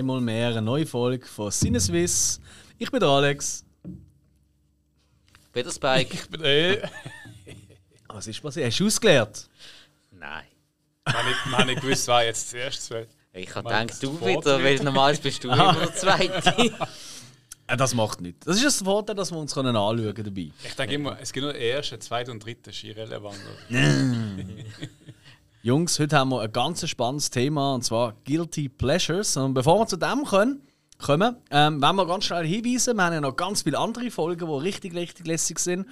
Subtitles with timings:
[0.00, 2.40] einmal mehr eine neue Folge von Sinneswiss.
[2.78, 3.64] Ich bin der Alex.
[3.84, 6.14] Ich bin der Spike.
[6.14, 6.82] Ich bin eh.
[8.08, 8.66] Was ist passiert?
[8.66, 9.48] Hast du ausgeleert?
[10.10, 10.44] Nein.
[11.04, 11.14] Man
[11.58, 13.08] hat nicht, gewusst, wer jetzt zuerst wählt.
[13.32, 16.72] Ich habe gedacht, du wieder, weil normalerweise bist du immer der Zweite.
[17.66, 18.44] Äh, Das macht nichts.
[18.44, 20.50] Das ist das Vorteil, dass wir uns können anschauen können dabei.
[20.64, 23.38] Ich denke immer, es gibt nur den ersten, zweiten und ist irrelevant.
[25.62, 29.36] Jungs, heute haben wir ein ganz spannendes Thema und zwar Guilty Pleasures.
[29.36, 30.62] Und bevor wir zu dem können,
[30.96, 34.46] kommen, ähm, wollen wir ganz schnell hinweisen, wir haben ja noch ganz viele andere Folgen,
[34.46, 35.86] die richtig, richtig lässig sind.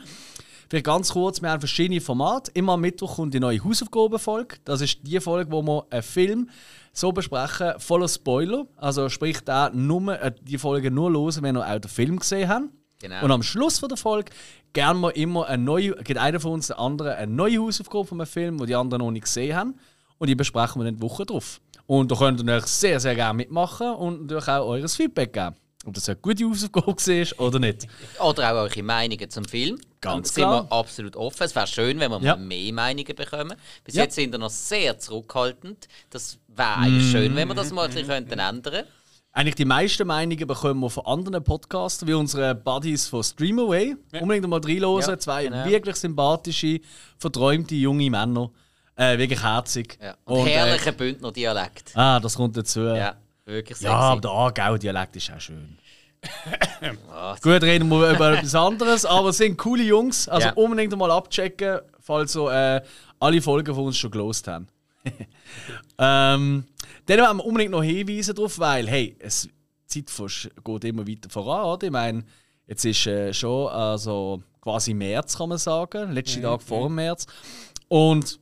[0.70, 2.50] Vielleicht ganz kurz, wir haben verschiedene Formate.
[2.54, 4.56] Immer am Mittwoch kommt die neue Hausaufgabenfolge.
[4.64, 6.48] Das ist die Folge, wo wir einen Film
[6.94, 8.66] so besprechen, voller Spoiler.
[8.78, 12.48] Also sprich, da nur, äh, die Folge nur hören, wenn wir auch den Film gesehen
[12.48, 12.70] haben.
[13.00, 13.24] Genau.
[13.24, 14.32] Und am Schluss von der Folge
[14.72, 18.20] gerne wir immer eine neue, geht einer von uns der andere eine neue Hausaufgabe von
[18.20, 19.74] einem Film, wo die anderen noch nicht gesehen haben.
[20.18, 21.60] Und die besprechen wir dann die Woche drauf.
[21.86, 25.54] Und da könnt ihr natürlich sehr, sehr gerne mitmachen und natürlich auch eures Feedback geben.
[25.86, 27.86] Ob das eine gute Hausaufgabe war oder nicht.
[28.20, 29.78] Oder auch eure Meinungen zum Film.
[30.00, 30.64] Ganz da sind klar.
[30.64, 31.44] wir absolut offen.
[31.44, 32.36] Es wäre schön, wenn wir Ja.
[32.36, 33.54] mal mehr Meinungen bekommen.
[33.84, 34.02] Bis Ja.
[34.02, 35.86] jetzt sind wir noch sehr zurückhaltend.
[36.10, 38.84] Das wäre eigentlich schön, wenn wir das mal ein bisschen könnten ändern
[39.38, 43.94] Eigentlich die meisten Meinungen bekommen wir von anderen Podcasts, wie unsere Buddies von Streamaway.
[44.20, 45.00] Unbedingt mal reinhören.
[45.00, 45.64] Ja, Zwei genau.
[45.64, 46.80] wirklich sympathische,
[47.18, 48.50] verträumte junge Männer.
[48.96, 49.96] Äh, wirklich herzig.
[50.02, 50.16] Ja.
[50.24, 51.92] Und, Und, äh, herrlicher Bündner Dialekt.
[51.94, 52.80] ah, das kommt dazu.
[52.80, 53.84] Ja, wirklich sexy.
[53.84, 55.78] Ja, aber der Aargau-Dialekt ist auch schön.
[57.40, 60.28] Gut, reden wir über etwas anderes, aber es sind coole Jungs.
[60.28, 60.54] Also Ja.
[60.54, 62.82] unbedingt mal abchecken, falls so äh,
[63.20, 64.66] alle Folgen von uns schon gelost haben.
[65.98, 66.64] ähm,
[67.06, 69.48] dann wollen wir unbedingt noch hinweisen darauf, weil, hey, es,
[69.92, 71.86] die Zeit geht immer weiter voran, oder?
[71.86, 72.24] Ich meine,
[72.66, 77.26] jetzt ist äh, schon also quasi März, kann man sagen, letzten Tag vor dem März.
[77.88, 78.38] Und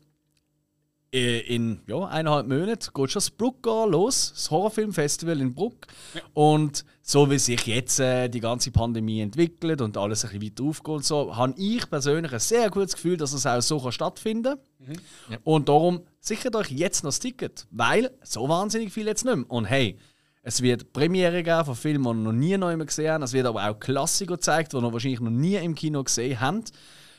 [1.10, 5.86] in ja, eineinhalb Monaten geht schon das Bruckgar los, das Horrorfilmfestival in Bruck.
[6.34, 10.64] Und so wie sich jetzt äh, die ganze Pandemie entwickelt und alles ein bisschen weiter
[10.64, 13.92] aufgeht, und so, habe ich persönlich ein sehr gutes Gefühl, dass es auch so kann
[13.92, 15.38] stattfinden kann.
[15.44, 19.50] Und darum sichert euch jetzt noch das Ticket, weil so wahnsinnig viel jetzt nicht mehr.
[19.50, 19.96] Und hey,
[20.42, 23.24] es wird Premiere geben von Filmen, die ihr noch nie noch gesehen habt.
[23.24, 26.72] Es wird aber auch Klassiker gezeigt, die ihr wahrscheinlich noch nie im Kino gesehen habt.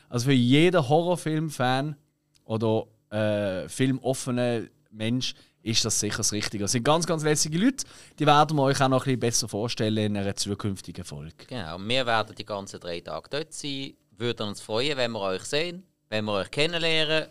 [0.08, 1.96] Also für jeden Horrorfilm-Fan
[2.44, 6.64] oder äh, filmoffenen Mensch ist das sicher das Richtige.
[6.64, 7.84] Es sind ganz, ganz lässige Leute.
[8.18, 11.46] Die werden wir euch auch noch ein bisschen besser vorstellen in einer zukünftigen Folge.
[11.46, 13.94] Genau, wir werden die ganzen drei Tage dort sein.
[14.16, 17.28] Würden uns freuen, wenn wir euch sehen, wenn wir euch kennenlernen.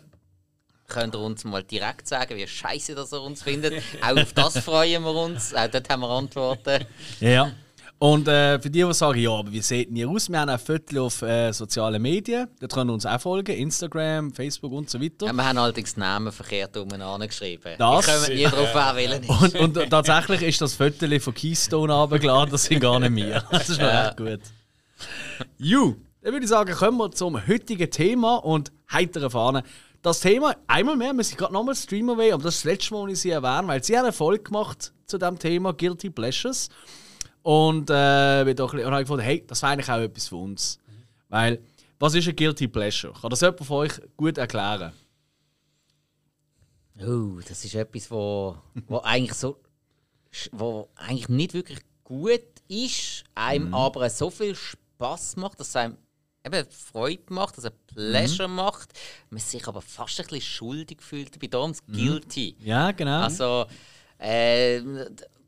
[0.86, 3.82] Könnt ihr uns mal direkt sagen, wie scheiße dass ihr uns findet.
[4.02, 5.54] Auch auf das freuen wir uns.
[5.54, 6.86] Auch dort haben wir Antworten.
[7.20, 7.52] Ja.
[8.00, 10.30] Und äh, für die, die sagen, ja, aber wie seht ihr aus?
[10.30, 12.46] Wir haben auch Viertel auf äh, sozialen Medien.
[12.60, 13.56] Da können uns auch folgen.
[13.56, 15.26] Instagram, Facebook und so weiter.
[15.26, 17.74] Ja, wir haben allerdings die Namen verkehrt umeinander geschrieben.
[17.76, 19.54] Das- Wir kommen nie drauf welchen ist.
[19.56, 23.42] Und, und tatsächlich ist das Viertel von Keystone runtergeladen, das sind gar nicht wir.
[23.50, 24.08] Das ist noch Ja.
[24.08, 24.40] echt gut.
[25.58, 29.62] Ju, dann würde ich sagen, kommen wir zum heutigen Thema und heiteren Fahnen.
[30.02, 33.02] Das Thema, einmal mehr, wir sind gerade nochmal Streamaway, aber das ist das letzte Mal,
[33.08, 36.68] als ich sie erwähne, weil sie haben eine Folge gemacht zu dem Thema Guilty Pleasures.
[37.48, 40.78] Und äh, bin doch, und habe gefunden, hey, das wäre eigentlich auch etwas für uns.
[41.30, 41.62] Weil,
[41.98, 43.14] was ist ein Guilty Pleasure?
[43.18, 44.92] Kann das jemand von euch gut erklären?
[47.00, 48.54] Oh, das ist etwas, wo,
[48.86, 49.58] wo eigentlich so,
[50.52, 55.96] wo eigentlich nicht wirklich gut ist, einem aber so viel Spaß macht, dass es einem
[56.44, 58.92] eben Freude macht, dass es Pleasure macht,
[59.30, 62.56] man sich aber fast ein bisschen schuldig fühlt dabei, darum das guilty.
[62.60, 63.22] Ja, genau.
[63.22, 63.64] Also
[64.18, 64.82] äh,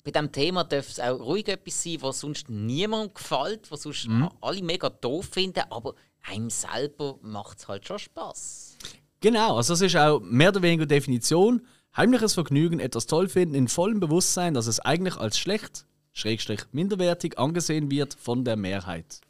[0.05, 4.09] bei diesem Thema darf es auch ruhig etwas sein, was sonst niemandem gefällt, was sonst
[4.41, 8.77] alle mega doof finden, aber einem selber macht es halt schon Spaß.
[9.21, 11.67] Genau, also das ist auch mehr oder weniger Definition.
[11.97, 17.39] Heimliches Vergnügen, etwas toll finden, in vollem Bewusstsein, dass es eigentlich als schlecht, schrägstrich minderwertig
[17.39, 19.21] angesehen wird von der Mehrheit.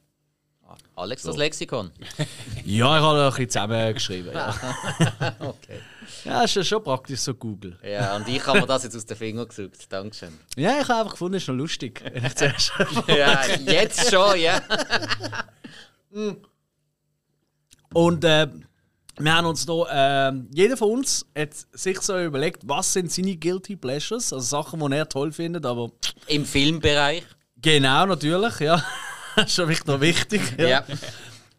[0.95, 1.91] Alex, das Lexikon.
[2.65, 4.33] Ja, ich habe ein bisschen zusammengeschrieben.
[4.33, 4.55] Ja,
[5.41, 5.81] Okay.
[6.25, 7.79] Ja ist ja schon praktisch so Google.
[7.83, 9.93] Ja, und ich habe mir das jetzt aus den Fingern gesucht.
[9.93, 10.33] Dankeschön.
[10.57, 12.03] Ja, ich habe einfach gefunden, es ist noch lustig.
[13.07, 14.61] Ja, jetzt schon, ja.
[17.93, 18.49] Und äh,
[19.19, 23.37] wir haben uns da, äh, jeder von uns hat sich so überlegt, was sind seine
[23.37, 25.91] Guilty Pleasures, also Sachen, die er toll findet, aber
[26.27, 27.25] Im Filmbereich.
[27.57, 28.83] genau, natürlich, ja.
[29.37, 30.41] das ist schon wirklich noch wichtig.
[30.59, 30.85] Ja.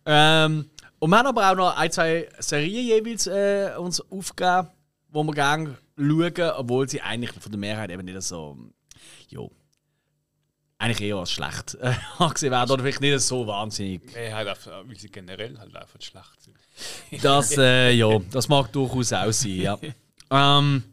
[0.06, 0.70] Ähm,
[1.02, 4.68] und wir haben aber auch noch ein, zwei Serien jeweils äh, uns aufgegeben,
[5.10, 8.56] wo wir gerne schauen, obwohl sie eigentlich von der Mehrheit eben nicht so,
[9.28, 9.50] jo,
[10.78, 14.14] eigentlich eher als schlecht äh, angesehen werden oder vielleicht nicht so wahnsinnig.
[14.14, 16.58] Nee, halt einfach, weil sie generell halt einfach schlecht sind.
[17.24, 19.80] Das, äh, ja, das mag durchaus auch sein, ja.
[20.30, 20.84] ähm,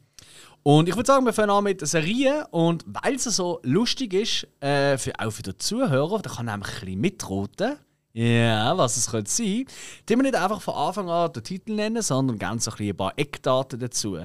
[0.63, 2.47] Und ich würde sagen, wir fangen an mit der Serie.
[2.51, 6.69] Und weil es so lustig ist, äh, für, auch für den Zuhörer, der kann nämlich
[6.69, 7.77] ein bisschen mitroten.
[8.21, 9.65] Ja, was es könnte sein.
[10.09, 12.91] Die wir nicht einfach von Anfang an den Titel nennen, sondern ganz so ein, bisschen
[12.93, 14.19] ein paar Eckdaten dazu.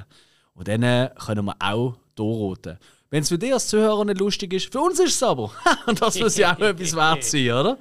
[0.55, 2.79] Und dann äh, können wir auch durchroten.
[3.11, 5.51] Wenn es für dich als Zuhörer nicht lustig ist, für uns ist es aber.
[5.85, 7.77] Und das muss ja auch etwas wert sein, oder?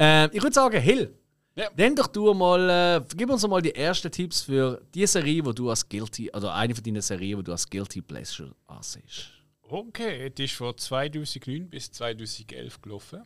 [0.00, 1.12] Äh, ich würde sagen, Hill,
[1.54, 1.68] Ja.
[1.76, 5.52] nenn doch du mal, äh, gib uns mal die ersten Tipps für die Serie, wo
[5.52, 9.28] du als Guilty, oder eine von deinen Serien, wo du als Guilty Pleasure ansiehst.
[9.68, 13.22] Okay, die ist von 2009 bis 2011 gelaufen.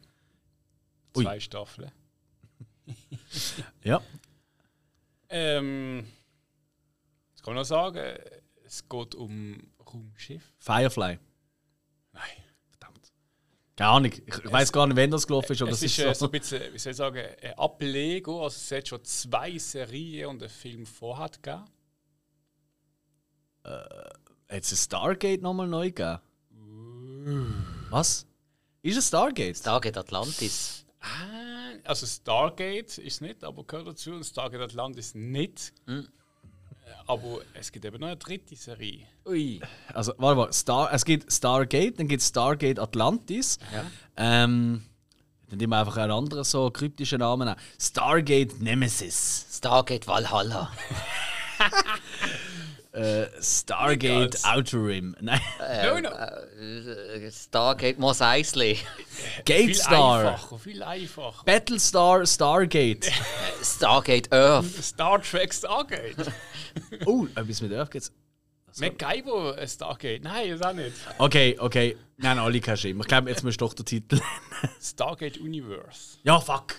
[1.16, 1.24] Ui.
[1.24, 1.90] Zwei Staffeln.
[3.82, 4.02] Ja.
[5.30, 6.06] Ähm,
[7.32, 8.18] was kann man noch sagen?
[8.64, 10.52] Es geht um Raumschiff.
[10.58, 11.18] Firefly.
[12.12, 12.22] Nein.
[12.70, 13.12] Verdammt.
[13.74, 14.12] Keine Ahnung.
[14.12, 16.14] Ich, ich weiß gar nicht, wann das gelaufen ist, aber es das ist, ist, äh,
[16.14, 16.20] so.
[16.20, 18.32] so ein bisschen, wie soll ich sagen, ein Ableger.
[18.32, 21.64] Also es hat schon zwei Serien und einen Film vorher gegeben.
[23.64, 26.20] Hat es ein Stargate nochmal neu gegeben?
[27.90, 28.26] Was?
[28.82, 29.64] Ist es Stargate?
[29.66, 30.81] Da geht Atlantis.
[31.02, 34.12] Ah, Also Stargate ist nicht, aber gehört dazu.
[34.12, 35.72] Und Stargate Atlantis nicht.
[35.86, 36.08] Mhm.
[37.06, 39.06] Aber es gibt eben noch eine dritte Serie.
[39.26, 39.60] Ui.
[39.92, 40.52] Also, warte mal.
[40.52, 43.58] Star, es gibt Stargate, dann gibt es Stargate Atlantis.
[44.16, 44.84] Ähm,
[45.48, 47.48] dann nehmen wir einfach einen anderen so kryptischen Namen.
[47.48, 47.56] an.
[47.80, 49.46] Stargate Nemesis.
[49.50, 50.70] Stargate Valhalla.
[52.92, 54.38] Äh, Stargate.
[54.44, 55.16] Outer Rim.
[55.20, 55.40] Nein.
[55.82, 56.10] no, no.
[56.10, 58.78] Äh, Stargate Mos Eisley.
[59.46, 60.28] Gate viel Star.
[60.32, 61.44] einfacher, viel einfacher.
[61.44, 63.10] Battlestar Stargate.
[63.62, 64.84] Stargate Earth.
[64.84, 66.32] Star Trek Stargate.
[67.06, 68.12] oh, etwas mit Earth geht's.
[68.78, 70.22] MacGyver äh, Stargate.
[70.22, 70.92] Nein, ist auch nicht.
[71.18, 71.96] Okay, okay.
[72.18, 73.02] Nein, alle kein Schimmer.
[73.02, 74.20] Ich glaube, jetzt musst du doch den Titel.
[74.80, 76.18] Stargate Universe.
[76.24, 76.74] ja, fuck.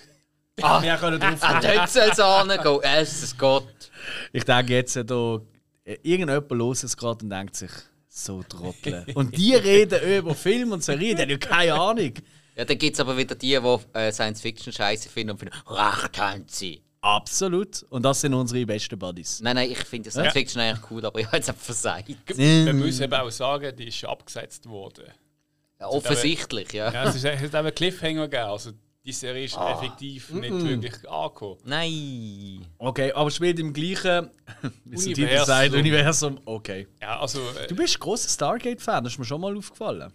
[0.61, 2.79] Ah, wir können drauf Ah, dort soll es hingehen.
[2.83, 3.91] Es ist Gott.
[4.31, 5.39] Ich denke jetzt, äh, da, äh,
[5.85, 7.71] irgendjemand los es gerade und denkt sich,
[8.07, 9.05] so Trottel.
[9.15, 12.13] Und die reden über Film und Serie, die haben ja keine Ahnung.
[12.55, 16.19] Ja, dann gibt es aber wieder die, die äh, Science-Fiction scheiße finden und finden, recht
[16.19, 16.83] haben sie.
[17.01, 17.83] Absolut.
[17.89, 19.41] Und das sind unsere besten Buddies.
[19.41, 22.07] Nein, nein, ich finde Science-Fiction eigentlich cool, aber ich habe jetzt einfach versagt.
[22.27, 25.05] Wir müssen eben auch sagen, die ist schon abgesetzt worden.
[25.79, 26.93] Ja, offensichtlich, ja.
[26.93, 28.49] Ja, es, ist, es hat eben Cliffhanger gegeben.
[28.49, 28.71] Also
[29.05, 29.73] die Serie ist Ah.
[29.73, 31.59] effektiv nicht wirklich angekommen.
[31.65, 32.65] Nein.
[32.77, 34.29] Okay, aber spielt im gleichen
[34.85, 35.45] Universum.
[35.45, 36.39] sagt, Universum.
[36.45, 36.87] Okay.
[37.01, 40.13] Ja, also, äh, Du bist ein grosser Stargate-Fan, das ist mir schon mal aufgefallen.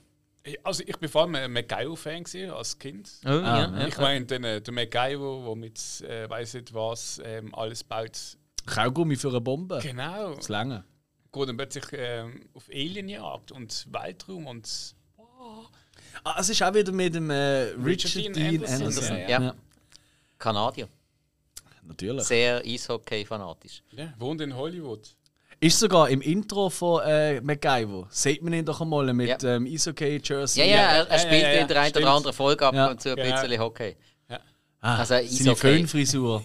[0.64, 3.10] also ich bin vor allem ein MacGyver-Fan als Kind.
[3.24, 3.86] Oh, ja, ja.
[3.86, 8.38] Ich meine, den, äh, der MacGyver, der mit äh, weiß nicht was ähm, alles baut.
[8.64, 9.80] Kaugummi für eine Bombe.
[9.82, 10.34] Genau.
[10.34, 10.84] Das lange.
[11.30, 14.94] Geht dann plötzlich ähm, auf Alienjagd und Weltraum und
[16.24, 17.36] Ah, es ist auch wieder mit dem äh,
[17.84, 19.18] Richard, Richard Dean Dean Anderson, Anderson.
[19.28, 19.54] ja, ja.
[20.38, 20.88] Kanadier.
[21.86, 22.24] Natürlich.
[22.24, 23.82] Sehr Eishockey-fanatisch.
[23.92, 25.00] ja, wohnt in Hollywood.
[25.60, 28.06] Ist sogar im Intro von äh, MacGyver.
[28.10, 29.56] Sieht man ihn doch einmal mit Ja.
[29.56, 30.60] ähm, Eishockey Jersey.
[30.60, 32.74] Ja, ja, er, er ja, spielt ja, ja, in der einen oder anderen Folge ab
[32.74, 32.90] Ja.
[32.90, 33.42] und zu ein Genau.
[33.42, 33.96] bisschen Hockey.
[34.80, 35.56] Ah, Also seine Eishockey.
[35.56, 36.44] Föhnfrisur.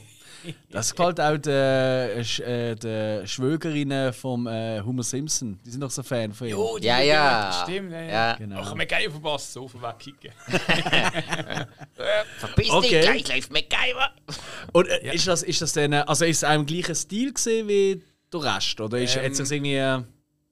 [0.69, 5.59] Das gefällt auch der, äh, Sch- äh, Schwögerinnen vom äh, Homer Simpson.
[5.65, 6.57] Die sind doch so Fan von ihm.
[6.81, 7.63] die Ja, ja.
[7.63, 8.01] Stimmt, ja.
[8.01, 8.07] ja.
[8.09, 8.35] Ja.
[8.35, 8.59] Genau.
[8.62, 10.31] Ach, MacGyver verpasst, so viel wegkicken.
[12.39, 13.01] Verpiss Okay.
[13.13, 14.12] dich, gleich läuft MacGyver.
[14.71, 17.67] Und äh, ist, das, ist das dann, äh, also ist es im gleichen Stil gesehen
[17.67, 18.79] wie der Rest?
[18.81, 19.75] Oder ist Ähm, jetzt irgendwie.
[19.75, 20.00] Äh,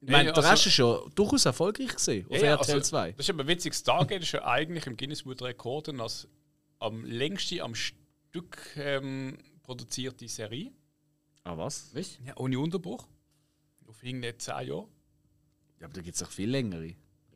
[0.03, 2.89] ich meine, der also- Rest ist ja durchaus erfolgreich gesehen auf Ja, ja, RTL also,
[2.89, 3.12] 2.
[3.12, 3.74] Das ist aber witzig.
[3.75, 6.27] Stargate ist ja eigentlich im Guinness World Rekorden als
[6.79, 9.38] am längsten am Stück ähm,
[9.75, 10.72] produzierte Serie.
[11.44, 11.90] Ah, was?
[11.94, 12.18] Was?
[12.25, 13.08] Ja, ohne Unterbruch.
[13.88, 14.88] Auf irgendwie 10 Jahre.
[15.80, 16.94] Ja, aber da gibt es auch viel längere.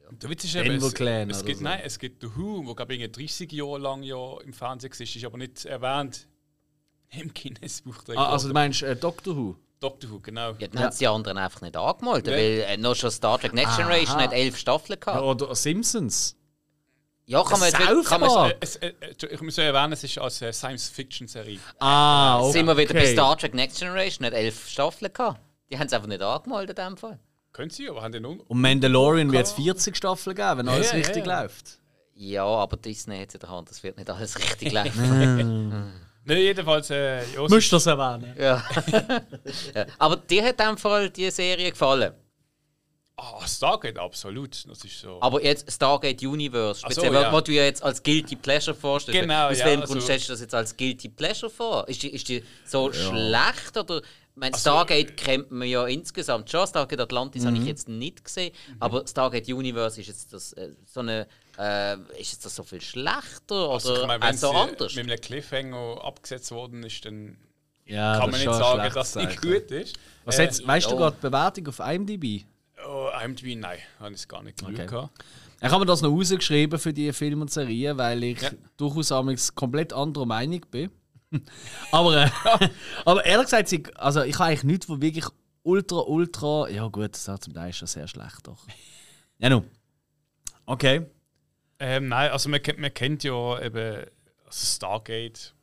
[0.10, 1.64] Und Der Witz ist eben, es, Clan es gibt, so.
[1.64, 5.02] nein, es gibt The Who, wo glaube ich 30 Jahre lang ja im Fernsehen war,
[5.02, 6.28] ist aber nicht erwähnt
[7.12, 9.56] im Guinness Buch der Ah, also du meinst äh, Doctor Who?
[9.80, 10.52] Doctor Who, genau.
[10.60, 12.34] Ja, dann haben sie die anderen einfach nicht angemeldet, Ja.
[12.34, 14.24] weil äh, noch schon Star Trek Next Generation Aha.
[14.26, 15.24] hat elf Staffeln Ja, gehabt.
[15.42, 16.36] oder Simpsons?
[17.28, 18.52] Ja, kann man jetzt kann man Park.
[18.52, 18.94] Äh, es, äh, äh,
[19.32, 21.60] ich muss ja erwähnen, es ist als äh, Science-Fiction-Serie.
[21.80, 22.52] Ah, okay.
[22.52, 25.40] sind wir wieder bei Star Trek Next Generation, hat elf Staffeln gehabt.
[25.72, 27.20] Die haben es einfach nicht angemeldet in dem Fall.
[27.52, 30.92] Können Sie, aber haben den un Und Mandalorian wird es 40 Staffeln geben, wenn alles
[30.92, 31.42] Ja, richtig ja.
[31.42, 31.80] läuft.
[32.14, 35.72] Ja, aber Disney hat es in der Hand, das wird nicht alles richtig laufen.
[36.28, 38.36] Nein, jedenfalls, äh, es du das erwähnen?
[38.38, 38.64] ja.
[39.76, 39.86] ja.
[39.98, 42.14] Aber dir hat in dem Fall die Serie gefallen.
[43.18, 44.66] Ah, Stargate, absolut.
[44.68, 45.18] Das ist so.
[45.22, 47.32] Aber jetzt Stargate Universe, Ach so, speziell, ja.
[47.32, 49.22] was du ja jetzt als Guilty Pleasure vorstellst.
[49.22, 51.88] Genau, Aus ja, welchem also- Grund stellst du das jetzt als Guilty Pleasure vor?
[51.88, 53.98] Ist die, ist die so schlecht oder...
[54.02, 56.68] Ich meine, Also, Stargate kennt man ja insgesamt schon.
[56.68, 58.52] Stargate Atlantis habe ich jetzt nicht gesehen.
[58.68, 58.76] Mhm.
[58.82, 61.26] Aber Stargate Universe ist jetzt das äh, so eine...
[61.58, 64.94] Äh, ist jetzt das so viel schlechter Also, oder ich meine, auch wenn so anders?
[64.96, 67.38] mit einem Cliffhanger abgesetzt worden ist, dann
[67.86, 69.96] Ja, kann man nicht schon sagen, schlecht dass es nicht gut ist.
[70.26, 70.98] Was Äh, jetzt, weißt du ja.
[70.98, 72.44] gerade die Bewertung auf IMDb?
[72.88, 74.62] Oh, IMDb, nein, habe ich es gar nicht.
[74.62, 74.86] Okay.
[74.86, 75.24] gehabt.
[75.62, 78.52] Ich habe mir das noch rausgeschrieben für die Filme und Serien, weil ich Ja.
[78.78, 80.92] durchaus amigs komplett anderer Meinung bin.
[81.92, 82.30] aber, äh,
[83.06, 85.26] aber ehrlich gesagt, also ich habe eigentlich nichts, wo wirklich
[85.64, 86.70] ultra, ultra.
[86.70, 88.66] Ja, gut, das ist zum Teil schon sehr schlecht, doch.
[89.40, 89.66] Ja, nun.
[90.66, 91.06] Okay.
[91.80, 94.06] Ähm, nein, also man, kennt- man kennt ja eben
[94.46, 95.54] also Stargate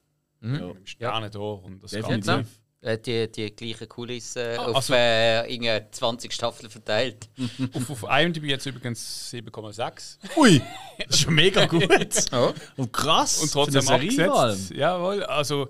[0.40, 0.52] Mhm.
[0.52, 2.26] mit dem Sternentor und das Definitiv.
[2.26, 2.50] Ganze.
[2.84, 7.30] Äh, die, die gleichen Kulissen Ah, auf also- äh, irgendwie 20 Staffeln verteilt.
[7.74, 10.18] Auf, auf IMDb jetzt übrigens 7,6.
[10.36, 10.60] Ui,
[10.98, 11.88] das ist schon mega gut.
[12.76, 13.40] Und krass.
[13.40, 14.70] Und trotzdem abgesetzt.
[14.72, 15.68] Jawohl, also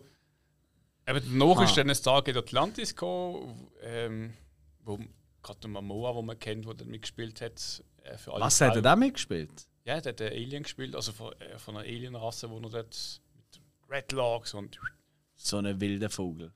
[1.06, 1.64] eben danach Ah.
[1.64, 4.32] ist dann Stargate Atlantis gekommen, ähm,
[4.82, 4.98] wo
[5.42, 7.84] gerade Momoa, wo man kennt, der dann mitgespielt hat.
[8.04, 8.82] Äh, für alle Was hat er Frauen.
[8.84, 9.50] da mitgespielt?
[9.84, 13.20] Ja, der hat den Alien gespielt, also von, äh, von einer Alien-Rasse, wo er dort
[13.34, 14.78] mit Redlocks und
[15.34, 16.52] So ein wilder Vogel.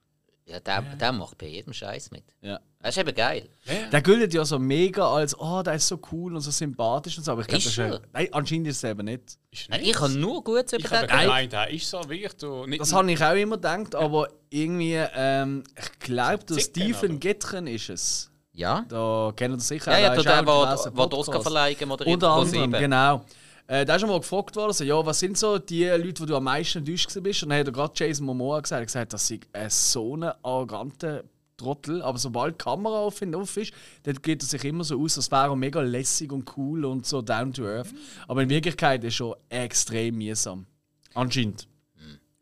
[0.49, 2.23] Ja, der, der macht bei jedem Scheiß mit.
[2.41, 2.61] Ja.
[2.81, 3.49] Das ist eben geil.
[3.91, 7.25] Der gilt ja so mega als, oh, der ist so cool und so sympathisch und
[7.25, 8.00] so, aber ich glaube, Ist das ist er?
[8.12, 9.38] Nein, anscheinend ist es eben nicht.
[9.50, 9.81] ist Nein.
[9.83, 12.81] Ich habe nur Gutes über ich habe den gemeint, er ist so wirklich du, nicht
[12.81, 17.19] Das habe ich auch immer gedacht, aber irgendwie, ähm, ich glaube, der Zicken, Stephen oder?
[17.19, 18.31] Getren ist es.
[18.53, 18.85] Ja?
[18.88, 19.91] Da kennen Sie sicher.
[19.91, 21.29] Ja, ja, ist der, auch der, diverse der die Podcasts.
[21.29, 22.15] Oscar-Verleihung moderiert.
[22.15, 22.81] Unter hat, anderem, ProSieben.
[22.81, 23.25] genau.
[23.68, 26.26] Äh, da ist schon mal gefragt worden, so, ja, was sind so die Leute, wo
[26.26, 27.42] du am meisten enttäuscht bist?
[27.42, 30.25] Und dann hat er gerade Jason Momoa gesagt, er gesagt, das sei ein so ein
[30.42, 31.25] arroganter
[31.56, 32.02] Trottel.
[32.02, 33.73] Aber sobald die Kamera auf ihn auf ist,
[34.04, 37.06] dann geht er sich immer so aus, als wäre er mega lässig und cool und
[37.06, 37.92] so down to earth.
[38.28, 40.66] Aber in Wirklichkeit ist er schon extrem mühsam.
[41.14, 41.66] Anscheinend.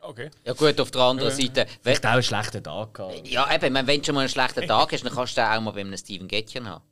[0.01, 0.31] Okay.
[0.45, 3.27] Ja gut, auf der anderen Seite, wenn, Vielleicht auch einen schlechten Tag gehabt.
[3.27, 5.61] ja eben, wenn du schon mal einen schlechten Tag hast, dann kannst du den auch
[5.63, 6.85] mal bei einem Steven Gätchen haben.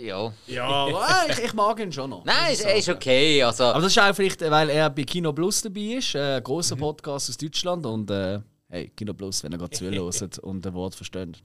[0.00, 0.32] Ja.
[0.46, 2.24] Ja, aber äh, ich, ich mag ihn schon noch.
[2.24, 3.42] Nein, muss ist, okay.
[3.42, 6.42] Also, Aber das ist auch vielleicht, weil er bei Kino Plus dabei ist, äh, ein
[6.42, 7.84] grosser Podcast aus Deutschland.
[7.86, 11.36] Und äh, hey, Kino Plus, wenn ihr gerade zuhört und ein Wort versteht.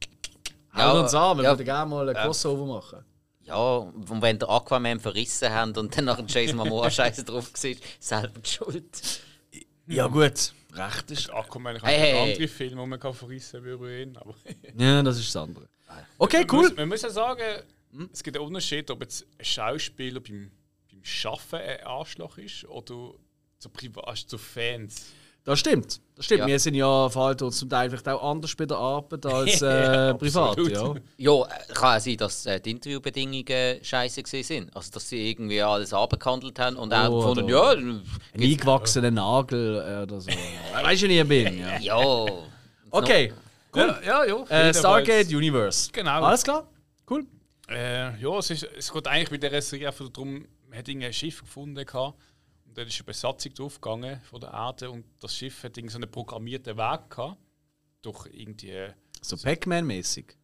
[0.76, 1.52] Ja, Haut uns an, wir ja.
[1.52, 3.06] würden gerne mal ein Crossover machen.
[3.44, 7.52] ja, und wenn der Aquaman verrissen haben und dann nach dem Jason Momoa Scheiße drauf
[7.54, 9.22] war, selber die schuld.
[9.86, 11.30] Ja, gut, recht ist.
[11.32, 12.32] Aquaman, ich Hey, habe hey, hey.
[12.34, 14.18] andere Filme, die man kann verrissen kann.
[14.18, 14.34] Aber
[14.78, 15.68] Ja, das ist das andere.
[16.18, 16.62] Okay, Man cool.
[16.70, 17.42] muss, man muss ja sagen,
[18.12, 20.52] es gibt einen Unterschied, ob jetzt ein Schauspieler beim,
[20.92, 23.12] beim Arbeiten ein Arschloch ist oder
[23.60, 25.06] zu, Priva also zu Fans.
[25.46, 26.00] Das stimmt.
[26.16, 26.40] Das stimmt.
[26.40, 26.48] Ja.
[26.48, 30.08] Wir sind ja verhalten uns zum Teil vielleicht auch anders bei der Arbeit als äh,
[30.08, 30.58] Ja, privat.
[30.58, 30.94] Ja.
[31.18, 34.76] Ja, äh, kann auch sein, dass äh, die Interviewbedingungen scheiße gewesen sind.
[34.76, 38.04] Also, dass sie irgendwie alles abgehandelt haben und auch Oh, gefunden, oder- ja, Ein
[38.40, 40.32] eingewachsener Nagel äh, oder so.
[40.82, 41.58] weißt du, wie ich bin?
[41.60, 41.78] Ja.
[41.78, 42.26] ja.
[42.92, 43.34] Okay,
[43.76, 43.96] Cool.
[44.06, 44.26] Ja, ja.
[44.26, 44.68] ja.
[44.70, 45.90] äh, Stargate Universe.
[45.92, 46.22] Genau.
[46.22, 46.68] Alles klar?
[47.70, 51.14] Äh, ja, es, ist, es geht eigentlich bei der Serie einfach darum, man hat ein
[51.14, 52.20] Schiff gefunden gehabt,
[52.74, 56.10] und dann ist eine Besatzung draufgegangen von der Erde und das Schiff hat so einen
[56.10, 57.38] programmierten Weg gehabt.
[58.02, 58.88] Durch irgendwie.
[59.22, 60.36] So Pac-Man-mäßig.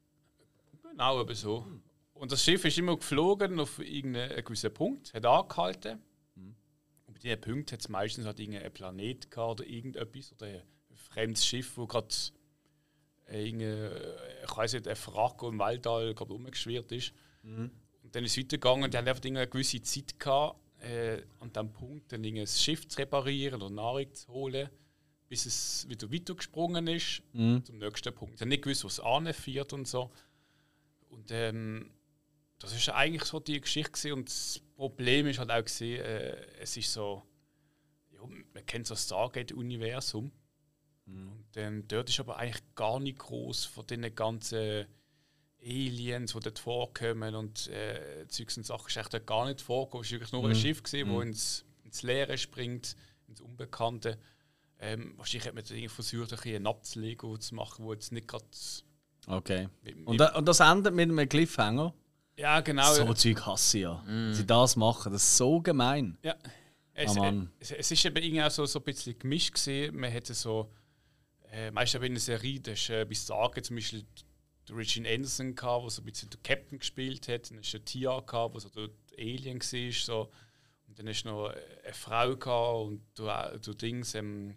[0.83, 1.65] Genau, eben so.
[2.13, 5.99] Und das Schiff ist immer geflogen auf irgendeinen gewissen Punkt, hat angehalten.
[6.35, 10.63] Und bei diesen Punkten hat es meistens halt irgendeinen Planet gehabt oder irgendetwas oder ein
[10.93, 12.13] fremdes Schiff, wo gerade
[13.31, 17.13] ich weiß nicht, ein Frack im Weltall gerade rumgeschwirrt ist.
[18.03, 21.51] Und dann ist es weitergegangen und die haben einfach eine gewisse Zeit gehabt, äh, an
[21.51, 24.69] diesem Punkt dann irgendein Schiff zu reparieren oder Nahrung zu holen,
[25.27, 27.21] bis es wieder weitergesprungen ist
[27.63, 28.35] zum nächsten Punkt.
[28.35, 30.09] Ich habe nicht gewusst, was anführt und so.
[31.09, 31.91] Und ähm,
[32.59, 34.13] das ist eigentlich so die Geschichte gewesen.
[34.13, 37.23] und das Problem ist halt auch gewesen, äh, es ist so,
[38.11, 38.21] ja,
[38.53, 40.31] man kennt so das Stargate-Universum
[41.09, 44.85] und ähm, dort ist aber eigentlich gar nicht groß von den ganzen
[45.61, 50.03] Aliens, die dort vorkommen und äh, Zeugs und Sachen ist echt dort gar nicht vorgekommen.
[50.05, 52.95] Es war wirklich nur ein Schiff, gewesen, das ins, ins Leere springt,
[53.27, 54.17] ins Unbekannte.
[54.79, 58.45] Ähm, wahrscheinlich hat man dann versucht, ein bisschen abzulegen zu machen, wo jetzt nicht gerade
[59.27, 59.67] Okay.
[59.83, 61.93] mit- Und, da, und das endet mit einem Cliffhanger.
[62.37, 62.93] ja, genau.
[62.93, 64.03] So Zeug hasse ich ja.
[64.31, 66.17] Sie das machen, das ist so gemein.
[66.23, 66.35] Ja.
[66.93, 67.23] Es, Oh
[67.59, 69.97] es, es ist eben irgendwie auch so, so ein bisschen gemischt gesehen.
[69.97, 70.69] Man hätte so,
[71.51, 74.05] äh, meistens in der Serie, da ist äh, bis Sagen zum Beispiel
[74.67, 77.49] der Regine Anderson gehabt, wo so ein bisschen der Captain gespielt hat.
[77.49, 79.91] Dann ist der Tia gehabt, wo so der Alien war.
[79.91, 80.29] So.
[80.87, 84.55] Und dann ist noch eine Frau gehabt und du, du Dings, ähm,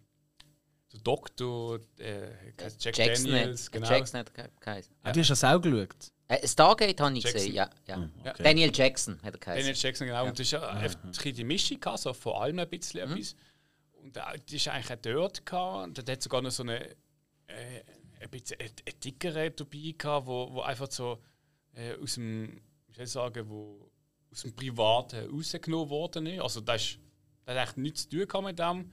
[0.92, 2.28] der Doktor, äh,
[2.60, 3.88] heißt Jack Jackson, Daniels, hat, genau.
[3.90, 4.94] Jackson hat ge- geheißen.
[5.02, 6.12] Ah, Du hast das auch geschaut.
[6.28, 7.40] Äh, Stargate habe ich Jackson.
[7.40, 7.70] gesehen, ja.
[7.86, 8.10] ja.
[8.26, 8.42] okay.
[8.42, 9.82] Daniel Jackson hat er Daniel geheißen.
[9.82, 10.24] Jackson, genau.
[10.26, 13.34] Und das ist ja bisschen die Mischung, gehabt, so vor allem ein bisschen etwas.
[14.02, 15.84] Und äh, die ist eigentlich auch dort gehabt.
[15.98, 16.90] Und da hat sogar noch so eine,
[17.46, 17.82] äh,
[18.20, 21.22] ein bisschen ein, ein dickere dabei gehabt, wo, wo einfach so
[21.74, 23.90] äh, aus dem, wie soll ich sagen, wo
[24.30, 26.40] aus dem Privaten rausgenommen worden ist.
[26.40, 26.98] Also das, ist,
[27.44, 28.92] das hat echt nichts zu tun mit dem.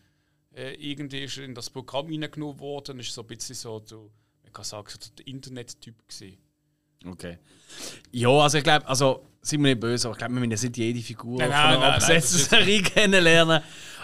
[0.53, 3.97] Äh, irgendwie ist in das Programm reingenommen worden, ist so ein bisschen so, der,
[4.43, 6.37] man kann sagen, so der Internet-Typ gewesen.
[7.05, 7.37] Okay.
[8.11, 10.77] Ja, also ich glaube, also sind wir nicht böse, aber ich glaube, wir müssen nicht
[10.77, 13.61] jede Figur Nein, von einer nein, nein, abgesetzten das ist- Serie kennenlernen.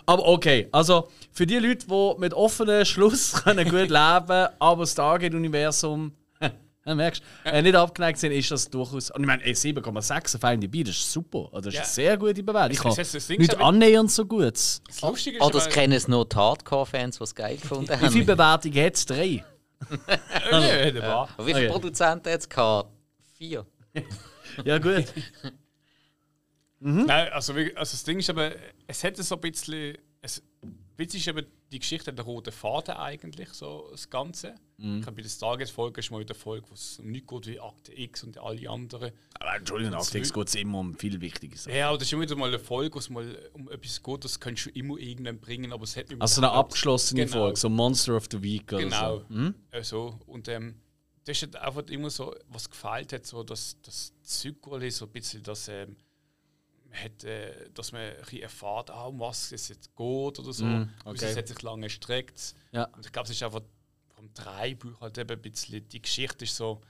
[0.07, 4.91] Aber okay, also für die Leute, die mit offenem Schluss können gut leben aber das
[4.91, 6.11] Stargate-Universum
[6.85, 9.09] ja, merkst, äh, nicht abgeneigt sind, ist das durchaus.
[9.11, 11.49] Und ich meine, ey, 7,6 auf IMDb, das ist super.
[11.51, 11.81] Also, das ist Ja.
[11.81, 12.71] eine sehr gute Bewertung.
[12.71, 14.53] Ich Das- habe das- das nicht annähernd so gut.
[14.53, 17.97] Das Lustige ist es aber- kennen es nur die Hardcore-Fans, die es geil gefunden Wie
[18.09, 18.25] viele haben.
[18.27, 19.05] Bewertungen hat es?
[19.07, 19.43] Drei?
[20.51, 21.29] War.
[21.37, 21.73] Aber wie viele Okay.
[21.73, 22.89] Produzenten hat es gehabt?
[23.37, 23.65] Vier.
[24.63, 25.05] Ja, gut.
[26.79, 28.51] Nein, also, also das Ding ist aber,
[28.87, 29.97] es hätte so ein bisschen.
[30.21, 30.41] Es,
[30.97, 34.55] witzig ist aber, die Geschichte hat einen roten Faden eigentlich, so das Ganze.
[34.77, 37.47] Ich glaube, bei der Stargate-Folge ist mal wieder eine Folge, wo es um nichts geht
[37.47, 39.11] wie Akte X und alle anderen.
[39.39, 41.75] Aber Entschuldigung, auf Text geht es immer um viel wichtige Sachen.
[41.75, 44.23] Ja, aber das ist immer wieder mal eine Folge, wo es mal um etwas geht,
[44.25, 47.37] das kannst du immer irgendwann bringen, aber es hat Also eine abgeschlossene Genau.
[47.37, 49.19] Folge, so Monster of the Week oder Genau.
[49.19, 49.29] so.
[49.29, 49.55] Hm?
[49.71, 50.19] Äh, so.
[50.25, 50.75] Und ähm,
[51.23, 55.11] das ist halt einfach immer so, was gefällt hat, so dass das Zyklus so ein
[55.11, 55.95] bisschen das, ähm,
[56.91, 60.65] hat, äh, dass man ein bisschen erfährt, ah, um was es jetzt geht oder so.
[60.65, 61.25] Mm, okay.
[61.25, 62.55] Es hat sich lange gestreckt.
[62.71, 62.85] Ja.
[62.85, 63.61] Und ich glaube, es ist einfach
[64.15, 66.81] vom Drehbuch halt eben ein bisschen, die Geschichte ist so,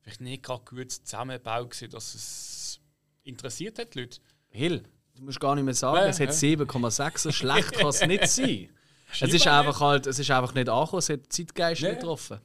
[0.00, 2.80] vielleicht nicht gerade gut zusammengebaut gewesen, dass es
[3.22, 4.20] interessiert hat, die Leute.
[4.48, 4.84] Hill,
[5.16, 6.34] du musst gar nicht mehr sagen, Nein, es hat ja.
[6.64, 8.68] 7,6, so schlecht kann es nicht sein.
[9.20, 12.00] Es ist einfach halt, es ist einfach nicht angekommen, es hat Zeitgeist Ja, nicht ja.
[12.00, 12.40] getroffen.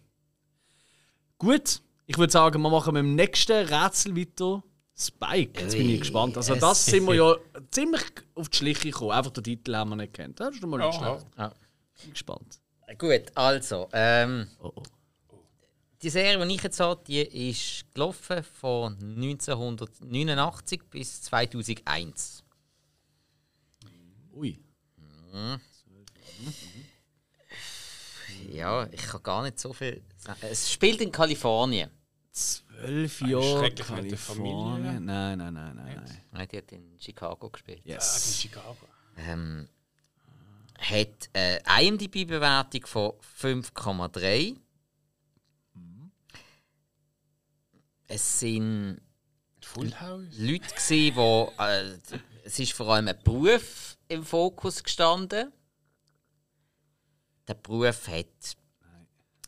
[1.39, 4.63] Gut, ich würde sagen, wir machen mit dem nächsten Rätsel weiter.
[4.97, 6.35] Spike, jetzt bin ich gespannt.
[6.37, 7.35] Also das sind wir ja
[7.69, 9.11] ziemlich auf die Schliche gekommen.
[9.11, 10.39] Einfach den Titel haben wir nicht kennt.
[10.39, 11.27] Das ist mal nicht schlecht.
[11.37, 11.53] Ja.
[12.01, 12.59] Bin gespannt.
[12.97, 13.89] Gut, also.
[13.93, 14.83] Ähm, Oh, oh.
[16.01, 22.43] die Serie, die ich jetzt habe, die ist gelaufen von 1989 bis 2001.
[24.33, 24.59] Ui.
[28.51, 30.39] Ja, ich kann gar nicht so viel sagen.
[30.41, 31.91] Es spielt in Kalifornien.
[32.31, 34.53] Zwölf Ah, Jahre schrecklich mit der Familie.
[34.55, 35.05] Kalifornien.
[35.05, 36.21] Nein, nein, nein, nein, nein.
[36.31, 37.79] Nein, Die hat in Chicago gespielt.
[37.79, 38.39] Ah, die Yes.
[38.41, 38.77] Chicago.
[39.17, 39.67] Ähm,
[40.77, 43.11] hat eine IMDb-Bewertung von
[43.41, 44.55] 5,3.
[48.07, 49.01] Es sind
[49.61, 50.25] Full House.
[50.37, 51.97] Leute, gsi, wo äh,
[52.43, 55.51] es ist vor allem ein Beruf im Fokus gestanden.
[57.47, 58.25] Der Beruf hat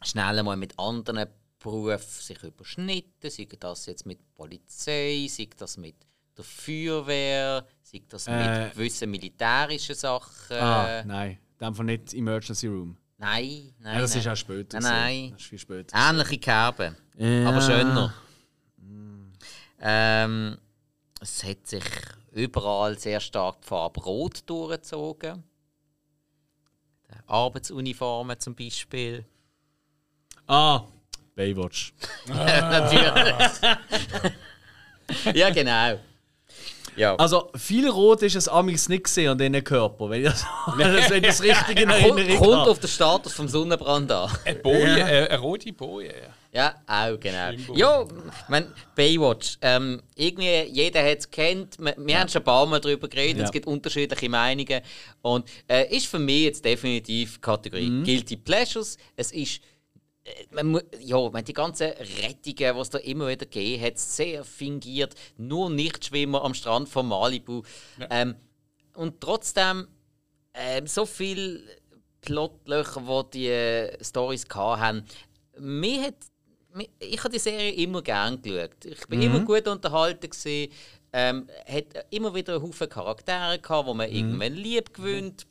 [0.03, 1.27] schnell einmal mit anderen
[1.61, 5.95] Berufen sich überschnitten, sei das jetzt mit Polizei, sei das mit
[6.35, 8.65] der Feuerwehr, sei das Äh.
[8.65, 10.57] mit gewissen militärischen Sachen.
[10.57, 11.37] Ah, nein.
[11.57, 12.97] Dann von nicht Emergency Room.
[13.17, 13.95] Nein, nein.
[13.95, 14.19] Ja, das nein.
[14.21, 14.79] ist auch später.
[14.79, 15.31] Nein, nein.
[15.33, 15.95] Das ist viel später.
[16.09, 17.49] Ähnliche Kerben, Ja.
[17.49, 18.13] aber schöner.
[19.83, 20.57] Ähm,
[21.19, 21.83] es hat sich
[22.31, 25.43] überall sehr stark die Farbe Rot durchgezogen.
[27.27, 29.25] Arbeitsuniformen zum Beispiel.
[30.47, 30.85] Ah,
[31.35, 31.93] Baywatch.
[32.27, 33.35] Natürlich.
[35.33, 35.99] ja, genau.
[36.97, 37.15] Ja.
[37.15, 41.23] Also, viel Rot ist es amigs nicht gesehen an diesen Körper, wenn ich das, wenn
[41.23, 42.71] ich das richtig in Kommt, Erinnerung kommt habe.
[42.71, 44.29] auf den Status vom Sonnenbrand an.
[44.43, 46.09] Eine Boje, äh, eine rote Boje.
[46.09, 46.27] ja.
[46.53, 47.51] Ja, auch, genau.
[47.75, 48.09] Ja, ich
[48.49, 49.57] mein, Baywatch.
[49.61, 51.79] Ähm, irgendwie, jeder hat es kennt.
[51.79, 53.37] Wir, wir haben schon ein paar Mal darüber geredet.
[53.37, 53.43] Ja.
[53.45, 54.81] Es gibt unterschiedliche Meinungen.
[55.21, 58.03] Und äh, ist für mich jetzt definitiv Kategorie Mhm.
[58.03, 58.97] Guilty Pleasures.
[59.15, 59.61] Es ist.
[60.23, 64.43] Äh, Man, ja, man, die ganzen Rettungen, die es da immer wieder gegeben hat, sehr
[64.43, 65.15] fingiert.
[65.37, 67.63] Nur Nichtschwimmer am Strand von Malibu.
[68.09, 68.35] Ähm,
[68.93, 69.87] und trotzdem
[70.53, 71.61] ähm, so viele
[72.21, 75.05] Plotlöcher, die die äh, Storys hatten.
[75.57, 76.15] Mir hat,
[76.73, 78.85] mir, ich habe die Serie immer gern geschaut.
[78.85, 80.29] Ich bin immer gut unterhalten.
[80.29, 80.71] Gewesen.
[81.13, 85.45] Ähm, hat immer wieder einen Haufen Charaktere gehabt, wo man irgendwann lieb gewöhnt.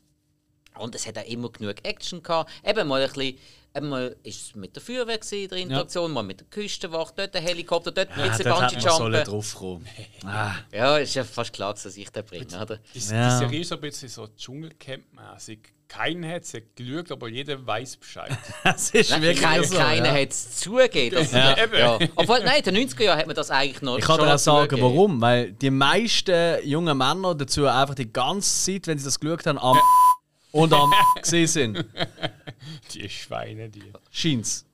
[0.78, 2.50] Und es hat auch immer genug Action gehabt.
[2.64, 3.38] Eben mal ein bisschen.
[3.76, 7.33] Eben mal ist es mit der Feuerwehr gewesen, der Interaktion, mal mit der Küstenwacht, dort
[7.35, 8.80] der Helikopter, dort ein Ja, bisschen man sollen
[9.12, 9.24] Bungee-Jumpen.
[9.24, 9.87] draufkommen.
[10.26, 12.78] Ah, Ja, ist ja fast klar, dass ich den bringe, oder?
[12.94, 13.30] Die, Ja.
[13.30, 15.59] die Serie ist so ein bisschen so Dschungelcamp-mäßig.
[15.87, 18.30] Keiner hat es geschaut, aber jeder weiß Bescheid.
[18.64, 19.76] das ist Nein, wirklich kein, so.
[19.76, 20.22] keiner ja.
[20.22, 21.28] hat es zugegeben.
[21.33, 21.56] Ja.
[21.66, 21.98] ja.
[22.16, 24.38] Obwohl, nein, in den 90er Jahren hat man das eigentlich noch Ich kann dir auch
[24.38, 24.83] sagen, zugegeben.
[24.96, 25.20] warum.
[25.20, 29.59] Weil die meisten jungen Männer dazu einfach die ganze Zeit, wenn sie das geschaut haben,
[29.59, 29.78] am
[30.52, 31.85] und am gesehen sind.
[32.94, 33.92] Die Schweine, die.
[34.11, 34.66] Scheint's.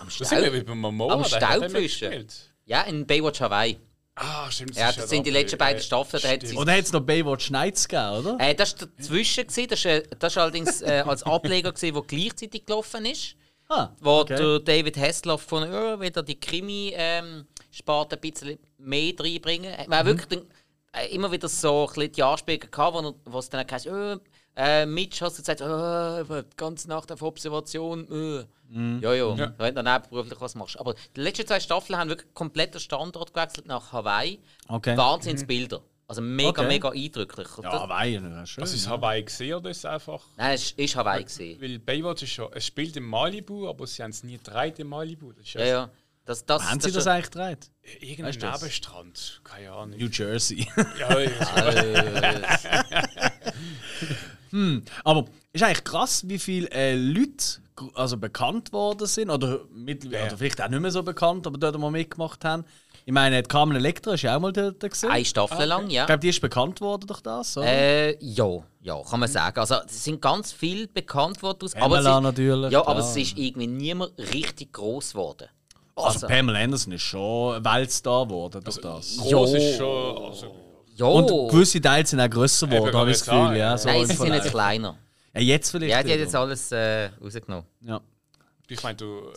[0.00, 0.52] Am Das sind Staub.
[0.52, 1.14] wir beim Momoa.
[1.14, 2.26] Am Staubfischen.
[2.66, 3.78] Ja, in Baywatch Hawaii.
[4.14, 4.74] Ah, stimmt.
[4.76, 6.50] Ja, das sind die letzten beiden äh, Staffeln, da hat stimmt.
[6.50, 8.36] sie- Und dann hat es noch Baywatch Nights gegeben, oder?
[8.40, 9.68] Äh, das war dazwischen, gewesen.
[9.68, 13.36] das war äh, das ist allerdings äh, als Ableger, gewesen, der gleichzeitig gelaufen ist.
[13.68, 14.36] Ah, Wo okay.
[14.36, 19.72] der David Hasselhoff von oh, wieder die Krimi-Sparte ein bisschen mehr reinbringen.
[19.88, 20.08] Man hat Mhm.
[20.08, 20.46] wirklich dann,
[21.02, 23.86] äh, immer wieder so ein bisschen die Anspielungen gehabt, wo, er- wo es dann heisst,
[23.86, 24.16] oh,
[24.58, 28.06] äh, Mitch hast du gesagt, oh, die ganze Nacht auf Observation.
[28.10, 28.44] Äh.
[29.00, 29.54] Ja, ja, Ja.
[29.56, 30.78] wenn du dann beruflich was machst.
[30.78, 34.40] Aber die letzten zwei Staffeln haben wirklich komplett den Standort gewechselt nach Hawaii.
[34.68, 34.94] Okay.
[34.94, 35.80] Wahnsinnsbilder.
[36.06, 36.66] Also mega, Okay.
[36.66, 37.48] mega eindrücklich.
[37.62, 38.62] Ja, Das, Hawaii, ja, schön.
[38.62, 40.22] Was ist Hawaii gesehen oder ist es einfach.
[40.36, 41.58] nein, es ist Hawaii gesehen.
[41.62, 42.50] Weil Baywatch ist schon.
[42.52, 45.32] Es spielt in Malibu, aber sie haben es nie gedreht in Malibu.
[45.32, 45.90] Das ist Ja, ja.
[46.26, 47.70] Das, das, Haben sie ist das schon- eigentlich gedreht?
[48.00, 48.60] Irgendein Weißt das?
[48.60, 49.40] Nebenstrand.
[49.44, 49.98] Keine Ahnung.
[49.98, 50.68] New Jersey.
[50.98, 51.30] Ja, ja.
[54.52, 57.36] Äh, Aber ist eigentlich krass, wie viele äh, Leute
[57.94, 60.26] also bekannt worden sind oder, mittlerweile, Ja.
[60.28, 62.64] oder vielleicht auch nicht mehr so bekannt, aber dort mal mitgemacht haben.
[63.06, 65.08] Ich meine, die Carmen Electra ist ja auch mal dort gewesen.
[65.10, 66.02] eine Staffel lang, ja.
[66.02, 67.66] Ich glaube, die ist bekannt worden durch das, oder?
[67.66, 68.48] Äh, ja,
[68.82, 69.58] ja, kann man sagen.
[69.60, 71.58] Also, es sind ganz viel bekannt worden.
[71.64, 72.88] aus- Aber Pamela ist, natürlich, Ja, klar.
[72.96, 75.48] aber es ist irgendwie niemand richtig groß geworden.
[75.94, 79.16] also, also- Pamela Anderson ist schon Weltstar geworden durch das.
[79.18, 79.58] Groß Ja.
[79.58, 80.18] ist schon.
[80.24, 80.54] Also,
[80.98, 81.06] Ja.
[81.06, 83.56] Und gewisse Teile sind auch grösser geworden, habe ich das Gefühl.
[83.56, 84.96] Ja, so Nein, sie sind jetzt kleiner.
[85.34, 85.92] Ja, jetzt vielleicht.
[85.92, 87.64] Ja, die hat jetzt alles äh, rausgenommen.
[87.82, 88.00] ja.
[88.68, 89.34] ich meine, du, äh,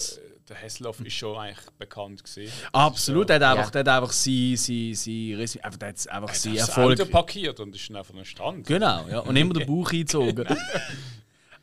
[0.49, 2.51] der Hesselhoff ist schon eigentlich bekannt gesehen.
[2.73, 3.51] Absolut, er hat Ja.
[3.53, 6.99] einfach, der hat einfach sie, sie, sie, einfach, der hat einfach sie Das Erfolg.
[6.99, 8.67] Auto parkiert und ist dann einfach am Strand.
[8.67, 9.19] Genau, ja.
[9.19, 10.45] Und immer den Bauch eingezogen.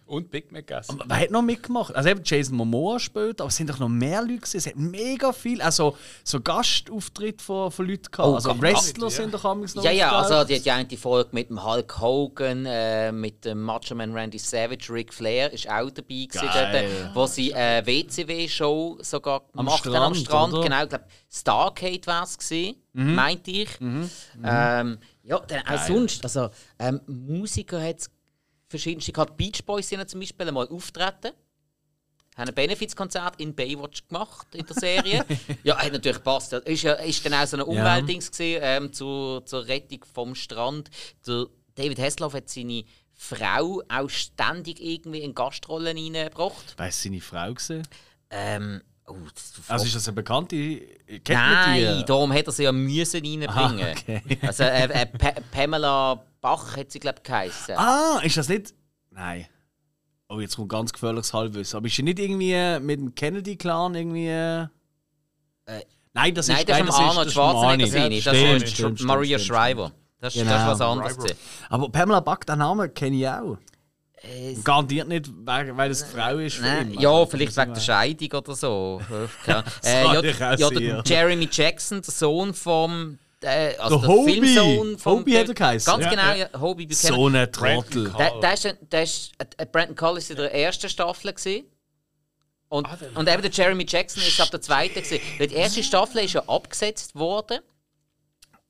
[0.09, 0.99] Und Big Mac gegessen.
[1.07, 1.95] Wer hat noch mitgemacht?
[1.95, 4.57] Also eben Jason Momoa spielt, aber es sind doch noch mehr Leute gewesen.
[4.57, 8.29] Es hat mega viel, also so Gastauftritte von, von Leuten gehabt.
[8.29, 8.61] Oh, also.
[8.61, 9.11] Wrestler Ja.
[9.11, 12.01] sind doch amigs noch Ja, ja, also die hat ja eine Folge mit dem Hulk
[12.01, 16.75] Hogan, äh, mit dem Macho Man Randy Savage, Ric Flair ist auch dabei gewesen, dort,
[16.75, 20.63] äh, wo sie eine WCW-Show sogar Am gemacht haben am Strand, oder?
[20.63, 23.69] Genau, ich glaube Starcade war es gewesen, meinte ich.
[23.81, 28.11] Ähm, ja, dann auch sonst, also ähm, Musiker hat es
[28.69, 29.37] verschiedenste gehabt.
[29.37, 31.33] Beach Boys sind ja zum Beispiel einmal auftreten.
[32.37, 35.25] Haben ein Benefizkonzert in Baywatch gemacht in der Serie.
[35.65, 36.53] ja, hat natürlich gepasst.
[36.53, 40.35] Das Ist, ja, ist dann auch so ein Umweltdings gewesen, ähm, zur, zur Rettung vom
[40.37, 40.89] Strand.
[41.27, 46.79] Der David Hasselhoff hat seine Frau auch ständig irgendwie in Gastrollen reingebracht.
[46.79, 47.87] Weißt du, seine Frau gesehen?
[48.31, 50.57] Ähm, oh, das, Also ist das eine bekannte.
[50.57, 52.05] Kennt Nein, die?
[52.05, 53.49] darum hat er sie ja müssen reinbringen.
[53.87, 54.23] Ah, okay.
[54.43, 57.75] Also äh, äh, Pa- Pamela Bach hat sie, glaube ich, geheißen.
[57.77, 58.75] Ah, ist das nicht.
[59.11, 59.47] Nein.
[60.29, 61.77] Oh, jetzt kommt ganz gefährliches Halbwissen.
[61.79, 64.29] Aber ist sie nicht irgendwie mit dem Kennedy-Clan irgendwie.
[64.29, 64.69] Äh,
[66.15, 68.11] Nein, das Nein, ist das ist nein, von Arnold das Schwarzenegger.
[68.11, 69.93] Das Stimmt, ist stimmt, Maria stimmt, Shriver.
[70.21, 70.53] Das ist, Genau.
[70.55, 71.13] das ist was anderes.
[71.13, 71.23] Shriver.
[71.29, 71.39] gewesen.
[71.71, 73.59] Aber Pamela Buck, den Namen kenne ich auch.
[74.23, 76.57] Äh, Garantiert nicht, weil, es Frau ist.
[76.57, 77.01] von Nein, ihm.
[77.01, 79.01] ja, Also, vielleicht wegen der Scheidung oder so.
[79.47, 81.03] Ja, äh, ja, ich auch ja, sehen, der ja.
[81.05, 83.19] Jeremy Jackson, der Sohn vom.
[83.41, 84.33] Äh, also Der der, Hobie.
[84.33, 85.19] Filmsohn vom.
[85.21, 85.93] Hobie hat er geheißen.
[85.93, 86.49] Ganz Ja, genau, ja.
[86.53, 86.61] ja.
[86.61, 87.17] Hobie Buchanan.
[87.21, 88.09] So ein Trottel.
[88.11, 91.33] Brandon Der, der ist, ein- der ist, äh, Brandon Cole ist in der ersten Staffel.
[91.33, 91.65] Gewesen.
[92.71, 94.95] Und, Ah, der- und eben der Jeremy Jackson ist ab der zweiten.
[94.95, 95.21] Gewesen.
[95.39, 97.61] Weil Die erste Staffel ist ja abgesetzt worden.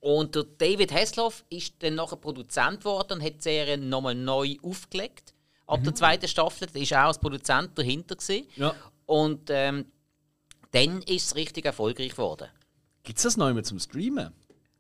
[0.01, 4.55] Und der David Hasselhoff ist dann nachher Produzent geworden und hat die Serie nochmal neu
[4.63, 5.35] aufgelegt.
[5.69, 8.17] Ab der zweiten Staffel ist auch als Produzent dahinter.
[8.17, 8.47] Gewesen.
[8.57, 8.75] Ja.
[9.07, 9.85] Und ähm,
[10.71, 12.49] dann ist es richtig erfolgreich geworden.
[13.03, 14.33] Gibt es das neu mehr zum Streamen?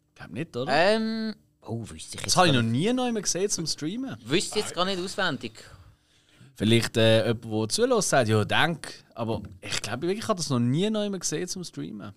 [0.09, 0.73] Ich glaube nicht, oder?
[0.73, 4.17] Ähm, oh, wüsste ich jetzt das habe ich noch nie neu mehr gesehen zum Streamen.
[4.25, 5.53] Wüsste ich jetzt gar nicht auswendig.
[6.57, 9.05] Vielleicht äh, jemand, der zulässt, sagt, ja, denk.
[9.15, 12.13] Aber ich glaube wirklich, ich habe das noch nie neu mehr gesehen zum Streamen.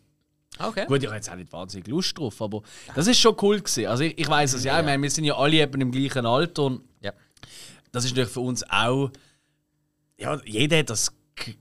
[0.59, 0.85] Okay.
[0.87, 2.61] Gut, ich habe jetzt auch nicht wahnsinnig Lust drauf, aber
[2.95, 3.85] das ist schon cool gewesen.
[3.87, 6.25] Also ich, ich weiß es ja, ich meine, wir sind ja alle eben im gleichen
[6.25, 7.13] Alter und Ja.
[7.91, 9.11] Das ist natürlich für uns auch.
[10.17, 11.11] Ja, jeder hat das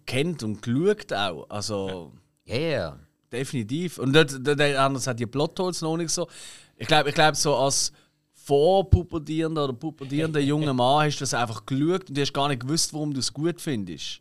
[0.07, 1.49] kennt und geschaut auch.
[1.49, 2.13] Also
[2.45, 2.99] Ja, ja.
[3.33, 3.99] definitiv.
[3.99, 6.29] Und dort, dort anders hat die Plotholes noch nicht so.
[6.77, 7.93] Ich glaube, ich glaube so als
[8.35, 12.61] vorpubertierender oder pubertierender junger Mann hast du das einfach geschaut und du hast gar nicht
[12.61, 14.21] gewusst, warum du es gut findest.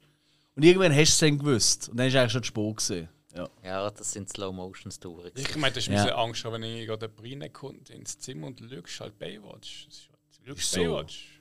[0.56, 3.10] Und irgendwann hast du es dann gewusst und dann ist eigentlich schon zu spät gewesen.
[3.36, 3.50] Ja.
[3.64, 5.32] Ja, das sind Slow-Motion-Touren.
[5.36, 6.08] Ich meine, das ist Ja.
[6.08, 6.16] ja.
[6.16, 9.86] Angst, haben, wenn ich gerade reinkommt ins Zimmer und schaust halt Baywatch.
[9.88, 10.10] Das ist
[10.46, 11.39] halt- schaust so.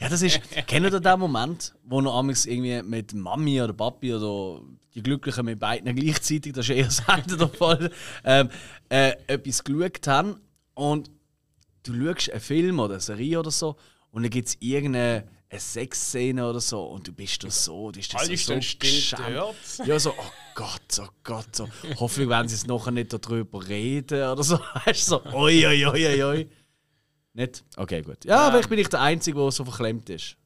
[0.00, 0.40] Ja, das ist.
[0.66, 4.62] kennt ihr den Moment, wo noch amigs irgendwie mit Mami oder Papi oder
[4.94, 7.90] die Glücklichen mit beiden gleichzeitig, das ist eher selten der Fall,
[8.24, 8.48] ähm,
[8.88, 10.40] äh, etwas geschaut haben
[10.74, 11.10] und
[11.82, 13.76] du schaust einen Film oder eine Serie oder so
[14.10, 17.98] und dann gibt es irgendeine eine Sexszene oder so und du bist da so, du
[17.98, 19.86] bist da so, so dort.
[19.86, 21.68] Ja, so, oh Gott, oh Gott, so.
[21.96, 24.58] Hoffentlich werden sie es nachher nicht darüber reden oder so.
[24.84, 26.48] Weißt du, so, oi, oi, oi, oi.
[27.34, 27.64] Nicht?
[27.76, 28.24] Okay, gut.
[28.24, 30.36] Ja, aber ich bin nicht der Einzige, der so verklemmt ist.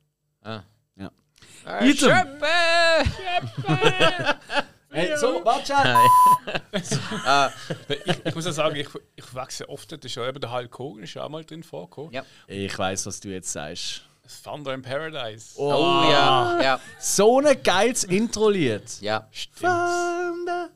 [0.43, 0.63] Ah.
[0.97, 1.11] Ja.
[1.67, 2.09] Äh, Item.
[2.11, 2.47] Schöpfe!
[4.91, 5.75] Hey, so, warte
[8.07, 9.93] Ich, ich muss ja sagen, ich, ich wechsle oft.
[9.93, 12.11] Das ist ja eben der Hulk Hogan, ist ja auch mal drin vorgekommen.
[12.13, 12.25] Ja.
[12.47, 14.03] Ich weiß, was du jetzt sagst.
[14.43, 15.55] Thunder in Paradise.
[15.57, 19.01] Oh, Oh ja, ja, So ein geiles Intro-Lied.
[19.01, 19.29] ja.
[19.31, 19.61] Stimmt.
[19.61, 20.71] Thunder,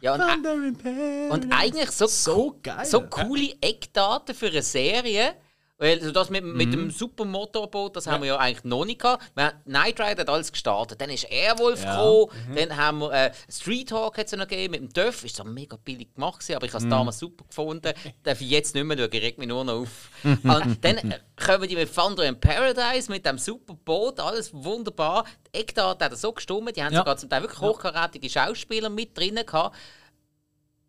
[0.00, 1.32] ja und, Thunder in Paradise.
[1.32, 2.84] und eigentlich so, so geil.
[2.84, 5.34] so coole Eckdaten für eine Serie,
[5.78, 9.22] also das mit, mit dem Supermotorboot, das haben wir ja eigentlich noch nicht gehabt.
[9.34, 10.98] Wir haben, Knight Rider hat alles gestartet.
[11.00, 11.90] Dann ist Airwolf Ja.
[11.96, 12.30] gekommen.
[12.56, 15.22] Dann haben wir äh, Street Hawk hat's ja noch gegeben mit dem Döff.
[15.24, 17.92] Ist so mega billig gemacht, gewesen, aber ich habe es damals super gefunden.
[18.22, 20.10] Darf ich jetzt nicht mehr schauen, regt mich nur noch auf.
[20.24, 25.24] Und dann äh, kommen die mit Thunder in Paradise mit dem Superboot, alles wunderbar.
[25.54, 27.00] Die Eckdaten hat er so gestummt, die haben Ja.
[27.00, 29.76] sogar zum Teil wirklich hochkarätige Schauspieler mit drinnen gehabt.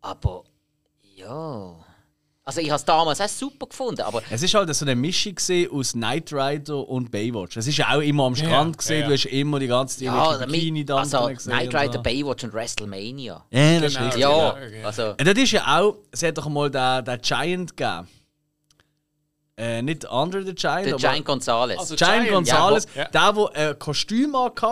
[0.00, 0.44] Aber
[1.14, 1.84] ja.
[2.48, 5.34] Also ich habe es damals auch super gefunden, aber Es ist halt so eine Mischung
[5.70, 7.58] aus Knight Rider und Baywatch.
[7.58, 9.06] Es ist ja auch immer am Strand gesehen, ja, ja.
[9.08, 11.52] du hast immer die ganze Zeit ja, Bikini da also gesehen.
[11.52, 12.02] Knight und Rider, so.
[12.02, 13.44] Baywatch und WrestleMania.
[13.50, 14.04] Ja, das ist Genau.
[14.06, 14.20] richtig.
[14.22, 14.82] Ja, genau, okay.
[14.82, 18.08] also Und das ist ja auch, es hat doch mal den, den Giant gegeben.
[19.60, 21.80] Äh, nicht Andre the Giant, der Giant Gonzalez.
[21.80, 23.06] Also Giant Giant, Gonzalez, ja.
[23.06, 24.70] der, der ein Kostüm hat, der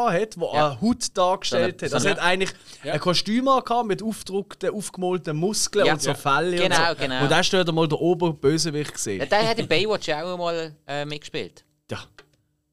[0.55, 0.67] Ja.
[0.71, 1.95] eine Haut dargestellt So eine- hat.
[1.95, 2.51] Also so hat eigentlich
[2.85, 2.93] Ja.
[2.93, 5.95] ein Kostüm angehabt mit aufgedruckten, aufgemalten Muskeln Ja.
[5.95, 6.15] und so Ja.
[6.15, 7.03] Fälle Genau, und so.
[7.05, 7.23] genau.
[7.25, 9.19] Und da steht mal der Oberbösewicht gesehen.
[9.19, 11.65] Ja, der hat in Baywatch ja auch mal äh, mitgespielt.
[11.91, 11.99] Ja.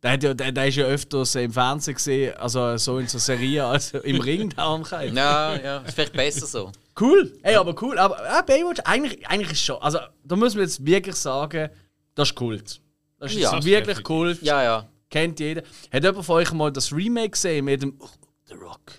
[0.04, 3.18] Der, hat ja, der, der ist ja öfters im Fernsehen gesehen, also so in so
[3.18, 5.12] Serien, als im Ring da am Kreis.
[5.16, 6.72] Ja, ja, ist vielleicht besser so.
[7.00, 7.98] Cool, ey, aber cool.
[7.98, 9.82] Aber äh, Baywatch, eigentlich, eigentlich ist schon.
[9.82, 11.70] Also, da muss man jetzt wirklich sagen,
[12.16, 12.82] das ist Kult.
[13.20, 13.64] Das ist Ja.
[13.64, 14.42] wirklich Kult.
[14.42, 14.90] Ja, ja.
[15.10, 15.62] Kennt jeder.
[15.92, 18.08] Hat jemand von euch mal das Remake gesehen mit dem oh,
[18.46, 18.94] The Rock?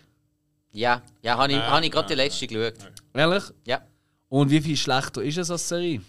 [0.73, 2.75] Ja, ja habe ich, Äh, hab ich gerade die äh, letzte geschaut.
[3.13, 3.45] Ehrlich?
[3.65, 3.83] Ja.
[4.29, 6.01] Und wie viel schlechter ist es als Serie?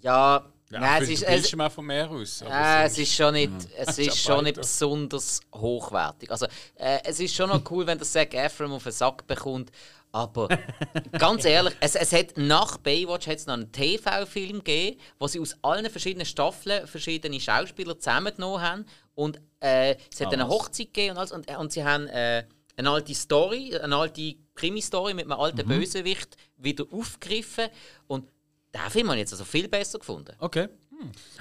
[0.00, 2.42] Ja, Ja, nein, es ist, es, Bildschirm auch vom Meer aus.
[2.42, 6.30] äh, es ist schon nicht, es ist schon nicht besonders hochwertig.
[6.30, 9.72] Also, äh, es ist schon noch cool, wenn der Zac Efron auf den Sack bekommt.
[10.12, 10.48] Aber
[11.18, 15.56] ganz ehrlich, es, es hat nach Baywatch hat's noch einen TV-Film gegeben, wo sie aus
[15.62, 18.86] allen verschiedenen Staffeln verschiedene Schauspieler zusammengenommen haben.
[19.14, 20.48] Und äh, es hat Ah, eine?
[20.48, 22.44] Hochzeit gegeben und, alles, und, und sie haben äh,
[22.76, 25.68] eine alte Story, eine alte Krimi-Story mit einem alten Mhm.
[25.80, 27.66] Bösewicht wieder aufgegriffen.
[28.06, 28.28] Und
[28.74, 30.34] den Film habe ich jetzt also viel besser gefunden.
[30.38, 30.68] Okay.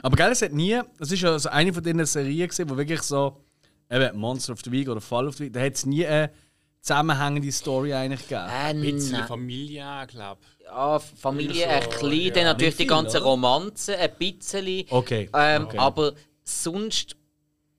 [0.01, 0.79] Aber geil, es hat nie.
[0.97, 3.43] Das ist ja so eine von diesen Serien, gewesen, wo wirklich so.
[3.91, 6.29] Eben Monster of the Week oder Fall of the Week, da hat es nie eine
[6.81, 8.47] zusammenhängende Story eigentlich gegeben.
[8.49, 9.23] Äh, Ein bisschen.
[9.25, 12.33] Familie, glaube Ja, Familie, So, ein bisschen, ja.
[12.33, 13.25] dann natürlich viel, die ganze oder?
[13.25, 14.85] Romanze, ein bisschen.
[14.89, 15.29] Okay.
[15.33, 15.77] Ähm, okay.
[15.77, 16.13] Aber
[16.43, 17.13] sonst,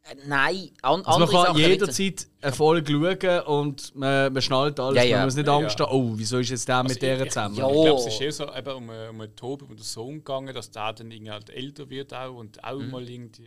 [0.02, 4.78] äh, nein, an, Also man kann Sachen jederzeit eine Folge schauen und man, man schnallt
[4.80, 4.96] alles.
[4.96, 5.16] Ja, ja.
[5.18, 5.86] Man muss nicht Ja, Angst ja.
[5.86, 7.54] haben, oh, wieso ist jetzt der mit ich- der ich- zusammen?
[7.56, 7.66] Ja.
[7.68, 10.54] Ich glaube, es ist eher so eben um, um einen Tobi und den Sohn gegangen,
[10.54, 12.90] dass der dann irgendwie halt älter wird auch und auch Mhm.
[12.90, 13.46] mal irgendwie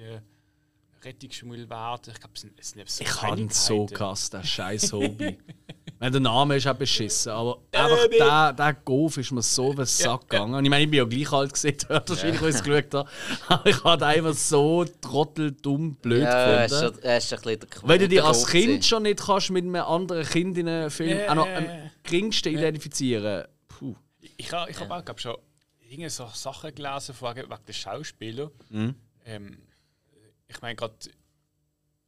[1.05, 2.13] Rettungsschmull werden.
[2.13, 5.37] Ich glaube, es sind, es sind so Ich ihn so gehasst, das scheiß Hobby.
[5.99, 9.75] Weil der Name ist auch beschissen, aber einfach der, der Golf ist mir so auf
[9.75, 10.53] den Sack gegangen.
[10.53, 13.09] Und ich meine, ich bin ja gleich alt gesehen, wahrscheinlich, als ich es geschaut habe.
[13.47, 16.95] Aber ich habe einfach so trotteldumm blöd Ja, ist gefunden.
[16.95, 18.83] schon, er ist schon ein bisschen der Weil du dich der als Kind gewesen.
[18.83, 21.65] schon nicht kannst mit einem anderen Kind in einem Film Ja, auch noch ja, am
[21.65, 21.91] ja.
[22.03, 23.45] geringsten identifizieren.
[23.69, 23.95] Puh.
[24.35, 25.37] Ich habe ich hab auch glaub, schon
[25.79, 28.51] irgendwelche so Sachen gelesen wegen den Schauspielern.
[28.69, 28.95] Mhm.
[29.25, 29.57] Ähm,
[30.53, 30.95] ich meine gerade,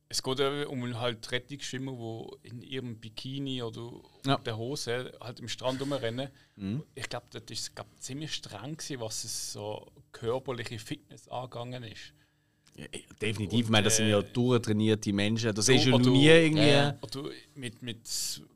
[0.07, 1.91] es geht um halt Rettungsschwimmer,
[2.43, 4.37] die in ihrem Bikini oder Ja.
[4.37, 6.29] der Hose halt im Strand rumrennen.
[6.55, 6.83] Mhm.
[6.93, 12.13] Ich glaube, das ist glaub, ziemlich streng gewesen, was es so körperliche Fitness angegangen ist.
[12.77, 12.85] Ja,
[13.21, 15.55] definitiv, ich Und, meine, das sind ja äh, durchtrainierte Menschen.
[15.55, 16.67] Das ist ja nie irgendwie.
[16.67, 16.97] Ja.
[17.01, 18.01] Oder mit, mit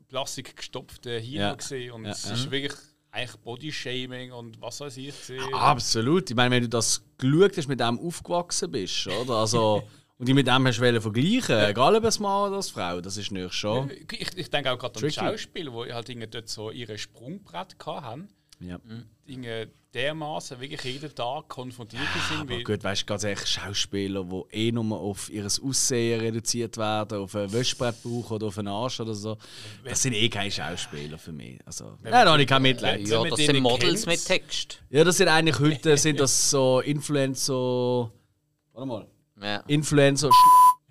[0.08, 1.54] Plastik gestopften Hirn Ja.
[1.54, 2.74] gesehen und es ist wirklich
[3.12, 5.54] eigentlich Bodyshaming und was weiß ich gesehen.
[5.54, 6.30] Absolut.
[6.30, 9.34] Ich meine, wenn du das geschaut hast, mit dem aufgewachsen bist, oder?
[9.34, 9.82] Also,
[10.18, 13.16] und dich mit dem hast wollen vergleichen, egal ob es Mann oder als Frau, das
[13.16, 13.90] ist nicht schon.
[13.90, 15.14] Ich, ich denke auch gerade an Tricky.
[15.14, 18.28] Schauspieler, die halt dort so ihre Sprungbrett hatten.
[18.60, 18.78] Ja.
[19.26, 22.40] Dinge dermaßen wirklich jeden Tag konfrontiert sind.
[22.40, 27.18] Aber gut, weißt du, ganz ehrlich, Schauspieler, die eh nur auf ihr Aussehen reduziert werden,
[27.18, 29.36] auf ein Wäschbrettbauch oder auf einen Arsch oder so,
[29.84, 31.58] das sind eh keine Schauspieler für mich.
[31.64, 33.06] Also, nein, da habe ich kein Mitleid.
[33.06, 34.82] Ja, das sind Models mit Text.
[34.90, 38.10] Ja, das sind eigentlich heute sind das so Influencer.
[38.72, 39.06] Warte mal.
[39.42, 39.64] Ja.
[39.66, 40.30] Influencer.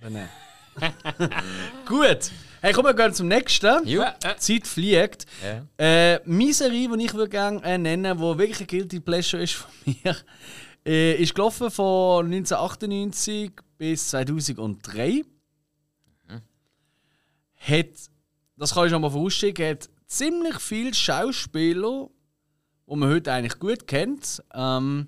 [0.01, 0.29] Nein.
[1.88, 2.31] Gut.
[2.62, 3.88] Hey, komm, wir gehen zum nächsten.
[3.88, 4.04] Jo.
[4.22, 5.26] Die Zeit fliegt.
[5.41, 5.65] Ja.
[5.78, 9.54] Äh, meine Serie, die ich würde gerne äh, nennen die wirklich ein Guilty Pleasure ist
[9.54, 9.72] von
[10.04, 10.17] mir,
[10.86, 15.24] äh, ist gelaufen von 1998 bis 2003.
[17.62, 17.86] Hat,
[18.58, 22.10] das kann ich schon mal vorausschicken, hat ziemlich viele Schauspieler,
[22.89, 24.43] die man heute eigentlich gut kennt.
[24.54, 25.08] Ähm,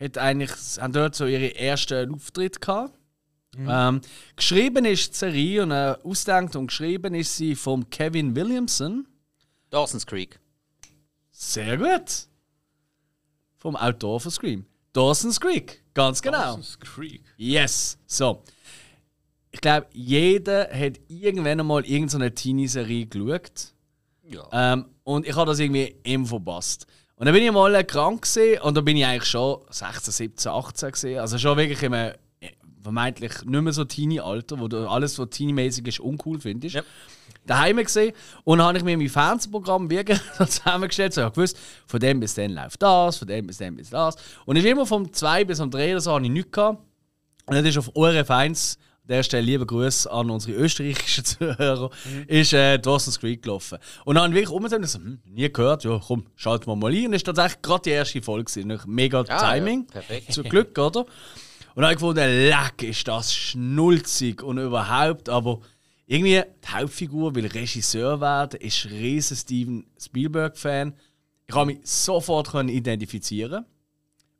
[0.00, 2.98] hat eigentlich, haben dort so ihre ersten Auftritte gehabt.
[3.58, 4.00] Ähm,
[4.36, 9.06] geschrieben ist die Serie und äh, ausgedacht und geschrieben ist sie von Kevin Williamson.
[9.70, 10.38] Dawson's Creek.
[11.30, 12.28] Sehr gut.
[13.58, 14.66] Vom Autor von Scream.
[14.92, 15.82] Dawson's Creek.
[15.94, 16.56] Ganz genau.
[16.56, 17.24] Dawson's Creek.
[17.36, 17.98] Yes.
[18.06, 18.42] So.
[19.50, 23.72] Ich glaube, jeder hat irgendwann einmal irgendeine Teenie-Serie geschaut.
[24.22, 24.48] Ja.
[24.52, 26.86] Ähm, und ich habe das irgendwie immer verpasst.
[27.16, 30.12] Und dann bin ich mal äh, krank gewesen, und da bin ich eigentlich schon 16,
[30.12, 31.20] 17, 18 gesehen.
[31.20, 32.14] Also schon wirklich im äh,
[32.84, 36.76] vermeintlich nicht mehr so Teenie-Alter, wo du alles, was Teenie-mäßig ist, uncool findest.
[36.76, 36.82] Ja.
[37.46, 38.12] Daheim gesehen
[38.44, 41.12] und habe ich mir mein Fernsehprogramm wirklich zusammengestellt.
[41.14, 43.90] So, ich habe gewusst, von dem bis dann läuft das, von dem bis dann bis
[43.90, 44.14] das.
[44.46, 46.78] Und ich immer vom 2 bis um 3 oder so habe ich nichts gehabt.
[47.46, 51.90] Und dann ist auf ORF 1, an der Stelle liebe Grüße an unsere österreichischen Zuhörer,
[52.26, 53.76] ist äh, Dawson's Creek gelaufen.
[54.06, 56.76] Und dann habe ich wirklich umgesehen und so, hm, nie gehört, ja komm, schalten wir
[56.76, 57.04] mal ein.
[57.06, 58.44] Und das ist tatsächlich gerade die erste Folge.
[58.50, 58.80] gewesen.
[58.86, 59.80] Mega Ah, Timing.
[59.88, 60.32] ja, perfekt.
[60.32, 61.04] Zum Glück, oder?
[61.74, 65.60] Und dann habe ich gefunden, leck, ist das schnulzig und überhaupt, aber
[66.06, 70.94] irgendwie die Hauptfigur will Regisseur werden, ist riesen Steven Spielberg-Fan.
[71.46, 73.64] Ich habe mich sofort können identifizieren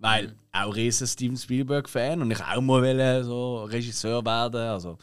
[0.04, 4.98] weil auch riesen Steven Spielberg-Fan und ich auch mal wollte so Regisseur werden, also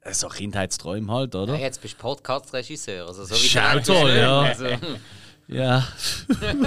[0.00, 1.54] äh, so Kindheitsträume halt, oder?
[1.54, 3.06] Ja, jetzt bist du Podcast-Regisseur.
[3.06, 4.40] Also so wie du toll, ja.
[4.40, 4.64] Also,
[5.48, 5.86] Ja.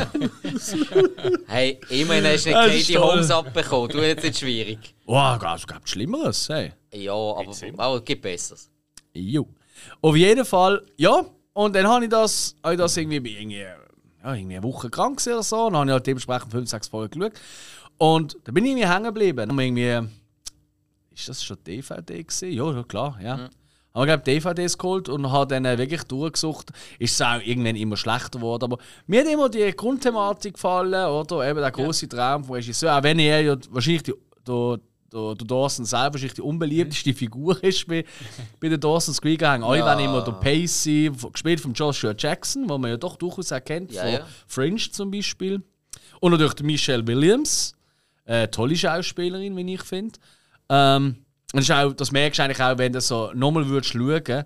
[1.48, 3.12] hey, immerhin hast du nicht Das ist Katie toll.
[3.12, 3.90] Holmes abbekommen.
[3.90, 4.96] Du jetzt nicht schwierig.
[5.06, 6.72] Wow, es gibt Schlimmeres, hey.
[6.94, 8.70] Ja, aber, aber es gibt Besseres.
[9.14, 9.48] Jo.
[10.02, 11.26] Auf jeden Fall, ja.
[11.54, 14.90] Und dann habe ich das, habe ich das irgendwie, bin irgendwie, ja, irgendwie eine Woche
[14.90, 15.66] krank oder so.
[15.66, 17.40] Und dann habe ich halt dementsprechend 5, 6 Folgen geschaut.
[17.98, 19.58] Und da bin ich irgendwie hängen geblieben.
[19.58, 20.10] Wir irgendwie,
[21.14, 22.52] ist das schon DVD gewesen?
[22.52, 23.38] Ja, ja klar, ja.
[23.38, 23.50] Mhm.
[23.94, 26.72] Haben wir, glaube DVDs geholt und habe dann wirklich durchgesucht.
[27.00, 28.66] Ist es auch irgendwann immer schlechter geworden.
[28.66, 31.50] Aber mir hat immer die Grundthematik gefallen, oder?
[31.50, 32.98] Eben der große Traum vom Regisseur.
[32.98, 34.14] Auch wenn er ja wahrscheinlich die,
[34.48, 34.80] der,
[35.12, 38.06] der, der Dawson selber wahrscheinlich die unbeliebteste Figur ist bei,
[38.60, 39.64] bei den Dawson's Creek Gang.
[39.64, 39.86] Alle Ja.
[39.88, 44.04] wollen immer der Pacey, gespielt von Joshua Jackson, wo man ja doch durchaus erkennt, Ja,
[44.04, 44.20] von ja.
[44.48, 45.64] Fringe zum Beispiel.
[46.20, 47.74] Und natürlich die Michelle Williams.
[48.26, 50.20] Äh, tolle Schauspielerin, wie ich finde.
[50.70, 51.16] Ähm,
[51.54, 54.46] und das, auch, das merkst du eigentlich auch, wenn du so nochmal würdest schauen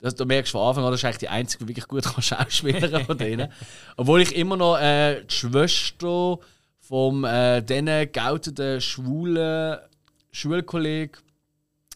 [0.00, 2.04] das, da merkst du von Anfang an, das ist eigentlich die einzige, die wirklich gut
[2.04, 3.52] kann Schauspielerin von denen.
[3.96, 6.38] Obwohl ich immer noch äh, die Schwester
[6.80, 9.78] vom äh, diesen geouteten schwulen
[10.32, 11.20] Schulkollegen,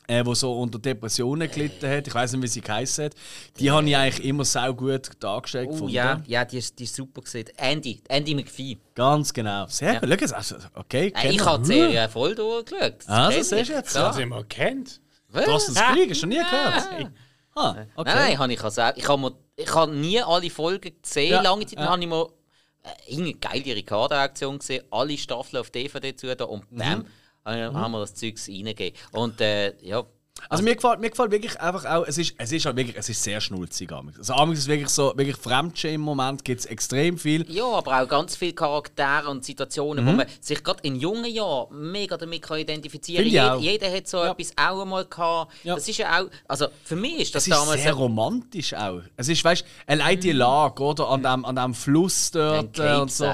[0.06, 3.14] äh, der so unter Depressionen gelitten hat, ich weiß nicht, wie sie geheißen hat,
[3.58, 5.94] die habe ich eigentlich immer sau gut dargestellt Oh gefunden.
[5.94, 7.46] ja, ja die, ist, die ist super gesehen.
[7.56, 8.78] Andy, Andy McPhee.
[8.94, 9.66] Ganz genau.
[9.68, 10.00] Sehr Ja.
[10.00, 10.10] gut.
[10.28, 11.12] Schau also, okay.
[11.16, 12.94] Äh, ich habe die Serie voll durchgeschaut.
[12.98, 13.94] Das Ah, das siehst du jetzt.
[13.96, 14.08] Ja.
[14.08, 15.00] Das immer kennt.
[15.30, 15.44] Was?
[15.46, 17.10] Dawson's Creek, hast du noch nie gehört?
[17.56, 17.86] Ah, okay.
[17.96, 18.82] Nein, nein, habe ich also.
[18.96, 19.34] Ich habe
[19.72, 21.78] habe nie alle Folgen gesehen, Ja, lange Zeit.
[21.78, 21.88] Ja.
[21.88, 22.26] habe ich mir
[22.82, 26.76] äh, irgendeine geile Ricardo-Aktion gesehen, alle Staffeln auf DVD zu da und Mhm.
[26.78, 27.04] bam, haben
[27.44, 28.98] haben wir das Zeugs reingegeben.
[29.12, 30.04] Und äh, ja,
[30.48, 33.08] Also mir gefällt, mir gefällt wirklich einfach auch, es ist, es ist halt wirklich, es
[33.08, 33.90] ist sehr schnulzig.
[33.92, 37.48] Also amigs ist wirklich so, wirklich Fremdschämen im Moment gibt es extrem viel.
[37.50, 40.16] ja, aber auch ganz viele Charaktere und Situationen, wo Mhm.
[40.18, 43.50] man sich gerade in jungen Jahren mega damit kann identifizieren kann.
[43.58, 43.60] auch.
[43.60, 44.32] Jeder hat so Ja.
[44.32, 45.52] etwas auch einmal gehabt.
[45.62, 45.76] Ja.
[45.76, 49.02] Das ist ja auch, also für mich ist das Es ist damals sehr romantisch auch.
[49.16, 51.08] Es ist, weißt du, allein die Lage, oder?
[51.10, 53.32] An dem, an dem Fluss dort äh, und so.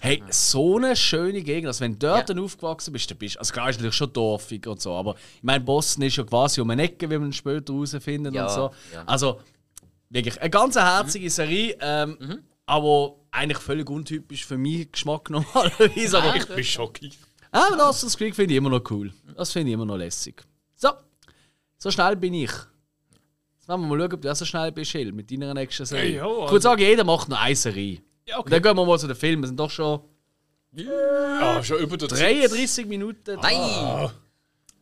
[0.00, 1.66] Hey, so eine schöne Gegend.
[1.68, 2.34] Also wenn du dort Ja.
[2.34, 5.42] dann aufgewachsen bist, dann bist also klar ist natürlich schon dorfig und so, aber ich
[5.42, 8.70] meine, Boston ist ja quasi um eine Ecke, wie man später herausfinden Ja, und so.
[8.92, 9.02] ja.
[9.06, 9.40] Also
[10.10, 12.38] wirklich eine ganz herzige Serie, ähm, Mhm.
[12.66, 16.18] aber eigentlich völlig untypisch für meinen Geschmack normalerweise.
[16.18, 17.16] aber Ich bin schockiert.
[17.50, 19.12] aber Dawson's Creek finde ich immer noch cool.
[19.36, 20.42] Das finde ich immer noch lässig.
[20.76, 20.90] So,
[21.78, 22.50] so schnell bin ich.
[22.50, 25.86] Jetzt wollen wir mal schauen, ob du auch so schnell bist, Hill, mit deiner nächsten
[25.86, 26.16] Serie.
[26.16, 28.02] Ja, also- Ich würde sagen, jeder macht noch eine Serie.
[28.26, 29.42] Ja, Und dann gehen wir mal zu den Filmen.
[29.42, 30.00] Wir sind doch schon
[31.40, 33.38] Ah, schon über der 33 Minuten.
[33.42, 34.10] Nein!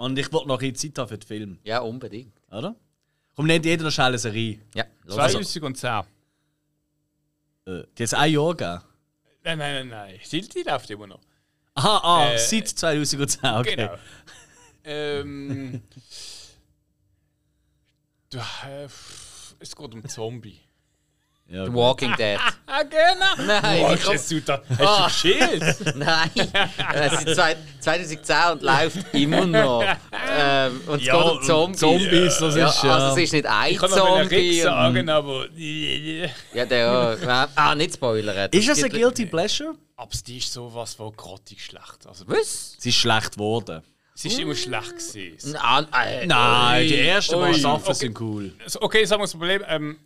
[0.01, 2.33] Und ich wollte noch ein bisschen Zeit haben für den Film, Ja, unbedingt.
[2.51, 2.75] oder?
[3.37, 4.59] Komm, nennt jeder noch schnell eine Serie.
[4.75, 5.19] Ja, los.
[5.19, 6.05] Also, 2010.
[7.67, 8.81] Äh, die hat ein Jahr gegeben.
[9.45, 10.21] Nein, nein, nein, nein.
[10.33, 11.21] Die, die läuft immer noch.
[11.75, 13.77] Aha, ah, Äh, seit 2010, okay.
[13.77, 13.95] Genau.
[14.85, 15.83] ähm.
[18.31, 18.85] Du, äh,
[19.59, 20.61] es geht um Zombie.
[21.51, 21.77] Ja, The gut.
[21.81, 22.39] Walking Dead.
[22.73, 23.47] Ah, genau.
[23.49, 25.09] Nein, ich komm- hast du da hast Ah.
[25.09, 25.97] du geschält?
[25.97, 26.31] Nein,
[26.95, 29.83] es ist zwei- 2010 und läuft immer noch.
[30.39, 31.81] Ähm, und es Ja, geht um Zombies.
[31.81, 34.61] Zombies, das ja, ist ja- Also es ist nicht ein Ich kann Zombie.
[34.61, 35.47] sagen, aber.
[36.55, 37.19] Ja, der.
[37.21, 38.49] ja, Ah, nicht spoilern.
[38.53, 39.75] Ist das ein Guilty Pleasure?
[39.97, 42.07] Aber die ist sowas von grottig schlecht.
[42.07, 42.77] Also, Was?
[42.79, 43.83] Sie ist schlecht geworden.
[44.15, 45.57] es ist immer schlecht gewesen.
[45.57, 47.53] Ah, äh, Nein, die ersten ui.
[47.55, 47.95] Staffeln okay.
[47.95, 48.53] sind cool.
[48.81, 49.65] Okay, sagen wir das Problem.
[49.69, 49.99] Ähm,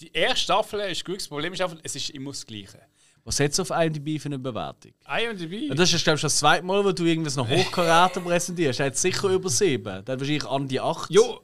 [0.00, 1.16] die erste Staffel ist gut.
[1.16, 2.80] Das Problem ist einfach, es ist immer das Gleiche.
[3.24, 4.92] Was hat es auf IMDb für eine Bewertung?
[5.06, 5.68] IMDb.
[5.68, 8.80] Ja, das ist, glaube ich, das zweite Mal, wo du irgendwas noch Hochkaräter präsentierst.
[8.80, 9.84] Er hat sicher über 7.
[9.84, 11.10] Der hat wahrscheinlich an die 8.
[11.10, 11.40] Jo,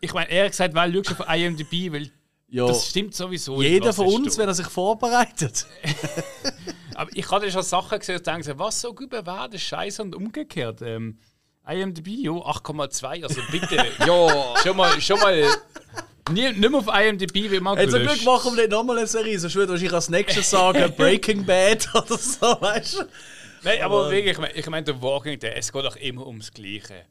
[0.00, 2.10] ich meine, ehrlich gesagt, weil du auf IMDb, weil
[2.48, 2.66] ja.
[2.66, 3.62] das stimmt sowieso.
[3.62, 4.38] Jeder von uns, steht.
[4.38, 5.66] wenn er sich vorbereitet.
[6.94, 10.82] Aber ich hatte schon Sachen gesehen und denke, was so gut bewertet, scheiße und umgekehrt.
[10.82, 11.18] Ähm,
[11.66, 13.76] IMDb, jo, 8,2, also bitte.
[14.06, 15.42] Ja, schon mal, schon mal
[16.30, 19.38] nicht mehr auf IMDb, wie man Hey, zum Glück machen wir nicht nochmal eine Serie,
[19.38, 23.04] sonst würde ich als nächstes sagen Breaking Bad oder so, weißt du?
[23.62, 26.52] Nein, aber wirklich, ich meine, ich mein, der Walking Dead, es geht doch immer ums
[26.52, 27.06] Gleiche.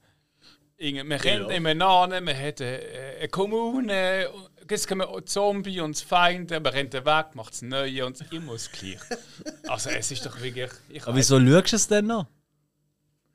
[0.79, 1.55] Man kennt Ja.
[1.55, 2.79] immer Namen, man hat eine,
[3.19, 4.29] eine Kommune,
[4.69, 8.99] jetzt kommen Zombie und Feinde, man rennt weg, macht das Neue und immer das Gleiche.
[9.67, 10.69] Also es ist doch wirklich...
[10.89, 12.27] Ich Aber wieso schaust du es denn noch?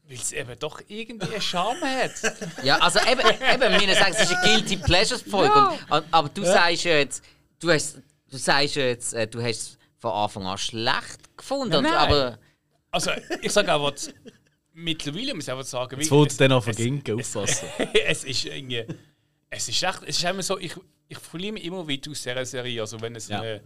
[0.09, 2.13] Weil es eben doch irgendwie einen Charme hat.
[2.65, 5.69] Ja, also eben, eben wir sagen, es ist eine Guilty Pleasures Folge.
[5.91, 7.23] Und, aber du sagst ja jetzt,
[7.61, 7.99] du hast,
[8.31, 11.77] du sagst ja jetzt, äh, du hast es von Anfang an schlecht gefunden.
[11.77, 11.93] Und, Nein.
[11.95, 12.39] aber
[12.91, 13.11] Also
[13.43, 14.15] ich sage aber, z-
[14.73, 17.69] mittlerweile muss ich einfach sagen, Jetzt wirklich, wollt es- ihr dann noch es- verginken, aufpassen.
[18.07, 18.85] es ist irgendwie.
[19.51, 20.01] Es ist echt.
[20.07, 20.75] Es ist immer so, ich,
[21.09, 22.81] ich verliere mich immer wieder aus dieser Serie.
[22.81, 23.41] Also wenn es Ja.
[23.41, 23.63] eine,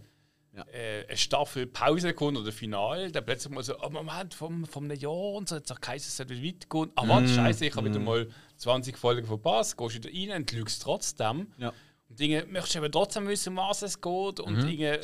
[0.55, 0.63] Ja.
[0.71, 4.83] äh, eine Staffel Pause kommt oder Final, dann plötzlich mal so, oh Moment, vom, vom
[4.83, 6.91] einem Jahr und so, jetzt sagt Kaiser, es sollte weitergehen.
[6.95, 8.27] Ah, warte, scheiße, ich habe wieder mal
[8.57, 11.47] 20 Folgen verpasst, gehst wieder rein und lügst trotzdem.
[11.57, 11.73] Ja.
[12.07, 14.39] Und Dinge möchtest du aber trotzdem wissen, um was es geht.
[14.39, 14.99] Und Dinge,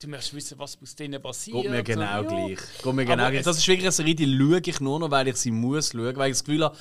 [0.00, 1.60] du möchtest wissen, was aus denen passiert.
[1.62, 1.82] Geht mir so.
[1.84, 2.22] genau Ja.
[2.22, 2.58] gleich.
[2.82, 3.38] Geht mir genau gleich.
[3.40, 5.92] es- Das ist wirklich eine Serie, die schaue ich nur noch, weil ich sie muss
[5.92, 6.78] schauen, weil ich das Gefühl habe,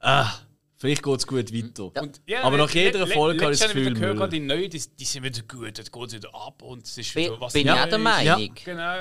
[0.00, 0.32] ah,
[0.82, 2.02] vielleicht geht es gut weiter.
[2.02, 4.28] Und, ja, Aber nach jeder Folge habe ich das Gefühl, wieder gehört, Müll.
[4.28, 7.14] die neuen, die, die sind wieder gut, dann geht es wieder ab und es ist
[7.14, 7.98] bin, wieder was bin ich auch der.
[7.98, 8.52] Meinung.
[8.64, 8.94] Genau.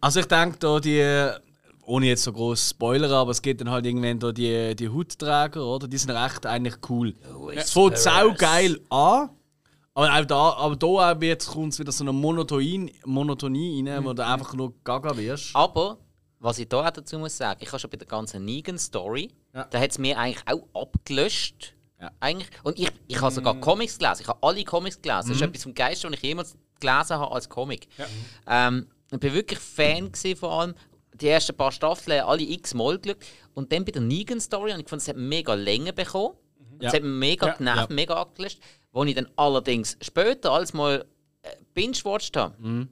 [0.00, 1.30] Also ich denke da die,
[1.82, 5.66] ohne jetzt so groß Spoiler, aber es geht dann halt irgendwann da die, die Hautträger,
[5.66, 5.86] oder?
[5.86, 7.14] Die sind recht eigentlich cool.
[7.54, 9.28] Es fängt sau geil an,
[9.92, 14.14] aber auch da, aber da auch wird kommt wieder so eine Monotonie, Monotonie rein, wo
[14.14, 15.54] du einfach nur gaga wirst.
[15.54, 15.98] Aber,
[16.42, 19.64] was ich da auch dazu muss sagen, ich habe schon bei der ganzen Negan-Story, Ja.
[19.64, 21.74] da hat es mir eigentlich auch abgelöscht.
[22.00, 22.10] Ja.
[22.18, 22.48] Eigentlich.
[22.64, 24.22] Und ich, ich habe sogar Comics gelesen.
[24.22, 25.28] Ich habe alle Comics gelesen.
[25.28, 27.86] Das ist etwas vom Geilsten, was ich jemals gelesen habe als Comic.
[28.46, 30.74] Ähm, ich bin wirklich Fan vor allem.
[31.14, 33.18] Die ersten paar Staffeln alle x-mal geschaut.
[33.54, 36.34] Und dann bei der Negan-Story, und ich fand, es hat mega Länge bekommen.
[36.80, 36.88] Ja.
[36.88, 37.52] Es hat mich mega Ja.
[37.54, 37.94] genervt, Ja.
[37.94, 38.58] mega abgelöscht.
[38.90, 41.04] Wo ich dann allerdings später alles mal
[41.42, 42.88] äh, binge-watched habe, Mhm.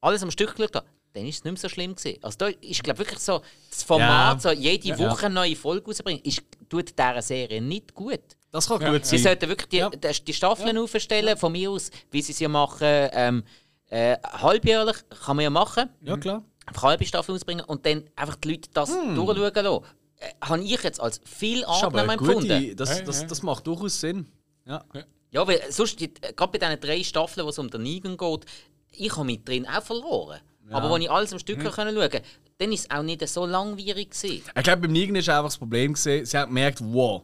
[0.00, 2.18] alles am Stück geschaut habe, dann ist es nicht mehr so schlimm gewesen.
[2.22, 3.40] Also da ist, glaube wirklich so,
[3.70, 4.40] das Format, Ja.
[4.40, 8.20] so jede Woche eine neue Folge rauszubringen, ist, tut dieser Serie nicht gut.
[8.50, 8.90] Das kann Ja.
[8.92, 9.22] gut Sie sein.
[9.30, 9.90] sollten wirklich die, Ja.
[9.90, 13.44] die, Staffeln aufstellen, von mir aus, wie sie es ja machen, ähm,
[13.90, 16.44] äh, halbjährlich kann man ja machen, Ja, klar.
[16.66, 19.84] einfach halbe Staffel ausbringen und dann einfach die Leute das durchschauen lassen.
[20.18, 22.76] Äh, habe ich jetzt als viel Das, angenehmer eine empfunden.
[22.76, 23.26] das, Ja, das, ja.
[23.26, 24.26] das macht durchaus Sinn.
[24.66, 24.84] Ja.
[25.30, 28.44] Ja, weil sonst, die- gerade bei diesen drei Staffeln, wo es um den Negan geht,
[28.92, 30.40] ich habe mich drin auch verloren.
[30.70, 32.22] Aber als ich alles am Stück schauen konnte,
[32.58, 34.10] dann war es auch nicht so langwierig.
[34.10, 34.42] Gewesen.
[34.56, 37.22] Ich glaube, beim Nigen ist einfach das Problem gesehen, sie haben gemerkt, wow,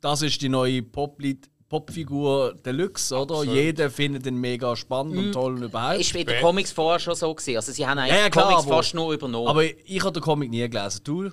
[0.00, 3.34] das ist die neue Poplied- Popfigur Deluxe, oder?
[3.36, 3.54] Absolut.
[3.54, 5.98] Jeder findet den mega spannend und toll und überhaupt.
[5.98, 6.40] Ist in den.
[6.40, 7.56] Comics vorher schon so gewesen.
[7.56, 9.48] Also sie haben eigentlich Ja, ja, klar, Comics aber- fast nur übernommen.
[9.48, 11.00] Aber ich habe den Comic nie gelesen.
[11.02, 11.30] Du,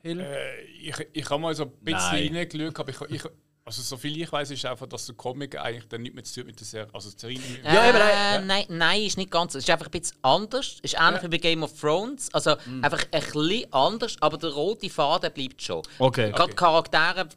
[0.00, 0.20] Hill?
[0.20, 3.22] Äh, ich, ich habe mal so ein bisschen reingeschaut, aber ich, ich,
[3.68, 6.40] also so viel ich weiß, ist einfach, dass der Comic eigentlich dann nicht mehr zu
[6.40, 7.74] tun mit der Serie, also die Serie mehr.
[7.74, 9.54] Ja, äh, eben, äh, nein, nein, ist nicht ganz.
[9.54, 10.76] Es ist einfach ein bisschen anders.
[10.82, 12.32] Es ist ähnlich wie bei Game of Thrones.
[12.32, 12.82] Also Mhm.
[12.82, 15.82] einfach ein bisschen anders, aber der rote Faden bleibt schon.
[15.98, 16.32] Okay.
[16.32, 17.28] Gerade Charaktere,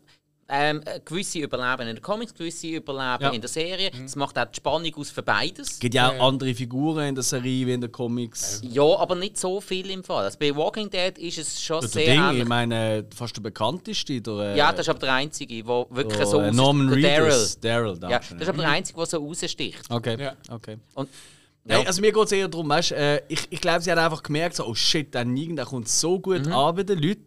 [0.53, 3.29] ähm, gewisse überleben in den Comics, gewisse überleben Ja.
[3.29, 3.89] in der Serie.
[3.89, 5.71] Das macht auch die Spannung aus für beides.
[5.71, 8.61] Es gibt ja auch andere Figuren in der Serie wie in den Comics.
[8.63, 10.25] Ja, aber nicht so viel im Fall.
[10.25, 12.41] Also bei Walking Dead ist es schon Der sehr Ding, ähnlich.
[12.43, 14.19] ich meine, fast der bekannteste.
[14.21, 16.89] Der, äh, ja, das ist aber der einzige, der wirklich der, so äh, raus- Norman
[16.89, 17.59] Reedus.
[17.59, 18.37] Daryl, Ja, Dankeschön.
[18.37, 19.81] das ist aber der einzige, der so raussticht.
[19.89, 20.33] Okay, Ja.
[20.49, 20.77] okay.
[20.95, 21.09] Und,
[21.63, 21.87] Nein, ja.
[21.87, 24.55] also mir geht es eher darum, weißt, äh, ich, ich glaube, sie hat einfach gemerkt,
[24.55, 26.53] so, oh shit, der Nigen, der kommt so gut Mhm.
[26.53, 27.23] an bei den Leuten,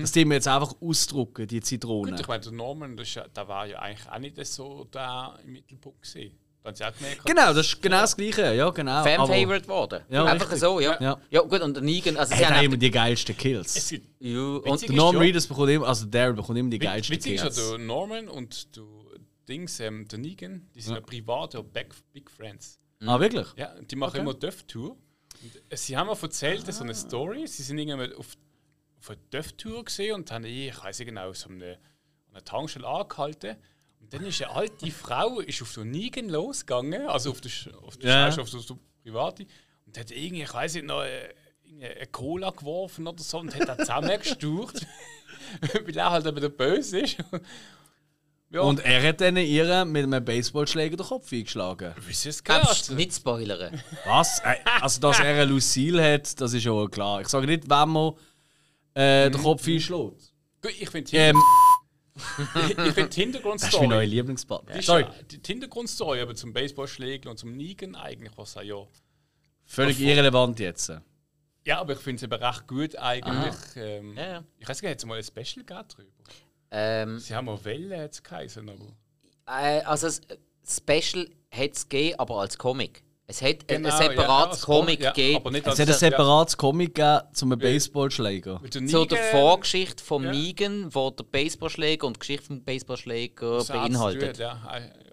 [0.00, 2.10] dass die mir jetzt einfach ausdrucken, die Zitrone.
[2.12, 4.84] Gut, ich meine, der Norman, das ist, ja- der war ja eigentlich auch nicht so
[4.84, 5.98] der im Mittelpunkt.
[6.64, 9.02] Da sie auch gemerkt, Genau, das ist genau das Gleiche, ja, genau.
[9.02, 10.04] Fan-Favorite geworden.
[10.08, 10.60] Ja, Einfach richtig.
[10.60, 10.96] so, ja.
[11.00, 11.20] Ja.
[11.28, 11.40] ja.
[11.40, 13.90] gut, und der Negan, also Er sie haben immer die geilsten Kills.
[13.90, 16.78] Ja, und Witzig Der ist Norman ja- Reedus bekommt immer, also Daryl bekommt immer die
[16.78, 17.68] geilsten witzig ist ja, Kills.
[17.68, 18.84] der Norman und der
[19.48, 22.78] Dings, ähm, der Negan, die sind ja, privat ja Big, Big Friends.
[23.04, 23.48] Ah, wirklich?
[23.56, 24.20] Ja, die machen Okay.
[24.20, 24.90] immer Döff-Tour.
[24.90, 28.34] Und, äh, Sie haben mir erzählt, so eine Story, sie sind irgendwann auf,
[29.02, 31.72] auf einer Döff-Tour gesehen und haben, eh, ich weiß nicht genau, so eine,
[32.28, 33.56] an einer Tankstelle angehalten.
[34.00, 37.72] Und dann ist eine alte Frau ist auf so Nigen losgegangen, also auf die, Sch-
[37.74, 38.28] auf die Ja.
[38.28, 39.46] Auf so, so private,
[39.86, 41.34] und hat irgendwie, ich weiß nicht, noch äh,
[41.64, 44.86] irgendeine eine Cola geworfen oder so und hat dann zusammengestaucht,
[45.84, 47.16] weil er halt eben der Böse ist.
[48.50, 51.94] ja, Und er hat dann ihr mit einem Baseballschläger den Kopf eingeschlagen.
[52.06, 52.90] wie ist es gehört?
[52.90, 53.82] nicht spoilern.
[54.04, 54.40] Was?
[54.40, 57.20] Äh, Also, dass er eine Lucille hat, das ist ja klar.
[57.22, 58.12] Ich sage nicht, wenn man
[58.94, 60.32] äh, den Kopf einschlägt.
[60.62, 61.36] Gut, Ich finde Ähm,
[62.14, 63.86] ich find die das ist mein Hintergrundstory.
[63.88, 64.76] neuer Lieblingspartner.
[64.76, 65.06] Ist Sorry.
[65.30, 68.86] die die Hintergrundstory aber zum Baseballschlägen und zum Nigen eigentlich was ja.
[69.64, 70.92] Völlig irrelevant jetzt.
[71.64, 73.54] Ja, aber ich finde es eben recht gut eigentlich.
[73.76, 74.44] Ähm, Ja, ja.
[74.58, 76.10] Ich weiß gar nicht, hat es mal ein Special gegeben drüber?
[76.70, 78.86] Ähm, Sie haben mal Welle, es geheißen, aber.
[79.46, 80.08] äh, also
[80.68, 83.02] Special hat es gegeben, aber als Comic.
[83.26, 85.54] Es hat Genau, ein ja, separates ja, Comic ja, gegeben.
[85.54, 88.60] Es hat ein separates Comic gegeben zum Baseballschläger.
[88.70, 90.32] Zu der Vorgeschichte von ja.
[90.32, 94.38] Negan, wo der Baseballschläger und die Geschichte vom Baseballschläger das beinhaltet.
[94.38, 94.58] Ja,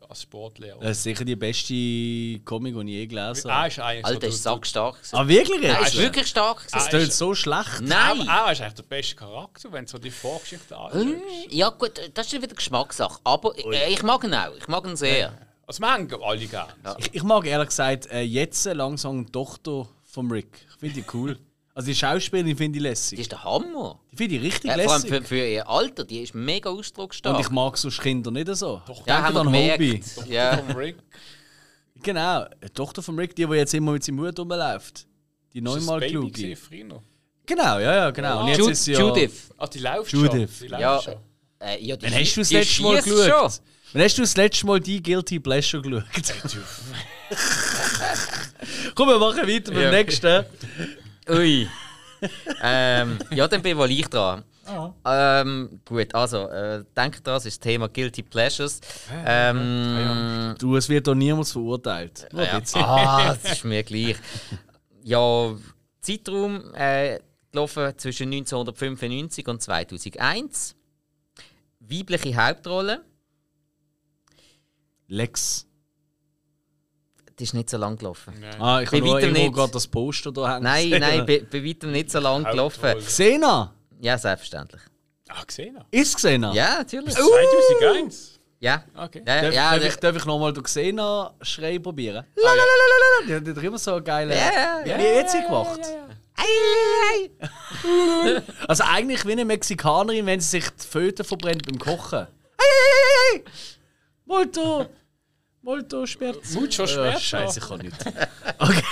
[0.09, 0.79] als Sportlehrer.
[0.81, 3.67] Das ist sicher die beste Comic, die ich je gelesen Ah, habe.
[3.67, 4.97] ist eigentlich Alter, ist sackstark.
[5.11, 5.93] Ah, wirklich Nein, jetzt?
[5.93, 6.65] ist wirklich stark.
[6.71, 7.81] Das Ah, ist- so schlecht.
[7.81, 8.27] Nein!
[8.27, 11.05] Er, er ist eigentlich der beste Charakter, wenn du so die Vorgeschichte anschaust.
[11.05, 13.19] Hm, Ja gut, das ist wieder Geschmackssache.
[13.23, 14.55] Aber äh, ich mag ihn auch.
[14.57, 15.31] Ich mag ihn sehr.
[15.77, 16.73] Wir haben alle gerne.
[16.97, 20.65] Ich, ich mag ehrlich gesagt äh, jetzt langsam die Tochter vom Rick.
[20.73, 21.37] Ich finde die cool.
[21.75, 23.19] Also die Schauspielerin finde ich Die lässig.
[23.19, 23.99] ist der Hammer.
[24.11, 25.17] Die finde ich richtig Äh, vor allem lässig.
[25.17, 27.35] für, für ihr Alter, die ist mega ausdrucksstark.
[27.35, 28.81] Und ich mag sonst Kinder nicht so.
[28.87, 29.79] Doch, ja, haben wir an gemerkt.
[30.17, 30.31] Hobie.
[30.33, 30.57] Ja.
[30.57, 30.97] Vom Rick.
[32.01, 35.05] Genau, die Tochter vom Rick, die, die jetzt immer mit seinem Hut rumläuft.
[35.53, 36.55] Die neunmal kluge.
[37.45, 38.41] Genau, ja, ja, genau.
[38.41, 38.99] Und jetzt Ju- ist sie ja...
[38.99, 39.49] Judith.
[39.57, 40.31] Ah, die läuft Judith.
[40.31, 40.67] schon.
[40.67, 41.13] Die läuft Ja, schon.
[41.59, 43.51] äh, ja, die Wann hast du das die letzte Mal geschaut?
[43.53, 43.63] schon.
[43.93, 46.03] Wann hast du das letzte Mal die Guilty Pleasure geschaut?
[48.95, 49.91] Komm, wir machen weiter beim Ja.
[49.91, 50.45] nächsten.
[51.29, 51.67] Ui.
[52.61, 54.43] ähm, ja, dann bin wohl ich dran.
[54.65, 54.91] Ah.
[55.41, 58.79] Ähm, gut, also, äh, denkt dran, es ist das Thema Guilty Pleasures.
[59.25, 62.27] Ähm, Du, es wird doch niemand verurteilt.
[62.31, 62.53] Nur ja.
[62.53, 62.83] ein bisschen.
[62.83, 64.17] Ah, das ist mir gleich.
[65.03, 65.55] Ja,
[66.01, 67.19] Zeitraum äh,
[67.51, 70.75] gelaufen zwischen 1995 und 2001.
[71.79, 73.01] Weibliche Hauptrolle.
[75.09, 75.65] Lex.
[77.35, 78.33] Das ist nicht so lang gelaufen.
[78.39, 78.61] Nein.
[78.61, 79.55] Ah, ich Bei habe nur weitem irgendwo nicht.
[79.55, 82.97] gerade das Poster da hängen Nein, nein, bei, bei weitem nicht so lang gelaufen.
[82.99, 83.73] Xena?
[84.01, 84.81] Ja, selbstverständlich.
[85.29, 85.77] Ah, gesehen.
[85.91, 86.53] Ist Xena?
[86.53, 87.15] Ja, natürlich.
[87.15, 88.39] 2001.
[88.59, 88.83] Ja.
[88.93, 89.23] Okay.
[89.25, 92.25] Ja, Darf, ja, darf, ja, ich, darf ich nochmal den Xena-Schrei probieren?
[92.43, 92.53] Ah,
[93.27, 93.39] ja.
[93.39, 94.35] Die hat doch immer so geile...
[94.35, 95.79] Ja, ja, Wie sie gemacht?
[98.67, 102.27] Also eigentlich wie eine Mexikanerin, wenn sie sich die Föten verbrennt beim Kochen.
[102.57, 103.43] Ei, ei, ei, ei, ei.
[104.25, 104.85] Molto...
[105.69, 106.53] Molto Schmerz.
[106.55, 107.21] Mucho Äh, Schmerz.
[107.21, 107.95] Scheiße, ich kann nicht.
[108.57, 108.83] Okay.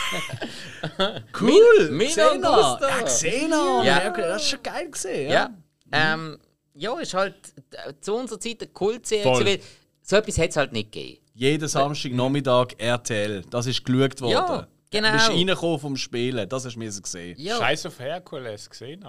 [1.41, 1.89] cool!
[1.91, 2.79] Min- Xena!
[2.79, 3.83] Ja, Xena!
[3.83, 4.03] Ja.
[4.03, 4.09] Ja.
[4.11, 5.31] Das ist schon geil gesehen.
[5.31, 5.49] Ja.
[5.91, 6.37] Ähm,
[6.75, 7.35] ja, ist halt
[7.71, 9.59] äh, zu unserer Zeit eine Kultserie.
[10.03, 11.21] So etwas hat es halt nicht gegeben.
[11.33, 13.41] Jeden Samstagnachmittag RTL.
[13.49, 14.31] Das ist geschaut worden.
[14.31, 15.07] Ja, genau.
[15.07, 16.47] Du bist reingekommen vom Spielen.
[16.47, 17.35] Das hast du mir gesehen.
[17.39, 17.57] Ja.
[17.57, 19.03] Scheiß auf Herkules, gesehen.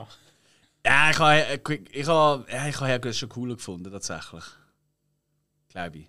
[0.86, 1.60] Ja, ich habe
[1.92, 4.44] ich habe, ja, ich habe Herkules schon cooler gefunden, tatsächlich.
[5.68, 6.08] Glaube ich.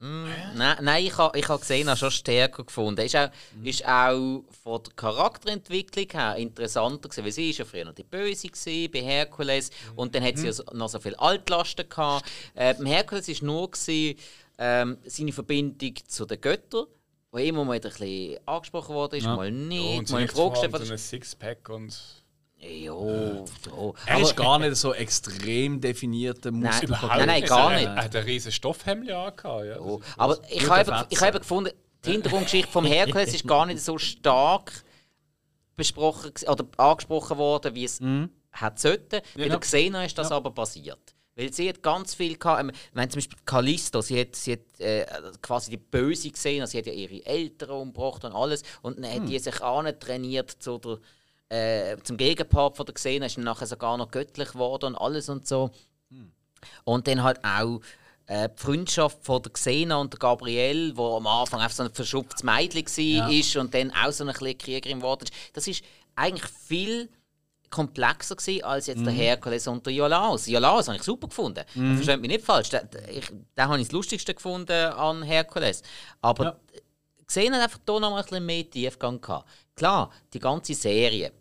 [0.00, 3.00] Nein, nein, ich habe ich ha gesehen, schon stärker gefunden.
[3.04, 3.30] Ist auch,
[3.64, 8.04] ist auch von der Charakterentwicklung her interessanter gewesen, weil sie ist ja früher noch die
[8.04, 12.26] Böse gewesen, bei Herkules und dann hat sie ja so- noch so viele Altlasten gehabt.
[12.54, 14.18] Äh, beim Herkules ist nur gewesen,
[14.58, 16.86] ähm, seine Verbindung zu den Göttern,
[17.32, 19.34] wo immer mal ein bisschen angesprochen wurde, ist, Ja.
[19.36, 21.96] mal nicht, und mal in Frage gestellt so ein Sixpack und.
[22.60, 23.44] Ja, ja.
[24.06, 26.90] Er ist gar nicht so extrem definierter Muskel.
[26.90, 27.84] Nein, nein, gar nicht.
[27.84, 29.66] Er hat einen riesen Stoffhemd angehabt.
[29.66, 29.80] Ja.
[29.80, 31.70] Oh, aber ich habe ich habe gefunden,
[32.04, 34.72] die Hintergrundgeschichte vom Herkules ist gar nicht so stark
[35.76, 38.00] besprochen oder angesprochen worden, wie es
[38.52, 39.22] hat sollte.
[39.36, 41.14] Bei der Xena ist das aber passiert.
[41.38, 42.60] Weil sie hat ganz viel gehabt.
[42.60, 45.06] Ähm, ich meine, zum Beispiel Callisto, sie hat, sie hat äh,
[45.40, 48.64] quasi die Böse gesehen, also sie hat ja ihre Eltern umgebracht und alles.
[48.82, 50.98] Und dann hat die sich trainiert zu der,
[51.48, 55.28] äh, zum Gegenpart von der Xena, ist dann nachher sogar noch göttlich geworden und alles
[55.28, 55.70] und so.
[56.84, 57.80] Und dann halt auch
[58.26, 61.92] äh, die Freundschaft von der Xena und der Gabrielle, wo am Anfang einfach so ein
[61.94, 65.32] verschupftes Mädchen war ist und dann auch so eine kleine Kriegerin geworden ist.
[65.54, 65.82] Das ist
[66.16, 67.08] eigentlich viel
[67.70, 70.48] komplexer gewesen als jetzt der Herkules und der Iolaus.
[70.48, 71.64] Iolaus habe ich super gefunden.
[71.96, 72.70] Versteht mich nicht falsch.
[72.70, 75.82] Den, den, ich- den habe ich das Lustigste gefunden an Herkules.
[76.22, 76.56] Aber Ja.
[77.26, 79.48] gesehen hat einfach hier noch mal ein bisschen mehr Tiefgang gehabt.
[79.78, 81.32] Klar, die ganze Serie.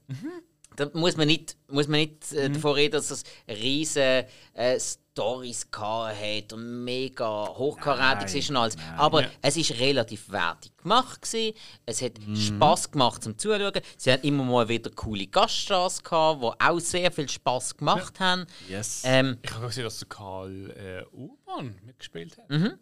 [0.75, 2.37] Da muss man nicht, muss man nicht Mhm.
[2.37, 8.57] äh, davon reden, dass es riesige äh, Storys gehabt hat und mega hochkarätig ist und
[8.57, 8.75] alles.
[8.95, 11.57] Aber es ist relativ wertig gemacht gewesen.
[11.87, 12.35] Es hat Mhm.
[12.35, 13.71] Spaß gemacht zum Zuschauen.
[13.97, 18.45] Sie haben immer mal wieder coole Gaststars gehabt, die auch sehr viel Spaß gemacht haben.
[18.69, 19.01] Yes.
[19.03, 22.49] Ähm, Ich habe gesehen, dass der Karl äh, Urban mitgespielt hat.
[22.51, 22.77] habe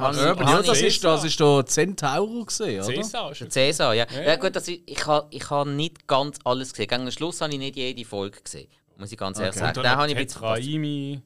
[0.00, 2.94] ja, ich- aber ja, das ist, das ist der Centauro gesehen, oder?
[2.94, 4.06] Cäsar Der Cäsar, ja.
[4.10, 4.26] Ja, ja.
[4.28, 4.36] ja.
[4.36, 6.88] gut, das ist, ich habe ich ha nicht ganz alles gesehen.
[6.88, 8.68] Gegen den Schluss habe ich nicht jede Folge gesehen.
[8.96, 9.60] Muss ich ganz ehrlich Okay.
[9.66, 9.78] sagen.
[9.78, 10.42] Und dann habe ich ein bisschen.
[10.42, 11.22] Raimi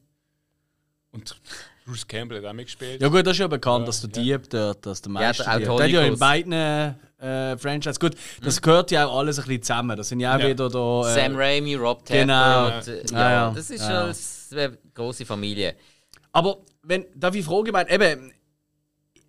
[1.11, 1.35] und
[1.85, 3.01] Bruce Campbell hat auch mitgespielt.
[3.01, 5.77] Ja gut, das ist ja bekannt, dass der Dieb dort, dass der Meister der Dieb,
[5.77, 9.97] der ja in beiden äh, Franchises, gut, das gehört ja auch alles ein bisschen zusammen.
[9.97, 10.47] Das sind ja auch Ja.
[10.49, 11.01] wieder da...
[11.09, 12.19] Äh, Sam Raimi, Rob Tapper.
[12.21, 12.65] Genau.
[12.77, 13.51] Und, Ja, ja, ja.
[13.55, 14.13] das ist Ja.
[14.13, 15.75] schon eine große Familie.
[16.31, 18.33] Aber wenn, darf ich fragen, ich meine, eben,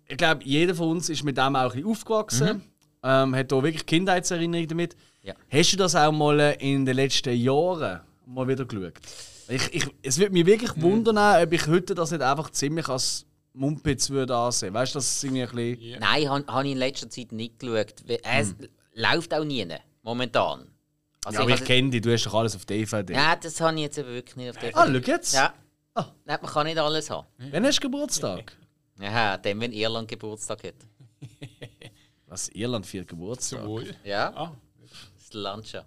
[0.07, 2.61] ich glaube, jeder von uns ist mit dem auch ein bisschen aufgewachsen,
[3.03, 4.95] ähm, hat da wirklich Kindheitserinnerungen damit.
[5.21, 5.33] Ja.
[5.49, 8.93] Hast du das auch mal äh, in den letzten Jahren mal wieder geschaut?
[9.47, 13.25] Ich, ich, es würde mich wirklich wundern, ob ich heute das nicht einfach ziemlich als
[13.53, 14.73] Mumpitz würde ansehen.
[14.73, 15.89] Weißt du, das ist irgendwie ein bisschen.
[15.91, 15.99] Ja.
[15.99, 17.93] Nein, habe hab ich in letzter Zeit nicht geschaut.
[18.07, 18.55] weil Es
[18.93, 19.67] läuft auch nie,
[20.01, 20.67] momentan.
[21.23, 23.13] Also Ja, aber ich has- kenne dich, du hast doch alles auf DVD.
[23.13, 25.33] Ja, das habe ich jetzt eben wirklich nicht auf der Ah, schau jetzt.
[25.33, 25.53] Ja.
[25.95, 26.05] Ah.
[26.25, 27.25] Nein, man kann nicht alles haben.
[27.51, 28.55] Wann hast du Geburtstag?
[28.99, 30.75] Ja, dann, wenn Irland Geburtstag hat.
[32.27, 32.49] Was?
[32.49, 33.65] Irland vier Geburtstag?
[33.65, 33.95] Wohl.
[34.03, 34.55] Ja, Ah,
[35.17, 35.81] das Land schon.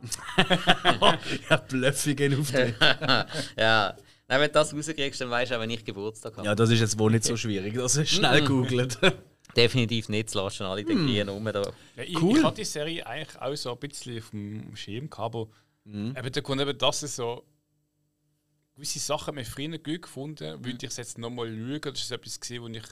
[1.50, 2.74] ja, blöffig Auftritt.
[3.56, 3.96] Ja.
[4.28, 6.46] Nein, wenn du das rauskriegst, dann weißt du auch, wenn ich Geburtstag habe.
[6.46, 7.74] Ja, das ist jetzt wohl nicht so schwierig.
[7.74, 8.96] Das ist schnell googelt.
[9.56, 11.44] Definitiv nicht, das schon alle den Kriegen rum.
[11.46, 11.62] Da.
[11.96, 12.38] Ja, ich, Cool.
[12.38, 15.48] ich hatte die Serie eigentlich auch so ein bisschen auf dem Schirm gehabt, aber
[15.84, 17.42] eben, da kommt eben das so
[18.80, 22.40] gewisse Sachen mir früher gut gefunden, würde ich es jetzt nochmal schauen, das ist etwas
[22.40, 22.82] gesehen, wo ich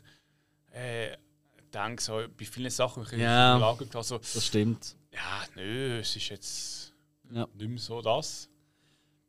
[0.73, 1.17] äh,
[1.73, 3.55] denke, so, bei vielen Sachen ich Ja.
[3.57, 4.97] gelagert habe, so, Das stimmt.
[5.13, 6.93] ja, nö, es ist jetzt
[7.33, 7.47] Ja.
[7.55, 8.49] nicht mehr so das.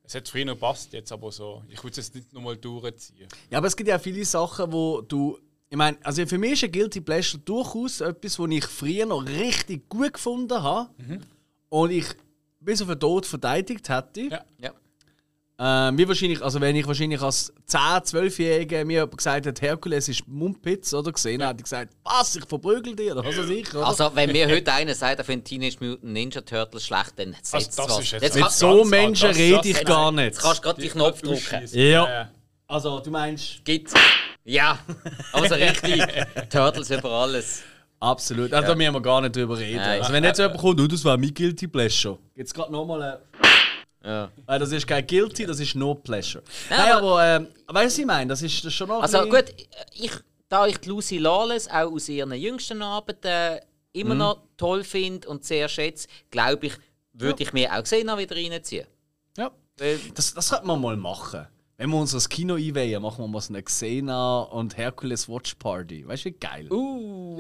[0.04, 3.28] Es hat früher noch gepasst, jetzt aber so, ich würde es jetzt nicht nochmal durchziehen.
[3.50, 5.40] Ja, aber es gibt ja auch viele Sachen, wo du.
[5.70, 9.24] Ich meine, also für mich ist ein Guilty Pleasure durchaus etwas, was ich früher noch
[9.24, 10.90] richtig gut gefunden habe.
[11.70, 12.06] Und ich
[12.60, 14.22] bis auf den Tod verteidigt hätte.
[14.22, 14.44] Ja.
[14.58, 14.74] Ja.
[15.62, 20.26] Ähm, wie wahrscheinlich, also wenn ich wahrscheinlich als 10-, 12-Jähriger mir gesagt hat, Herkules ist
[20.26, 23.86] Mumpitz, oder gesehen, hätte ich gesagt, was, ich verprügel dich, oder was weiß ich, oder?
[23.88, 27.78] Also, wenn mir heute einer sagt, er findet Teenage Mutant Ninja Turtles schlecht, dann setzt
[27.78, 28.00] das was.
[28.00, 30.26] ist jetzt jetzt Mit so Menschen rede ich das- gar nicht.
[30.28, 31.68] jetzt kannst du gerade die Knopf drücken.
[31.74, 32.30] Ja.
[32.66, 33.66] Also, du meinst.
[33.66, 33.92] Gibt
[34.46, 34.80] Ja,
[35.34, 36.02] also richtig.
[36.50, 37.64] Turtles über alles.
[38.00, 38.54] Absolut.
[38.54, 39.76] Also, da müssen wir gar nicht drüber reden.
[39.76, 40.00] Nein.
[40.00, 42.18] Also, wenn jetzt jemand kommt, oh, das war mein Guilty Pleasure.
[42.36, 43.18] Jetzt gerade nochmal ein.
[44.04, 44.32] Ja.
[44.46, 46.44] Weil das ist kein Guilty, das ist no Pleasure.
[46.70, 49.02] Nein, Nein, aber- aber, ähm, weißt du, ich meine, das ist schon noch.
[49.02, 49.46] Also gut,
[49.94, 50.12] ich,
[50.48, 53.60] da ich die Lucy Lawless auch aus ihren jüngsten Arbeiten
[53.92, 56.74] immer noch toll finde und sehr schätze, glaube ich,
[57.14, 58.88] würde ich mir auch Xena wieder reinziehen.
[59.38, 59.52] Ja.
[59.78, 61.48] Weil, Das, das könnte man mal machen.
[61.78, 65.56] Wenn wir uns das Kino einweihen, machen wir mal so eine Xena und Hercules Watch
[65.56, 66.06] Party.
[66.08, 66.68] Weißt du, wie geil?
[66.72, 67.38] uh,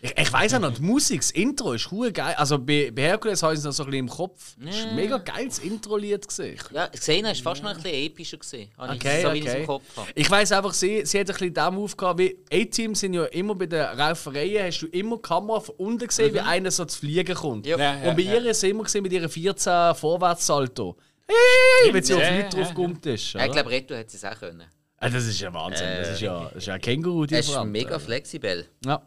[0.00, 2.34] Ich, ich weiß auch noch, die Musik, das Intro ist hure geil.
[2.36, 4.54] Also bei, bei Hercules habe ich es noch so ein bisschen im Kopf.
[4.58, 6.56] Das ist ein mega geiles Intro-Lied gesehen.
[6.72, 8.38] ja, Xena ist fast noch ein bisschen epischer
[8.78, 9.60] habe ich Okay, so ich es okay.
[9.60, 10.08] im Kopf habe.
[10.14, 13.24] Ich weiß einfach, sie, sie hat ein bisschen den Move gehabt, wie A-Team sind ja
[13.24, 16.84] immer bei den Raufereien, hast du immer die Kamera von unten gesehen, wie einer so
[16.84, 17.66] zu fliegen kommt.
[17.66, 17.76] Ja.
[17.76, 18.34] Ja, ja, Und bei ja.
[18.34, 20.96] ihr ist sie immer gesehen mit ihren 14 Vorwärtssalto.
[21.26, 23.32] Hey, wenn sie auf Ja, Leute ja, drauf kommt ist.
[23.32, 24.64] Ja, ich glaube, Reto hätte es auch können.
[25.00, 25.86] Ah, das ist ja Wahnsinn.
[25.98, 28.66] Das ist ja, das ist ja ein Känguru, die Er ist mega flexibel.
[28.84, 29.00] Ja.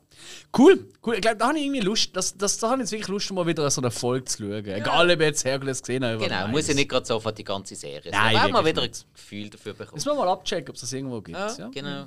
[0.57, 1.15] Cool, cool.
[1.15, 3.31] Ich glaube, da habe ich irgendwie Lust, das, das, da habe ich jetzt wirklich Lust,
[3.31, 4.65] mal wieder so eine Folge zu schauen.
[4.65, 6.17] Egal, ob ich jetzt Herkules gesehen habe.
[6.17, 8.11] Genau, muss ja nicht gerade sofort die ganze Serie.
[8.11, 8.91] Nein, aber mal wieder ein.
[9.13, 9.95] Gefühl dafür bekommen.
[9.95, 11.37] Müssen wir mal abchecken, ob es das irgendwo gibt.
[11.37, 11.89] Ja, Ja, genau.
[11.89, 12.05] Ja.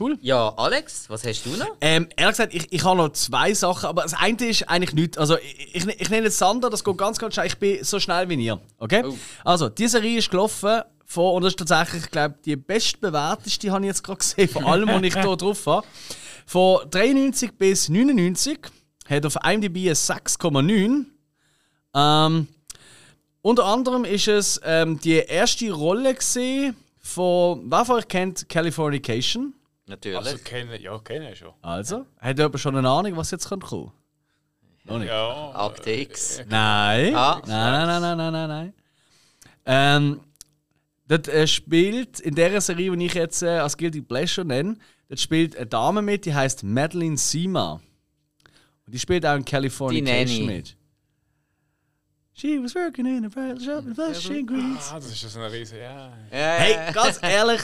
[0.00, 0.18] Cool.
[0.22, 1.76] ja, Alex, was hast du noch?
[1.80, 5.18] Ähm, ehrlich gesagt, ich, ich habe noch zwei Sachen, aber das eine ist eigentlich nichts.
[5.18, 7.46] Also, ich, ich, ich nenne jetzt Sander, das geht ganz, ganz schnell.
[7.46, 8.60] Ich bin so schnell wie ihr.
[8.78, 9.02] Okay?
[9.04, 9.14] Oh.
[9.44, 13.84] Also, die Serie ist gelaufen von, und das ist tatsächlich, ich glaube, die bestbewerteste, habe
[13.84, 15.86] ich jetzt gerade gesehen, von allem, was ich hier drauf habe.
[16.52, 18.58] Von 93 bis 99
[19.08, 21.06] hat auf IMDb ein 6,9.
[21.94, 22.48] Ähm,
[23.40, 29.54] unter anderem ist es ähm, die erste Rolle gesehen von, wer von euch kennt Californication?
[29.86, 30.18] Natürlich.
[30.18, 31.54] Also kennen, ja, kennen ich schon.
[31.62, 33.64] Also, hat jemand schon eine Ahnung, was jetzt kommt?
[33.64, 33.90] kommen?
[34.84, 35.08] Noch nicht.
[35.08, 36.42] Ja, Akte X.
[36.50, 37.14] Nein.
[37.14, 37.40] Ah.
[37.46, 38.74] Nein, nein, nein, nein, nein, nein, nein.
[39.64, 40.20] Ähm,
[41.08, 44.76] dort äh, spielt in der Serie, die ich jetzt äh, als Guilty Pleasure nenne,
[45.12, 47.80] dort spielt eine Dame mit, die heißt Madeline Sima.
[48.86, 50.74] Und die spielt auch in Californication mit.
[52.34, 54.88] She was working in a bridal shop in Flushing Greens.
[54.90, 56.10] ah, das ist so eine riesen, ja.
[56.30, 57.60] Hey, ganz ehrlich,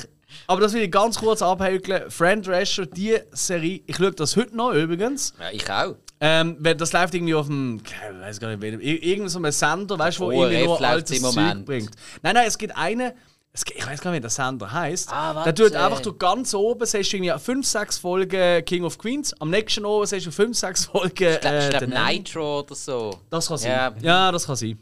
[0.46, 2.10] aber das will ich ganz kurz abhäkeln.
[2.10, 5.32] Friend Rasher, die Serie, ich schaue das heute noch übrigens.
[5.40, 5.96] Ja, ich auch.
[6.20, 9.38] Ähm, weil das läuft irgendwie auf dem, ich weiß gar nicht, welchem, ir- irgendein so
[9.38, 11.64] einem Sender, weißt du, wo ORF irgendwie nur altes im Zeug Moment.
[11.64, 11.90] bringt.
[12.22, 13.14] Nein, nein, es gibt eine,
[13.54, 15.10] ich weiß gar nicht, wie der Sender heißt.
[15.12, 18.98] Ah, der tut einfach, du ganz oben siehst du irgendwie 5, 6 Folgen King of
[18.98, 21.08] Queens, am nächsten oben siehst du 5, 6 Folgen.
[21.08, 22.18] Ich glaube, äh, glaub, The Nanny.
[22.18, 23.18] Nitro oder so.
[23.30, 23.70] Das kann sein.
[23.72, 23.92] Ja.
[24.00, 24.32] Ja.
[24.32, 24.78] das kann sein.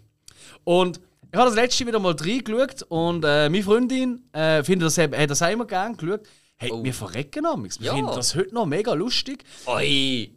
[0.65, 1.01] Und
[1.33, 5.31] ich habe das letzte wieder mal reingeschaut und äh, meine Freundin äh, findet das, hat
[5.31, 6.21] das auch immer gerne geschaut.
[6.59, 6.83] Hey, Oh.
[6.83, 7.79] wir verrecken amigs.
[7.81, 7.95] Wir Ja.
[7.95, 9.45] finden das heute noch mega lustig.
[9.67, 10.31] Oi!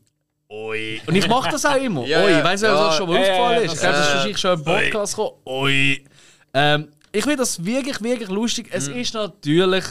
[0.51, 1.01] Oi.
[1.07, 2.03] Und ich mache das auch immer.
[2.07, 2.31] Ja, Oi.
[2.31, 2.37] ja.
[2.39, 3.73] Ich weiß nicht, ob das Ja, schon mal ja, ja, aufgefallen ja, ist.
[3.73, 5.35] Ich glaube, das ist wahrscheinlich schon im Podcast gekommen.
[5.45, 6.05] Oi.
[6.53, 8.67] Ähm, ich finde das wirklich, wirklich lustig.
[8.71, 8.95] Es Mhm.
[8.97, 9.85] ist natürlich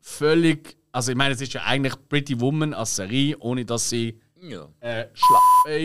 [0.00, 0.76] völlig.
[0.92, 4.68] Also, ich meine, es ist ja eigentlich Pretty Woman als Serie, ohne dass sie Ja.
[4.80, 5.06] äh,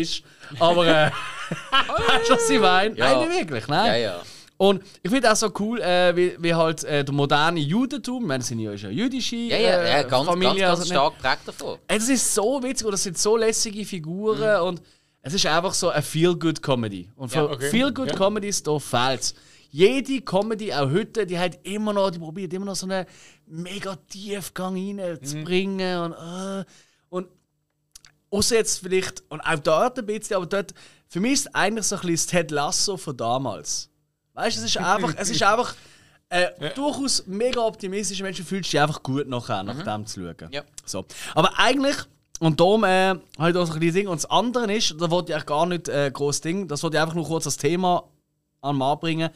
[0.02, 0.22] ist.
[0.60, 1.12] Aber, äh,
[1.72, 2.96] weißt du, was ich meine?
[2.98, 3.14] Ja.
[3.16, 3.88] Nein, nicht wirklich, nein.
[3.88, 4.22] Ja, ja.
[4.58, 8.28] Und ich finde auch so cool, äh, wie, wie halt äh, der moderne Judentum, ich
[8.28, 10.50] meine, sind ja eine jüdische Ja, ja, äh, ja ganz, Familie.
[10.50, 11.80] ganz, ganz also, stark prägt davon.
[11.88, 14.82] Das ist so witzig und das sind so lässige Figuren und
[15.22, 17.10] es ist einfach so eine Feel-Good-Comedy.
[17.16, 17.70] Und für Ja, okay.
[17.70, 19.34] Feel-Good-Comedies, da fehlt
[19.70, 23.05] jede Comedy, auch heute, die hat immer noch, die probiert immer noch so einen
[23.45, 26.65] mega Tiefgang reinzubringen und, äh,
[27.09, 27.28] und
[28.32, 30.74] außer jetzt vielleicht, und auch dort ein bisschen, aber dort,
[31.07, 33.89] für mich ist es eigentlich so ein bisschen das Ted Lasso von damals.
[34.34, 35.76] Weißt du, es ist einfach, es ist einfach
[36.30, 40.51] äh, durchaus mega optimistische Menschen fühlst dich einfach gut nachher, nach dem zu schauen.
[40.51, 40.61] Ja.
[40.86, 41.05] So.
[41.34, 41.97] Aber eigentlich,
[42.39, 44.07] und darum äh, habe ich da so ein bisschen Ding.
[44.07, 46.97] Und das andere ist, da wollte ich eigentlich gar nicht äh, groß Ding, das wollte
[46.97, 48.03] ich einfach nur kurz als Thema
[48.61, 49.30] an den Mann bringen.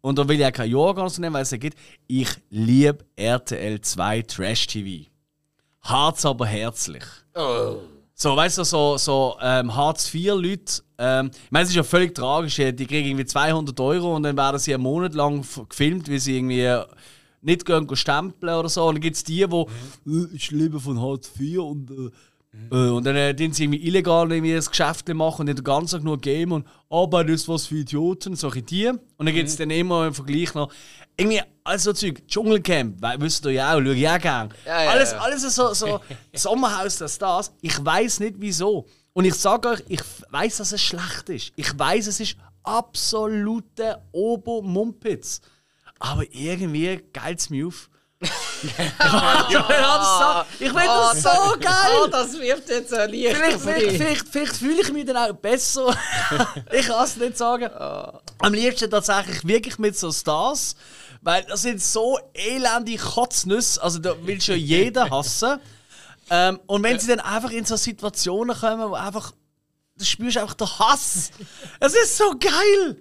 [0.00, 1.78] Und da will ich auch kein Jahrgang so nehmen, weil es ja gibt.
[2.06, 5.08] Ich liebe RTL 2 Trash TV.
[5.82, 7.04] Harz aber herzlich.
[8.14, 12.56] So, weißt du, so, so ähm, Hartz-IV-Leute, ähm, ich meine, es ist ja völlig tragisch,
[12.56, 16.36] die kriegen irgendwie 200 Euro und dann werden sie einen Monat lang gefilmt, wie sie
[16.36, 16.84] irgendwie äh,
[17.40, 18.86] nicht gehen, gehen stempeln oder so.
[18.86, 22.10] Und dann gibt es die, die, äh, ich lebe von Hartz IV und, äh,
[22.52, 25.64] äh, und dann äh, tun sie irgendwie illegal irgendwie das Geschäft machen und nicht den
[25.64, 28.88] ganzen Tag nur Game und Arbeit ist was für Idioten, solche die.
[28.88, 30.72] Und dann gibt es dann immer im Vergleich noch
[31.16, 34.50] irgendwie alles so Zeug, Dschungelcamp, weil, wisst ihr ja auch, schaue ich auch gerne.
[34.66, 35.18] Ja, ja, alles, ja.
[35.18, 36.00] alles so, so
[36.34, 37.52] Sommerhaus der Stars.
[37.60, 38.86] Ich weiß nicht wieso.
[39.12, 41.52] Und ich sage euch, ich weiß, dass es schlecht ist.
[41.56, 45.40] Ich weiß, es ist absolute Obermumpitz.
[45.98, 47.90] Aber irgendwie geilt's mir auf.
[48.62, 51.92] ich will das so, ich will das so geil.
[52.02, 55.32] Oh, das wirft jetzt ein Licht Vielleicht, vielleicht, vielleicht, vielleicht fühle ich mich dann auch
[55.32, 55.96] besser.
[56.72, 57.70] ich kann es nicht sagen.
[58.38, 60.76] Am liebsten tatsächlich wirklich mit so Stars.
[61.22, 63.82] Weil das sind so elende Kotznüsse.
[63.82, 65.60] Also da will schon jeder hassen.
[66.30, 69.32] Ähm, und wenn sie dann einfach in so Situationen kommen, wo einfach.
[69.96, 71.30] Du spürst einfach den Hass.
[71.78, 72.96] Es ist so geil.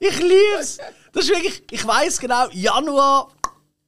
[0.00, 0.76] Ich liebe es.
[1.12, 1.62] Das ist wirklich.
[1.70, 3.30] Ich weiß genau, Januar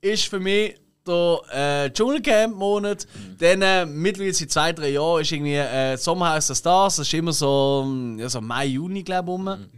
[0.01, 0.75] ist für mich
[1.09, 1.41] der
[1.87, 3.07] äh, Dschungelcamp-Monat.
[3.39, 6.97] Dann äh, mittlerweile seit zwei, drei Jahren ist irgendwie äh, Sommerhaus der Stars.
[6.97, 9.35] Das ist immer so, ähm, ja, so Mai, Juni, glaube ich.
[9.35, 9.69] Um.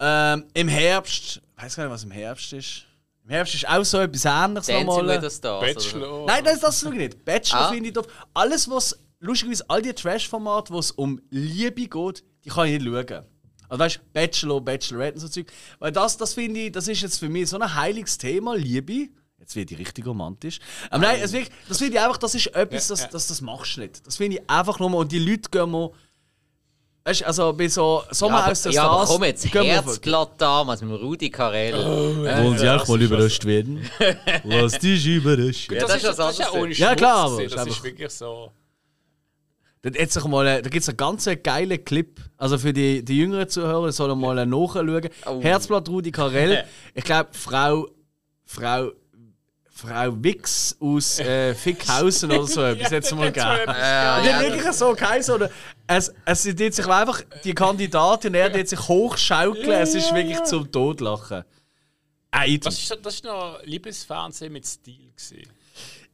[0.00, 2.84] Ähm, Im Herbst, ich weiß gar nicht, was im Herbst ist.
[3.24, 5.22] Im Herbst ist auch so etwas ähnliches Dancing nochmal.
[5.22, 5.60] with the Stars.
[5.74, 6.26] Bachelor.
[6.26, 7.24] Nein, das, das schaue ich nicht.
[7.24, 7.70] Bachelor Ah.
[7.70, 8.06] finde ich doof.
[8.34, 12.84] Alles, was, lustigerweise, all die Trash-Formate, wo es um Liebe geht, die kann ich nicht
[13.08, 13.24] schauen.
[13.68, 15.46] Also weißt du, Bachelor, Bachelorette und so Zeug.
[15.78, 19.08] Weil das, das finde ich, das ist jetzt für mich so ein heiliges Thema, Liebe.
[19.44, 20.58] Jetzt wird ich richtig romantisch.
[20.88, 23.08] Aber nein, es wirklich, das finde ich einfach, das ist etwas, Ja, das, ja.
[23.12, 24.06] das, das machst du nicht.
[24.06, 24.96] Das finde ich einfach nur mal.
[24.98, 25.90] Und die Leute gehen mal.
[27.04, 29.08] Weißt du, also bei so Ja, Sommerhaus der ja, aber Stars.
[29.10, 31.74] komm jetzt, Herzblatt damals mit dem Rudi Carell.
[31.74, 33.84] Wollen Sie auch mal überrascht werden?
[34.44, 35.74] Lass dich überraschen.
[35.74, 37.44] Ja, das ist was das ist ja ohne Ja, Schmutz klar, aber gewesen.
[37.44, 38.50] ist Das einfach- ist wirklich so.
[39.82, 42.18] Da, jetzt noch mal, äh, da gibt es einen ganz geilen Clip.
[42.38, 45.10] Also für die, die jüngeren Zuhörer sollen mal äh, nachschauen.
[45.26, 45.42] Oh.
[45.42, 46.64] Herzblatt Rudi Carell.
[46.94, 47.86] Ich glaube, Frau,
[48.46, 48.92] Frau,
[49.76, 52.92] Frau Wix aus äh, Fickhausen oder so etwas.
[52.92, 53.64] Jetzt mal gegeben.
[53.66, 55.34] Ja, Die ja, wirklich so geheißen.
[55.34, 55.50] Oder
[55.88, 59.72] es, es jetzt sich einfach die Kandidatin, er hat sich hochschaukeln.
[59.72, 61.42] Es ist wirklich zum Todlachen.
[62.30, 65.10] Äh, Das ist, das ist noch Liebesfernsehen mit Stil.
[65.16, 65.48] Gewesen.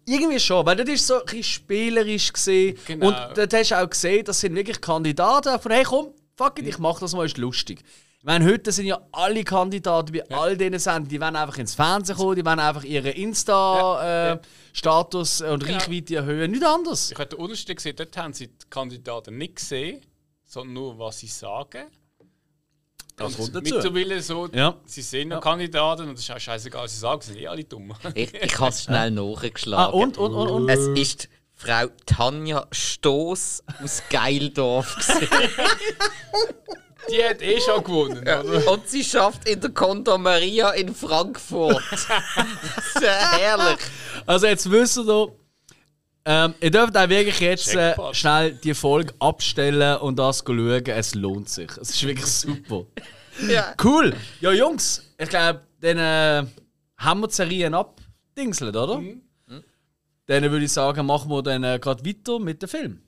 [0.06, 2.78] Irgendwie schon, weil das ist so ein bisschen spielerisch gesehen.
[2.86, 3.08] Genau.
[3.08, 6.66] Und dort hast du auch gesehen, das sind wirklich Kandidaten von hey komm, fuck it,
[6.66, 7.82] ich mach das mal, ist lustig.
[8.20, 11.74] Ich meine, heute sind ja alle Kandidaten bei all diesen Sendungen, die wollen einfach ins
[11.74, 15.78] Fernsehen kommen, die wollen einfach ihren Insta-Status und Genau.
[15.78, 17.10] Reichweite erhöhen, nicht anders.
[17.12, 20.02] Ich habe den Unterschied gesehen, dort haben sie die Kandidaten nicht gesehen,
[20.44, 21.84] sondern nur, was sie sagen.
[23.16, 23.74] Das kommt dazu.
[23.74, 24.74] Mittlerweile so, Ja.
[24.84, 27.48] sie sehen noch Kandidaten und es ist auch scheißegal, was sie sagen, sie sind eh
[27.48, 27.94] alle dumm.
[28.14, 29.94] Ich, ich habe es schnell Ah, nachgeschlagen.
[29.94, 30.68] und, und, und, und?
[30.68, 34.94] Es ist Frau Tanja Stoß aus Geildorf.
[37.08, 38.72] Die hat eh schon gewonnen, oder?
[38.72, 41.82] Und sie schafft in der Conto Maria in Frankfurt.
[42.98, 43.78] Sehr herrlich.
[44.26, 45.32] Also jetzt wisst ihr doch,
[46.24, 50.86] ähm, ihr dürft auch wirklich jetzt äh, schnell die Folge abstellen und das schauen.
[50.86, 51.70] Es lohnt sich.
[51.80, 52.84] Es ist wirklich super.
[53.48, 53.74] Ja.
[53.82, 54.14] Cool.
[54.40, 56.46] Ja, Jungs, ich glaube, dann äh,
[56.98, 58.98] haben wir die Serien abdingselt, oder?
[58.98, 59.22] Mhm.
[60.26, 63.02] Dann würde ich sagen, machen wir dann äh, gerade weiter mit dem Film.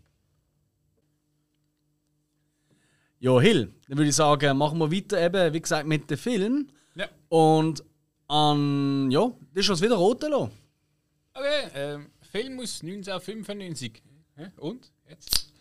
[3.23, 6.67] Ja, Hill, dann würde ich sagen, machen wir weiter eben, wie gesagt, mit dem Film.
[6.97, 7.07] Ja.
[7.29, 7.85] Und
[8.27, 10.51] an, ja, das ist uns wieder rot lassen.
[11.33, 14.03] Okay, ähm, Film aus 1995.
[14.35, 14.47] Hä?
[14.57, 14.91] Und?
[15.09, 15.53] Jetzt?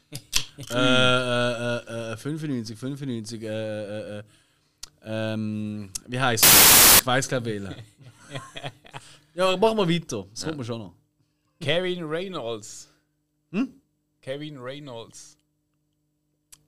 [0.72, 4.24] äh, äh, äh, äh, 95, 95, äh, äh, äh,
[5.04, 7.00] ähm, wie heißt es?
[7.02, 7.76] Ich weiß gar nicht wählen.
[9.36, 10.26] ja, machen wir weiter.
[10.32, 10.96] Das kommt mir schon noch.
[11.60, 12.90] Kevin Reynolds.
[13.52, 13.80] Hm?
[14.20, 15.38] Kevin Reynolds.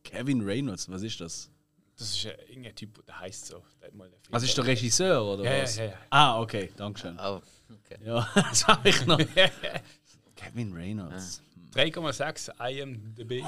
[0.04, 1.50] Kevin Reynolds, was ist das?
[1.98, 3.64] Das ist irgendein Typ, der heißt so.
[3.80, 5.76] Der hat mal Film Was ist der Regisseur oder Ja, ja, was?
[5.78, 5.94] ja, ja.
[6.10, 7.18] Ah, okay, danke schön.
[7.20, 7.40] Oh,
[7.70, 8.00] okay.
[8.04, 9.20] Ja, das habe ich noch.
[10.36, 11.42] Kevin Reynolds.
[11.76, 13.44] 3,6 IMDb.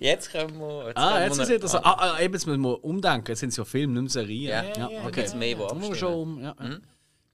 [0.00, 0.86] Jetzt können wir.
[0.88, 1.74] Jetzt Ah, jetzt wir ist es.
[1.74, 3.26] Ah, ah, eben, jetzt müssen wir umdenken.
[3.28, 4.50] Jetzt sind es ja Filme, nicht mehr Serien.
[4.50, 5.26] Ja, ja, ja, okay.
[5.36, 6.40] mehr, Jetzt müssen wir schon um.
[6.40, 6.54] Ja.
[6.60, 6.78] ja.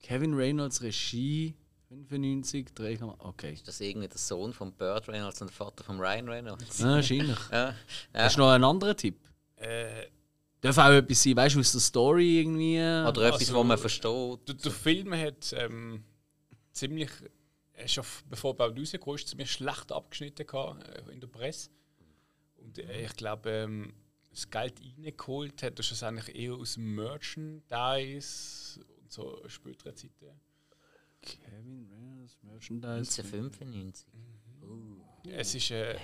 [0.02, 1.54] Kevin Reynolds, Regie,
[1.88, 3.52] 95, 3, okay.
[3.52, 6.78] Ist das irgendwie der Sohn von Burt Reynolds und der Vater von Ryan Reynolds?
[6.80, 7.38] Ja, wahrscheinlich.
[7.52, 7.74] Ja.
[8.12, 9.18] Hast du noch einen anderen Tipp?
[9.56, 10.06] Äh,
[10.60, 12.78] Darf auch etwas sein, weißt du, aus der Story irgendwie?
[12.78, 14.48] Oder etwas, Also- wo man versteht.
[14.48, 16.02] der, der Film hat ähm,
[16.72, 17.10] ziemlich,
[17.74, 21.28] er ist auf, bevor er überhaupt rausgekommen ist, ziemlich schlecht abgeschnitten gehabt, äh, in der
[21.28, 21.70] Presse.
[22.56, 23.92] Und äh, ich glaube, ähm,
[24.30, 30.40] das Geld reingeholt hat er schlussendlich eher aus dem Merchandise und so späteren Zeiten.
[31.26, 33.22] Kevin Reynolds, Merchandise.
[33.22, 34.06] 1995.
[35.28, 35.96] Es ist ein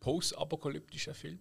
[0.00, 1.38] post-apokalyptischer Film.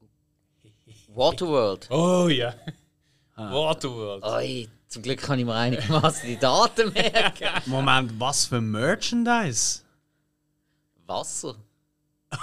[1.08, 1.88] Waterworld.
[1.90, 2.54] Oh ja.
[3.36, 4.24] Waterworld.
[4.24, 7.62] Oi, zum Glück kann ich mir einigermaßen die Daten merken.
[7.66, 9.82] Moment, was für Merchandise?
[11.06, 11.54] Wasser.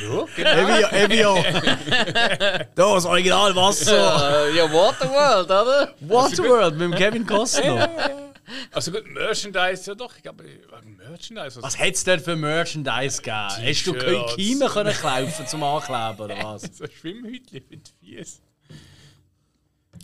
[0.00, 1.44] Ja, Evio, Evio!
[2.74, 4.50] das Original Wasser!
[4.50, 5.94] Ja, Waterworld, oder?
[6.00, 7.88] Waterworld mit dem Kevin Costner.
[8.72, 10.44] Also gut, Merchandise, ja doch, ich glaube,
[10.84, 11.62] Merchandise.
[11.62, 13.48] Was hätte es denn für Merchandise gegeben?
[13.48, 14.34] Hast du T-Shirts.
[14.34, 16.62] Kiemen können kaufen zum Ankleben oder was?
[16.72, 18.42] So Schwimmhütchen mit Fies.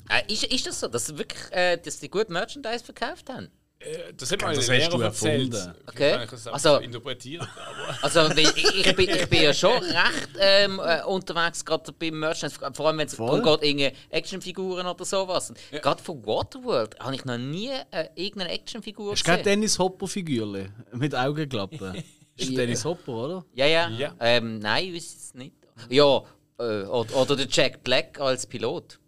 [0.09, 3.51] Äh, ist, ist das so, dass, sie wirklich, äh, dass die gut Merchandise verkauft haben?
[3.81, 5.55] Äh, Das hat mir Das eine hast du Lehrer erzählt.
[5.55, 5.79] erfunden.
[5.89, 6.13] Okay.
[6.15, 11.03] Also- also, interpretiert, aber Also, ich, ich, bin, ich bin ja schon recht ähm, äh,
[11.05, 13.41] unterwegs, gerade beim Merchandise, vor allem wenn es Voll.
[13.41, 15.51] darum geht, irgendwelche Actionfiguren oder sowas.
[15.51, 19.61] Und Gerade von Waterworld habe ich noch nie äh, irgendeine Actionfigur Hast du keine gesehen.
[19.61, 22.03] Dennis Hopper-Figürchen mit Augenklappen?
[22.37, 22.57] Ist Ja.
[22.57, 23.45] Dennis Hopper, oder?
[23.55, 23.89] Ja, ja.
[23.91, 24.15] Ja.
[24.21, 25.55] Ähm, nein, ich weiß es nicht.
[25.89, 26.23] Ja,
[26.59, 28.99] äh, oder, oder der Jack Black als Pilot.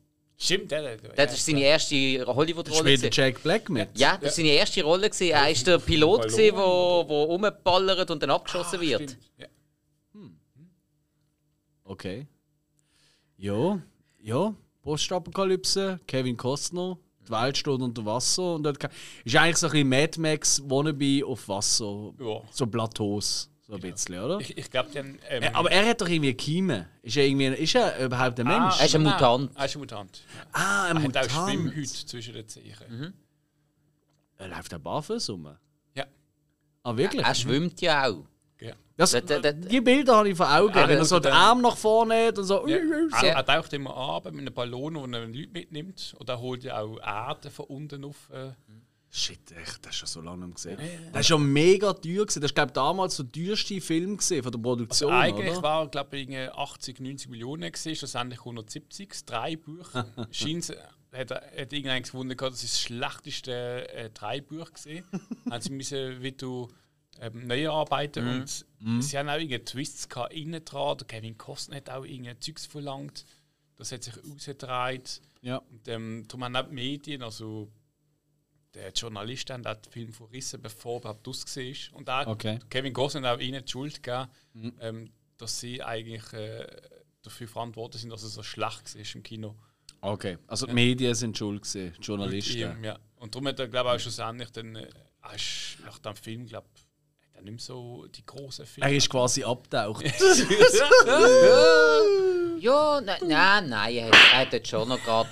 [0.40, 2.96] Stimmt, der, der, Das war seine erste Hollywood-Rolle.
[2.96, 3.16] Spielt.
[3.16, 3.88] Jack Black mit?
[3.98, 5.08] Ja, das war seine erste Rolle.
[5.10, 5.30] gewesen.
[5.30, 9.02] Er war der Pilot, der wo, wo rumballert und dann abgeschossen wird.
[9.02, 9.18] Stimmt.
[9.38, 9.46] Ja.
[11.84, 12.26] Okay.
[13.36, 13.80] Ja,
[14.20, 14.54] ja.
[14.82, 18.78] Postapokalypse, Kevin Costner, die Welt steht unter Wasser und dort
[19.24, 22.14] ist eigentlich so ein bisschen Mad Max Wannabe auf Wasser.
[22.18, 22.42] Ja.
[22.50, 24.40] So Plateaus, so ein bisschen, oder?
[24.40, 25.18] Ich, ich glaube, dann.
[25.28, 26.86] Ähm, Äh, aber er hat doch irgendwie Kiemen.
[27.02, 28.78] Ist er, irgendwie, ist er überhaupt ein Mensch?
[28.80, 29.50] Er ist ein nein, Mutant.
[29.56, 30.22] Er ist ein Mutant.
[30.52, 31.30] ah, ein Er hat auch Mutant.
[31.50, 32.74] Schwimmhüte zwischen den Zehen.
[32.88, 33.12] Mhm.
[34.38, 35.56] Er läuft auch barfuß rum.
[35.94, 36.04] Ja.
[36.82, 37.24] Ah, wirklich?
[37.24, 38.24] Er schwimmt ja auch.
[38.60, 38.72] ja.
[38.96, 41.20] Das, Da- da- da- die Bilder habe ich vor Augen, Ah, wenn er das- so
[41.20, 42.66] den Arm nach vorne hat und so.
[42.68, 42.76] Ja.
[42.78, 43.22] Ja.
[43.22, 46.14] Er, er taucht immer ab mit einem Ballon, wo er Leute mitnimmt.
[46.18, 48.28] Und er holt ja auch Erde von unten auf.
[48.30, 48.50] Äh,
[49.12, 50.78] Shit, echt, das ist schon so lange nicht gesehen.
[51.12, 52.26] Das ist schon mega teuer.
[52.26, 52.40] Gewesen.
[52.40, 55.12] Das war, glaube damals der teuerste Film gewesen von der Produktion.
[55.12, 55.62] eigentlich oder?
[55.62, 59.08] war, glaube ich, irgendwie 80, 90 Millionen gewesen, schlussendlich 170.
[59.08, 59.90] Das Dreibuch.
[60.30, 60.72] Scheint
[61.12, 65.04] hat, hat irgendein gefunden, das ist das schlechteste äh, Dreibuch gesehen.
[65.50, 66.68] haben sie müssen wieder
[67.20, 70.98] ähm, neu arbeiten und sie haben auch irgendeine Twists gehabt innen dran.
[70.98, 73.24] Der Kevin Costner hat auch irgendein Zeugs verlangt.
[73.76, 75.20] Das hat sich ausgedreht.
[75.42, 75.56] Ja.
[75.56, 77.70] Und ähm, darum haben auch die Medien, also
[78.74, 81.98] der Journalist, haben auch den Film verrissen, bevor er überhaupt aus war.
[81.98, 82.58] Und auch Okay.
[82.68, 84.28] Kevin Costner hat auch ihnen die Schuld gegeben,
[84.80, 86.66] ähm, dass sie eigentlich äh,
[87.22, 89.56] dafür verantwortlich sind, dass es so schlecht war im Kino.
[90.02, 92.58] Okay, also die Medien sind schuld gewesen, die Journalisten.
[92.58, 92.98] Ihm, ja.
[93.16, 94.88] Und darum hat er, glaube ich, auch schlussendlich dann, äh,
[95.22, 98.88] er ist nach dem Film, glaube ich, hat er nicht mehr so die großen Filme.
[98.90, 100.04] Er ist quasi abgetaucht.
[102.60, 105.30] Ja, nein, nein, nein, er hat, er hat schon noch gerade.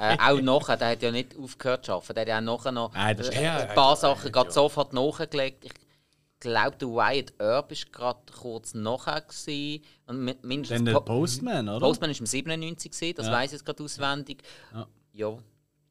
[0.00, 2.14] Äh, auch nachher, der hat ja nicht aufgehört zu arbeiten.
[2.14, 3.42] Der hat ja auch nachher noch Nein, das stimmt.
[3.44, 5.64] Ja, ein paar hat- Sachen er gerade sofort nachgelegt.
[5.66, 5.72] Ich
[6.40, 9.20] glaube, der Wyatt Earp war gerade kurz nachher.
[9.20, 9.84] Gewesen.
[10.06, 11.80] Und mi- mindestens Dann der Po- Postman, oder?
[11.80, 13.32] Postman war im 97, gewesen, das Ja.
[13.32, 14.42] weiß ich jetzt gerade auswendig.
[14.72, 14.86] Ja.
[15.12, 15.36] Ja,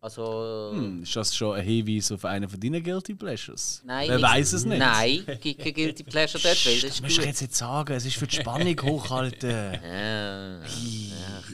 [0.01, 0.72] also.
[0.74, 3.84] Hm, ist das schon ein Hinweis auf einen von deinen Guilty Pleasures?
[3.86, 4.80] Nein, Wer ich- weiß es nicht?
[4.80, 8.05] Nein, gibt kein Guilty Pleasure dort, weil das Das musst du jetzt nicht sagen, es
[8.05, 9.80] ist für die Spannung hochhalten.
[9.84, 10.62] Ja.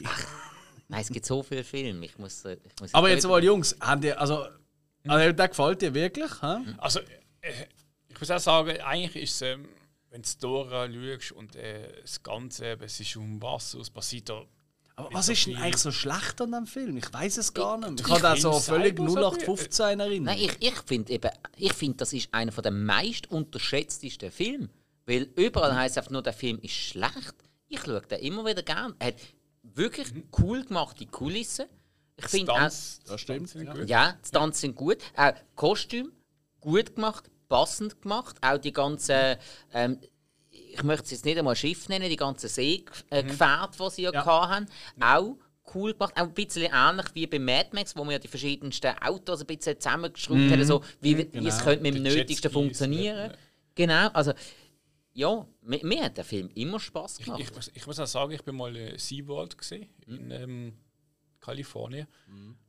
[0.04, 0.45] Ach,
[0.88, 2.04] Nein, es gibt so viele Filme.
[2.06, 4.46] Ich muss, äh, ich muss Aber jetzt mal, Jungs, habt ihr, also,
[5.06, 6.30] also der gefällt dir wirklich?
[6.40, 6.58] Hä?
[6.78, 7.00] Also,
[7.40, 7.52] äh,
[8.08, 9.68] ich muss auch sagen, eigentlich ist es, ähm,
[10.10, 14.28] wenn du Dora schaust und äh, das Ganze, eben, es ist um Wasser, es passiert
[14.28, 14.44] da.
[14.98, 16.96] Aber was ist denn eigentlich so schlecht an dem Film?
[16.96, 18.00] Ich weiß es gar nicht.
[18.00, 20.36] Ich ich habe da so Film völlig selber so 0815 erinnert.
[20.36, 24.70] Nein, ich, ich finde eben, ich finde, das ist einer der meist unterschätztesten Filme.
[25.04, 27.34] Weil überall heisst es einfach nur, der Film ist schlecht.
[27.68, 28.94] Ich schaue den immer wieder gern.
[28.98, 29.16] Er hat
[29.74, 30.08] wirklich
[30.38, 31.66] cool gemachte Kulissen.
[32.18, 33.74] Ich finde auch, das stimmt, ja.
[33.74, 33.88] gut.
[33.88, 34.98] ja, die Stunts sind gut.
[35.16, 36.12] Auch Kostüm
[36.60, 38.36] gut gemacht, passend gemacht.
[38.40, 39.36] Auch die ganzen,
[39.74, 39.98] ähm,
[40.50, 44.48] ich möchte es jetzt nicht einmal Schiff nennen, die ganzen Seegefährte, die sie ja, Ja.
[44.48, 44.66] hatten,
[45.00, 45.36] auch
[45.74, 46.14] cool gemacht.
[46.16, 49.46] Auch ein bisschen ähnlich wie bei Mad Max, wo man ja die verschiedensten Autos ein
[49.46, 53.30] bisschen zusammengeschraubt hat, so wie, wie es könnte mit dem Die Nötigsten funktionieren.
[53.30, 53.36] ja.
[53.74, 54.32] Genau, also
[55.16, 57.40] ja, mir, mir hat der Film immer Spaß Ich, gemacht.
[57.40, 60.78] ich, muss- ich muss auch sagen, ich bin mal in SeaWorld gesehen, in ähm,
[61.40, 62.06] Kalifornien.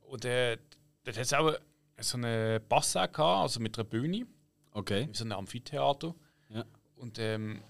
[0.01, 0.57] Und äh,
[1.03, 1.53] dort hat es auch
[1.99, 4.25] so eine Passe gehabt, also mit einer Bühne,
[4.71, 5.09] Okay.
[5.11, 6.15] so ein Amphitheater.
[6.49, 6.63] Ja.
[6.95, 7.61] Und ähm,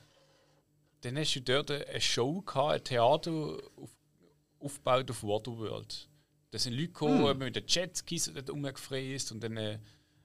[1.02, 3.32] dann hast du dort eine Show gehabt, ein Theater
[3.78, 3.90] auf,
[4.60, 6.10] aufgebaut auf Waterworld.
[6.52, 7.40] Da sind Leute gekommen, Hm.
[7.40, 9.80] die mit den Jetskis dort rumgefräst und dann äh,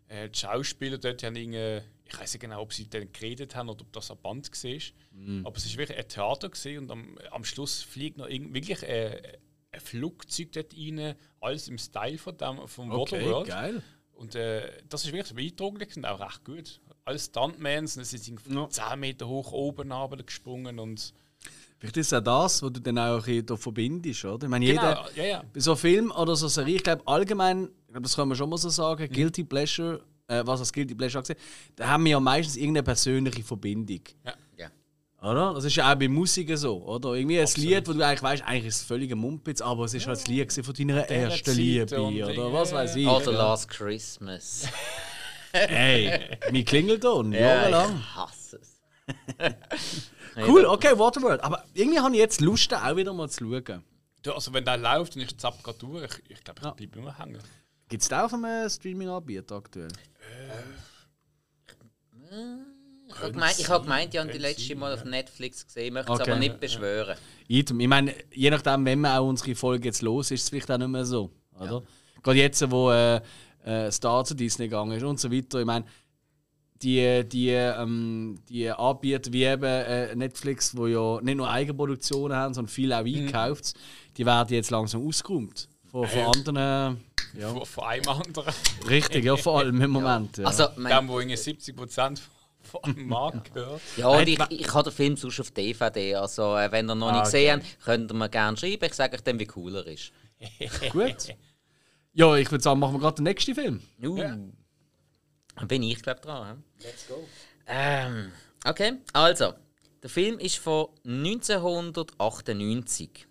[0.08, 1.82] äh, die Schauspieler dort haben irgendwie,
[2.12, 4.80] ich weiß nicht genau, ob sie dann geredet haben oder ob das ein Band war.
[5.14, 5.46] Hm.
[5.46, 9.38] Aber es war wirklich ein Theater und am, am Schluss fliegt noch irgend, wirklich äh,
[9.72, 13.48] ein Flugzeug dort rein, alles im Style von dem, vom Okay, Waterworld.
[13.48, 13.82] geil.
[14.12, 16.80] Und äh, das ist wirklich beeindruckend und auch recht gut.
[17.04, 18.68] Alles Stuntmans, und sie sind Ja.
[18.68, 21.14] 10 Meter hoch oben runter gesprungen und
[21.78, 24.44] Vielleicht ist es auch das, was du dann auch da verbindest, oder?
[24.44, 25.44] Ich meine, jeder, Genau, ja, ja.
[25.52, 28.36] bei so einem Film oder so Serie, ich glaube allgemein, ich glaube, das kann man
[28.36, 29.12] schon mal so sagen, Mhm.
[29.12, 30.00] Guilty Pleasure,
[30.32, 31.38] äh, was als Guilty Pleasure angesehen,
[31.76, 34.00] da haben wir ja meistens irgendeine persönliche Verbindung.
[34.24, 34.32] ja.
[34.58, 34.68] ja.
[35.30, 35.54] Oder?
[35.54, 37.14] Das ist ja auch bei Musik so, oder?
[37.14, 40.06] Irgendwie ein Lied, wo du eigentlich weißt, eigentlich ist es völliger Mumpitz, aber es ist
[40.08, 43.06] halt das Lied gewesen von deiner der ersten Zeit Liebe, oder was weiß ich.
[43.06, 43.32] Oder.
[43.32, 44.66] Last Christmas.
[45.54, 47.98] Hey, mein Klingelton, Ja, jahrelang.
[47.98, 48.80] ich hasse es.
[50.48, 51.44] Cool, okay, Waterworld.
[51.44, 53.84] Aber irgendwie habe ich jetzt Lust, da auch wieder mal zu schauen.
[54.22, 56.70] Du, Also wenn der läuft und ich zapp gerade durch, ich, ich glaube, ich Ja.
[56.72, 57.38] bleibe immer hängen.
[57.92, 59.88] Gibt es da auf einem Streaming-Anbieter aktuell?
[63.06, 66.10] Ich habe gemeint, ich hab gemeint, ich habe die letzte Mal auf Netflix gesehen, möchte
[66.10, 66.30] es Okay.
[66.30, 67.18] aber nicht beschwören.
[67.48, 67.80] Item.
[67.80, 70.70] Ich meine, je nachdem, wenn man auch unsere Folge jetzt los ist, ist es vielleicht
[70.70, 71.32] auch nicht mehr so.
[71.60, 71.82] Oder?
[72.22, 73.20] Gerade jetzt, wo äh,
[73.62, 75.60] äh, Star zu Disney gegangen ist und so weiter.
[75.60, 75.84] Ich meine,
[76.80, 82.54] die, die, ähm, die Anbieter wie eben äh, Netflix, wo ja nicht nur Eigenproduktionen haben,
[82.54, 83.74] sondern viel auch einkauft,
[84.16, 85.68] die werden jetzt langsam ausgeräumt.
[85.92, 87.04] Von, von anderen.
[87.38, 87.52] Ja.
[87.52, 88.52] Von, von einem anderen.
[88.88, 90.38] Richtig, ja, vor allem im Moment.
[90.38, 90.46] Ja.
[90.46, 92.20] Also, mein, Dem, wo irgendwie 70%
[92.62, 93.80] vom Markt gehört.
[93.96, 96.16] ja, und ich, ich habe den Film sonst auf DVD.
[96.16, 98.84] Also, äh, wenn ihr noch nicht Ah, gesehen habt, könnt ihr mir gerne schreiben.
[98.84, 100.12] Ich sage euch dann, wie cool er ist.
[100.92, 101.36] Gut.
[102.14, 103.82] Ja, ich würde sagen, machen wir gerade den nächsten Film.
[104.02, 104.16] Uh.
[104.16, 104.54] Dann
[105.68, 106.62] bin ich, glaube dran.
[106.78, 106.86] he?
[106.86, 107.22] Let's go.
[107.66, 108.32] Ähm,
[108.64, 109.52] okay, also,
[110.02, 113.26] der Film ist von 1998.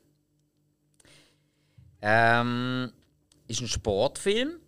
[2.01, 2.91] Ähm,
[3.47, 4.59] ist ein Sportfilm.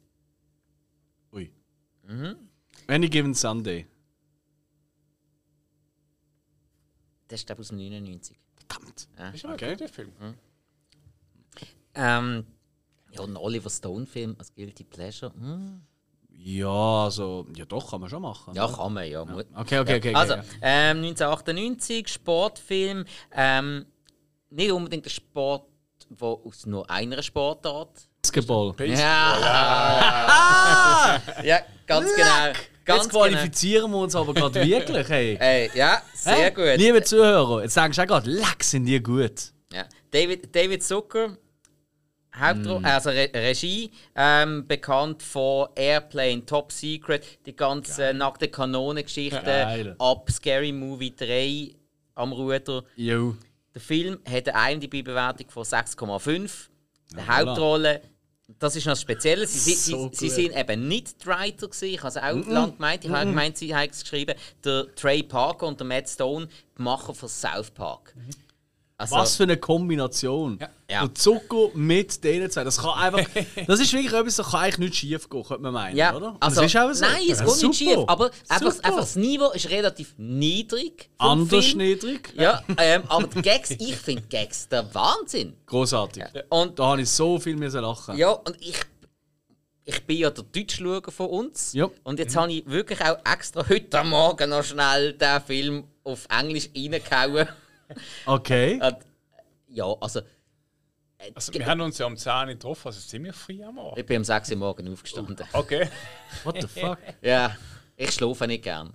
[1.33, 1.51] Ui.
[2.87, 3.87] Any Given Sunday.
[7.29, 8.37] Der ist, glaube ich, aus dem 99.
[8.55, 9.07] Verdammt.
[9.33, 9.65] Ist aber Okay.
[9.71, 10.11] ein guter Film.
[11.95, 12.45] Ähm,
[13.11, 15.33] ja, ein Oliver Stone-Film als Guilty Pleasure.
[15.33, 15.81] Hm.
[16.35, 18.53] Ja, also, ja doch, kann man schon machen.
[18.55, 19.23] Ja, kann man, ja.
[19.23, 19.97] Mu- Okay, okay, okay.
[19.97, 20.43] okay Also, ja.
[20.61, 23.05] ähm, 1998, Sportfilm.
[23.31, 23.85] Ähm,
[24.49, 25.67] nicht unbedingt ein Sport,
[26.19, 28.07] der aus nur einer Sportart.
[28.21, 28.73] Basketball.
[28.87, 29.39] Ja,
[31.43, 32.53] ja ganz genau.
[32.85, 35.33] Ganz Jetzt qualifizieren wir uns aber gerade wirklich, hey.
[35.35, 35.45] Genau.
[35.45, 36.51] Ey, ja, sehr Hä?
[36.51, 36.77] gut.
[36.77, 39.53] Liebe Zuhörer, jetzt denkst du auch gerade, leck, sind die gut.
[39.71, 39.85] Ja.
[40.11, 41.37] David, David Zucker,
[42.37, 42.85] Hauptro Mm.
[42.85, 49.95] also Re Regie, ähm, bekannt von Airplane, Top Secret, die ganze nackte Kanonengeschichte, Geil.
[49.99, 51.73] ab Scary Movie 3
[52.15, 52.83] am Ruder.
[52.97, 53.35] Jo.
[53.73, 56.51] Der Film hat eine IMDb-Bewertung von 6,5.
[57.11, 57.27] Die voilà.
[57.27, 58.01] Hauptrolle,
[58.59, 59.47] das ist noch speziell.
[59.47, 61.67] Sie, sie, So sie, sie sind eben nicht die Writer.
[61.67, 61.85] Gewesen.
[61.85, 63.05] Ich habe es auch lange gemeint.
[63.05, 64.35] Ich habe gemeint, sie haben es geschrieben.
[64.63, 66.47] Der Trey Parker und der Matt Stone,
[66.77, 68.13] die Macher von South Park.
[69.11, 70.59] Also, Was für eine Kombination.
[70.89, 71.01] Ja.
[71.03, 72.63] Und Zucker mit denen zwei.
[72.63, 73.19] Das kann einfach.
[73.67, 76.35] Das ist wirklich etwas, das kann eigentlich nicht schief gehen, könnte man meinen, Ja, oder?
[76.39, 77.05] Also, das ist auch so.
[77.05, 77.97] Nein, es Ja, geht nicht schief.
[78.07, 81.09] Aber einfach, einfach das Niveau ist relativ niedrig.
[81.17, 81.77] Anders Film.
[81.79, 82.33] niedrig.
[82.35, 85.53] Ja, ähm, aber die Gags, ich finde Gags der Wahnsinn.
[85.65, 86.23] Großartig.
[86.49, 88.17] Und Da habe ich so viel müssen lachen.
[88.17, 88.79] Ja, und ich,
[89.85, 91.73] ich bin ja der Deutschschauer von uns.
[91.73, 91.89] Ja.
[92.03, 96.69] Und jetzt habe ich wirklich auch extra heute Morgen noch schnell den Film auf Englisch
[96.75, 97.47] reingehauen.
[98.25, 98.79] Okay.
[98.81, 98.97] Und,
[99.69, 100.19] ja, also.
[100.19, 103.99] äh, Also, wir haben uns ja am 10 Uhr getroffen, also ziemlich früh am Morgen.
[103.99, 105.37] Ich bin um 6 Uhr morgen aufgestanden.
[105.53, 105.89] Okay.
[106.43, 106.97] What the fuck?
[107.21, 107.55] Ja,
[107.95, 108.93] ich schlafe nicht gern.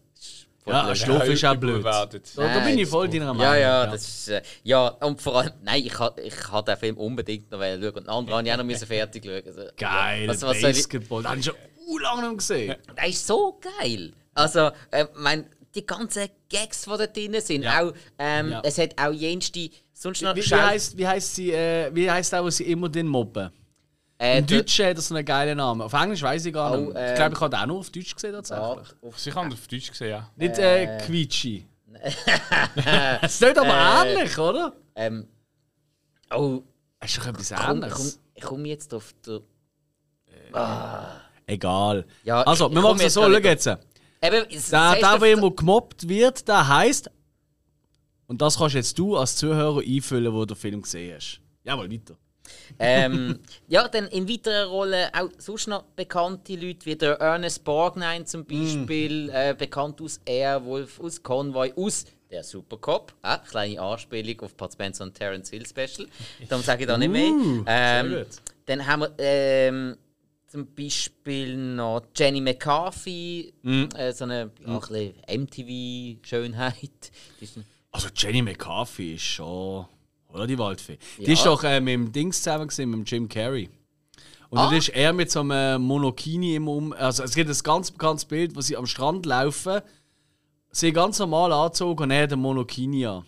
[0.67, 0.95] Ja.
[0.95, 1.83] Schlaf ist auch blöd.
[1.83, 3.55] Da, da bin ich voll deiner Meinung.
[3.55, 4.29] Ja, ja, das ist.
[4.29, 7.81] Äh, ja, und vor allem, nein, ich habe ich ha den Film unbedingt noch schauen.
[7.95, 9.43] Und andere habe ich auch noch fertig schauen.
[9.47, 11.23] Also, Geil, Was, was soll ich, Basketball.
[11.23, 11.55] Das habe ich schon
[12.03, 12.77] lange gesehen.
[12.95, 14.13] Der ist so geil.
[14.35, 17.83] Also, äh, mein, die ganzen Gags, die da drin sind, Ja.
[17.83, 18.61] auch, ähm, Ja.
[18.65, 22.35] es hat auch jenste, sonst noch Wie, wie, heisst, wie heisst sie, äh, wie heisst
[22.35, 23.51] auch, was sie immer den mobben?
[24.21, 25.81] äh, Im der- Deutschen hat das so einen geilen Namen.
[25.83, 26.93] Auf Englisch weiß ich gar Oh, nicht.
[26.97, 28.67] ähm, ich glaube, ich habe auch nur auf Deutsch gesehen tatsächlich.
[29.03, 30.31] Auf- Sie haben auf Deutsch gesehen, ja.
[30.35, 31.67] Nicht äh, Quietschi.
[33.23, 34.73] Es ist nicht aber ähnlich, oder?
[34.97, 35.27] ähm,
[36.35, 36.63] oh,
[37.05, 38.21] Ist doch etwas Komm, komm, anderes.
[38.35, 39.41] ich komme jetzt auf der.
[41.47, 42.05] Egal.
[42.25, 43.67] Ja, also, wir machen es jetzt so, schau jetzt.
[44.23, 47.11] Eben, heißt der auf immer gemobbt wird, der heisst.
[48.27, 51.41] Und das kannst jetzt du als Zuhörer einfüllen, wo du den Film gesehen hast.
[51.65, 52.15] Jawohl, weiter.
[52.79, 53.39] ähm,
[53.69, 58.45] ja, dann in weiterer Rolle auch sonst noch bekannte Leute, wie der Ernest Borgnine zum
[58.45, 63.15] Beispiel, äh, bekannt aus Airwolf, aus Convoy, aus der Supercop.
[63.23, 66.07] Ah, kleine Anspielung auf Pat Spencer und Terence Hill Special.
[66.49, 67.31] Darum sage ich da nicht mehr.
[67.31, 68.27] Uh, Ähm,
[68.67, 69.97] dann haben wir ähm,
[70.49, 73.53] zum Beispiel noch Jenny McCarthy,
[73.95, 77.11] äh, so eine bisschen MTV-Schönheit.
[77.41, 77.49] Die
[77.93, 79.87] Also Jenny McCarthy ist schon.
[80.29, 80.99] Oder die Waldfee.
[81.19, 81.33] Die Ja.
[81.33, 83.71] ist doch äh, mit dem Dings zusammen gewesen, mit dem Jim Carrey.
[84.51, 84.67] Und Ah.
[84.69, 86.93] dann ist er mit so einem Monokini im Um.
[86.93, 89.81] Also es gibt ein ganz bekanntes Bild, wo sie am Strand laufen.
[90.71, 93.25] Sie ganz normal angezogen und er hat einen Monokini an.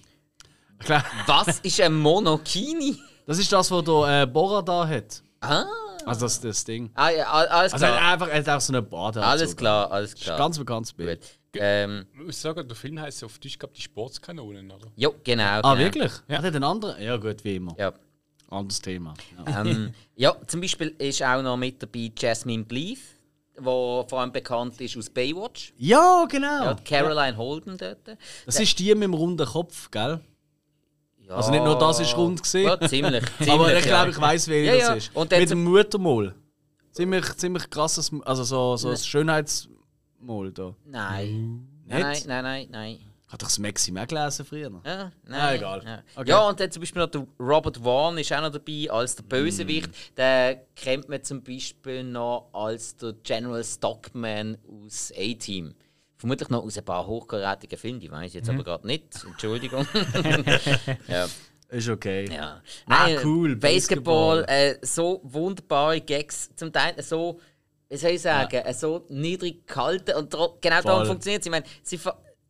[1.26, 2.96] Was ist ein Monokini?
[3.26, 5.22] Das ist das, was der äh, Borat da hat.
[5.40, 5.64] Ah,
[6.10, 6.90] Also das, das Ding.
[6.94, 8.00] ah ja, alles Also klar.
[8.00, 10.36] hat einfach, er hat auch so eine Bade Alles klar, alles klar.
[10.38, 11.20] ganz bekanntes Bild.
[11.52, 11.60] Gut.
[11.62, 14.86] Ähm, Ich muss sagen, der Film heißt auf Deutsch gehabt die Sportskanonen, oder?
[14.96, 15.42] jo, genau.
[15.44, 15.78] Ah, genau.
[15.78, 16.12] wirklich?
[16.28, 16.38] Ja.
[16.38, 17.02] Hat er den anderen?
[17.02, 17.74] Ja, gut, wie immer.
[17.78, 17.92] Ja.
[18.48, 19.14] Anderes Thema.
[19.46, 19.60] Ja.
[19.64, 22.98] Ähm, ja, zum Beispiel ist auch noch mit dabei Jasmine Bleeth,
[23.56, 25.72] die vor allem bekannt ist aus Baywatch.
[25.76, 26.64] ja, genau.
[26.64, 27.98] Ja, Caroline Holden dort.
[28.46, 30.20] Das ist die mit dem runden Kopf, gell?
[31.30, 32.66] Ja, Also nicht nur das ist rund gewesen.
[32.80, 33.24] Ja, ziemlich.
[33.36, 34.76] ziemlich Aber ich glaube, ich weiß, ja.
[34.78, 35.16] das ist.
[35.16, 36.34] Und Mit dem Muttermol.
[36.90, 40.74] Ziemlich, ziemlich krasses, also so, so ein Schönheitsmol da.
[40.84, 41.68] Nein.
[41.86, 42.00] Nicht?
[42.00, 42.98] Nein, nein, nein, nein.
[43.28, 44.72] Hat doch das Maxim auch gelesen früher?
[44.84, 45.40] Ja, nein.
[45.40, 45.82] Ah, egal.
[45.84, 46.02] Ja.
[46.16, 46.30] Okay.
[46.30, 49.22] ja, und dann zum Beispiel noch der Robert Vaughn ist auch noch dabei als der
[49.22, 49.88] Bösewicht.
[49.88, 50.14] Mm.
[50.16, 55.76] Den kennt man zum Beispiel noch als der General Stockman aus A-Team.
[56.20, 58.54] Vermutlich noch aus ein paar hochkarätigen Filmen, die weiß ich jetzt Mhm.
[58.56, 59.24] aber gerade nicht.
[59.26, 59.86] Entschuldigung.
[61.08, 61.26] ja.
[61.70, 62.28] Ist okay.
[62.30, 62.60] Ja.
[62.86, 64.78] Ah, Nein, cool, Basketball, Basketball.
[64.82, 67.40] äh, so wunderbare Gags, zum Teil so,
[67.88, 71.46] wie soll ich sagen, äh, so niedrig gehalten und genau darum funktioniert es.
[71.46, 71.98] Ich meine, sie,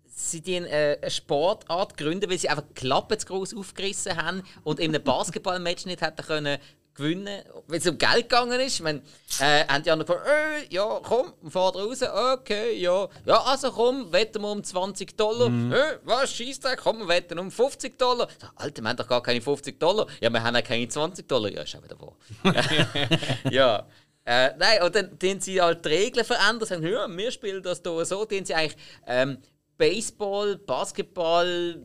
[0.07, 4.43] sie die äh, eine Sportart gründen, weil sie einfach die Klappe zu groß aufgerissen haben
[4.65, 6.59] und in einem Basketballmatch nicht hätten können
[7.01, 8.75] gewinnen, weil es um Geld gegangen ist.
[8.75, 9.03] Ich meine,
[9.41, 13.09] äh, haben die anderen gesagt, äh, ja, komm, fahr raus, okay, ja.
[13.25, 15.49] Ja, also komm, wetten wir um 20 Dollar.
[15.49, 18.29] Äh, was, Scheissdreck, komm, wir wetten um 50 Dollar.
[18.57, 20.07] Alter, wir haben doch gar keine 50 Dollar.
[20.21, 21.51] Ja, wir haben auch keine 20 Dollar.
[21.51, 22.15] Ja, ist auch wieder wahr.
[23.51, 23.87] ja.
[24.25, 27.81] Äh, nein, und dann tun sie halt die Regeln verändern, sagen, ja, wir spielen das
[27.83, 28.77] hier so, tun sie eigentlich
[29.07, 29.39] ähm,
[29.79, 31.83] Baseball, Basketball,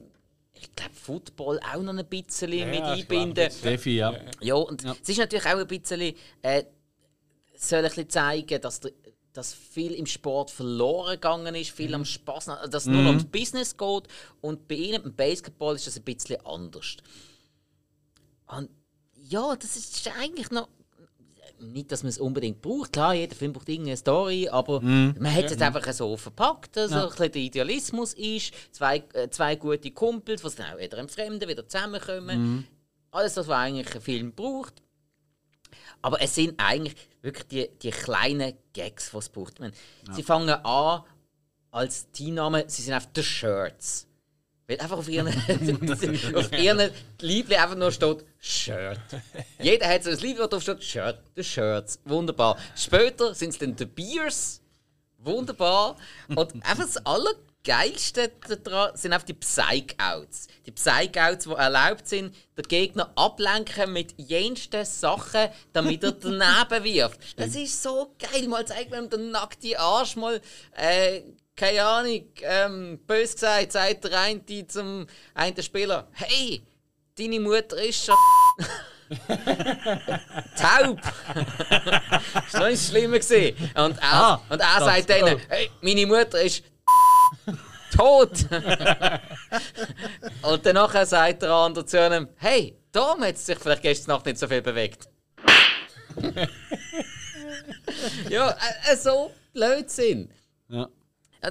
[0.56, 3.50] ich glaube Football auch noch ein bisschen mit ja, glaube, einbinden.
[3.64, 4.14] Defi, ja.
[4.42, 6.64] Ja, und es ist natürlich auch ein bisschen, äh,
[7.56, 8.92] soll ein bisschen zeigen, dass, der,
[9.34, 13.26] dass viel im Sport verloren gegangen ist, viel am Spaß, dass es nur noch ums
[13.26, 14.04] Business geht.
[14.42, 16.98] Und bei ihnen, beim Basketball, ist das ein bisschen anders.
[18.48, 18.70] Und
[19.16, 20.70] ja, das ist eigentlich noch.
[21.60, 22.94] Nicht, dass man es unbedingt braucht.
[22.94, 26.92] Klar, jeder Film braucht irgendeine Story, aber man hat es jetzt einfach so verpackt, dass
[26.92, 28.54] ein bisschen der Idealismus ist.
[28.72, 32.68] Zwei, äh, zwei gute Kumpels, die dann auch wieder entfremden, wieder zusammenkommen.
[33.12, 34.82] Alles das, was eigentlich ein Film braucht.
[36.02, 39.54] Aber es sind eigentlich wirklich die, die kleinen Gags, die es braucht.
[39.56, 39.74] Ich meine,
[40.12, 41.04] Sie fangen an
[41.72, 44.08] als Teamname, sie sind einfach The Shirts.
[44.68, 45.28] Weil einfach auf ihren,
[46.36, 46.90] auf ihren
[47.22, 49.00] Liebling einfach nur steht Shirt.
[49.60, 52.00] Jeder hat so ein Liebling, wo drauf steht Shirt, The Shirts.
[52.06, 52.58] Wunderbar.
[52.76, 54.62] Später sind es dann The Beers.
[55.20, 55.98] Wunderbar.
[56.36, 58.32] Und einfach das Allergeilste
[58.64, 60.48] daran sind einfach die Psych-Outs.
[60.66, 67.20] Die Psych-Outs, die erlaubt sind, den Gegner ablenken mit jensten Sachen, damit er daneben wirft.
[67.40, 68.48] Das ist so geil.
[68.48, 70.42] Mal zeigt man ihm den nackten Arsch, mal,
[70.76, 71.22] äh,
[71.56, 76.62] keine Ahnung, ähm, bös gesagt, sagt der eine zum einen Spieler, hey,
[77.18, 78.16] deine Mutter ist schon
[80.58, 81.00] taub.
[82.34, 83.20] das war noch nicht schlimmer.
[83.20, 83.72] Gewesen.
[83.76, 85.42] Und er, Ah, und er sagt denen, oh.
[85.50, 86.64] hey, meine Mutter ist
[87.96, 88.32] tot.
[90.42, 94.40] und danach sagt der andere zu ihm, hey, darum hat sich vielleicht gestern Nacht nicht
[94.40, 95.08] so viel bewegt.
[98.30, 100.30] ja, äh, äh, so Blödsinn.
[100.70, 100.88] ja.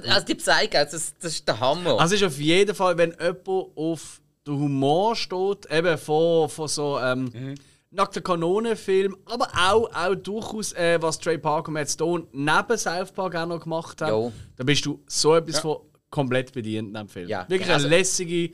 [0.03, 1.99] Also die Psychouts, das, das ist der Hammer.
[1.99, 6.67] Also es ist auf jeden Fall, wenn jemand auf den Humor steht, eben von, von
[6.67, 7.55] so ähm, Mhm.
[7.91, 13.11] nackten Kanonenfilm, aber auch, auch durchaus, äh, was Trey Parker und Matt Stone neben South
[13.11, 14.31] Park auch noch gemacht haben, Jo.
[14.55, 15.77] da bist du so etwas von
[16.09, 17.27] komplett bedient in diesem Film.
[17.29, 17.79] Ja, Wirklich genau.
[17.79, 18.53] eine lässige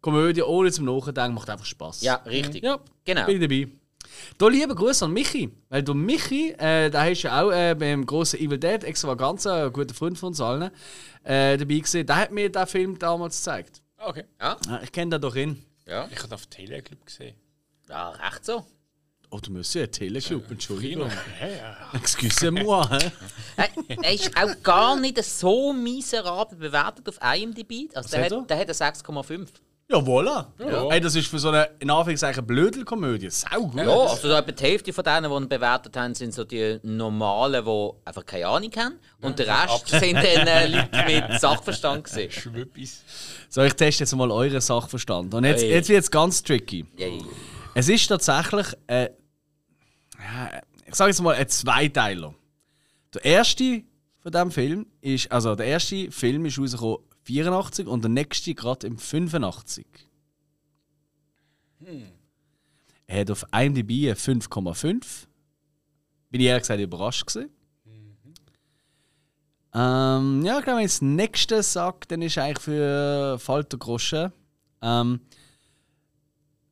[0.00, 2.02] Komödie, ohne zum Nachdenken, macht einfach Spaß.
[2.02, 2.62] ja, richtig.
[2.64, 3.24] Ja, Genau.
[3.26, 3.68] bin ich dabei.
[4.38, 5.50] Da liebe Grüße an Michi.
[5.68, 9.66] Weil du Michi, äh, da hast du ja auch äh, beim großen Evil Dead extravaganza,
[9.66, 10.70] ein guter Freund von uns allen,
[11.24, 12.06] äh, dabei gesehen.
[12.06, 13.82] Der hat mir den Film damals gezeigt.
[13.98, 14.24] Okay.
[14.40, 15.62] Ja, ich kenne den doch in.
[15.86, 16.08] ja.
[16.10, 17.36] Ich habe auf Teleclub gesehen.
[17.88, 18.64] Ja, recht so.
[19.30, 21.10] Oh, du musst ja Teleclub, Entschuldigung.
[21.40, 21.76] Ja, ja.
[21.94, 22.86] Excusez-moi.
[23.56, 23.68] hä?
[24.02, 27.88] Er, ist auch gar nicht so miserabel bewertet auf IMDb.
[27.94, 28.40] Also der hat er?
[28.40, 29.48] hat, der hat eine 6,5.
[29.92, 30.46] Ja, voilà.
[30.58, 30.88] Ja.
[30.90, 33.28] Hey, das ist für so eine, in Anführungszeichen, Blödelkomödie.
[33.28, 33.74] Sau gut.
[33.74, 37.62] Ja, also etwa die Hälfte von denen, die ihn bewertet haben, sind so die normalen,
[37.62, 38.94] die einfach keine Ahnung haben.
[39.20, 42.30] Und der Rest sind dann äh, Leute mit Sachverstand gesehen.
[42.30, 43.02] Schwüppis.
[43.50, 45.34] So, ich teste jetzt mal euren Sachverstand.
[45.34, 45.72] Und jetzt, Hey.
[45.72, 46.86] jetzt wird es ganz tricky.
[46.96, 47.22] Yay.
[47.74, 49.10] Es ist tatsächlich, äh,
[50.86, 52.34] ich sage jetzt mal, ein Zweiteiler.
[53.12, 53.82] Der erste
[54.20, 58.86] von diesem Film ist, also der erste Film ist rausgekommen 84 und der nächste gerade
[58.86, 59.86] im 85.
[63.06, 65.26] Er hat auf IMDb eine 5,5.
[66.30, 67.50] Bin ich ehrlich gesagt überrascht gewesen.
[69.74, 74.32] Ähm, ja, ich glaube, wenn ich das nächste sage, dann ist eigentlich für Falter Groschen.
[74.82, 75.20] Ähm,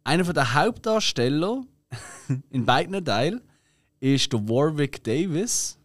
[0.05, 1.65] einer von der Hauptdarsteller
[2.51, 3.41] in beiden Teilen
[4.01, 5.79] ist der Warwick Davis.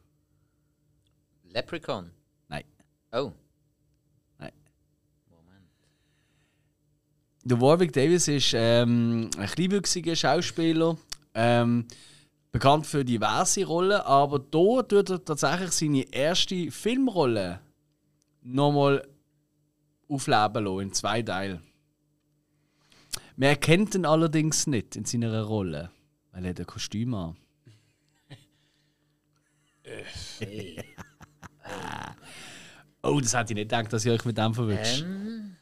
[1.44, 2.12] Leprechaun.
[2.50, 2.66] Nein.
[3.14, 3.32] Oh.
[4.38, 4.52] Nein.
[5.30, 5.70] Moment.
[7.48, 10.98] Der Warwick Davis ist ähm, ein kleinwüchsiger Schauspieler,
[11.36, 11.86] ähm,
[12.52, 17.60] bekannt für diverse Rollen, aber hier tut er tatsächlich seine erste Filmrolle
[18.42, 19.08] nochmal
[20.10, 21.62] aufleben lassen, in zwei Teilen.
[23.36, 25.92] Man erkennt ihn allerdings nicht in seiner Rolle,
[26.32, 27.38] weil er hat ein Kostüm an.
[33.04, 35.04] oh, das hätte ich nicht gedacht, dass ich euch mit dem verwünscht.
[35.04, 35.55] Ähm,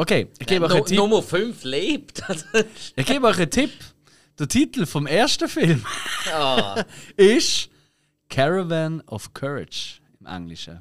[0.00, 0.96] Okay, ich gebe euch einen Tipp.
[0.96, 2.22] Nummer 5 lebt.
[2.96, 3.70] Ich gebe euch einen Tipp.
[4.38, 5.84] Der Titel vom ersten Film
[6.32, 6.82] ah,
[7.18, 7.68] ist
[8.30, 10.80] Caravan of Courage im Englischen.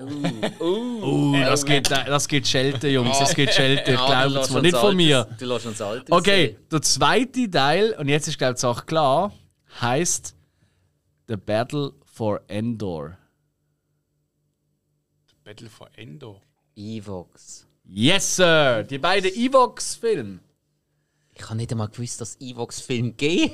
[0.00, 3.16] uh, Uh, das geht, das geht Schelte, Jungs.
[3.20, 3.92] Das geht Schelte.
[3.92, 5.28] Ja, lässt es uns nicht von mir.
[5.38, 9.32] Du lässt uns alt Okay, der zweite Teil, und jetzt ist glaube ich Sache klar,
[9.80, 10.35] heißt
[11.28, 13.18] The Battle for Endor.
[15.44, 16.40] Battle for Endor.
[16.76, 17.66] Evox.
[17.84, 18.84] Yes, Sir!
[18.84, 20.40] Die beiden Evox-Filme.
[21.34, 23.52] Ich habe nicht einmal gewusst, dass Evox Film geht.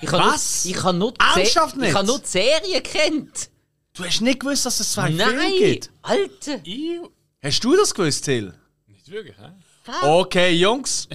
[0.00, 0.64] Ich habe Was?
[0.64, 1.88] Nur, ich habe nur, die Ernsthaft nicht?
[1.90, 3.50] Ich habe nur die Serie kennt.
[3.94, 5.90] Du hast nicht gewusst, dass es zwei Filme Nein, gibt.
[6.02, 6.60] Alter.
[6.64, 7.00] Ich?
[7.42, 8.54] Hast du das gewusst, Till?
[8.86, 9.52] Nicht wirklich, hä?
[10.02, 11.08] Okay, Jungs.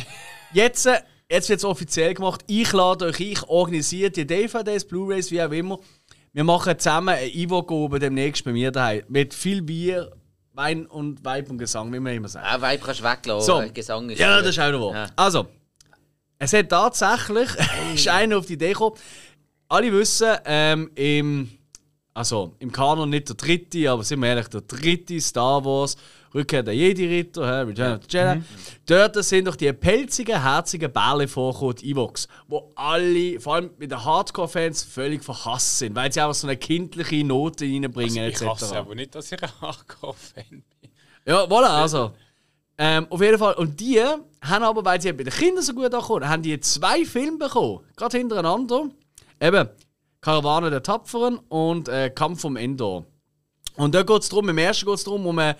[0.53, 2.43] Jetzt, äh, jetzt wird es offiziell gemacht.
[2.47, 5.79] Ich lade euch ich organisiere die DVDs, Blu-Rays, wie auch immer.
[6.33, 9.03] Wir machen zusammen ein Evoque oben demnächst bei mir daheim.
[9.07, 10.11] Mit viel Bier,
[10.53, 12.45] Wein und Weib und Gesang, wie man immer sagt.
[12.45, 13.45] Auch Weib kannst du weglassen.
[13.45, 13.61] So.
[13.61, 14.93] äh, Gesang ist Ja, das ist auch noch wahr.
[14.93, 15.09] Ja.
[15.15, 15.47] Also,
[16.39, 17.49] es hat tatsächlich,
[17.93, 18.95] ist einer auf die Idee gekommen.
[19.69, 21.49] Alle wissen, ähm, im,
[22.18, 25.95] also im Kanon nicht der dritte, aber sind wir ehrlich, der dritte Star Wars,
[26.34, 28.41] Rückkehr der Jedi-Ritter, Return of the Jedi.
[28.88, 33.91] Dort sind doch die pelzigen, herzigen Bärle vorgekommen, die Evox, wo alle, vor allem mit
[33.91, 38.49] den Hardcore-Fans, völlig verhasst sind, weil sie einfach so eine kindliche Note reinbringen, Also ich
[38.49, 38.77] hasse etc.
[38.77, 40.91] aber nicht, dass ich ein Hardcore-Fan bin.
[41.26, 42.14] Ja, voilà, also.
[42.80, 43.53] Ähm, auf jeden Fall.
[43.56, 47.06] Und die haben aber, weil sie bei den Kindern so gut ankommen, haben die zwei
[47.06, 47.80] Filme bekommen.
[47.95, 48.89] Gerade hintereinander.
[49.39, 49.69] Eben,
[50.22, 53.06] Karawane der Tapferen und äh, Kampf vom Endor.
[53.76, 55.56] Und da geht es darum, im ersten geht es darum, um ein,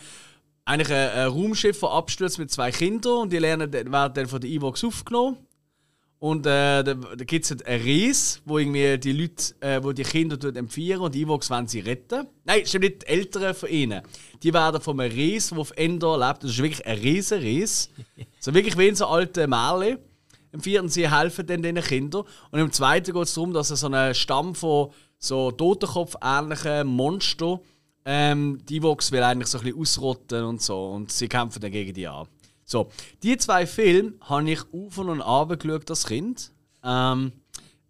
[0.66, 4.84] eigentlich ein, Raumschiff, abstürzt mit zwei Kindern und die lernen, werden dann von der Evox
[4.84, 5.38] aufgenommen.
[6.20, 10.02] Und äh, da, da gibt es einen Ries, wo irgendwie die Leute, äh, wo die
[10.02, 12.26] Kinder dort empfiehern und die Evox wollen sie retten.
[12.44, 14.02] Nein, stimmt nicht, die Älteren von ihnen.
[14.42, 16.44] Die werden von einem Ries, der auf Endor lebt.
[16.44, 17.92] Das ist wirklich ein riesen Ries.
[18.40, 20.00] so wirklich wie in so alten Märchen.
[20.58, 22.24] Im vierten sie helfen dann diesen Kindern.
[22.50, 24.90] Und im zweiten geht es darum, dass so ein Stamm von
[25.20, 27.60] so Totenkopf-ähnlichen Monster
[28.06, 30.94] ähm, die Evox will eigentlich so ein bisschen ausrotten und so.
[30.94, 32.28] Und sie kämpfen dann gegen die an.
[32.64, 32.90] So,
[33.22, 36.52] die zwei Filme habe ich auf und ab geschaut als Kind.
[36.84, 37.34] Ähm,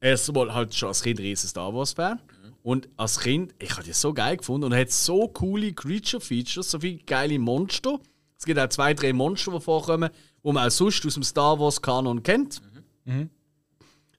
[0.01, 2.19] erst einmal halt schon als Kind riesen Star Wars-Fan.
[2.63, 6.81] Und als Kind, ich habe die so geil gefunden und hat so coole Creature-Features, so
[6.81, 7.97] viele geile Monster.
[8.37, 10.09] Es gibt auch zwei, drei Monster, die vorkommen,
[10.47, 12.61] die man auch sonst aus dem Star Wars-Kanon kennt.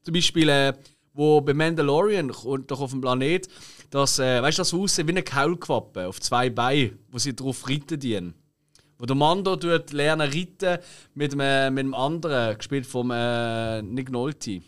[0.03, 0.75] Zum Beispiel, äh,
[1.15, 3.49] wo bei Mandalorian kommt doch auf dem Planet,
[3.91, 7.67] das, äh, weißt du, das aussieht wie eine Kaulquappe auf zwei Beinen, wo sie drauf
[7.69, 8.35] reiten dienen.
[8.99, 10.83] Wo der Mando tut lernen reiten
[11.15, 14.61] mit einem, mit einem anderen, gespielt vom äh, Nick Nolte.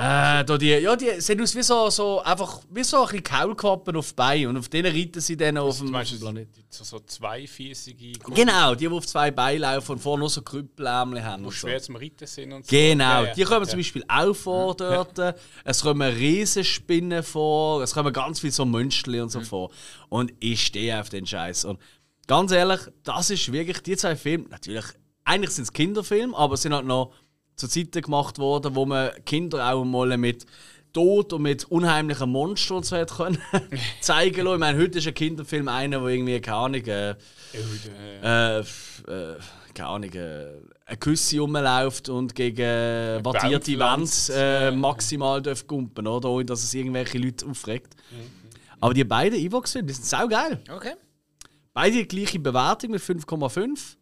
[0.00, 3.22] Äh, da die, ja, die sehen aus wie so, so, einfach, wie so ein bisschen
[3.24, 6.22] Kaulquappen auf Beinen und auf denen reiten sie dann auf Du dem, meinst, auf dem
[6.22, 6.56] Planet.
[6.56, 10.42] die- so, so zweifiesige Genau, die, die auf zwei Beinen laufen und vorne nur so
[10.42, 11.42] Krüppelärmel haben.
[11.42, 11.66] die Und so.
[11.66, 12.70] schwer zum Reiten sind und so.
[12.70, 13.68] Genau, die kommen Ja.
[13.70, 15.18] zum Beispiel auch vor dort.
[15.64, 19.70] Es kommen Riesenspinnen vor, es kommen ganz viele so Münstli und so vor.
[20.08, 21.64] Und ich stehe auf den Scheiß.
[21.64, 21.80] Und
[22.28, 24.44] ganz ehrlich, das ist wirklich die zwei Filme.
[24.48, 24.84] Natürlich,
[25.24, 27.12] eigentlich sind es Kinderfilme, aber es sind halt noch
[27.58, 30.46] zu Zeiten gemacht worden, wo man Kinder auch mal mit
[30.92, 33.38] Tod und mit unheimlichen Monstern so hat können
[34.00, 34.54] zeigen lassen.
[34.54, 37.16] Ich meine, heute ist ein Kinderfilm einer, wo irgendwie, keine Ahnung, äh, der-
[38.22, 39.36] äh, äh,
[39.74, 40.46] keine Ahnung, äh,
[40.86, 46.30] eine Küsse rumläuft und gegen äh, wattierte Wände äh, maximal darf gumpen, oder?
[46.30, 47.94] Ohne dass es irgendwelche Leute aufregt.
[48.80, 50.60] Aber die beiden Evox-Filme, die sind saugeil.
[50.74, 50.94] Okay.
[51.74, 53.96] Beide die gleiche Bewertung mit 5,5.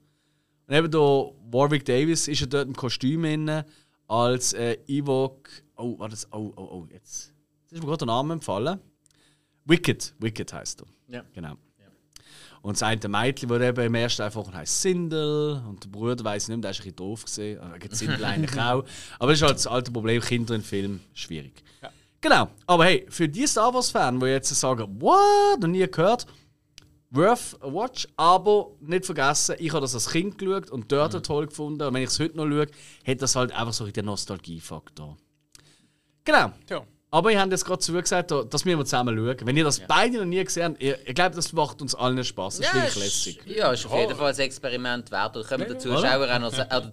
[0.66, 3.64] Und eben da Warwick Davis ist ja dort im Kostüm inne
[4.08, 5.48] als äh, Ewok.
[5.76, 6.26] Oh, war das?
[6.32, 7.32] Oh, oh, oh, jetzt.
[7.62, 8.80] Jetzt ist mir gerade der Name empfallen.
[9.64, 10.14] Wicked.
[10.18, 11.14] Wicked heißt er.
[11.14, 11.24] Ja.
[11.34, 11.54] Genau.
[12.62, 15.62] Und das eine Mädchen, das eben im ersten einfach heißt Sindel.
[15.68, 17.60] Und der Bruder weiß ich nicht mehr, der ist ein bisschen doof gesehen.
[17.74, 18.84] Wegen Sindel eigentlich auch.
[19.20, 21.62] Aber das ist halt das alte Problem: Kinder in Film schwierig.
[22.20, 22.48] Genau.
[22.66, 26.26] Aber hey, für die Star Wars-Fans, die jetzt sagen, what, noch nie gehört,
[27.16, 28.06] worth a watch.
[28.16, 31.82] Aber nicht vergessen, ich habe das als Kind geschaut und dort toll gefunden.
[31.82, 32.66] Und wenn ich es heute noch schaue,
[33.06, 35.16] hat das halt einfach so den Nostalgiefaktor.
[36.24, 36.52] Genau.
[36.66, 36.82] Tja.
[37.10, 39.36] Aber ich habe jetzt gerade zugesagt, da- das müssen wir zusammen schauen.
[39.46, 42.22] Wenn ihr das beide noch nie gesehen habt, ich, ich glaube, das macht uns allen
[42.22, 42.58] Spaß.
[42.58, 43.40] Das ist wirklich lässig.
[43.46, 45.36] ja, ist auf jeden Fall ein Experiment wert.
[45.36, 46.92] Da können die Zuschauer auch noch oder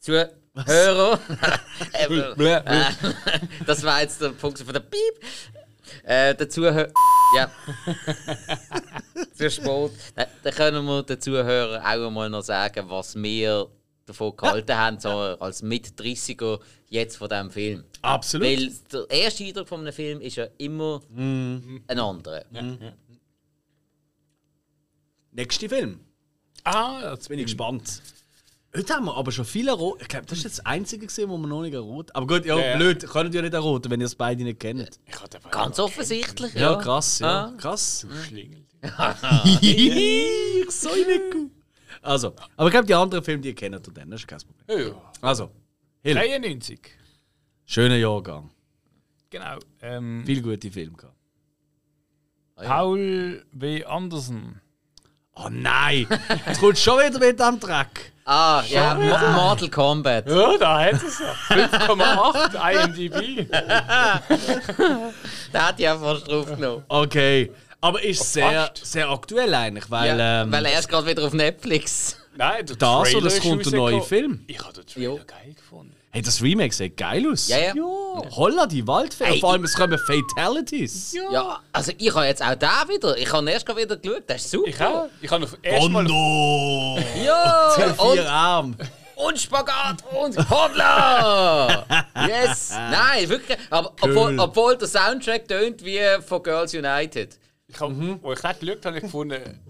[0.00, 1.18] Zuhörer.
[2.08, 2.62] Eben, äh,
[3.66, 5.20] das war jetzt der Punkt von der Piep.
[6.04, 6.88] Äh, der Zuhörer.
[7.34, 7.50] Ja.
[9.50, 9.90] Spät.
[10.16, 13.68] Nein, Dann können wir den Zuhörern auch mal noch sagen, was wir
[14.06, 17.84] davon gehalten haben, so als Mit-30er jetzt von diesem Film.
[18.02, 18.46] Absolut.
[18.46, 22.44] Weil der erste Eindruck von einem Film ist ja immer ein anderer.
[25.32, 26.00] Nächster Film.
[26.62, 28.00] Ah, Jetzt bin ich gespannt.
[28.76, 30.02] Heute haben wir aber schon viele Rot.
[30.02, 32.14] Ich glaube, das ist jetzt das einzige gesehen, wo wir noch nicht rot.
[32.14, 32.76] Aber gut, ja, Ja, ja.
[32.76, 33.06] blöd.
[33.06, 34.98] Könnt ihr nicht roten, wenn ihr es beide nicht kennt.
[35.06, 36.76] ich hatte aber Ganz offensichtlich, Ja, ja.
[36.76, 37.44] krass, ja.
[37.46, 37.54] Ah.
[37.56, 38.04] Krass.
[38.26, 38.64] Schlingel.
[39.62, 41.22] ich so nicht
[42.02, 44.40] Also, aber ich glaube, die anderen Filme, die ihr kennt, ihr dann, das ist kein
[44.40, 44.78] Problem.
[44.80, 45.12] Ja, ja.
[45.20, 45.50] Also,
[46.02, 46.80] Hill, 93.
[47.64, 48.50] schöner Jahrgang.
[49.30, 49.56] Genau.
[49.82, 51.14] Ähm, Viele gute Filme gehabt.
[52.56, 53.84] Paul W.
[53.84, 54.60] Andersen.
[55.34, 56.06] Oh nein!
[56.46, 58.12] Jetzt kommt schon wieder mit am Dreck.
[58.26, 60.26] Ah, ja, Mo- Mortal Kombat.
[60.28, 61.34] Ja, da hat es ja.
[61.54, 63.46] 5,8 IMDb.
[65.52, 66.84] Der hat ja fast draufgenommen.
[66.88, 67.52] Okay.
[67.80, 68.86] Aber ist sehr, fast.
[68.86, 70.18] sehr aktuell eigentlich, weil.
[70.18, 72.16] Ja, ähm, weil er ist gerade wieder auf Netflix.
[72.36, 74.02] Nein, der Das Trailer oder es ist kommt ein neuer.
[74.02, 74.44] Film?
[74.46, 75.20] Ich habe den Trailer Jo.
[75.26, 75.94] geil gefunden.
[76.10, 77.48] Hey, das Remake sieht geil aus.
[77.48, 77.74] Ja, ja.
[78.36, 79.30] Holla, die Waldfälle.
[79.32, 81.16] Hey, Vor allem, es kommen Fatalities.
[81.32, 83.16] Ja, also ich habe jetzt auch da wieder.
[83.18, 84.22] Ich habe erst gerade wieder geschaut.
[84.28, 84.68] Das ist super.
[84.68, 85.08] Ich auch.
[85.20, 86.98] Ich habe auf erstmal Bondo!
[87.24, 88.76] Ja, Vier und, Arme.
[89.16, 91.84] und Spagat und Hoppla!
[92.28, 92.70] Yes!
[92.70, 93.58] Nein, wirklich.
[93.70, 97.38] Aber obwohl, obwohl der Soundtrack tönt wie von Girls United.
[97.66, 97.90] Ich hab,
[98.22, 99.60] Wo ich das geschaut habe, habe ich gefunden,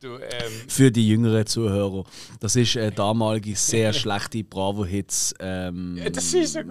[0.00, 2.04] du, ähm, Für die jüngeren Zuhörer,
[2.40, 6.62] das ist eine damalige sehr schlechte Bravo-Hits ähm, das ist ja.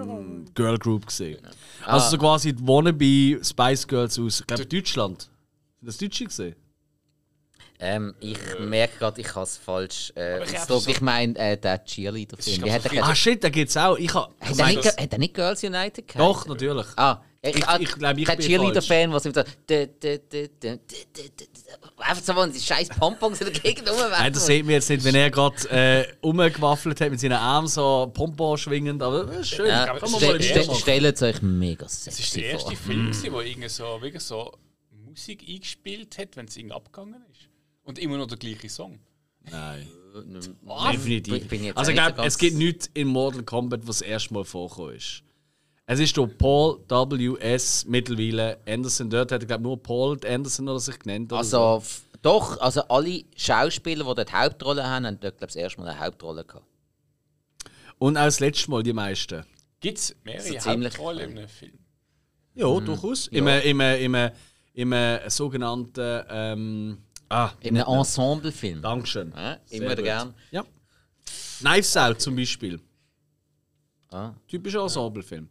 [0.54, 1.40] Girl Group gesehen.
[1.84, 5.22] Also so quasi die Wannabe Spice Girls aus, ich glaube Deutschland.
[5.80, 6.56] Sind das Deutsche gesehen?
[7.78, 11.84] Ähm, ich merke gerade, ich habe es falsch äh, ich so- Ich meine, äh, der
[11.84, 12.62] Cheerleader-Film.
[12.64, 13.98] Glaub, er Ah shit, da geht's auch.
[13.98, 16.20] Ich ha, Hat er nicht, hat er nicht Girls United gehabt?
[16.20, 16.86] Doch, natürlich.
[16.96, 19.44] Ah, ich, Ich- ah, ich bin Cheerleader-Fan, was immer
[21.98, 24.40] Einfach so, wenn die scheiß Pompons in der Gegend Nein, das rumwerfen.
[24.42, 28.58] sieht man jetzt nicht, wenn er gerade äh, umgewaffelt hat mit seinen Armen so Pompon
[28.58, 29.68] schwingend, aber das ist schön.
[29.68, 30.76] Ja, Kann man mal machen.
[30.76, 32.76] Stellt es euch mega Es ist der sexy erste.
[32.76, 34.52] Film, gewesen, wo irgendwie so, wirklich so
[35.06, 37.48] Musik eingespielt hat, wenn es irgendwie abgegangen ist.
[37.84, 39.00] Und immer noch der gleiche Song.
[39.50, 39.88] Nein.
[40.68, 41.76] Ah, Definitiv.
[41.76, 44.96] also ich glaube, nicht es gibt nichts in Mortal Kombat, was das erste Mal vorgekommen
[44.96, 45.24] ist.
[45.88, 47.86] Es ist der Paul W.S.
[47.86, 49.10] mittlerweile Anderson.
[49.10, 51.32] Dort hat er, glaube nur Paul Anderson oder sich genannt.
[51.32, 51.60] Oder so.
[51.60, 55.56] Also, f- doch, also alle Schauspieler, die dort Hauptrolle haben, haben dort, glaube ich, das
[55.56, 56.66] erste Mal eine Hauptrolle gehabt.
[58.00, 59.46] Und auch das letzte Mal die meisten.
[59.80, 60.94] Gibt es mehrere So ziemlich.
[60.98, 61.78] Hauptrollen in einem Film?
[62.56, 63.28] Ja, durchaus.
[63.28, 64.16] Im, im, im,
[64.74, 66.24] im, im sogenannten.
[66.30, 66.98] Ähm,
[67.30, 68.82] ah, In einem Ensemblefilm.
[68.82, 69.32] Dankeschön.
[69.36, 70.34] Ja, immer gern.
[70.50, 70.66] Ja.
[71.60, 72.80] Knives Out zum Beispiel.
[74.12, 74.34] Ah.
[74.48, 75.48] Typischer Ensemblefilm.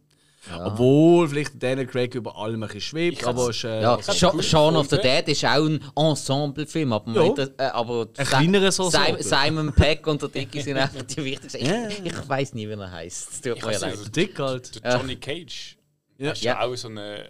[0.53, 3.97] Obwohl vielleicht Daniel Craig über allem ein bisschen schwebt, Ich aber ist, äh, Ja,
[4.33, 4.97] cool Shaun of the.
[4.97, 7.45] Dead ist auch ein Ensemble-Film, aber, Ja.
[7.57, 9.23] äh, aber Ein kleineres Simon, Ensemble.
[9.23, 11.57] Simon Peck und der Dicky sind einfach die wichtigsten.
[11.61, 11.87] Ich, Ja.
[11.89, 13.31] ich weiß nie, wie er heißt.
[13.31, 13.97] Es tut Ich mir ja leid.
[13.99, 14.83] nicht, dick halt.
[14.83, 15.77] Der Johnny Cage
[16.17, 16.31] Ja.
[16.31, 16.61] ist ja Ja.
[16.67, 17.25] auch so eine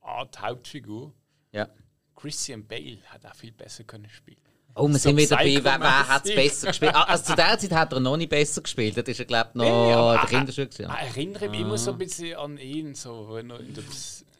[0.00, 1.12] Art Hauptfigur.
[1.52, 1.68] Ja.
[2.16, 4.38] Christian Bale hat auch viel besser können spielen.
[4.76, 6.94] Oh, wir So sind wieder bei, wer, wer hat es besser gespielt?
[6.94, 8.96] Ah, also zu der Zeit hat er noch nicht besser gespielt.
[8.96, 10.66] Das ist er, glaube ich, noch aber- der Kinderschule.
[10.68, 10.90] gewesen.
[10.92, 13.84] Ich erinnere mich immer so ein bisschen an ihn, so wenn er in der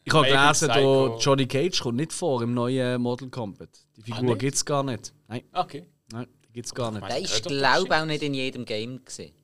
[0.05, 3.69] Ich habe gelesen, da Johnny Cage kommt nicht vor im neuen Mortal Kombat.
[3.97, 4.39] Die Figur nicht?
[4.41, 5.13] gibt es gar nicht.
[5.29, 5.87] Nein, Okay.
[6.13, 7.07] nein, die gibt es gar nicht.
[7.09, 9.35] Der ist, glaube ich, das auch nicht in jedem Game gesehen.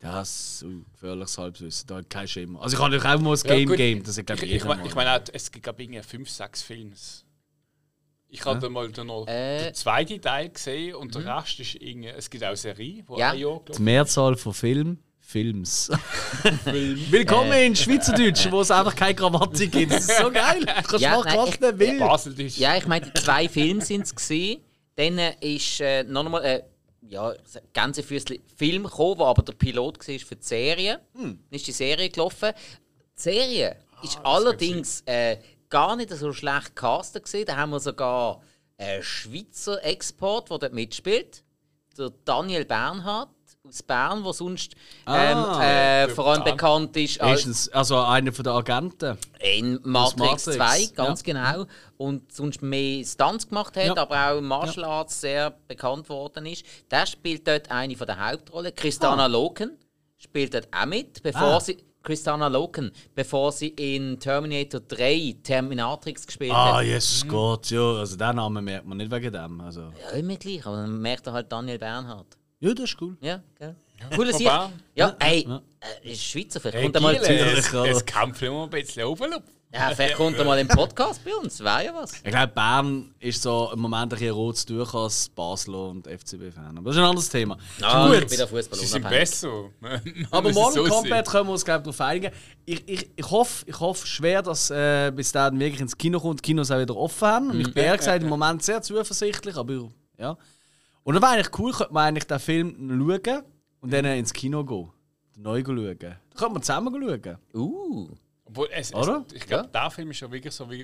[0.00, 2.62] Das ist uh, gefährliches Halbwissen, da hat kein Schimmer.
[2.62, 3.76] Also ich habe auch mal das Ja, Game gut.
[3.76, 6.62] Game, das ist glaube Ich, ich ich, ich meine, auch, es gab irgendwie fünf, sechs
[6.62, 7.24] Films.
[8.30, 9.64] Ich habe mal dann noch Äh.
[9.64, 12.08] den zweiten Teil gesehen und der Rest ist irgendwie.
[12.08, 13.30] Es gibt auch eine Serie, die Ja.
[13.30, 15.90] ein Jahr Die Mehrzahl von Film, Films.
[17.10, 19.92] Willkommen in Schweizerdeutsch, wo es einfach keine Grammatik gibt.
[19.92, 20.60] Das ist so geil.
[20.60, 21.98] Du kannst Ja, machen, nein, was ich- du willst.
[22.00, 22.58] Baseldeutsch.
[22.58, 24.60] Ja, ich meine, zwei Filme sind es gesehen.
[24.96, 26.62] Dann äh, ist äh, noch einmal äh,
[27.08, 27.32] ja,
[27.72, 31.00] ganze Füßli Film gekommen, wo aber der Pilot war für die Serie.
[31.14, 32.50] Dann ist die Serie gelaufen.
[33.16, 35.38] Die Serie ist allerdings äh,
[35.70, 37.46] gar nicht so schlecht gecastet gewesen.
[37.46, 38.40] Da haben wir sogar
[38.78, 41.42] einen Schweizer Export, der dort mitspielt.
[41.96, 43.30] Der Daniel Bernhardt
[43.66, 44.74] aus Bern, der sonst
[45.06, 45.64] ähm, Ah.
[46.04, 46.52] äh, vor allem Ja.
[46.52, 49.18] bekannt ist als Erstens, also einer von den Agenten.
[49.40, 51.66] in Matrix, Matrix, 2, ganz genau.
[51.96, 53.96] Und sonst mehr Stunts gemacht hat, Ja.
[53.96, 56.64] aber auch Martial Arts sehr bekannt worden ist.
[56.90, 58.74] Der spielt dort eine von der Hauptrollen.
[58.74, 59.76] Christana Loken
[60.16, 61.60] spielt dort auch mit, bevor Ah.
[61.60, 61.76] sie.
[62.02, 66.84] Christana Loken, bevor sie in Terminator 3 Terminatrix gespielt Ah, hat.
[66.84, 67.80] Jesus Gott, ja.
[67.94, 69.60] Also den Namen merkt man nicht wegen dem.
[69.60, 69.90] Also.
[70.12, 72.36] Ja, immer gleich, aber dann merkt er halt Daniel Bernhardt.
[72.60, 73.16] Ja, das ist cool.
[73.20, 73.76] Ja, gell?
[74.14, 74.50] Coole von Sicht.
[74.50, 74.72] Bern.
[74.94, 75.62] Ja, ey, Ja.
[76.04, 79.04] äh, ist Schweizer, vielleicht Hey, kommt er mal zu es, es kämpft immer ein bisschen
[79.04, 79.34] oben.
[79.72, 82.14] Ja, vielleicht kommt er mal im Podcast bei uns, wäre ja was.
[82.24, 86.78] Ich glaube, Bern ist so im Moment ein bisschen rotes durch als Basler und FCB-Fan.
[86.78, 87.58] Aber das ist ein anderes Thema.
[87.82, 88.22] Ah, Gut.
[88.22, 89.70] ich bin der Fußball Sie sind besser.
[90.30, 91.32] Aber Mortal so Kombat sehen.
[91.32, 92.34] können wir uns glaube ich darauf einigen.
[92.64, 96.40] Ich, ich, ich, hoffe, ich hoffe schwer, dass äh, bis dann wirklich ins Kino kommt,
[96.40, 97.50] die Kinos auch wieder offen haben.
[97.50, 100.38] Und ich bin ehrlich gesagt im Moment sehr zuversichtlich, aber ja.
[101.02, 103.42] Und dann wäre eigentlich cool, könnte man eigentlich den Film schauen
[103.80, 104.88] und dann ins Kino gehen.
[105.36, 105.98] Neu schauen.
[105.98, 107.38] Dann könnten wir zusammen schauen.
[107.54, 108.08] Uh.
[108.48, 109.24] Obwohl, es, Oder?
[109.28, 110.82] Es, ich glaube, der Film ist ja wirklich so wie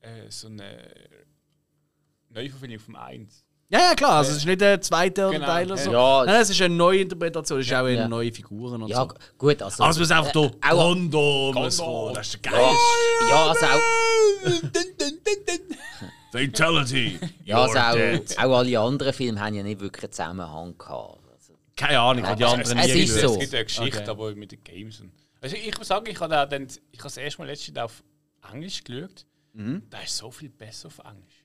[0.00, 0.88] äh, so eine
[2.30, 3.44] Neuverfilmung vom 1.
[3.70, 4.18] Ja, ja, klar.
[4.18, 5.90] Also, es ist nicht der zweite oder Genau, Teil oder so.
[5.92, 6.24] ja.
[6.26, 7.58] Nein, es ist eine neue Interpretation.
[7.60, 8.08] Es ist auch eine Ja.
[8.08, 9.08] neue Figuren und Ja, so.
[9.38, 9.82] gut, also.
[9.82, 11.92] Also, es muss einfach äh, da auch, Kondo muss Kondo.
[12.02, 12.14] kommen.
[12.14, 12.70] Das ist der geil.
[13.30, 13.80] ja, also auch,
[16.32, 17.18] Fatality.
[17.44, 21.18] ja, also auch, auch alle anderen Filme haben ja nicht wirklich einen Zusammenhang gehabt.
[21.32, 23.28] Also, Keine Ahnung, die anderen es nie ist gesehen.
[23.28, 23.34] so.
[23.34, 24.10] Es gibt eine Geschichte, Okay.
[24.10, 25.00] aber mit den Games.
[25.00, 25.12] Und
[25.44, 28.02] also ich muss sagen, ich habe da dann, ich habe das erste Mal letztens auf
[28.50, 29.26] Englisch geschaut.
[29.52, 29.82] Mhm.
[29.90, 31.44] Da ist so viel besser auf Englisch.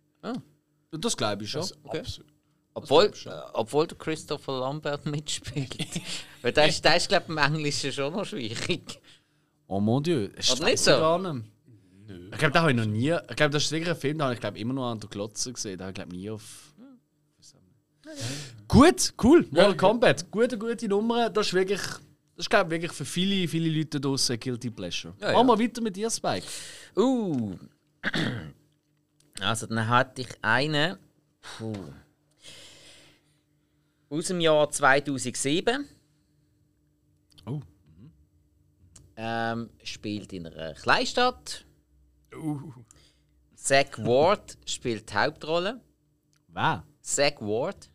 [0.91, 1.59] Das glaube ich schon.
[1.59, 2.31] Das ist absolut.
[2.73, 5.75] obwohl, äh, obwohl der Christopher Lambert mitspielt.
[6.41, 9.01] Weil der ist, der ist glaube ich, im Englischen schon noch schwierig.
[9.67, 10.29] Oh mon Dieu.
[10.33, 10.91] Es Oder nicht so?
[10.91, 11.45] gar nicht.
[12.31, 13.11] Ich glaube, da habe ich noch nie.
[13.11, 15.09] Ich glaube, das ist wirklich ein Film, den habe ich glaube immer nur an der
[15.09, 15.77] Glotze gesehen.
[15.77, 16.73] Da habe ich glaube nie auf.
[18.69, 19.45] Gut, cool.
[19.51, 20.31] Mortal Kombat.
[20.31, 21.29] Gute, gute Nummer.
[21.29, 21.81] Das ist wirklich.
[22.39, 25.13] Das ist, glaube ich, wirklich für viele, viele Leute draußen Guilty Pleasure.
[25.19, 25.59] Ja, Machen ja.
[25.59, 26.47] wir weiter mit dir, Spike.
[26.95, 27.57] Uh.
[29.41, 30.97] Also, dann hatte ich einen.
[31.41, 31.73] Puh.
[34.09, 35.85] Aus dem Jahr 2007.
[37.45, 37.59] Oh.
[39.17, 41.65] Ähm, spielt in einer Kleinstadt.
[42.33, 42.71] Uh,
[43.53, 45.81] Zach Ward spielt die Hauptrolle.
[46.47, 46.85] Wer?
[47.01, 47.89] Zach Ward.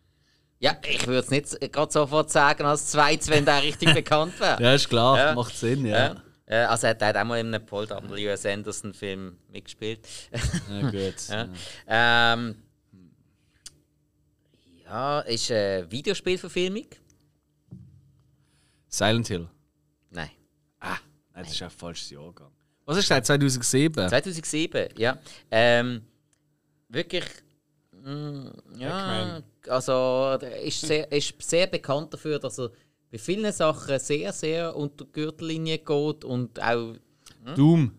[0.65, 4.59] Ja, ich würde es nicht gerade sofort sagen als zweites, wenn der richtig bekannt wäre.
[4.63, 5.15] Ja, ist klar.
[5.15, 5.35] Ja.
[5.35, 6.15] Macht Sinn, ja.
[6.47, 6.69] Ja.
[6.69, 8.25] Also er hat auch mal in einem Paul W.
[8.25, 8.47] S.
[8.47, 9.99] Anderson Film mitgespielt.
[10.71, 11.29] Ja, gut.
[11.29, 12.33] ja.
[12.33, 12.55] Ähm,
[14.85, 16.87] ja, ist eine Videospielverfilmung?
[18.87, 19.47] Silent Hill.
[20.09, 20.31] Nein.
[20.79, 20.97] Ah,
[21.35, 22.49] nein, das ist ein falsches Jahrgang.
[22.85, 23.27] Was ist das?
[23.27, 24.09] 2007?
[24.09, 25.19] 2007, ja.
[25.51, 26.07] Ähm,
[26.89, 27.25] wirklich.
[28.05, 29.91] Mm, ja, also
[30.41, 32.71] er ist sehr, er ist sehr bekannt dafür, dass er
[33.11, 36.95] bei vielen Sachen sehr, sehr unter die Gürtellinie geht und auch.
[37.55, 37.97] Doom.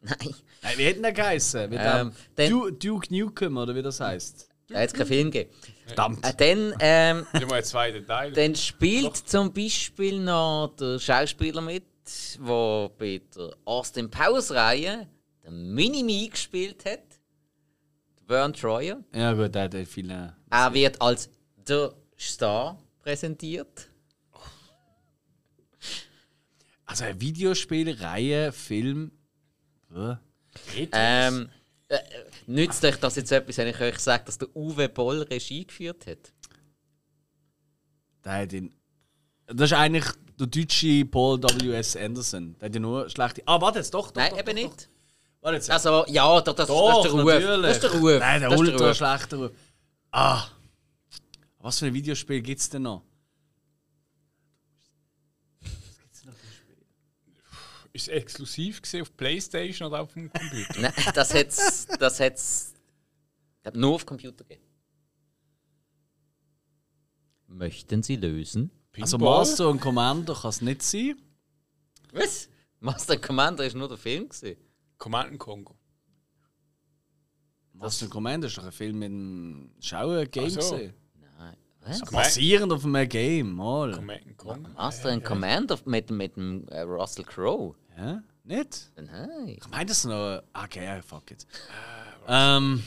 [0.00, 1.68] Nein, Nein, wie hätten der geheißen?
[1.68, 4.48] Mit Ähm, dem Du Duke Nukem, oder wie das heißt?
[4.68, 5.50] da hat es keinen Film gegeben.
[5.86, 6.24] Verdammt.
[6.26, 7.26] Äh, dann, ähm,
[8.06, 8.32] Teil.
[8.32, 11.84] dann spielt zum Beispiel noch der Schauspieler mit,
[12.38, 15.06] der bei der Austin Powers Reihe
[15.44, 17.00] den Minimi gespielt hat.
[18.26, 19.02] Vern Troyer.
[19.14, 20.36] Ja, gut, der hat ja viele.
[20.50, 23.88] Er wird als der Star präsentiert.
[26.84, 29.12] Also eine Videospielreihe, Film.
[29.94, 30.16] Äh.
[30.92, 31.50] Ähm,
[31.88, 31.98] äh,
[32.46, 36.06] nützt euch das jetzt etwas, wenn ich euch sage, dass der Uwe Boll Regie geführt
[36.06, 36.32] hat?
[38.24, 38.74] Der hat ihn.
[39.46, 40.04] Das ist eigentlich
[40.38, 41.96] der deutsche Paul W.S.
[41.96, 42.56] Anderson.
[42.58, 43.42] Der hat ja nur schlechte.
[43.46, 44.16] Ah, warte jetzt, doch, doch.
[44.16, 44.88] Nein, doch, eben doch, nicht.
[45.40, 45.70] Warte jetzt.
[45.70, 47.24] Also, ja, das, das, Doch, das ist der Ruf.
[47.24, 47.62] natürlich.
[47.62, 48.18] Das ist der Ruf.
[48.20, 48.96] Nein, der ultra Ruf.
[48.96, 49.50] schlechte Ruf.
[50.10, 50.46] Ah.
[51.58, 53.02] Was für ein Videospiel gibt es denn noch?
[57.92, 60.74] Ist es exklusiv gewesen auf Playstation oder auf dem Computer?
[60.80, 62.74] Nein, das hat's, das hat's
[63.72, 64.62] nur auf Computer gegeben.
[67.46, 68.70] Möchten Sie lösen?
[69.00, 69.38] Also Pinball?
[69.38, 71.16] Master und Commander kann es nicht sein.
[72.12, 72.48] Was?
[72.80, 74.56] Master Commander ist nur der Film gewesen.
[74.98, 75.76] Command and Congo.
[77.72, 80.54] Master und Commander ist doch ein Film mit einem Schauer-Game.
[80.56, 80.76] Ach so.
[80.76, 80.94] gewesen.
[81.38, 81.56] Nein.
[81.80, 82.00] Was?
[82.10, 83.92] Basierend auf einem Game, mal.
[83.92, 84.68] Command and Congo.
[84.74, 87.74] Master and Commander mit, mit dem äh, Russell Crowe.
[87.98, 88.22] Ja?
[88.44, 88.90] Nicht?
[88.96, 89.56] Nein.
[89.58, 90.42] Ich meine das noch.
[90.54, 91.46] Okay, ja, fuck it.
[92.28, 92.82] Ähm.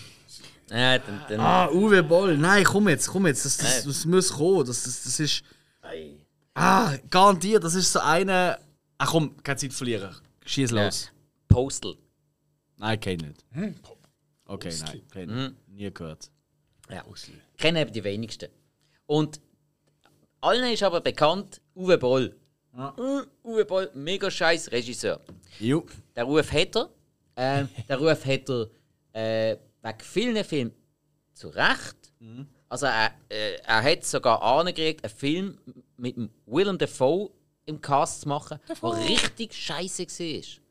[0.71, 2.37] Ja, dann, dann, Ah, Uwe Boll.
[2.37, 3.43] Nein, komm jetzt, komm jetzt.
[3.45, 4.65] Das, das, das muss kommen.
[4.65, 5.43] Das, das, das ist.
[6.53, 7.63] Ah, garantiert.
[7.63, 8.57] Das ist so eine.
[8.97, 10.15] Ach komm, keine Zeit verlieren.
[10.45, 10.89] Schieß Ja.
[11.59, 11.95] Postal.
[12.77, 13.45] Nein, kenn nicht.
[13.51, 13.75] Hm,
[14.45, 16.31] Okay, nein, kenn Nie gehört.
[16.89, 17.03] Ja.
[17.03, 17.35] Puzzle.
[17.57, 18.49] Kennen eben die wenigsten.
[19.05, 19.41] Und
[20.39, 22.35] allen ist aber bekannt, Uwe Boll.
[22.73, 25.19] Uh, Uwe Boll, mega scheiß Regisseur.
[25.59, 25.85] Jo.
[26.15, 26.89] Der Ruf hat er.
[27.35, 28.69] Ähm, der Ruf hat er
[29.11, 30.73] äh, wegen vielen Filmen
[31.33, 32.13] zu Recht.
[32.69, 35.59] Also er, äh, er hat sogar angekriegt, einen Film
[35.97, 36.15] mit
[36.45, 37.29] Willem Dafoe
[37.65, 40.68] im Cast zu machen, der richtig scheiße war.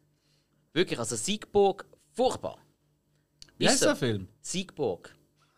[0.73, 2.59] Wirklich, also Siegburg, furchtbar.
[3.57, 4.29] Wie Ist der Film?
[4.41, 5.15] Siegburg.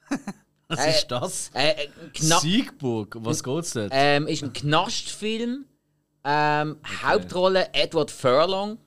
[0.69, 1.51] Was Äh, ist das?
[1.53, 3.16] Äh, äh, Siegburg.
[3.20, 3.91] Was geht's dort?
[3.93, 5.65] ähm, ist ein Knastfilm.
[6.23, 8.78] Ähm, Hauptrolle Edward Furlong.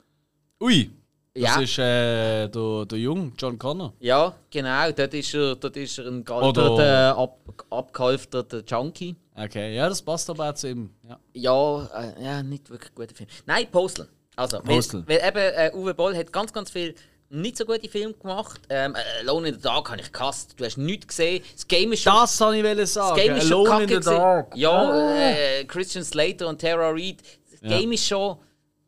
[0.62, 0.92] Ui.
[1.36, 1.60] Das Ja.
[1.62, 3.94] ist äh, der, der Jung, John Connor.
[4.00, 4.92] Ja, genau.
[4.92, 7.40] Dort ist er, dort ist er ein gealterter, ab,
[7.72, 9.16] abgehalfterter Junkie.
[9.36, 10.92] Okay, ja, das passt aber auch zu ihm.
[11.08, 11.20] Ja.
[11.34, 13.28] Ja, äh, ja, nicht wirklich guter Film.
[13.48, 14.08] Nein, Postal.
[14.36, 14.60] Also.
[14.64, 16.96] Weil, weil eben äh, Uwe Boll hat ganz, ganz viel
[17.30, 18.62] nicht so gute Filme gemacht.
[18.70, 20.54] Ähm, äh, Alone in the Dark habe ich gehasst.
[20.58, 21.44] Du hast nichts gesehen.
[21.54, 23.16] Das Game ist schon, Das wollte ich wollen das sagen.
[23.16, 24.10] Game ist schon Alone in the.
[24.10, 24.56] Dark.
[24.56, 27.18] Ja, äh, Christian Slater und Tara Reid.
[27.52, 28.38] Das Game ist schon...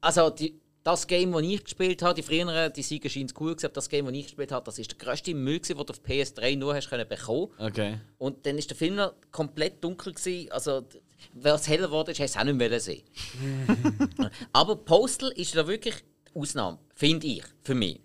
[0.02, 3.54] Also, die, das Game, das ich gespielt habe, die früheren, die Sieger scheint es cool
[3.56, 5.82] gewesen, aber das Game, das ich gespielt habe, das ist der grösste Müll, den du
[5.84, 7.98] auf PS3 nur hast können bekommen Okay.
[8.20, 10.52] und dann ist der Film noch komplett dunkel gewesen.
[10.52, 10.84] Also,
[11.34, 13.04] wenn es heller wurde, hast du es auch nicht mehr sehen.
[14.54, 15.96] Aber Postal ist da wirklich
[16.28, 18.00] die Ausnahme, finde ich, für mich.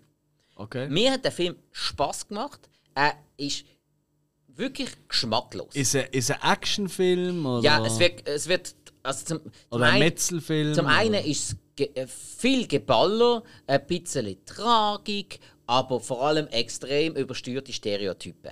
[0.55, 0.87] Okay.
[0.89, 2.69] Mir hat der Film Spaß gemacht.
[2.93, 3.65] Er ist
[4.47, 5.75] wirklich geschmacklos.
[5.75, 7.45] Ist er, ist er Actionfilm?
[7.45, 10.73] Oder, ja, es wird, es wird also zum, oder ein Metzelfilm?
[10.73, 11.25] zum einen oder?
[11.25, 18.51] ist es ge äh, viel Geballer, ein bisschen Tragik, aber vor allem extrem übersteuerte Stereotypen.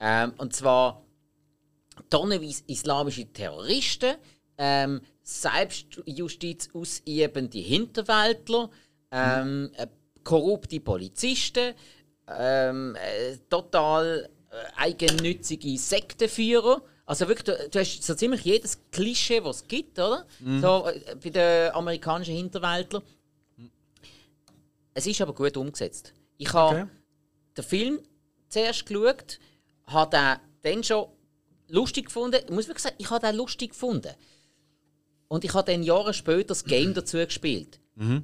[0.00, 1.04] Ähm, und zwar
[2.10, 4.16] tonnenweise islamische Terroristen,
[4.58, 8.70] ähm, Selbstjustiz ausübende Hinterwäldler,
[9.10, 9.86] ähm, äh,
[10.24, 11.74] korrupte Polizisten,
[12.28, 16.82] ähm, äh, total äh, eigennützige Sektenführer.
[17.06, 20.26] Also wirklich, du, du hast so ziemlich jedes Klischee, was es gibt, oder?
[20.60, 23.02] So, äh, bei den amerikanischen Hinterwäldlern.
[24.94, 26.12] Es ist aber gut umgesetzt.
[26.36, 26.86] Ich habe Okay.
[27.56, 28.00] den Film
[28.48, 29.38] zuerst geschaut,
[29.86, 31.06] habe den dann schon
[31.68, 32.40] lustig gefunden.
[32.44, 34.12] Ich muss wirklich sagen, ich habe den lustig gefunden.
[35.28, 37.80] Und ich habe dann Jahre später das Game dazu gespielt.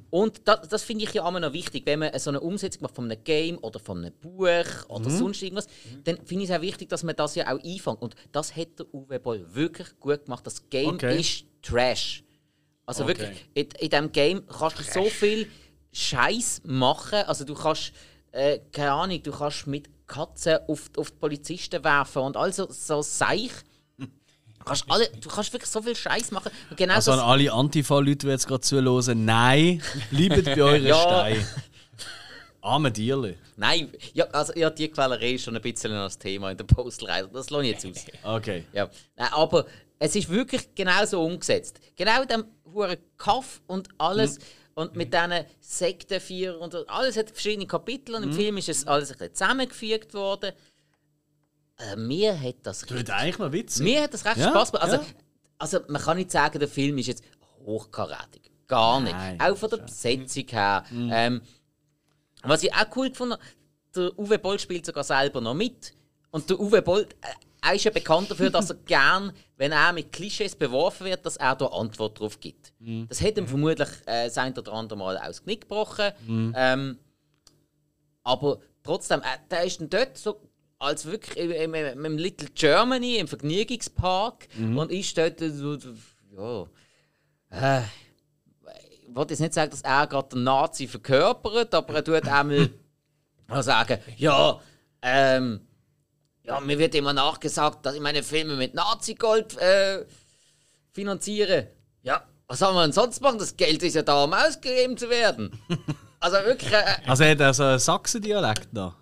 [0.09, 2.95] Und das, das finde ich ja immer noch wichtig, wenn man so eine Umsetzung macht
[2.95, 4.39] von einem Game oder von einem Buch
[4.87, 5.67] oder sonst irgendwas,
[6.05, 8.01] dann finde ich es auch wichtig, dass man das ja auch einfängt.
[8.01, 10.47] Und das hat der Uwe Boll wirklich gut gemacht.
[10.47, 11.19] Das Game Okay.
[11.19, 12.23] ist Trash.
[12.85, 13.17] Also Okay.
[13.19, 15.47] wirklich, in, in diesem Game kannst du so viel
[15.91, 17.19] Scheiß machen.
[17.27, 17.91] Also du kannst,
[18.31, 23.01] äh, keine Ahnung, du kannst mit Katzen auf, auf die Polizisten werfen und also so
[23.01, 23.51] Seich.
[23.97, 24.07] Du
[24.63, 26.51] kannst, alle, du kannst wirklich so viel Scheiß machen.
[26.75, 30.99] Genau Also an alle Antifa-Leute, die jetzt gerade zuhören, nein, bleibt bei euren Ja.
[30.99, 31.45] Steinen.
[32.61, 33.37] Arme Dierli.
[33.57, 37.29] Nein, ja, also ja, die Quälerei ist schon ein bisschen das Thema in der Postelreise.
[37.31, 38.05] Das lasse ich jetzt aus.
[38.23, 38.65] Okay.
[38.73, 38.89] Ja.
[39.15, 39.65] Nein, aber
[39.99, 41.79] es ist wirklich genau so umgesetzt.
[41.95, 44.39] Genau in dem hohen Kaff und alles.
[44.75, 49.09] Und mit diesen Sektenvier und alles hat verschiedene Kapitel und im Film ist es alles
[49.11, 50.51] ein bisschen zusammengefügt worden.
[51.77, 53.83] Äh, mir hat das Das wird eigentlich noch witzig.
[53.83, 54.83] mir hat das recht Ja, Spaß gemacht.
[54.83, 55.05] Also, ja.
[55.59, 57.23] also man kann nicht sagen, der Film ist jetzt
[57.65, 58.51] hochkarätig.
[58.67, 59.13] Gar nicht.
[59.13, 60.83] Nein, auch von der Besetzung her.
[60.91, 61.41] Ähm,
[62.43, 63.43] was ich auch cool gefunden habe,
[63.95, 65.93] der Uwe Boll spielt sogar selber noch mit.
[66.31, 67.27] Und der Uwe Boll, äh,
[67.65, 71.37] er ist ja bekannt dafür, dass er gern, wenn er mit Klischees beworfen wird, dass
[71.37, 72.73] er da Antwort drauf gibt.
[73.09, 76.11] Das hätte ihm vermutlich äh, das ein oder andere Mal aus Knick gebrochen.
[76.55, 76.99] Ähm,
[78.23, 80.41] aber trotzdem, äh, der ist dann dort so
[80.77, 84.47] als wirklich im, im, im Little Germany, im Vergnügungspark
[84.77, 86.69] und ist dort so, so
[87.51, 87.81] ja, äh,
[89.07, 92.69] ich wollte jetzt nicht sagen, dass er gerade den Nazi verkörpert, aber er tut einmal
[93.61, 94.59] sagen, ja,
[95.01, 95.61] ähm,
[96.45, 100.05] ja, mir wird immer nachgesagt, dass ich meine Filme mit Nazi-Gold äh,
[100.91, 101.67] finanziere.
[102.03, 103.39] Ja, was soll man denn sonst machen?
[103.39, 105.51] Das Geld ist ja da, um ausgegeben zu werden.
[106.17, 108.95] Also wirklich, äh, Also hat er so einen Sachsen-Dialekt noch?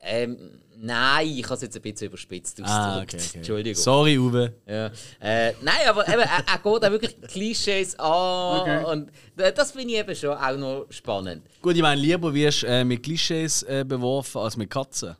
[0.00, 2.70] ähm, nein, ich habe es jetzt ein bisschen überspitzt ausgedrückt.
[2.70, 3.38] Ah, okay, okay.
[3.38, 3.82] Entschuldigung.
[3.82, 4.52] Sorry, Uwe.
[4.66, 4.86] Ja.
[5.18, 8.84] Äh, nein, aber eben, er, er geht auch wirklich Klischees an.
[8.84, 11.44] Und äh, das finde ich eben schon auch noch spannend.
[11.62, 15.16] Gut, ich meine, lieber wirst du äh, mit Klischees äh, beworfen als mit Katzen.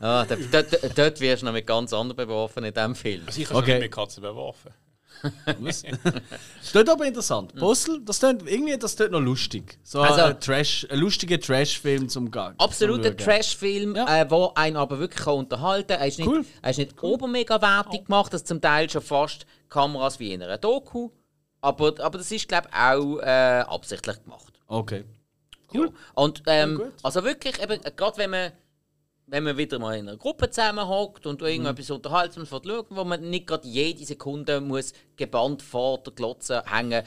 [0.00, 0.40] Ah, dort,
[0.72, 3.22] dort, dort wirst du noch mit ganz anderen beworfen in diesem Film.
[3.26, 3.72] Also ich habe Okay.
[3.72, 4.70] schon mit Katzen beworfen.
[5.58, 5.82] Was?
[5.82, 7.54] das klingt aber interessant.
[7.54, 9.78] Postel, das klingt irgendwie das klingt noch lustig.
[9.82, 12.54] So Also- ein, Trash, ein lustiger Trash-Film zum Gang.
[12.58, 14.22] Absoluter Trash-Film, Ja.
[14.22, 16.00] äh, der einen aber wirklich kann unterhalten kann.
[16.00, 16.46] Er ist nicht, Cool.
[16.62, 20.56] er ist nicht obermega wertig gemacht, das zum Teil schon fast Kameras wie in einer
[20.56, 21.10] Doku.
[21.60, 24.54] Aber, aber das ist, glaube ich, auch äh, absichtlich gemacht.
[24.66, 25.04] Okay.
[25.74, 25.92] Cool.
[26.14, 26.92] Und ähm, gut.
[27.02, 28.52] also wirklich, eben, äh, gerade wenn man,
[29.30, 31.94] wenn man wieder mal in einer Gruppe zusammenhockt und irgendetwas Mhm.
[31.96, 37.04] Unterhaltsames schauen wo man nicht gerade jede Sekunde muss gebannt vor der Glotze hängen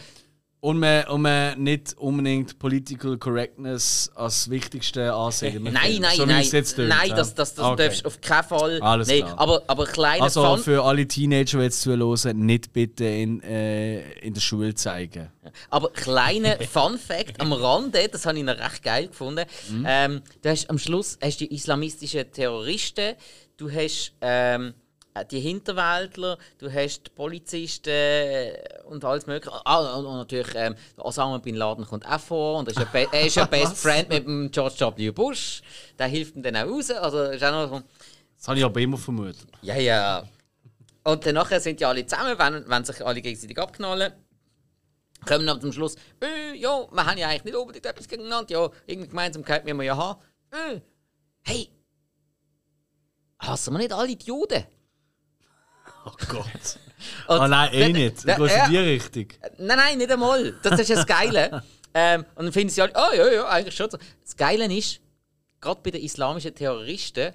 [0.64, 5.61] Und man, und man nicht unbedingt Political Correctness als wichtigste ansehen.
[5.73, 6.41] Nein, nein, so wie nein.
[6.41, 7.84] es jetzt tönt, nein, das, das, das Okay.
[7.84, 8.81] darfst du auf keinen Fall.
[8.81, 9.40] Alles nein, klar.
[9.40, 14.10] Aber, aber kleine Also Fun für alle Teenager, die jetzt zuhören, nicht bitte in, äh,
[14.19, 15.30] in der Schule zeigen.
[15.69, 19.44] Aber kleiner Fun Fact am Rande, das habe ich noch recht geil gefunden.
[19.69, 19.85] Mhm.
[19.85, 23.15] Ähm, du hast am Schluss hast die islamistischen Terroristen,
[23.57, 24.73] du hast ähm,
[25.30, 29.53] die Hinterwäldler, du hast die Polizisten äh, und alles mögliche.
[29.65, 32.99] Ah, und, und natürlich ähm, Osama Bin Laden kommt auch vor und er ist ja,
[33.11, 35.11] er ist ja Best Friend mit dem George W.
[35.11, 35.61] Bush.
[35.99, 36.90] Der hilft ihm dann auch raus.
[36.90, 37.84] Also ist auch noch
[38.38, 39.48] Das habe ich aber immer vermutet.
[39.61, 40.27] ja, ja.
[41.03, 44.14] Und dann nachher sind die alle zusammen, wenn, wenn sich alle gegenseitig abknallen.
[45.26, 48.64] Kommen dann zum Schluss, äh, ja, wir haben ja eigentlich nicht unbedingt etwas gegeneinander, ja,
[48.85, 50.22] irgendeine Gemeinsamkeit müssen wir ja haben.
[50.52, 50.81] Äh,
[51.44, 51.69] hey,
[53.40, 54.65] hassen wir nicht alle die Juden?
[56.06, 56.48] Oh Gott.
[57.28, 58.24] Oh nein, eh nicht.
[58.24, 59.28] Du dann- gehst in die Richtung.
[59.58, 60.54] Nein, nein, nicht einmal.
[60.64, 61.62] Das ist ja das Geile.
[61.94, 63.98] ähm, und dann finden sie alle, oh ja, ja, eigentlich schon so.
[64.24, 65.02] Das Geile ist,
[65.60, 67.34] gerade bei den islamischen Terroristen,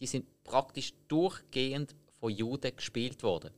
[0.00, 3.50] die sind praktisch durchgehend von Juden gespielt worden.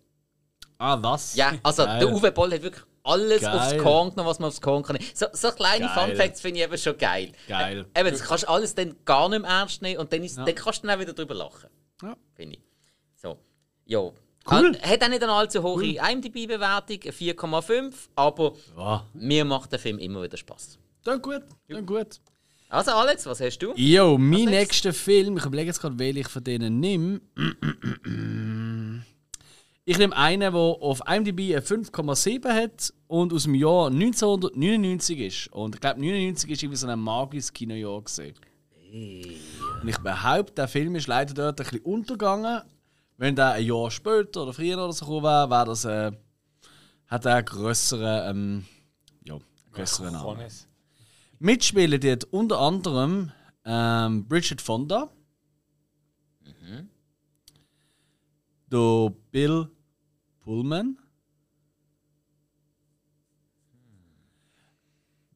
[0.76, 1.34] Ah, was?
[1.36, 2.00] Ja, also Geil.
[2.00, 3.58] der Uwe Boll hat wirklich alles Geil.
[3.58, 4.98] aufs Korn genommen, was man aufs Korn kann.
[5.14, 6.08] So, so kleine Geil.
[6.08, 7.32] Fun Facts finde ich eben schon geil.
[7.48, 7.86] Geil.
[7.94, 10.36] Äh, eben, das kannst du alles dann gar nicht mehr ernst nehmen und dann, ist,
[10.36, 10.44] Ja.
[10.44, 11.70] dann kannst du dann auch wieder drüber lachen.
[12.02, 12.14] Ja.
[12.34, 12.62] Finde ich.
[13.14, 13.38] So.
[13.86, 14.10] Ja.
[14.50, 14.78] Cool.
[14.82, 20.22] Hat auch nicht eine allzu hohe IMDb-Bewertung, 4,5, aber Ja, mir macht der Film immer
[20.22, 20.78] wieder Spaß.
[21.04, 22.20] dann gut, dann gut.
[22.68, 23.72] Also Alex, was hast du?
[23.76, 27.20] Jo, mein nächster Film, ich überlege jetzt gerade, welchen ich von denen nehme.
[29.88, 35.52] Ich nehme einen, der auf IMDb eine 5,7 hat und aus dem Jahr 1999 ist.
[35.52, 38.34] Und ich glaube, 1999 ist irgendwie so ein magisches Kinojahr gesehen.
[38.92, 42.62] Und ich behaupte, der Film ist leider dort ein bisschen untergegangen.
[43.18, 46.12] Wenn der ein Jahr später oder früher oder so gekommen wäre, wäre das, äh,
[47.06, 48.66] hat er einen grösseren, ähm,
[49.24, 49.38] ja,
[49.72, 50.46] grösseren Namen.
[51.38, 53.32] Mitspielen dort unter anderem
[53.64, 55.10] ähm, Bridget Fonda,
[58.70, 59.70] der Bill
[60.40, 60.98] Pullman,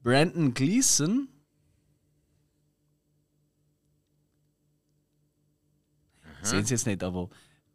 [0.03, 1.29] Brandon Gleason,
[6.43, 7.29] sehen Sie jetzt nicht, aber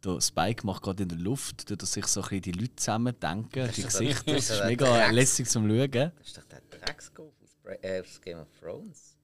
[0.04, 2.76] der Spike macht gerade in der Luft, tut er sich so ein bisschen die Leute
[2.76, 5.90] zusammen denken, die doch der- Gesichter, das das ist mega Drecks- lässig zum Schauen.
[5.90, 9.16] Das ist doch der Drecksgolf aus, äh, aus Game of Thrones.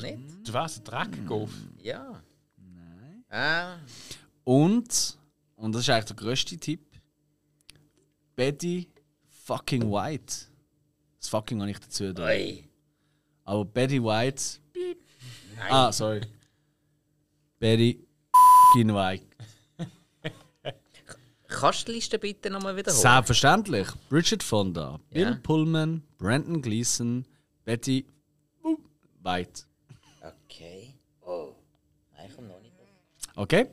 [0.00, 0.48] Nicht?
[0.48, 1.50] Du ein Dreckgolf.
[1.78, 2.22] Ja.
[2.56, 3.24] Nein.
[3.28, 3.76] Ah,
[4.44, 5.18] Und,
[5.56, 6.86] und das ist eigentlich der grösste Tipp,
[8.36, 8.88] Betty
[9.28, 10.34] fucking White.
[11.18, 12.24] Das fucking habe ich dazu da.
[12.26, 12.64] oi.
[13.44, 14.60] Aber Betty White.
[15.56, 15.66] Nein.
[15.70, 16.20] Ah, sorry.
[17.58, 18.06] Betty
[18.72, 19.20] fucking.
[21.48, 23.02] Kannst du die Liste bitte nochmal wiederholen?
[23.02, 23.88] Selbstverständlich.
[24.08, 25.38] Bridget Fonda, Bill Ja.
[25.42, 27.26] Pullman, Brandon Gleason,
[27.64, 28.06] Betty
[29.22, 29.64] White.
[30.44, 30.94] Okay.
[31.22, 31.52] Oh.
[32.16, 32.72] Nein, ich komme noch nicht.
[32.78, 32.86] drauf.
[33.34, 33.66] Okay.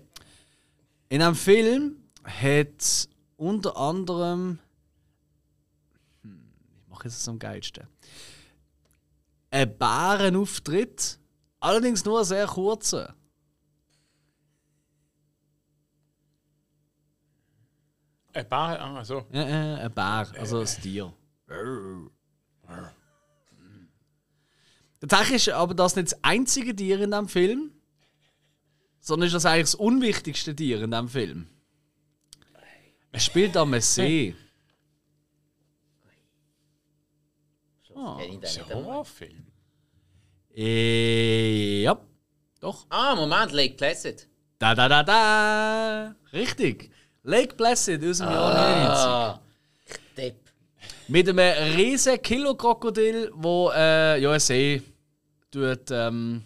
[1.09, 3.07] In einem Film hat
[3.37, 4.57] unter anderem.
[6.23, 6.41] Hm,
[6.81, 7.87] ich mache jetzt das am geilsten.
[9.51, 11.19] Ein Bärenauftritt,
[11.59, 13.07] allerdings nur einen sehr kurzen.
[18.37, 19.25] Ein Bär, ah, so.
[19.31, 21.11] Ja, äh, ein Bär, also ein Tier.
[24.99, 27.71] Tatsächlich ist aber das nicht das einzige Tier in diesem Film,
[28.99, 31.49] sondern ist das eigentlich das unwichtigste Tier in diesem Film.
[33.11, 34.35] Er spielt am See.
[37.89, 38.75] Das ist ein.
[38.75, 39.47] Horrorfilm.
[40.55, 41.99] Äh, ja,
[42.59, 42.85] doch.
[42.89, 44.29] Ah, Moment, Lake Placid.
[44.59, 46.15] Da da da da!
[46.33, 46.91] Richtig!
[47.27, 49.05] Lake Placid aus dem Jahr 99.
[49.05, 49.39] Ah,
[50.15, 50.35] Depp.
[51.09, 54.81] Mit einem riesen Kilo-Krokodil, wo äh, ja, See
[55.51, 56.41] tut, ähm,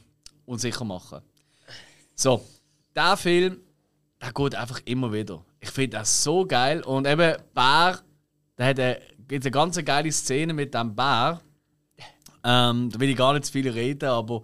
[0.45, 1.21] unsicher machen.
[2.15, 2.43] So,
[2.95, 3.61] der Film,
[4.19, 5.45] der geht einfach immer wieder.
[5.59, 6.81] Ich finde das so geil.
[6.81, 7.99] Und eben, Bär,
[8.57, 11.41] der hat eine, gibt eine ganz geile Szene mit dem Bär.
[12.43, 14.41] Ähm, da will ich gar nicht zu viel reden, aber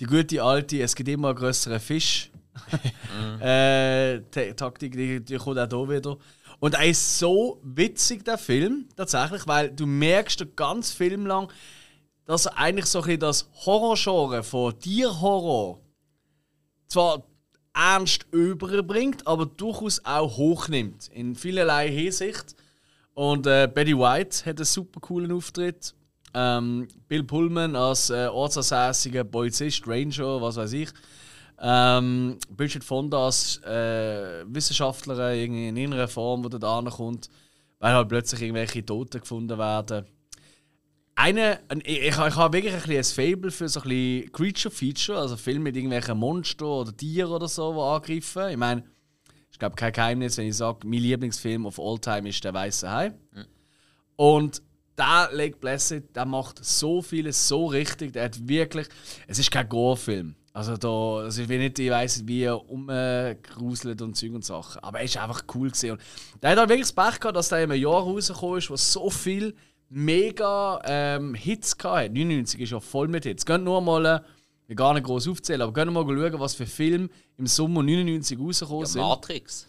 [0.00, 2.32] die gute alte, es gibt immer einen größeren Fisch.
[3.40, 6.16] äh, Ta- Taktik, die, die kommt auch hier wieder.
[6.58, 11.52] Und er ist so witzig, der Film, tatsächlich, weil du merkst den ganzen Film lang,
[12.24, 15.80] dass er eigentlich so ein bisschen das Horrorgenre von Tierhorror
[16.88, 17.24] zwar
[17.74, 21.08] ernst überbringt, aber durchaus auch hochnimmt.
[21.08, 22.56] In vielerlei Hinsicht.
[23.14, 25.94] Und äh, Betty White hat einen super coolen Auftritt.
[26.34, 30.88] Ähm, Bill Pullman als äh, ortsansässiger Polizist, Ranger, was weiß ich.
[31.60, 37.30] Ähm, Bridget Fonda als äh, Wissenschaftlerin in irgendeiner Form, die da kommt,
[37.78, 40.04] weil halt plötzlich irgendwelche Tote gefunden werden.
[41.14, 45.36] Eine, ein- ich, ich, ich habe wirklich ein, ein Fable für so ein Creature-Feature, also
[45.38, 48.50] Filme mit irgendwelchen Monstern oder Tieren oder so, die angreifen.
[48.50, 48.84] Ich meine,
[49.50, 52.90] ich glaube kein Geheimnis, wenn ich sage, mein Lieblingsfilm of all time ist Der Weiße
[52.90, 53.14] Hai.
[54.16, 54.62] Und
[54.98, 58.12] der Lake Placid, der macht so vieles so richtig.
[58.12, 58.88] Der hat wirklich.
[59.26, 60.34] Es ist kein Gore-Film.
[60.56, 64.82] Also da, also ich will nicht, ich weiss wie er umgruselt und Zeug und Sachen.
[64.82, 65.92] Aber er ist einfach cool gesehen.
[65.92, 66.00] Und
[66.42, 68.76] der hat halt wirklich das Pech gehabt, dass der in einem Jahr rausgekommen ist, wo
[68.76, 69.54] so viel
[69.90, 72.08] mega ähm, Hits hatte.
[72.08, 73.44] 99 ist ja voll mit Hits.
[73.44, 74.20] Könnt nur mal, äh,
[74.62, 77.82] ich will gar nicht groß aufzählen, aber könnt mal schauen, was für Filme im Sommer
[77.82, 79.02] 99 rausgekommen Ja, sind.
[79.02, 79.68] Matrix.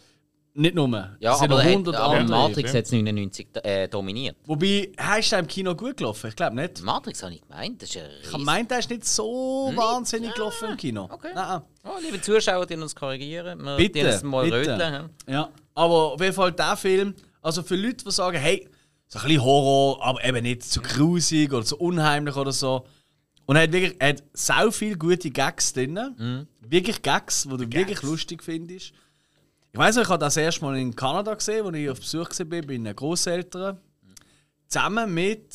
[0.60, 0.88] Nicht nur.
[1.20, 2.38] Ja, Es sind aber, noch hat, 100 aber andere.
[2.50, 4.38] Matrix hat es 99 äh, dominiert.
[4.46, 4.90] Wobei,
[5.20, 6.28] ist der im Kino gut gelaufen?
[6.30, 6.82] Ich glaube nicht.
[6.82, 7.80] Matrix habe ich gemeint.
[7.82, 9.78] Das ist Ich riesen- meinte, der ist nicht so Nicht?
[9.78, 11.08] wahnsinnig Ah, gelaufen im Kino.
[11.12, 11.30] okay.
[11.36, 11.62] Nein.
[11.84, 13.64] Oh, liebe Zuschauer, die uns korrigieren.
[13.64, 14.58] Wir Bitte, uns mal bitte.
[14.58, 15.10] röteln.
[15.30, 15.50] Ja.
[15.76, 17.14] Aber auf jeden Fall der Film,
[17.44, 18.68] also für Leute, die sagen, hey,
[19.08, 22.84] so ein bisschen Horror, aber eben nicht zu grusig oder zu unheimlich oder so.
[23.46, 26.48] Und er hat wirklich er hat sau viele gute Gags drin.
[26.62, 28.92] Wirklich Gags, die du wirklich lustig findest.
[29.78, 32.46] Ich weiß ich habe das erste Mal in Kanada gesehen, als ich auf Besuch war
[32.48, 33.78] bei meinen Großeltern.
[34.68, 35.54] Zusammen mit.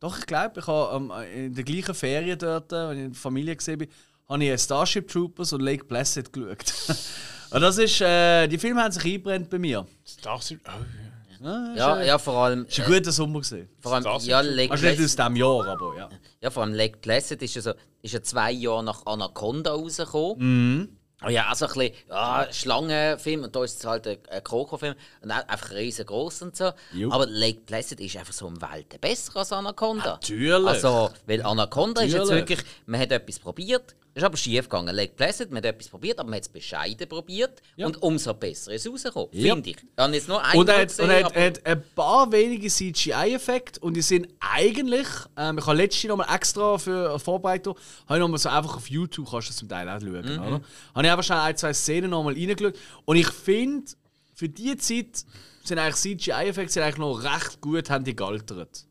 [0.00, 1.12] Doch, ich glaube, ich habe ähm,
[1.46, 3.88] in der gleichen Ferien dort, als ich in der Familie gesehen bin,
[4.28, 6.74] habe ich Starship Troopers und Lake Placid geschaut.
[7.52, 8.00] und das ist.
[8.00, 9.86] Äh, die Filme haben sich eingebrennt bei mir.
[10.04, 10.60] Starship.
[10.66, 12.64] Oh, Ja, ist Ja, ein- ja, vor allem.
[12.64, 13.68] ist ein äh, guter Sommer gesehen.
[13.78, 16.08] vor allem ja, Lake Also nicht aus diesem Jahr, aber ja.
[16.40, 20.80] ja, vor allem Lake Placid ist ja, so, ist ja zwei Jahre nach Anaconda rausgekommen.
[20.80, 20.97] Mhm.
[21.24, 24.94] Oh ja, also ein bisschen ja, Schlangenfilm und da ist es halt ein, ein Krokodilfilm
[25.22, 26.70] und einfach riesengroß und so.
[26.92, 27.10] Jo.
[27.10, 30.12] Aber Lake Placid ist einfach so um Welten besser als Anaconda.
[30.12, 30.68] Natürlich.
[30.68, 32.48] Also, weil Anaconda ist jetzt Natürlich.
[32.48, 34.94] wirklich, man hat etwas probiert, ist aber schief gegangen.
[34.94, 37.86] Lake Placid, man hat etwas probiert, aber man hat es bescheiden probiert Ja.
[37.86, 39.54] und umso besser ist es rausgekommen, Ja.
[39.54, 39.76] finde ich.
[39.96, 42.68] Habe jetzt nur Und er hat, gesehen, und er hat, er hat ein paar wenige
[42.68, 47.76] CGI-Effekte und die sind eigentlich, ähm, ich habe letztens noch mal extra für eine Vorbereitung,
[48.06, 50.12] habe ich noch mal so einfach auf YouTube, kannst du das zum Teil auch schauen,
[50.24, 50.42] Mhm.
[50.42, 50.60] oder?
[50.94, 52.74] Habe ich einfach schnell ein, zwei Szenen noch mal reingeschaut
[53.04, 53.90] und ich finde,
[54.34, 55.24] für die Zeit
[55.64, 58.84] sind eigentlich CGI-Effekte eigentlich noch recht gut, haben die gealtert.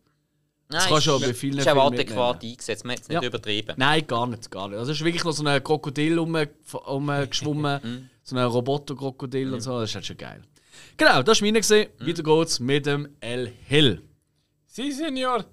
[0.69, 3.21] Nein, kannst du ist- auch bei vielen ist auch adäquat eingesetzt, man hat es nicht
[3.21, 3.27] Ja.
[3.27, 3.73] übertrieben.
[3.77, 4.77] Nein, gar nicht, gar nicht.
[4.77, 6.47] Also es ist wirklich noch so ein Krokodil Mhm.
[6.85, 10.41] umgeschwommen, so ein Roboter-Krokodil und so, das ist halt schon geil.
[10.97, 11.59] Genau, das war meine.
[11.59, 11.89] gesehen.
[11.99, 12.07] Mhm.
[12.07, 14.01] Weiter geht's mit dem El Hill.
[14.65, 15.45] Si, Senor.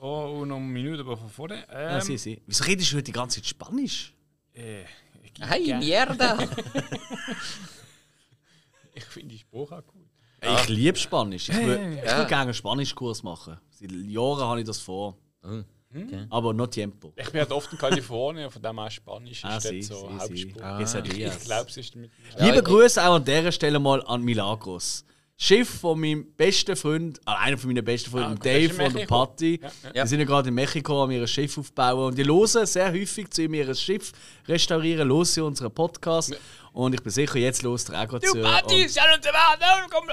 [0.00, 1.50] Oh, una minuta por favor.
[1.50, 2.40] Ähm, Ja, sie, sie.
[2.46, 4.14] Wieso redest du heute die ganze Zeit Spanisch?
[4.54, 4.82] äh,
[5.22, 6.38] ich, Hey, gern- Mierda!
[8.94, 9.97] ich finde die Sprache auch cool.
[10.40, 11.48] Ich liebe Spanisch.
[11.48, 12.24] Ich würde ich Ja.
[12.24, 13.58] gerne einen Spanischkurs machen.
[13.70, 15.16] Seit Jahren habe ich das vor.
[15.42, 15.64] Mhm.
[15.90, 16.26] Okay.
[16.28, 17.12] Aber no tiempo.
[17.16, 20.08] Ich bin halt oft in Kalifornien, von dem auch Spanisch Ah, ist sie, dort so
[20.08, 20.18] sie.
[20.52, 20.78] Hauptsprache.
[20.82, 21.36] Quesadillas.
[21.38, 22.10] Ich glaube, es ist damit.
[22.38, 25.04] Ja, Liebe Grüße auch an dieser Stelle mal an Milagros.
[25.40, 29.06] Schiff von meinem besten Freund, äh, einer von meinen besten Freunden, Ah, Dave und der.
[29.06, 29.60] Patty.
[29.62, 30.02] Ja, ja.
[30.02, 32.06] Die sind ja gerade in Mexiko an ihrem Schiff aufbauen.
[32.08, 34.12] Und die hören sehr häufig zu ihm ihr Schiff
[34.46, 36.36] restaurieren, hören sie unseren Podcast.
[36.72, 38.38] Und ich bin sicher, jetzt los er auch gerade zu.
[38.38, 39.90] Und, schau uns an!
[39.90, 40.08] Komm!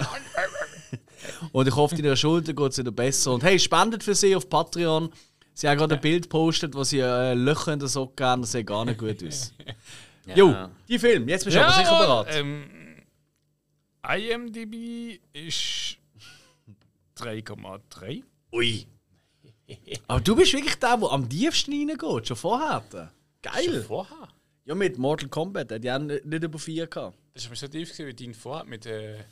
[1.52, 3.34] und ich hoffe, in ihrer Schulter geht es wieder besser.
[3.34, 5.12] Und hey, spendet für sie auf Patreon.
[5.54, 8.42] Sie haben gerade ein Bild gepostet, wo sie äh, Löcher in der Socke haben.
[8.42, 9.54] Das sieht gar nicht gut aus.
[10.34, 10.56] Jo,
[10.88, 11.30] die Film.
[11.30, 12.36] Jetzt bist du aber sicher bereit.
[12.36, 12.66] Ähm,
[14.04, 15.98] IMDb ist
[17.18, 18.24] 3,3.
[18.52, 18.88] Ui.
[20.08, 22.84] Aber du bist wirklich der, der am tiefsten reingeht, schon vorher.
[22.92, 23.10] Schon
[23.42, 23.84] Geil.
[23.84, 24.28] vorher.
[24.66, 27.18] Ja, mit Mortal Kombat, hat ja nicht nicht über 4 gehabt.
[27.34, 29.24] Das ist aber so tief gewesen, wie dein vorher mit äh,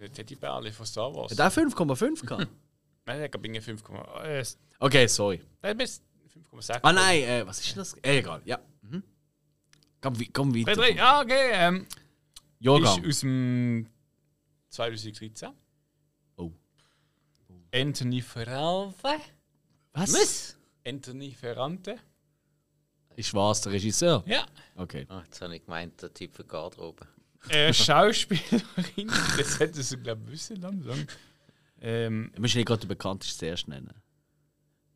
[0.00, 1.32] den Teddybärli von Star Wars.
[1.32, 2.48] Hat der 5,5 gehabt?
[3.06, 3.82] Nein, der gab 5,
[4.22, 4.44] äh,
[4.78, 5.40] Okay, sorry.
[5.60, 6.00] nein, bis
[6.52, 6.78] 5,6.
[6.82, 7.94] Ah nein, äh, was ist denn das?
[8.02, 8.58] Äh, egal, ja.
[8.82, 9.02] Mhm.
[10.00, 10.74] Komm, wi- komm weiter.
[10.74, 11.50] 3, ja, okay.
[11.52, 11.86] Ähm,
[12.60, 13.02] Jahrgang.
[13.04, 13.86] ist aus dem
[14.70, 15.50] 2013.
[16.36, 16.50] Oh.
[17.72, 18.96] Anthony Ferrante.
[19.92, 20.12] Was?
[20.14, 20.56] Was?
[20.86, 21.96] Anthony Ferrante.
[23.16, 24.22] Ist was, der Regisseur?
[24.26, 24.44] Ja.
[24.76, 25.06] Okay.
[25.08, 27.06] Ah, jetzt habe ich gemeint, der Typ für Garderobe.
[27.48, 29.06] Äh, Schauspielerin.
[29.38, 31.06] das hätte sie, glaube ich, wissen langsam.
[31.80, 33.92] Ähm, Wir müssen nicht gerade den bekanntesten zuerst nennen.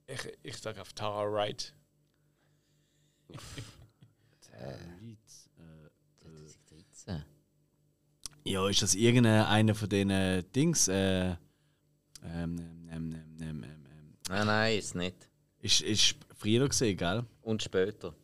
[0.06, 1.74] ich, ich sage auf Tara Wright.
[4.40, 7.24] 2013.
[8.44, 10.08] Ja, ist das irgendeiner von den
[10.52, 10.88] Dings?
[10.88, 11.36] Äh, ähm,
[12.24, 12.58] ähm,
[12.90, 15.28] ähm, ähm, ähm, ähm, Nein, nein, ist nicht.
[15.60, 17.26] ist, ist früher gesehen, gell?
[17.48, 18.14] Und später.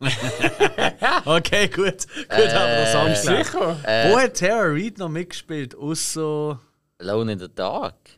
[1.24, 2.06] Okay, gut.
[2.08, 3.22] Gut, haben wir das.
[3.22, 3.76] Sicher?
[4.10, 5.76] Wo hat Tara Reid noch mitgespielt?
[5.76, 6.60] Außer.
[6.98, 8.10] Alone in the Dark.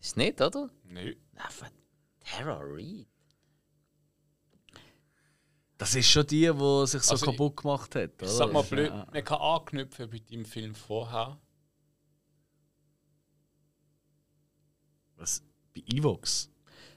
[0.00, 0.68] Ist nicht, oder?
[0.84, 1.14] Nö.
[1.34, 1.68] Nein, von
[2.20, 3.06] Tara Reid.
[5.76, 8.10] Das ist schon die, die sich so Also, kaputt gemacht hat.
[8.16, 8.28] Ich oder?
[8.28, 9.06] sag mal blöd, Ja.
[9.12, 11.38] man kann anknüpfen bei dem Film vorher.
[15.16, 15.42] Was?
[15.74, 16.50] Bei Evox?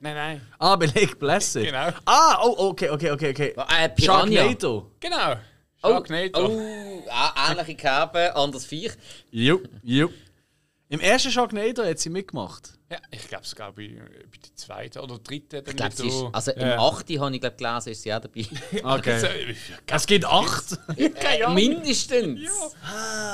[0.04, 0.42] Nein, nein.
[0.58, 1.66] Ah, bei Lake Placid.
[1.66, 1.90] Genau.
[2.06, 3.54] Ah, oh, okay, okay, okay, okay.
[3.56, 4.34] Äh, Piranha.
[4.34, 4.92] Sharknado.
[5.00, 5.36] Genau.
[5.84, 6.48] Oh, Sharknado.
[6.48, 8.94] oh, ah, ähnliche Kerbe, anderes Viech.
[9.30, 10.12] Jupp, jupp.
[10.90, 12.80] Im ersten Sharknado hat sie mitgemacht.
[12.92, 15.64] Ja, ich glaube sogar bei, bei der zweiten oder dritten.
[15.66, 15.98] Ich glaube, ist.
[16.02, 17.10] so, Also im äh, 8.
[17.20, 18.46] habe ich glaub, gelesen, ist sie auch dabei.
[18.84, 19.56] Okay.
[19.88, 20.78] Es gibt acht.
[20.98, 22.42] Äh, mindestens!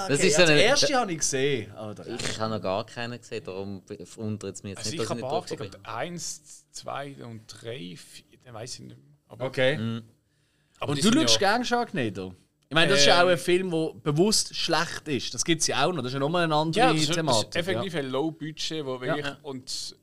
[0.07, 1.73] Das ist so ja, eine- der erste habe ich gesehen.
[1.75, 3.81] Oh, Ich habe noch gar keinen gesehen, darum
[4.15, 5.85] wundert es mich jetzt Also nicht, ich dass ich habe nicht bin.
[5.85, 9.05] eins, zwei und drei, vier, dann weiß ich nicht mehr.
[9.27, 10.01] Aber, Okay.
[10.79, 12.35] aber Und du schaust ja, gerne Sharknado?
[12.69, 13.27] Ich meine, das ist ja Ähm.
[13.27, 15.33] auch ein Film, der bewusst schlecht ist.
[15.33, 15.99] Das gibt es ja auch noch.
[16.03, 17.49] Das ist ja nochmal eine andere ja, das ist, das Thematik.
[17.49, 19.37] ist effektiv ein Low-Budget, wo wirklich, Ja.
[19.43, 19.95] und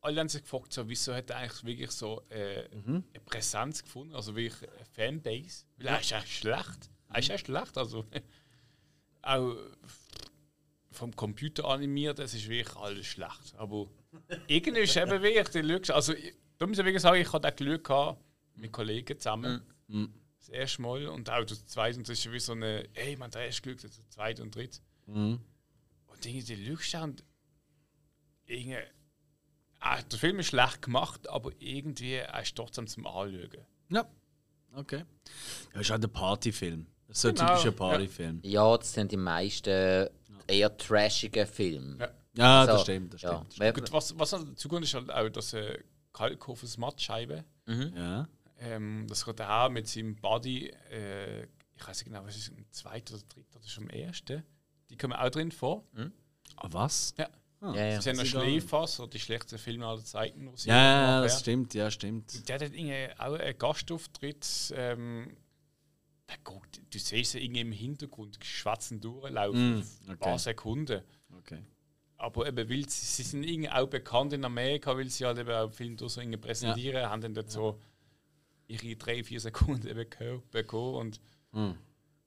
[0.00, 3.04] alle haben sich gefragt, so, wieso hat er eigentlich wirklich so äh, Mhm.
[3.12, 4.84] eine Präsenz gefunden, also wirklich eine
[5.20, 5.64] Fanbase.
[5.76, 6.90] Weil er ist eigentlich schlecht.
[7.12, 8.04] Er ist echt schlecht, also
[9.22, 9.56] auch
[10.92, 13.54] vom Computer animiert, das ist wirklich alles schlecht.
[13.58, 13.88] Aber
[14.46, 16.14] irgendwie ist eben wirklich die Lücke, also
[16.58, 18.22] da muss ich wirklich sagen, ich hatte auch Glück gehabt,
[18.54, 19.60] mit Kollegen zusammen.
[19.88, 20.12] Mhm.
[20.46, 23.30] Das erste Mal und auch das zweite, und das ist wie so eine, hey man,
[23.30, 24.78] der erste Glück, das zweite und dritte.
[25.06, 25.40] Mhm.
[26.06, 27.24] Und irgendwie die Lücke und
[28.46, 28.76] irgendwie,
[29.80, 33.50] ah, der Film ist schlecht gemacht, aber irgendwie ist trotzdem zum Anschauen.
[33.90, 34.06] Ja.
[34.74, 35.04] Okay.
[35.74, 36.86] Ja, ist auch der Partyfilm.
[37.08, 37.72] Das ist so ein Genau, typischer.
[37.72, 38.40] Partyfilm.
[38.42, 40.08] Ja, das sind die meisten
[40.46, 41.96] eher trashigen Filme.
[41.98, 42.10] Ja.
[42.36, 43.14] Ja, das So, stimmt.
[43.14, 43.36] Das ja.
[43.38, 43.58] stimmt.
[43.58, 45.82] Wer- Gut, was, was dazu kommt, ist halt auch, dass äh,
[46.12, 48.28] Kalkhofers Mattscheibe, Ja.
[48.58, 52.70] Ähm, das kommt auch mit seinem Body, äh, ich weiß nicht genau, was ist im
[52.72, 54.42] zweiten oder dritten oder schon im ersten,
[54.90, 55.84] die kommen auch drin vor.
[56.56, 57.14] Ah, was?
[57.18, 57.28] Ja.
[57.60, 58.00] Ah, Ja, ja.
[58.00, 58.24] Sie haben noch.
[58.24, 60.50] Schläfers oder die schlechtesten Filme aller Zeiten.
[60.50, 62.48] wo sie Ja, ja, das stimmt, ja, stimmt.
[62.48, 64.72] Der hat irgendwie auch einen Gastauftritt.
[64.76, 65.36] Ähm,
[66.28, 69.78] der geht, du siehst sie irgendwie im Hintergrund schwatzen durchlaufen.
[69.78, 70.16] Mm, Ein okay.
[70.16, 71.02] paar Sekunden.
[71.38, 71.62] Okay.
[72.18, 75.50] Aber eben, weil sie, sie sind irgendwie auch bekannt in Amerika, weil sie halt eben
[75.50, 77.78] auch Film so irgendwie präsentieren, haben dann dort so
[78.68, 79.94] ihre drei, vier Sekunden
[80.50, 80.94] bekommen.
[80.94, 81.20] Und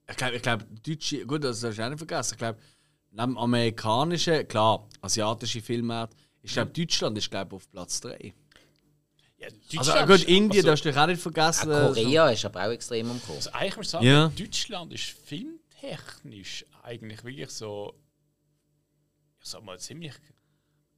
[0.10, 2.34] Ich glaube, ich glaub, deutsche, gut, das hast du auch nicht vergessen.
[2.34, 2.60] Ich glaube,
[3.12, 8.34] neben amerikanischen, klar, asiatische Filmmarkt, ich glaube, Deutschland ist glaube auf Platz 3.
[9.38, 9.48] ja,
[9.78, 11.72] Also gut, ist- Indien also, darfst du dich auch nicht vergessen.
[11.72, 13.38] Auch Korea ist aber auch extrem umgekommen.
[13.38, 14.28] Also eigentlich muss ich sagen, Ja.
[14.30, 17.94] Deutschland ist filmtechnisch eigentlich wirklich so,
[19.42, 20.14] ich sag mal, ziemlich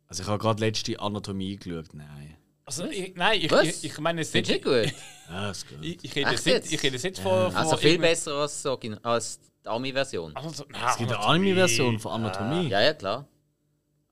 [0.08, 1.94] Also ich habe gerade letzte Anatomie geschaut.
[1.94, 2.38] Nein.
[2.66, 3.64] Also, ich, nein, ich, Was?
[3.68, 4.94] ich, ich meine, es Findest nicht, du nicht gut?
[5.30, 5.78] Ja, ist gut.
[5.82, 6.72] ich, ich rede jetzt nicht, jetzt?
[6.74, 10.36] ich rede jetzt von Also viel besser als, so, als die Ami-Version.
[10.36, 12.68] Also, Es gibt eine Anime-Version von Anatomie.
[12.70, 13.28] Ja, ja, klar.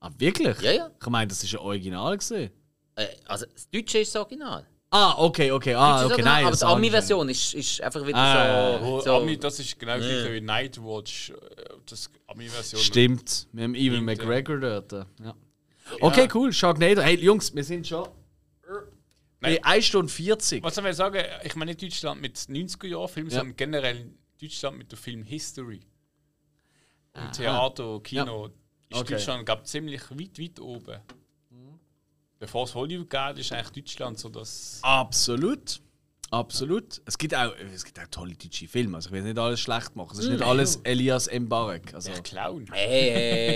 [0.00, 0.60] Ah, wirklich?
[0.60, 0.90] Ja, ja.
[1.00, 2.50] Ich meine, das ist ein Original gesehen.
[2.96, 4.66] Äh, also das Deutsche ist das Original.
[4.92, 5.74] Ah, okay, okay.
[5.74, 6.42] Ah, Das ist okay, nein.
[6.42, 8.84] aber das die Ami-Version ist, ist einfach wieder Ah, so.
[8.86, 11.34] Oh, so Ami, das ist genau gleich wie Nightwatch, äh,
[11.86, 12.82] das Ami-Version.
[12.82, 14.00] Stimmt, mit dem Ewan ja.
[14.02, 14.92] McGregor dort.
[14.92, 15.34] Ja.
[16.00, 16.52] Okay, cool.
[16.52, 17.02] Sharknado.
[17.02, 18.08] Hey, Jungs, wir sind schon
[19.40, 19.58] Nein.
[19.62, 20.62] bei 1 Stunde 40.
[20.62, 21.22] Was soll ich sagen?
[21.44, 23.38] Ich meine nicht Deutschland mit 90er-Jahren-Filmen, Ja.
[23.38, 25.80] sondern generell Deutschland mit der Film History.
[27.14, 28.46] Und Theater, Kino.
[28.46, 29.12] Ist Okay.
[29.14, 31.00] Deutschland, glaube ziemlich weit, weit oben.
[32.38, 34.78] Bevor es Hollywood geht, ist eigentlich Deutschland so das.
[34.82, 35.80] Absolut.
[36.30, 37.02] Absolut.
[37.04, 38.96] Es gibt auch, es gibt auch tolle deutsche Filme.
[38.96, 40.12] Also ich will nicht alles schlecht machen.
[40.12, 41.92] Es ist nicht alles Elias Mbarek.
[41.92, 42.66] Also, Der Clown.
[42.72, 43.10] Hey,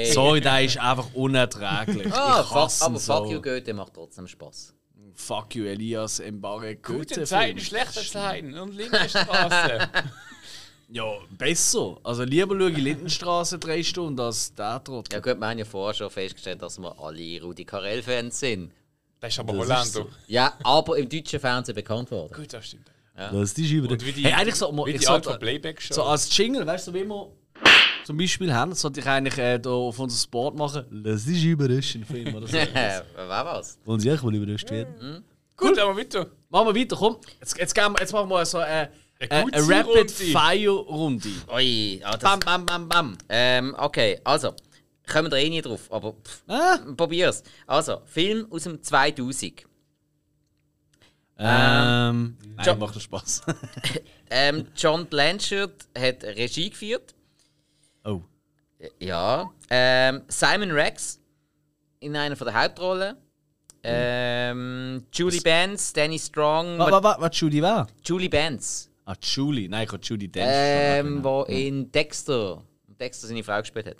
[0.04, 0.12] hey.
[0.12, 2.12] sorry, der ist einfach unerträglich.
[2.12, 3.32] Ah, ich hasse aber ihn Fuck so.
[3.32, 4.74] You Goethe macht trotzdem Spaß.
[5.14, 6.82] Fuck you, Elias Mbarek.
[6.82, 7.66] Gute Zeiten, Film.
[7.66, 9.88] schlechte Zeiten und Lindenstraße.
[10.90, 11.96] Ja, besser.
[12.04, 15.14] Also lieber schaue ich Lindenstraße drei Stunden als der Trottel.
[15.14, 18.70] Ja gut, wir haben ja vorher schon festgestellt, dass wir alle Rudi Carell-Fans sind.
[19.18, 19.82] Das ist aber Holländer.
[19.84, 20.08] so.
[20.26, 22.32] Ja, aber im deutschen Fernsehen bekannt worden.
[22.36, 22.86] Gut, das stimmt.
[23.16, 25.94] Das ist über Und wie die, Hey, eigentlich so, wie ich die sollte- alte Playback-Show.
[25.94, 27.28] So als Jingle, weißt du, so wie wir
[28.04, 30.84] zum Beispiel haben, sollte ich eigentlich äh, da auf unser Sport machen.
[30.90, 32.52] Lass dich überraschen, Film oder so.
[32.54, 33.78] Wer was?
[33.84, 35.24] Wollen Sie auch mal überrascht werden?
[35.56, 36.26] Gut, aber weiter.
[36.50, 37.16] Machen wir weiter, komm.
[37.40, 38.90] Jetzt, jetzt, gehen wir, jetzt machen wir so eine,
[39.20, 40.00] Eine eine, gute eine Runde.
[40.00, 41.28] Rapid-Fire-Runde.
[41.54, 43.18] Ui, ah, das, Bam, bam, bam, bam.
[43.28, 44.52] ähm, okay, also,
[45.10, 46.78] kommen wir eh nie drauf, aber pff, Ah.
[46.96, 47.42] probier's.
[47.66, 49.64] Also, Film aus dem 2000.
[51.36, 53.42] Ähm, nein, Jo- macht Spaß.
[54.36, 57.14] Ähm, John Blanchard hat Regie geführt.
[58.90, 59.04] Oh.
[59.04, 59.50] Ja.
[59.70, 61.20] Ähm, Simon Rex
[62.00, 63.16] in einer von der Hauptrollen.
[63.86, 67.86] Ähm, Julie Benz, Danny Strong, Was, was, was Judy war?
[68.04, 69.68] Julie Benz, Ah, Julie.
[69.68, 70.48] Nein, ich habe Judy Dench.
[70.50, 72.62] ähm, wo in Dexter,
[72.98, 73.96] Dexter seine Frau gespielt hat.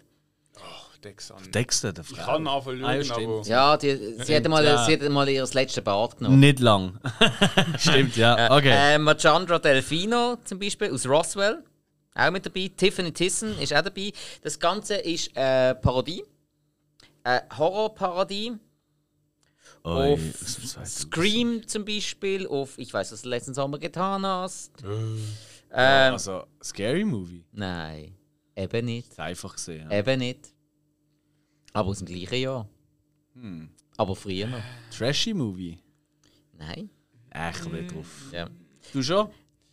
[1.04, 1.36] Dexter.
[1.52, 2.32] Dexter, der Ich Frau.
[2.32, 3.42] kann anfangen Ah, ja, aber...
[3.44, 3.94] Ja, die,
[4.24, 4.86] sie, hat mal, Ja.
[4.86, 6.40] sie hat mal ihr letztes Bart genommen.
[6.40, 6.98] Nicht lang.
[7.78, 8.50] Stimmt, ja.
[8.56, 8.94] Okay.
[8.94, 11.62] Äh, Machandra Delfino zum Beispiel aus Roswell,
[12.14, 12.70] auch mit dabei.
[12.76, 14.12] Tiffany Tissen ist auch dabei.
[14.42, 16.24] Das Ganze ist äh, Parodie.
[17.24, 18.52] Äh, Horrorparodie.
[19.82, 20.86] Oi, auf aus dem 2000.
[20.88, 24.72] Scream zum Beispiel, auf Ich weiß, was du letzten Sommer getan hast.
[24.82, 24.88] Ja,
[26.06, 27.44] Ähm, Also, Scary Movie.
[27.52, 28.16] Nein,
[28.56, 29.10] eben nicht.
[29.10, 29.90] Das einfach gesehen.
[29.90, 29.98] Ja.
[29.98, 30.54] Eben nicht.
[31.72, 32.68] Aber aus dem gleichen Jahr.
[33.34, 33.68] Hm.
[33.96, 34.62] Aber früher noch.
[34.96, 35.78] Trashy Movie.
[36.52, 36.88] Nein.
[37.34, 38.06] Äh, ich komme nicht drauf.
[38.32, 38.48] Ja.
[38.92, 39.28] Du schon?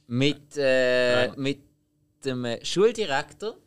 [0.08, 1.60] Mit, äh, mit
[2.26, 3.58] dem äh, Schuldirektor,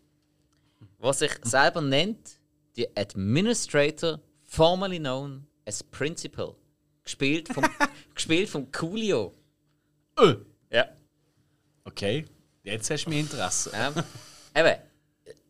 [0.99, 2.39] was sich selber nennt,
[2.77, 6.55] die Administrator, formerly known as Principal.
[7.03, 7.65] Gespielt vom,
[8.15, 9.35] gespielt vom Coolio.
[10.19, 10.35] Äh.
[10.71, 10.89] Ja.
[11.85, 12.25] Okay.
[12.63, 13.71] Jetzt hast du mir Interesse.
[13.75, 13.93] Ähm,
[14.57, 14.77] eben,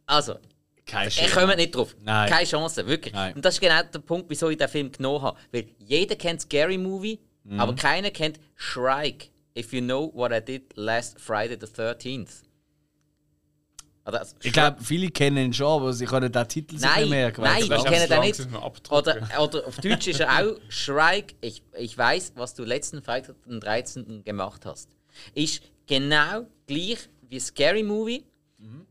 [0.07, 0.37] also,
[0.85, 1.95] Kein ich komme nicht drauf.
[2.03, 2.29] Nein.
[2.29, 3.15] Keine Chance, wirklich.
[3.15, 3.35] Nein.
[3.35, 5.39] Und das ist genau der Punkt, wieso ich den Film genommen habe.
[5.53, 7.61] Weil jeder kennt Scary Movie, Mhm.
[7.61, 9.29] aber keiner kennt Shrike.
[9.57, 12.43] If you know what I did last Friday the 13th.
[14.05, 17.03] Also, also, Ich glaube, viele kennen ihn schon, aber sie können den Titel sich Nein,
[17.03, 17.43] nicht merken.
[17.43, 18.41] nein, ich kenne den nicht.
[18.91, 21.35] Oder, oder auf Deutsch ist er auch Shrike.
[21.41, 24.23] Ich, ich weiß, was du letzten Freitag, den 13.
[24.23, 24.91] gemacht hast.
[25.35, 28.25] Ist genau gleich wie Scary Movie.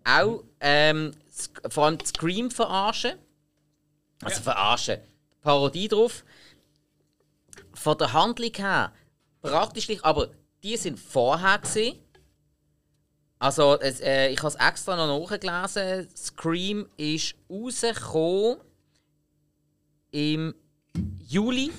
[0.04, 1.12] Auch ähm,
[1.70, 3.14] vor allem Scream verarschen.
[4.24, 5.00] Also verarschen.
[5.42, 6.24] Parodie drauf.
[7.74, 8.94] Von der Handlung her
[9.44, 10.30] praktisch aber
[10.64, 11.98] die sind vorher gesehen.
[13.44, 16.08] Also, es, äh, ich habe es extra noch nachgelesen.
[16.16, 18.58] Scream ist rausgekommen
[20.12, 20.56] im
[21.28, 21.74] Juli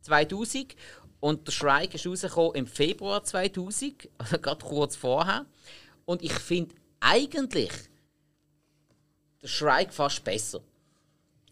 [0.00, 0.74] 2000
[1.20, 5.44] und der Shrike ist rausgekommen im Februar 2000, also gerade kurz vorher.
[6.06, 7.72] Und ich finde eigentlich
[9.42, 10.62] der Shrike fast besser.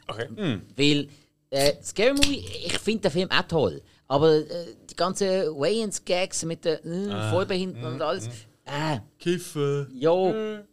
[0.07, 0.62] Okay.
[0.77, 1.09] Weil
[1.51, 3.82] äh, Scary Movie, ich finde den Film auch toll.
[4.07, 8.31] Aber äh, die ganzen Wayans-Gags mit den äh, Vollbehinderten und alles,
[8.69, 9.89] äh, Kiffen.
[9.95, 10.65] ja,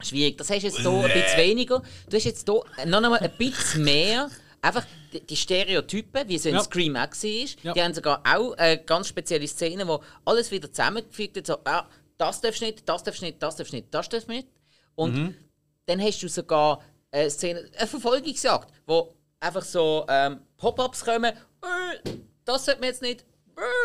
[0.00, 0.38] schwierig.
[0.38, 1.82] Das hast du jetzt hier ein bisschen weniger.
[2.08, 4.30] Du hast jetzt hier noch einmal ein bisschen mehr.
[4.60, 4.86] Einfach
[5.28, 6.62] die, Stereotypen, wie es in Ja.
[6.62, 7.48] Scream auch war.
[7.62, 7.72] Ja.
[7.74, 11.46] Die haben sogar auch äh, ganz spezielle Szenen, wo alles wieder zusammengefügt wird.
[11.46, 14.08] So, ah, das darfst du nicht, das darfst du nicht, das darfst du nicht, das
[14.08, 14.48] darfst du nicht.
[14.94, 15.34] Und
[15.86, 21.24] dann hast du sogar eine Szene, eine Verfolgungsjagd, wo einfach so ähm, Pop-ups kommen.
[21.34, 22.10] Äh,
[22.46, 23.24] das sollte man jetzt nicht.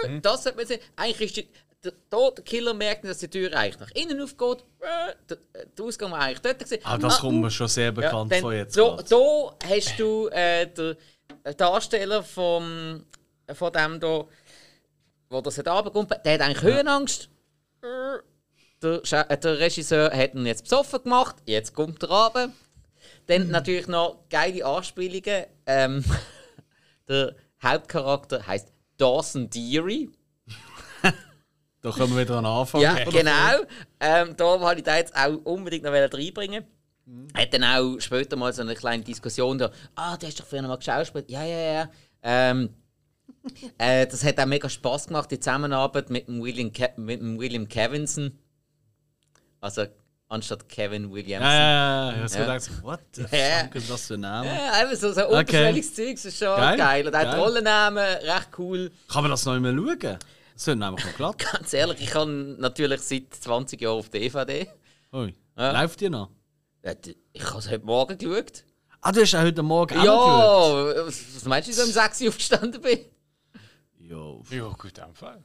[0.06, 0.91] Äh, Das sollte man jetzt nicht.
[0.95, 1.48] Eigentlich ist
[1.84, 4.65] der, da, der Killer merkt nicht, dass die Tür eigentlich nach innen aufgeht.
[4.81, 5.38] Äh, der,
[5.77, 6.60] der Ausgang war eigentlich dort.
[6.60, 6.81] Gewesen.
[6.84, 8.76] Ah, das Ah, kommt mir schon sehr bekannt dann vor jetzt.
[8.77, 10.95] Da, da hast du äh, den
[11.57, 13.06] Darsteller vom,
[13.53, 14.26] von dem da,
[15.30, 17.30] wo das hat runterkommt, der hat eigentlich Höhenangst.
[17.81, 18.18] Äh,
[18.81, 22.49] Der, äh, der Regisseur hat ihn jetzt besoffen gemacht, jetzt kommt er runter.
[23.27, 25.45] Dann natürlich noch geile Anspielungen.
[25.65, 26.03] Ähm,
[27.07, 30.10] der Hauptcharakter heißt Dawson Deary.
[31.81, 32.81] Da können wir wieder an Anfang.
[32.81, 33.64] Ja, genau.
[33.99, 36.65] Ähm, da wollte ich da jetzt auch unbedingt noch reinbringen.
[37.35, 39.72] Hat dann auch später mal so eine kleine Diskussion da.
[39.95, 41.30] Ah, du hast doch früher mal geschauspielt.
[41.31, 41.89] Ja, ja, ja.
[42.22, 42.69] Ähm,
[43.77, 47.39] äh, das hat auch mega Spaß gemacht, die Zusammenarbeit mit dem William, Ke mit dem
[47.39, 48.38] William Kevinson.
[49.61, 49.85] Also
[50.27, 51.49] anstatt Kevin Williamson.
[51.49, 52.26] Ja, ja, ja.
[52.26, 52.57] Ich habe Ja.
[52.57, 53.64] gedacht, what the Ja.
[53.64, 54.47] fuck ist das für ein Name?
[54.47, 57.07] Ja, einfach so, so unterschwelliges Zeug, das ist schon Geil, geil.
[57.07, 57.39] Und auch die.
[57.39, 58.91] Rollennamen, recht cool.
[59.11, 60.18] Kann man das noch immer schauen?
[60.60, 61.38] Das sind einfach noch glatt.
[61.53, 62.30] Ganz ehrlich, ich habe
[62.60, 64.68] natürlich seit 20 Jahren auf DVD.
[65.14, 65.34] Ui.
[65.57, 65.81] Ja.
[65.81, 66.30] Läuft die noch?
[66.84, 66.91] Ja,
[67.31, 68.65] Ich habe es heute Morgen geschaut.
[68.99, 71.07] Ah, du hast auch heute Morgen auch Ja, geschaut?
[71.07, 72.99] was was meinst du, wie ich so um 6 Uhr aufgestanden bin?
[73.99, 75.41] Jo, Ja, gut, in dem Fall.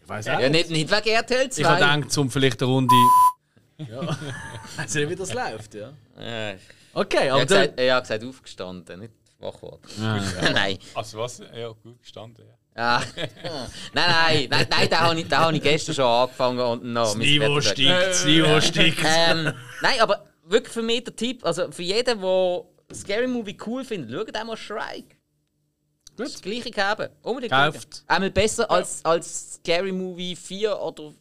[0.00, 1.60] ich weiß Ja, nicht, nicht wegen RTL 2.
[1.60, 2.94] Ich habe gedacht, um vielleicht eine Runde.
[3.78, 4.16] ja.
[4.76, 5.92] Weißt du wie das läuft, ja?
[6.16, 6.60] Ja, ich
[6.92, 7.58] Okay, habe aber dann.
[7.62, 9.80] gesagt, ja, gesagt, aufgestanden, nicht wach geworden.
[10.00, 10.50] Ja.
[10.52, 10.78] nein.
[10.94, 11.40] Also was?
[11.52, 12.54] Ja, gut gestanden, ja.
[12.76, 13.00] Ah.
[13.16, 17.14] nein, nein, nein, nein, da habe ich, habe ich gestern schon angefangen und noch.
[17.16, 18.98] Niveau steigt, das Niveau steigt.
[19.04, 23.84] Ähm, nein, aber wirklich für mich der Tipp, also für jeden, der Scary Movie cool
[23.84, 25.16] findet, schaut einmal Shrike.
[26.16, 26.26] Gut.
[26.26, 27.08] Das gleiche haben.
[27.22, 28.04] Unbedingt Kauft.
[28.06, 31.12] Einmal besser als, als Scary Movie 4 oder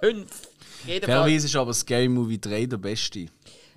[0.00, 0.26] 5.
[0.86, 1.14] Jeden Fall.
[1.14, 3.26] Fairerweise ist aber Scary Movie 3 der beste.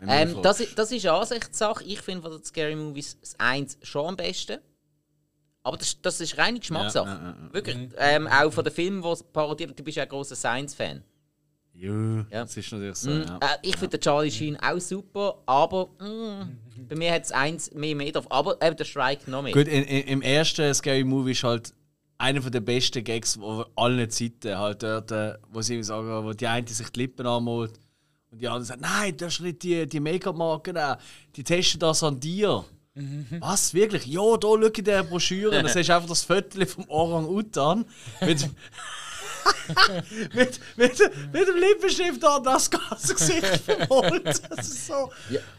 [0.07, 1.84] Ähm, das, das ist Ansichtssache.
[1.84, 4.60] Ich finde von den Scary Movies das 1 schon am besten.
[5.64, 7.08] Aber das, das ist reine Geschmackssache.
[7.08, 7.54] Ja, ja, ja.
[7.54, 7.90] Wirklich.
[7.98, 11.04] Ähm, auch von den Filmen, die es parodiert, du bist ja ein großer Science-Fan.
[11.74, 13.10] Ja, das ist natürlich so.
[13.10, 17.32] Mm, äh, ich finde den Charlie Sheen auch super, aber mm, bei mir hat es
[17.32, 18.30] eins mehr mehr drauf.
[18.30, 19.54] Aber eben der Strike noch mehr.
[19.54, 21.74] Gut, in, in, im ersten Scary Movie ist halt
[22.18, 24.58] einer der besten Gags von allen Zeiten.
[24.58, 27.80] Halt dort, äh, wo sie sagen, wo die eine sich die Lippen anmalt
[28.32, 30.98] und die andere sagt, nein, du hast nicht die, die Make-up-Marke nehmen.
[31.36, 32.64] Die testen das an dir.
[33.40, 33.73] Was?
[33.73, 34.06] Wirklich?
[34.06, 35.64] Ja, da schau in der Broschüre.
[35.69, 37.86] Siehst du einfach das Foto vom Orang-Utan
[38.22, 38.49] mit,
[40.34, 40.99] mit, mit,
[41.34, 44.41] mit dem Lippenstift an das ganze Gesicht vermalt.
[44.49, 45.11] Das ist so.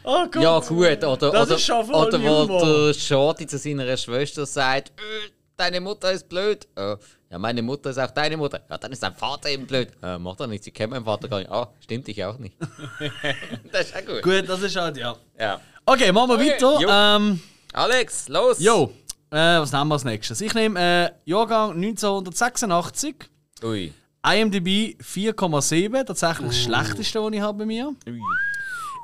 [0.03, 0.43] Oh Gott.
[0.43, 1.03] ja, gut.
[1.03, 5.29] Oder, Das oder, ist schon voll oder wo der Shorty zu seiner Schwester sagt: äh,
[5.55, 6.67] Deine Mutter ist blöd.
[6.75, 6.97] Äh,
[7.29, 8.61] ja, meine Mutter ist auch deine Mutter.
[8.69, 9.89] Ja, dann ist dein Vater eben blöd.
[10.01, 11.51] Äh, macht er nicht, sie kennt meinen Vater gar nicht.
[11.51, 12.55] Ah, stimmt, ich auch nicht.
[13.71, 14.23] das ist auch gut.
[14.23, 15.15] Gut, das ist halt, ja.
[15.39, 15.61] Ja.
[15.85, 16.79] Okay, machen wir weiter.
[16.79, 16.89] jo.
[16.89, 17.39] Ähm,
[17.73, 18.59] Alex, los!
[18.59, 18.93] jo,
[19.31, 20.41] äh, was nehmen wir als nächstes?
[20.41, 23.15] Ich nehme äh, Jahrgang 1986.
[23.63, 23.93] Ui.
[24.25, 27.93] IMDb 4,7, tatsächlich das schlechteste, was ich habe bei mir.
[28.07, 28.19] Ui.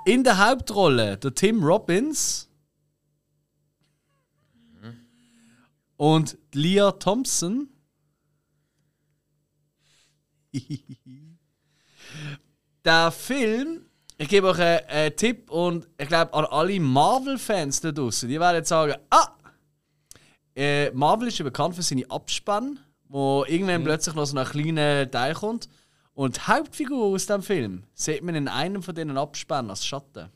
[0.05, 2.48] In der Hauptrolle der Tim Robbins
[5.99, 7.67] und Leah Thompson.
[12.85, 13.85] der Film,
[14.17, 18.39] ich gebe euch einen, einen Tipp und ich glaube an alle Marvel-Fans da draußen, die
[18.39, 19.35] werden jetzt sagen: Ah,
[20.55, 25.11] äh, Marvel ist ja bekannt für seine Abspann, wo irgendwann plötzlich noch so ein kleiner
[25.11, 25.67] Teil kommt.
[26.13, 30.29] Und die Hauptfigur aus dem Film sieht man in einem von diesen Abspannen als Schatten.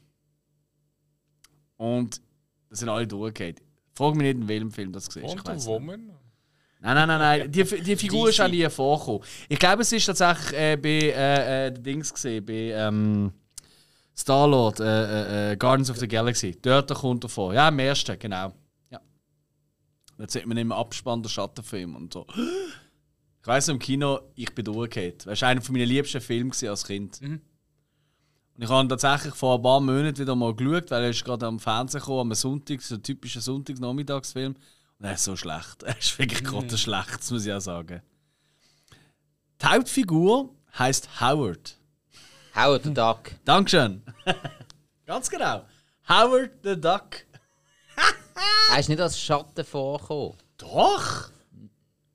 [1.78, 2.22] Und
[2.70, 3.62] das sind alle durchgehend.
[3.94, 5.36] Frag mich nicht, in welchem Film das gesehen ist.
[5.36, 5.66] Ich nicht.
[5.66, 6.12] Woman?
[6.82, 7.52] Nein, nein, nein, nein.
[7.52, 9.22] Die, die Figur ist auch nie vorgekommen.
[9.48, 13.32] Ich glaube, es ist tatsächlich äh, bei äh, äh, Dings gesehen, bei ähm,
[14.16, 16.58] Star-Lord, äh, äh, äh, Guardians of the Galaxy.
[16.62, 17.54] Dort kommt er vor.
[17.54, 18.52] Ja, im ersten, genau.
[18.90, 19.00] Ja.
[20.20, 22.28] Jetzt sieht man im Abspann der Schattenfilm und so.
[23.42, 25.26] Ich weiss im Kino, ich bin durchgehend.
[25.26, 27.20] Das war einer meiner liebsten Filme als Kind.
[28.56, 31.26] Und ich habe ihn tatsächlich vor ein paar Monaten wieder mal geschaut, weil er ist
[31.26, 34.56] gerade am Fernsehen gekommen, am Sonntag, so ein typischer Sonntagsnachmittagsfilm.
[35.00, 35.84] Und er ist so schlecht.
[35.84, 38.02] Er ist wirklich gerade schlecht, das muss ich auch sagen.
[39.62, 41.78] Die Hauptfigur heißt Howard.
[42.56, 43.32] Howard the Duck.
[43.46, 44.04] Dankeschön.
[45.06, 45.66] Ganz genau.
[46.08, 47.26] Howard the Duck.
[48.72, 50.38] Er ist nicht als Schatten vorgekommen.
[50.58, 51.33] Doch!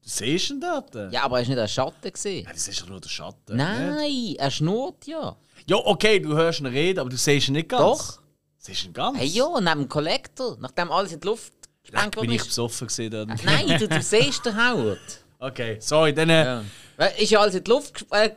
[0.09, 0.95] Du siehst ihn dort.
[0.95, 1.09] Ja.
[1.11, 2.47] Ja, aber er ist nicht als Schatten gesehen.
[2.51, 3.57] Das ist doch nur der Schatten.
[3.57, 3.67] nicht?
[3.67, 5.37] Nein, er schnurrt ja.
[5.67, 7.83] Ja, okay, du hörst ihn reden, aber du siehst ihn nicht ganz.
[7.83, 8.19] Doch.
[8.57, 9.19] Siehst ihn ganz?
[9.19, 11.53] Hey ja, neben dem Kollektor, nachdem alles in die Luft
[11.83, 12.47] gesprengt Bin worden ich ist.
[12.47, 13.29] besoffen gesehen dort?
[13.45, 14.99] Nein, du, du siehst den Howard.
[15.41, 16.31] Okay, sorry, dann.
[16.31, 16.65] Äh, Ja.
[16.97, 18.31] Weil Ist ja alles in die Luft äh,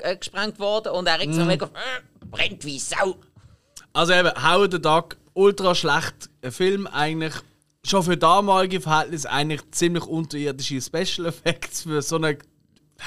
[0.00, 1.66] äh, gesprengt worden und er regt so mega.
[1.66, 3.14] Äh, brennt wie Sau.
[3.92, 7.34] Also eben, Howard the Duck, ultra schlecht ein Film eigentlich.
[7.84, 12.38] Schon für damalige Verhältnisse eigentlich ziemlich unterirdische Special Effects für so einen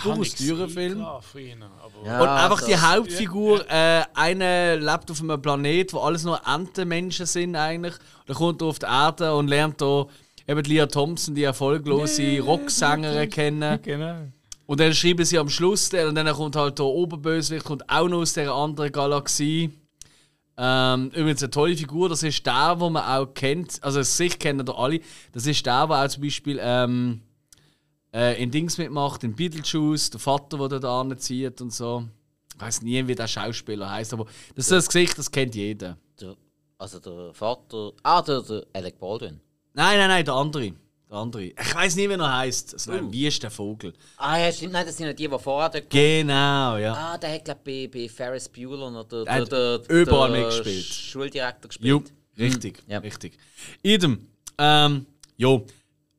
[0.03, 0.97] durchaus teuren Film.
[0.97, 2.22] Klar, für ihn, aber Ja.
[2.22, 7.56] Und einfach die Hauptfigur, äh, einer lebt auf einem Planet, wo alles nur Entenmenschen sind
[7.56, 7.93] eigentlich.
[7.93, 10.07] Und dann kommt er auf die Erde und lernt da
[10.47, 13.80] eben die Leah Thompson, die erfolglose Rocksängerin kennen.
[13.84, 14.15] Genau.
[14.68, 18.18] Und dann schreiben sie am Schluss, und dann kommt halt der Oberbösewicht, kommt auch noch
[18.18, 19.69] aus dieser anderen Galaxie.
[20.57, 24.65] Ähm, übrigens eine tolle Figur, das ist der, den man auch kennt, also sich kennen
[24.65, 25.02] da alle,
[25.34, 27.22] das ist der, der auch zum Beispiel ähm,
[28.14, 32.06] äh, in Dings mitmacht, in Beetlejuice, der Vater, der da anzieht und so.
[32.56, 34.26] Ich weiß nie, wie der Schauspieler heißt, aber
[34.56, 35.98] das ist das Gesicht, das kennt jeder.
[36.22, 36.36] Der,
[36.77, 37.91] also der Vater.
[38.02, 39.41] Ah, der, der Alec Baldwin.
[39.73, 40.72] Nein, nein, nein, der andere.
[41.10, 41.44] Der andere.
[41.44, 42.73] Ich weiß nie, wie er heißt.
[42.73, 43.94] Also, nein, wie ist der Vogel?
[44.18, 44.73] Ah ja, stimmt.
[44.73, 45.90] Nein, das sind ja die, die vorher dort.
[45.90, 46.94] Genau, ja.
[46.94, 49.95] Ah, der hat, glaube ich, bei, bei Ferris Bueller noch der, Er der, hat der,
[50.02, 50.86] überall der mitgespielt.
[50.86, 51.88] Schuldirektor gespielt.
[51.88, 52.03] Jo,
[52.44, 52.98] richtig, Ja.
[52.99, 53.38] richtig.
[53.84, 54.27] Idem.
[54.57, 55.06] Ähm,
[55.38, 55.65] jo.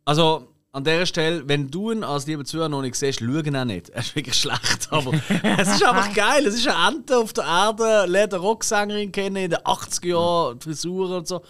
[0.04, 3.56] Also, an dieser Stelle, wenn du ihn als lieber Zuhörer noch nicht siehst, schau ihn
[3.56, 3.88] auch nicht.
[3.88, 5.14] Er ist wirklich schlecht, aber
[5.58, 6.46] es ist einfach geil.
[6.46, 10.60] Es ist eine Ente auf der Erde, lernt eine Rocksängerin kennen in den 80er Jahren,
[10.60, 11.42] Frisuren und so.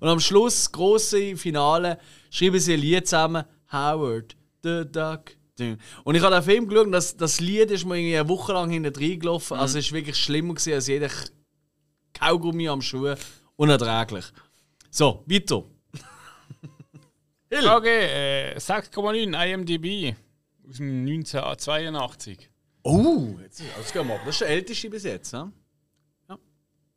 [0.00, 1.98] Und am Schluss, grosse Finale,
[2.34, 3.44] schreiben sie ein Lied zusammen.
[3.70, 5.36] Howard, the Duck.
[6.02, 8.52] Und ich habe den Film geschaut und das, das Lied ist mir irgendwie eine Woche
[8.52, 9.56] lang hinten reingelaufen.
[9.56, 11.10] Also es war wirklich schlimmer gewesen als jeder
[12.12, 13.14] Kaugummi am Schuh.
[13.56, 14.24] Unerträglich.
[14.90, 15.64] So, weiter.
[17.56, 20.16] Okay, äh, 6,9 IMDb
[20.68, 22.50] aus dem 1982.
[22.82, 24.22] Oh, jetzt, jetzt gehen wir ab.
[24.26, 25.32] Das ist der älteste bis jetzt.
[25.32, 26.34] He?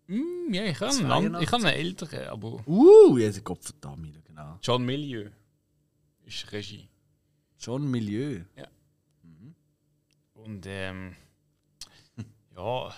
[0.07, 3.59] Mm, ja, ich habe einen, ich habe einen älteren, aber Uh, jetzt Gott
[4.61, 5.29] John Milieu
[6.25, 6.89] ist Regie.
[7.59, 8.43] John Milieu.
[10.34, 11.15] Und ähm,
[12.55, 12.95] ja,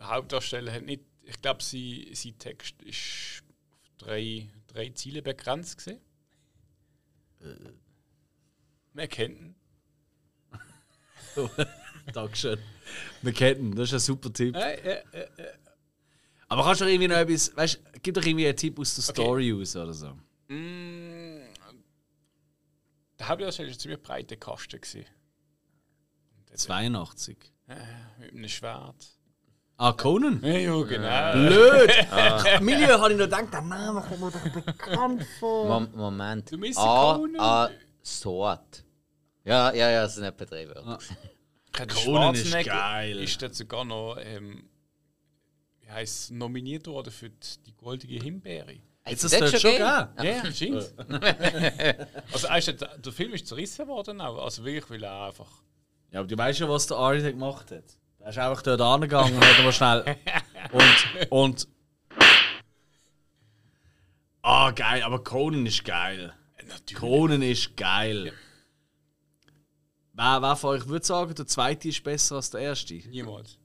[0.00, 6.00] Hauptdarsteller hat nicht, ich glaube, sein, sein Text ist auf drei, drei Ziele begrenzt gesehen.
[8.92, 9.54] Man kennt ihn.
[12.12, 12.58] Dankeschön.
[13.22, 14.54] Wir kennen ihn, das ist ein super Tipp.
[14.56, 15.52] Äh, äh, äh, äh.
[16.50, 18.96] Aber kannst du doch irgendwie noch etwas, weißt du, gib doch irgendwie einen Tipp aus
[18.96, 19.22] der Okay.
[19.22, 20.08] Story raus oder so.
[20.48, 21.42] Mm,
[23.18, 24.80] der Hauptdarsteller war ein ziemlich breiter Kasten.
[24.80, 25.06] Gewesen.
[26.52, 27.38] 82.
[27.68, 27.76] Äh,
[28.18, 29.06] mit einem Schwert.
[29.76, 30.40] Ah, Conan?
[30.42, 31.32] Ja, ja genau.
[31.32, 31.90] Blöd!
[32.60, 35.68] Milieu habe ich noch gedacht, der Name kommt mir doch bekannt vor.
[35.68, 36.50] Mom Moment.
[36.50, 37.40] Du misst A, Conan.
[37.40, 37.70] A,
[38.04, 38.84] Sword.
[39.44, 40.98] Ja, ja, ja, das sind etwa drei Wörter.
[41.78, 43.20] Der Conan ist geil.
[43.20, 44.68] Ist dort sogar noch ähm,
[45.90, 48.76] wie heisst, nominiert worden für die, goldige Himbeere.
[49.06, 50.08] Jetzt ist das das schon gegeben?
[50.16, 50.44] gegeben.
[50.44, 52.08] Ja, scheint.
[52.32, 54.44] also, er ist, der, Film ist zerrissen worden auch.
[54.44, 55.50] Also wirklich, weil er einfach.
[56.12, 57.84] Ja, aber du weißt ja, was der Ari da gemacht hat.
[58.18, 60.16] Er ist einfach dort angegangen und hat mal schnell.
[60.72, 61.30] Und.
[61.30, 61.68] und
[64.42, 66.32] Ah, geil, aber Conan ist geil.
[66.66, 66.94] Natürlich.
[66.94, 68.32] Conan ist geil.
[70.14, 72.94] Wer, wer von euch würde sagen, der zweite ist besser als der erste?
[72.94, 73.58] Niemals.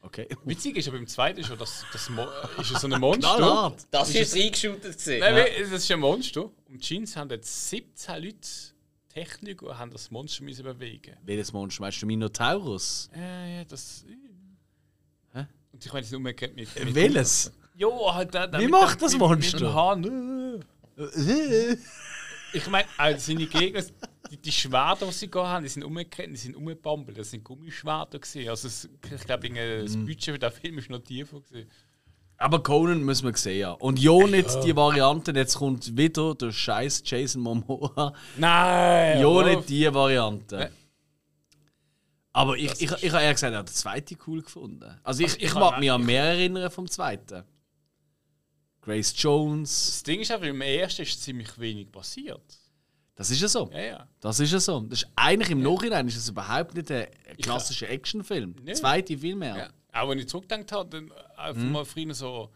[0.00, 0.28] Okay.
[0.44, 2.24] Witzig ist aber im zweiten schon, dass das Mo
[2.60, 3.36] ist ja so ein Monster.
[3.36, 3.86] Knallhart.
[3.90, 5.20] Das ist reingeschootet gesehen.
[5.20, 6.44] Nein, das ist ein Monster.
[6.44, 8.38] Und die Jeans haben jetzt 17 Leute
[9.12, 11.16] Technik und haben das Monster müssen bewegen.
[11.24, 12.06] Welches Monster meinst du?
[12.06, 13.10] Minotaurus?
[13.14, 14.04] Äh, ja, das.
[15.32, 15.46] Hä?
[15.72, 16.68] Und ich meine, das umgekehrt mit.
[16.84, 17.52] mit Welches?
[17.74, 19.60] Ja, halt der, der Wie mit macht dem- das mit- Monster?
[19.60, 20.64] Mit Hahn.
[22.52, 23.82] Ich meine, also seine Gegner,
[24.30, 27.18] die, die Schwerter, die sie gehabt haben, die sind umgekehrt, die sind umgebambelt.
[27.18, 28.48] Das sind Gummischwerter gewesen.
[28.48, 30.06] Also es, ich glaube, das Mhm.
[30.06, 31.68] Budget für den Film ist noch tiefer gewesen.
[32.40, 33.58] Aber Conan müssen wir sehen.
[33.60, 33.72] ja.
[33.72, 38.12] Und ja nicht die Variante, jetzt kommt wieder der scheiß Jason Momoa.
[38.36, 39.20] Nein!
[39.20, 40.70] Ja nicht die Variante.
[42.32, 44.84] Aber ich, Das ich, ist- ich, habe eher gesagt, ich habe den zweiten cool gefunden.
[45.02, 47.42] Also ich, Also ich ich mag mich an mehr erinnern vom zweiten.
[48.82, 49.86] Grace Jones.
[49.86, 52.57] Das Ding ist einfach, im ersten ist ziemlich wenig passiert.
[53.18, 53.68] Das ist ja so.
[53.72, 54.08] Ja, ja.
[54.20, 54.78] Das ist ja so.
[54.80, 57.08] Das ist eigentlich im Nachhinein ist das überhaupt nicht ein
[57.42, 58.54] klassischer Actionfilm.
[58.62, 58.74] Nee.
[58.74, 59.56] Zweite viel mehr.
[59.56, 59.68] ja.
[60.00, 61.72] Auch wenn ich zurückgedacht habe, dann einfach Mhm.
[61.72, 62.52] mal früher so,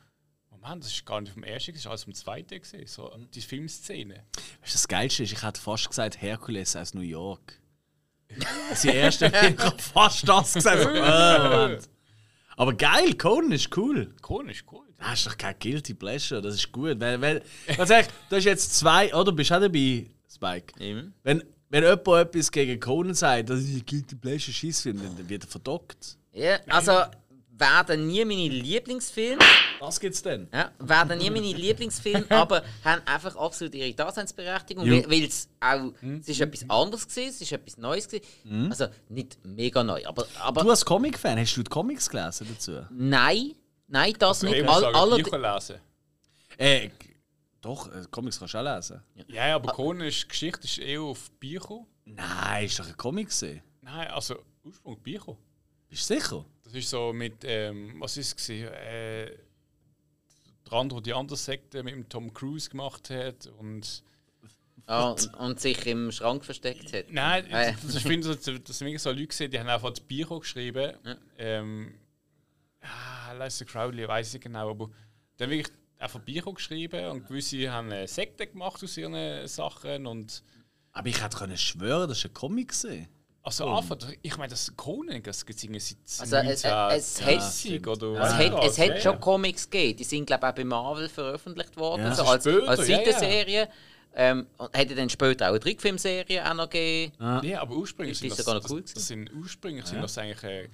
[0.51, 2.87] Moment, das ist gar nicht vom ersten, das ist alles vom zweiten gesehen.
[2.87, 4.15] So, die Filmszene.
[4.15, 7.59] Weißt du, das Geilste ist, ich hätte fast gesagt Herkules aus New York.
[8.71, 10.83] Das erste Film, ich habe fast das gesagt.
[10.85, 11.89] So, äh, Moment.
[12.57, 14.15] Aber geil, Conan ist cool.
[14.29, 14.87] Cool ist cool.
[14.99, 17.01] Das ist doch kein Guilty Pleasure, das ist gut.
[17.01, 17.43] Weil, weil,
[17.77, 20.07] ganz ehrlich, du hast jetzt zwei, oder bist du auch dabei,
[20.43, 20.75] Spike?
[20.81, 21.15] Eben.
[21.23, 25.29] Wenn, wenn jemand etwas gegen Conan sagt, das ist ein Guilty Pleasure Schissfilm, dann dann
[25.29, 26.17] wird er verdockt.
[26.33, 26.93] Ja, also
[27.57, 29.39] werden nie meine Lieblingsfilme,
[29.79, 30.49] Was gibt's denn?
[30.53, 35.05] ja, werden nie meine Lieblingsfilme, aber haben einfach absolut ihre Daseinsberechtigung, Jo.
[35.09, 38.69] weil es auch, es ist etwas anderes gewesen, es ist etwas Neues gewesen.
[38.71, 42.85] Also nicht mega neu, aber, aber Du als Comic-Fan, hast du die Comics gelesen dazu?
[42.91, 43.53] nein,
[43.87, 44.65] nein, das Ich nicht.
[44.65, 45.77] muss All, sagen, Bücher lesen.
[46.59, 46.89] Äh,
[47.63, 49.01] doch, äh, Comics kannst du auch lesen.
[49.29, 51.87] Ja, ja, aber Conan ist Geschichte ist eher auf Bücher.
[52.05, 53.63] Nein, ist doch ein Comic gesehen.
[53.81, 55.37] Nein, also Ursprung Bücher.
[55.89, 56.45] Bist du sicher?
[56.65, 58.49] Das ist so mit, ähm, was ist es?
[58.49, 59.31] Äh,
[60.67, 63.47] der andere, der die andere Sekte mit dem Tom Cruise gemacht hat.
[63.59, 64.03] Und
[64.87, 67.07] ah, und, sich im Schrank versteckt hat.
[67.11, 67.73] nein, Ah, ja.
[67.81, 70.41] das, ich finde, das, das sind wirklich so Leute, gewesen, die haben einfach das Bücher
[70.41, 70.95] geschrieben.
[71.39, 71.95] Ähm,
[72.81, 74.91] ah, Lester Crowley, weiß ich genau, aber
[75.43, 75.73] haben wirklich
[76.03, 80.07] einfach Bücher geschrieben und gewisse haben eine Sekte gemacht aus ihren Sachen.
[80.07, 80.43] Und
[80.93, 83.09] Aber ich hätte können schwören, das ist ein Comic gesehen.
[83.43, 86.93] also einfach, ich meine, das Conan, das gibt es seit Also, es- es- es hat-
[86.93, 89.19] 1970 oder Es weiss hat, es hat ja, schon ja.
[89.19, 92.15] Comics gegeben, die sind glaube ich auch bei Marvel veröffentlicht worden, Ja.
[92.15, 93.05] so als, Später, als ja, ja.
[93.05, 93.69] Seitenserie.
[94.15, 97.15] Ähm, und hätte dann später auch eine Trickfilmserie auch noch gegeben.
[97.43, 100.19] Ja, aber ursprünglich Ist sind das das, noch das, cool das sind ursprünglich sind das
[100.19, 100.69] eigentlich äh,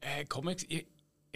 [0.00, 0.64] äh, Comics.
[0.68, 0.86] Ich,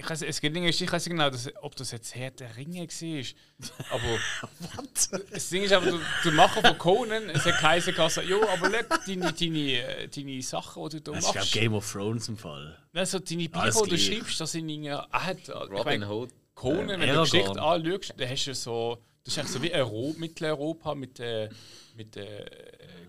[0.01, 2.57] Ich weiß, es geht nicht, ich weiß nicht genau, dass, ob das jetzt Herr der
[2.57, 3.87] Ringe war.
[3.91, 4.83] Aber.
[5.31, 8.97] das Ding ist aber, der, Macher von Conan, es hat geheißen, gesagt, jo, aber schau,
[9.07, 11.53] deine, deine, äh, deine Sachen, die du da Das ist machst.
[11.53, 12.79] Game of Thrones im Fall.
[12.95, 14.89] Also deine Bücher, die du schreibst, das sind irgendwie.
[14.89, 16.31] Er hat, ich Robin Hood.
[16.55, 19.03] Conan, wenn du die Geschichte anschaust, dann hast du so.
[19.23, 21.51] Das ist eigentlich so wie Euro Mitteleuropa mit, äh,
[21.95, 22.47] mit äh,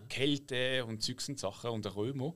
[0.10, 2.34] Kälte und Zeugs und Sachen und der Römer.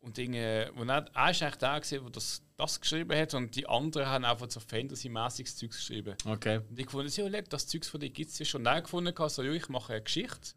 [0.00, 3.66] Und Dinge, wo er, er ist eigentlich der, der das, das geschrieben hat und die
[3.68, 6.14] anderen haben einfach so Fantasy-mäßiges Zeugs geschrieben.
[6.26, 6.58] Okay.
[6.68, 8.64] Und ich gefunden, ja, leck, das Zeugs von dir gibt es ja schon.
[8.64, 10.52] Dann gefunden, so, ja, ich mache eine Geschichte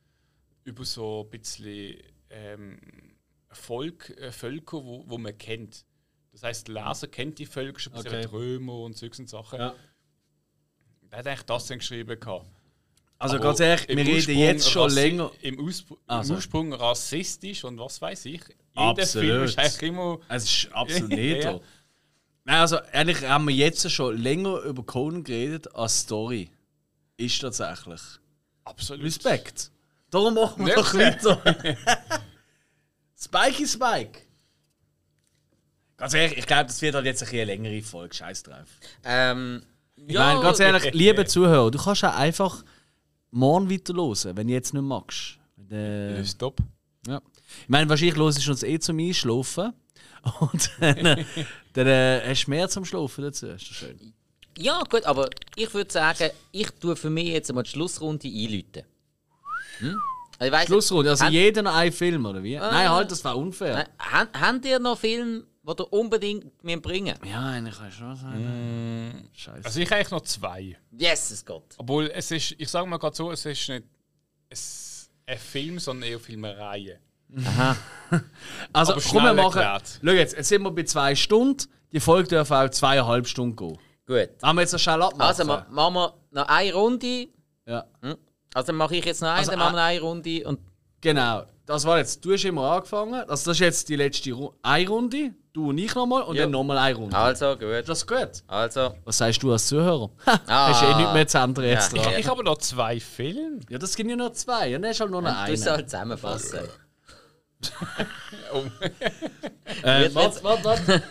[0.63, 1.97] über so ein bisschen
[2.29, 2.79] ähm,
[3.49, 5.85] Volk, äh, Völker, wo, wo man kennt.
[6.31, 8.21] Das heisst, der Leser kennt die Völker schon, Okay.
[8.21, 9.59] die Römer und Zeugs und Sachen.
[9.59, 9.75] Ja.
[11.11, 12.19] Der hat eigentlich das dann geschrieben.
[12.19, 12.47] Gehabt.
[13.19, 15.31] Also Aber ganz ehrlich, wir reden Ursprung jetzt schon länger.
[15.41, 15.59] Im,
[16.07, 16.37] Ah, im sorry.
[16.37, 18.41] Ursprung rassistisch und was weiß ich.
[18.75, 19.27] Jeder Absolut.
[19.27, 20.19] Film ist eigentlich immer.
[20.27, 21.59] Es ist absolut nicht ja.
[22.45, 26.49] Nein, also eigentlich haben wir jetzt schon länger über Conan geredet als Story.
[27.17, 28.01] Ist tatsächlich.
[28.65, 29.03] Absolut.
[29.05, 29.71] Respekt.
[30.09, 31.41] Darum machen wir doch weiter.
[33.17, 34.19] Spikey Spike.
[35.97, 38.13] Ganz ehrlich, ich glaube, das wird halt jetzt ein eine längere Folge.
[38.13, 38.67] Scheiß drauf.
[39.03, 39.63] Ähm,
[39.95, 42.63] Ich meine, ganz ehrlich, liebe Zuhörer, du kannst auch einfach
[43.31, 45.37] morgen weiter hören, wenn du jetzt nicht magst.
[45.71, 46.59] Äh, Stopp.
[47.07, 47.21] ja.
[47.61, 49.73] Ich meine, wahrscheinlich hörst du uns eh zum Einschlafen.
[50.39, 51.25] Und dann, äh,
[51.73, 53.47] dann äh, hast du mehr zum Schlafen dazu.
[53.47, 54.13] Ist das schön.
[54.57, 58.83] Ja, gut, aber ich würde sagen, ich tue für mich jetzt mal die Schlussrunde einläuten.
[59.79, 59.99] Hm?
[60.39, 62.55] Also ich weiss, Schlussrunde, also Habt- jeder noch ein Film, oder wie?
[62.57, 63.73] Nein, halt, das war unfair.
[63.75, 67.15] Nein, ha- Habt ihr noch Filme, die ihr unbedingt mir bringen?
[67.25, 69.29] Ja, eigentlich kann ich schon sagen.
[69.33, 69.65] Scheiße.
[69.65, 70.77] Also ich habe eigentlich noch zwei.
[70.91, 71.73] Jesus Gott.
[71.77, 73.83] Obwohl es ist, ich sage mal gerade so, es ist nicht
[74.49, 76.99] es, ein Film, sondern eher Filmereihe.
[77.45, 77.75] Aha.
[78.73, 79.59] Also, aber komm, wir machen.
[79.59, 79.99] erklärt.
[80.03, 81.63] Schau jetzt, jetzt sind wir bei zwei Stunden.
[81.91, 83.77] Die Folge darf auch zweieinhalb Stunden gehen.
[84.05, 84.29] Gut.
[84.43, 85.21] Haben wir jetzt noch schnell abmachen?
[85.21, 87.27] Also ma machen wir noch eine Runde.
[87.65, 87.85] ja,
[88.53, 90.59] Also dann mache ich jetzt noch eine, Also, dann machen wir ah- eine Runde und
[91.01, 91.43] genau.
[91.65, 93.13] Das war jetzt, du hast immer angefangen.
[93.15, 95.31] Also, das ist jetzt die letzte Ru eine Runde.
[95.53, 96.43] Du und ich nochmal und Ja.
[96.43, 97.15] dann nochmal eine Runde.
[97.17, 97.63] also gut.
[97.63, 98.43] Ist das gut?
[98.47, 98.93] Also.
[99.05, 100.09] Was sagst du als Zuhörer?
[100.25, 100.67] Ah.
[100.69, 102.03] Hast du eh nicht mehr zu ändern jetzt Ja.
[102.03, 102.13] dran.
[102.17, 103.59] Ich habe noch zwei Filme.
[103.69, 104.75] Ja, das sind ja nur zwei.
[104.75, 105.71] Und dann hast du halt nur noch Du es einen.
[105.77, 106.59] halt zusammenfassen.
[108.53, 108.63] Oh.
[109.81, 111.03] Äh, warte, warte, warte.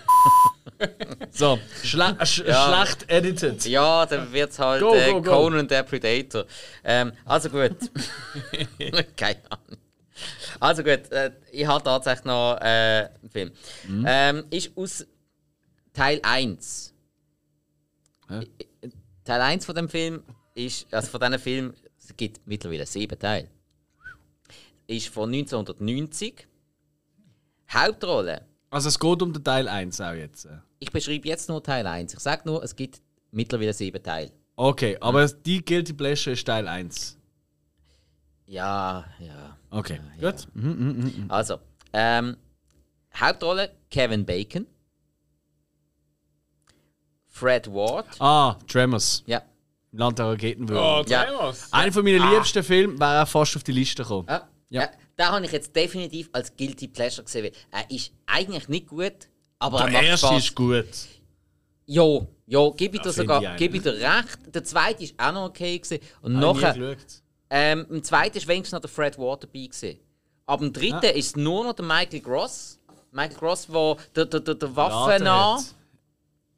[1.31, 2.85] so, schle sch Ja.
[2.85, 3.65] schlecht edited.
[3.67, 5.31] Ja, dann wird es halt Go, äh, go, go.
[5.31, 6.45] Conan der Predator.
[6.85, 7.77] Ähm, also gut.
[9.17, 9.79] Keine Ahnung.
[10.61, 13.53] Also gut, äh, ich habe tatsächlich noch äh, einen Film.
[13.89, 14.05] Mhm.
[14.07, 15.05] Ähm, ist aus
[15.93, 16.95] Teil 1.
[18.29, 18.47] Hä?
[19.25, 20.23] Teil 1 von dem Film
[20.55, 23.49] ist, also von diesem Film, es gibt mittlerweile sieben Teile,
[24.87, 26.47] ist von 1990.
[27.73, 28.47] Hauptrolle.
[28.71, 30.49] Also es geht um den Teil 1 auch jetzt.
[30.79, 32.15] Ich beschreibe jetzt nur Teil 1.
[32.15, 33.01] Ich sage nur, es gibt
[33.31, 34.33] mittlerweile sieben Teile.
[34.57, 37.19] Okay, aber die Guilty Pleasure ist Teil 1.
[38.47, 39.57] Ja, ja.
[39.71, 40.47] Okay, Ja, gut.
[40.55, 41.31] Mhm, mhm, mhm.
[41.31, 41.59] Also,
[41.93, 42.37] ähm,
[43.15, 44.67] Hauptrolle Kevin Bacon.
[47.29, 48.07] Fred Ward.
[48.21, 49.23] Ah, Tremors.
[49.27, 49.43] Ja.
[49.93, 50.71] Land der Raketen.
[50.71, 51.25] Oh, Ja.
[51.25, 51.73] Tremors.
[51.73, 54.27] Einer von meinen liebsten Filme wäre auch fast auf die Liste gekommen.
[54.29, 54.49] ja.
[54.73, 54.83] Ja.
[54.83, 54.91] ja.
[55.17, 57.53] Da habe ich jetzt definitiv als Guilty Pleasure gesehen.
[57.71, 59.13] Er ist eigentlich nicht gut,
[59.59, 60.45] aber er Der macht erste Spaß.
[60.45, 60.87] ist gut.
[61.87, 64.39] Ja, ja, gebe ich dir Ja, sogar, gebe ich dir recht.
[64.55, 66.03] Der zweite ist auch noch okay gewesen.
[66.23, 66.97] Und nachher,
[67.51, 69.99] ähm, im zweiten ist wenigstens noch der Fred dabei gewesen.
[70.47, 71.11] Aber im dritten Ja.
[71.11, 72.79] ist nur noch der Michael Gross.
[73.11, 75.57] Michael Gross, der der, der, der, der Laden Waffennah.
[75.59, 75.65] hat.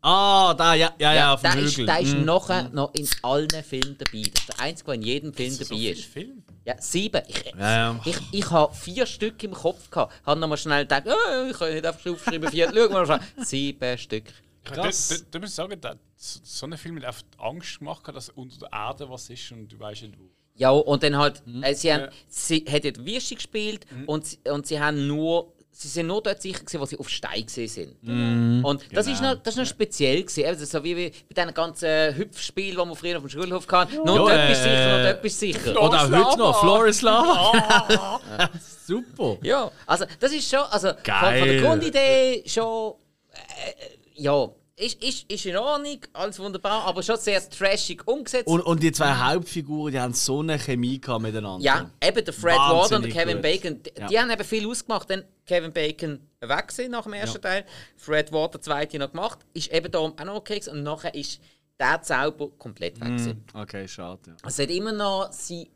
[0.07, 1.86] Ah, da, ja, ja, ja, auf dem der ist, Hügel.
[1.86, 2.24] der ist Mhm.
[2.27, 4.23] nachher noch in allen Filmen dabei.
[4.31, 6.05] Das ist der einzige, der in jedem Film So dabei viel ist.
[6.05, 6.44] Film.
[6.65, 7.23] Ja, sieben.
[7.28, 8.01] Ich, Ja, ja.
[8.05, 10.15] ich, ich habe vier Stück im Kopf gehabt.
[10.24, 12.73] Habe nochmal schnell gedacht, oh, ich kann nicht einfach aufschreiben, vier.
[12.74, 13.20] Schau mal, schnell.
[13.45, 14.24] sieben Stück.
[14.65, 15.09] Krass.
[15.09, 16.01] Du, du, du musst sagen, dass
[16.43, 19.69] so ein Film hat oft Angst gemacht, hat, dass unter der Erde was ist und
[19.69, 20.24] du weißt nicht wo.
[20.57, 21.62] Ja, und dann halt, Mhm.
[21.65, 22.11] äh, sie, haben, Ja.
[22.28, 26.41] sie hat dort Wüste gespielt und, sie, und sie haben nur, sie sind nur dort
[26.41, 28.03] sicher gewesen, wo sie auf Stein gesehen sind.
[28.03, 28.65] Mhm.
[28.65, 29.35] Und das, ist Genau.
[29.35, 32.87] noch, das ist noch speziell gewesen, also so wie, wie bei diesen ganzen Hüpfspielen, die
[32.87, 33.97] man früher auf dem Schulhof hatten.
[33.97, 35.83] Nur Ja, dort bist du äh, sicher, nur dort bist du sicher.
[35.83, 38.21] Oder auch heute noch, Floris Lava.
[38.39, 38.51] Ah.
[38.87, 39.39] Super.
[39.43, 41.45] Ja, also das ist schon, also von, von Geil.
[41.49, 42.95] der Grundidee schon,
[43.33, 48.49] äh, ja, ist, ist, ist in Ordnung, alles wunderbar, aber schon sehr trashig umgesetzt.
[48.49, 51.61] Und, und die zwei Hauptfiguren, die haben so eine Chemie miteinander.
[51.65, 53.43] ja, eben der Fred Ward und der Wahnsinnig Kevin gut.
[53.43, 54.07] Bacon, die, Ja.
[54.09, 57.65] die haben eben viel ausgemacht, dann Kevin Bacon weg gewesen nach dem ersten Teil,
[57.97, 61.41] Fred Ward der zweite noch gemacht, ist eben da auch noch okay und nachher ist
[61.79, 63.45] der Zauber komplett weg gewesen.
[63.55, 63.61] Mhm.
[63.61, 64.21] Okay, schade.
[64.27, 64.35] Ja.
[64.49, 65.71] Es hat immer noch sie,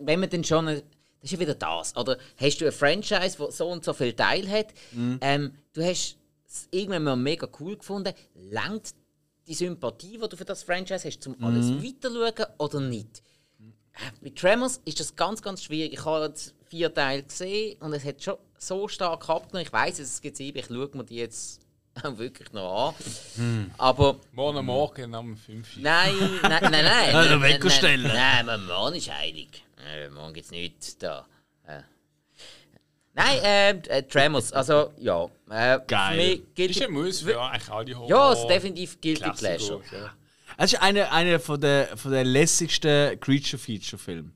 [0.00, 0.82] wenn man dann schon, eine-
[1.22, 4.14] das ist ja wieder das, oder hast du ein Franchise, das so und so viel
[4.14, 5.18] Teil hat, Mhm.
[5.20, 6.16] ähm, du hast
[6.50, 8.12] es irgendwann mal mega cool gefunden.
[8.34, 8.94] Langt
[9.46, 13.22] die Sympathie, die du für das Franchise hast, um alles weiterzuschauen oder nicht?
[13.92, 15.92] Äh, Mit Tremors ist das ganz, ganz schwierig.
[15.92, 19.66] Ich habe jetzt vier Teile gesehen und es hat schon so stark abgenommen.
[19.66, 21.60] Ich weiß, es gibt sieben, ich schaue mir die jetzt
[22.02, 22.94] auch wirklich noch
[23.38, 23.74] an.
[23.78, 25.82] Aber Morgen Morgen am 5 Uhr.
[25.82, 27.14] nein, nein, nein, nein.
[27.14, 28.02] Also nein, Wecker nein, stellen.
[28.06, 29.64] Nein, nein, morgen ist heilig.
[29.84, 31.26] Äh, morgen gibt es nichts da.
[31.66, 31.72] Äh.
[31.72, 31.84] Nein,
[33.16, 35.24] äh, äh, Tremors, also ja.
[35.50, 36.20] Äh, Geil.
[36.20, 38.08] Für mich gilt Ist ein Muss für eigentlich alle Horror.
[38.08, 39.82] ja, es ist definitiv Guilty Pleasure.
[39.92, 40.10] ja.
[40.56, 44.30] Es ist einer eine von der, von der lässigsten Creature-Feature-Filme.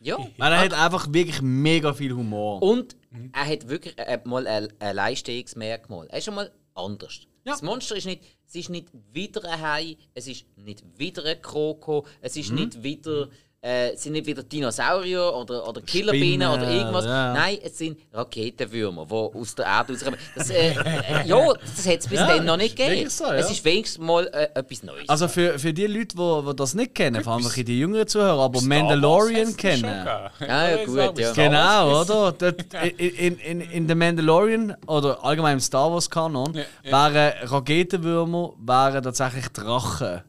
[0.00, 0.16] Ja.
[0.36, 2.62] Weil er hat einfach wirklich mega viel Humor.
[2.62, 2.94] Und
[3.32, 6.06] er hat wirklich äh, mal ein, ein Leistungsmerkmal.
[6.10, 7.20] Er ist schon mal anders.
[7.44, 7.52] Ja.
[7.52, 11.42] Das Monster ist nicht, es ist nicht wieder ein Hai, es ist nicht wieder ein
[11.42, 12.40] Kroko, es Mhm.
[12.40, 13.28] ist nicht wieder,
[13.60, 17.04] äh, sind nicht wieder Dinosaurier oder, oder Killerbienen oder irgendwas.
[17.04, 17.34] ja.
[17.34, 20.18] Nein, es sind Raketenwürmer, die aus der Erde rauskommen.
[20.36, 20.74] Das, äh, äh,
[21.26, 23.10] ja, das hat es bis Ja, dann noch nicht gegeben.
[23.10, 23.34] so, ja.
[23.34, 25.08] Es ist wenigstens mal äh, etwas Neues.
[25.08, 28.42] Also für, für die Leute, die, die das nicht kennen, vor allem die jüngeren Zuhörer,
[28.44, 29.82] aber Star Mandalorian kennen.
[29.82, 30.40] gehabt.
[30.40, 31.32] Ja, gut, ja.
[31.32, 32.32] Genau, oder?
[32.32, 32.64] Dort,
[32.96, 36.54] in, in, in The Mandalorian oder allgemein im Star Wars Kanon
[36.84, 40.22] Ja, wären Raketenwürmer wären tatsächlich Drachen.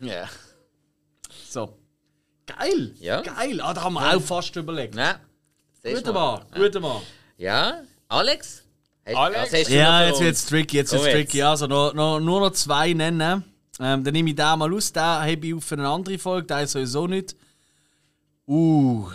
[0.00, 0.24] ja.
[1.48, 1.78] So.
[2.46, 2.94] Geil!
[3.00, 3.22] Ja.
[3.22, 3.60] Geil!
[3.60, 4.94] Ah, da haben wir auch fast überlegt.
[4.94, 5.16] Nein.
[5.82, 6.12] Guter.
[6.12, 7.02] Mann, guter Mann.
[7.36, 8.62] Ja, Alex?
[9.06, 9.52] Alex?
[9.52, 10.20] hast Ja, jetzt uns?
[10.20, 11.42] wird es tricky, jetzt wird's tricky.
[11.42, 13.44] Also noch, noch, nur noch zwei nennen.
[13.80, 16.46] Ähm, dann nehme ich den mal aus, den habe ich auf für eine andere Folge,
[16.46, 17.36] der ist sowieso nicht.
[18.46, 19.08] Uh,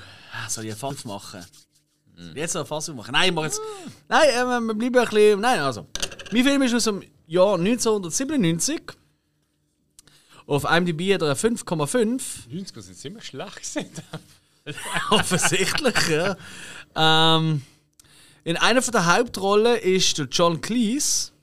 [0.48, 1.46] soll ich einen Fass machen?
[2.18, 3.12] Soll ich Jetzt einen Fass machen?
[3.14, 3.62] Nein, ich mach jetzt.
[4.08, 5.40] Nein, ähm, wir bleiben ein bisschen.
[5.40, 5.88] Nein, also.
[6.32, 8.82] Mein Film ist aus dem Jahr 1997.
[10.50, 12.50] Auf IMDb hat er eine 5,5.
[12.52, 13.92] 90 sind ziemlich schlecht gewesen.
[15.12, 16.36] Offensichtlich, ja.
[16.96, 17.62] Ähm,
[18.44, 21.34] in einer von der Hauptrollen ist der John Cleese.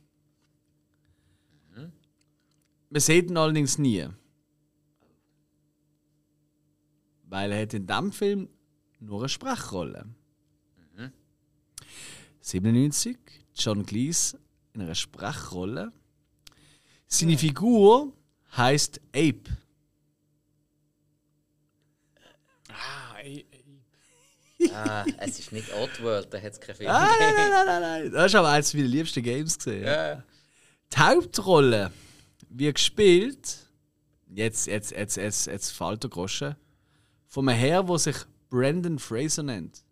[2.91, 4.09] Wir sehen ihn allerdings nie.
[7.27, 8.49] Weil er hat in diesem Film
[8.99, 10.05] nur eine Sprechrolle.
[12.41, 13.17] 97,
[13.55, 14.41] John Cleese
[14.73, 15.93] in einer Sprechrolle.
[17.07, 18.13] Seine Figur
[18.57, 19.57] heißt Ape.
[22.69, 23.47] Ah, ey.
[24.73, 27.51] Ah, es ist nicht Oddworld, da hat es keinen Film Nein, nein, gegeben.
[27.51, 28.13] nein, nein, nein.
[28.13, 29.85] Das ist aber eines meiner liebsten Games gesehen.
[29.85, 30.23] Ja.
[30.93, 31.93] Die Hauptrolle
[32.49, 33.69] wird gespielt,
[34.35, 36.57] jetzt, jetzt, jetzt, jetzt, jetzt fällt der Groschen,
[37.27, 38.17] von einem Herr, der sich
[38.49, 39.83] Brandon Fraser nennt.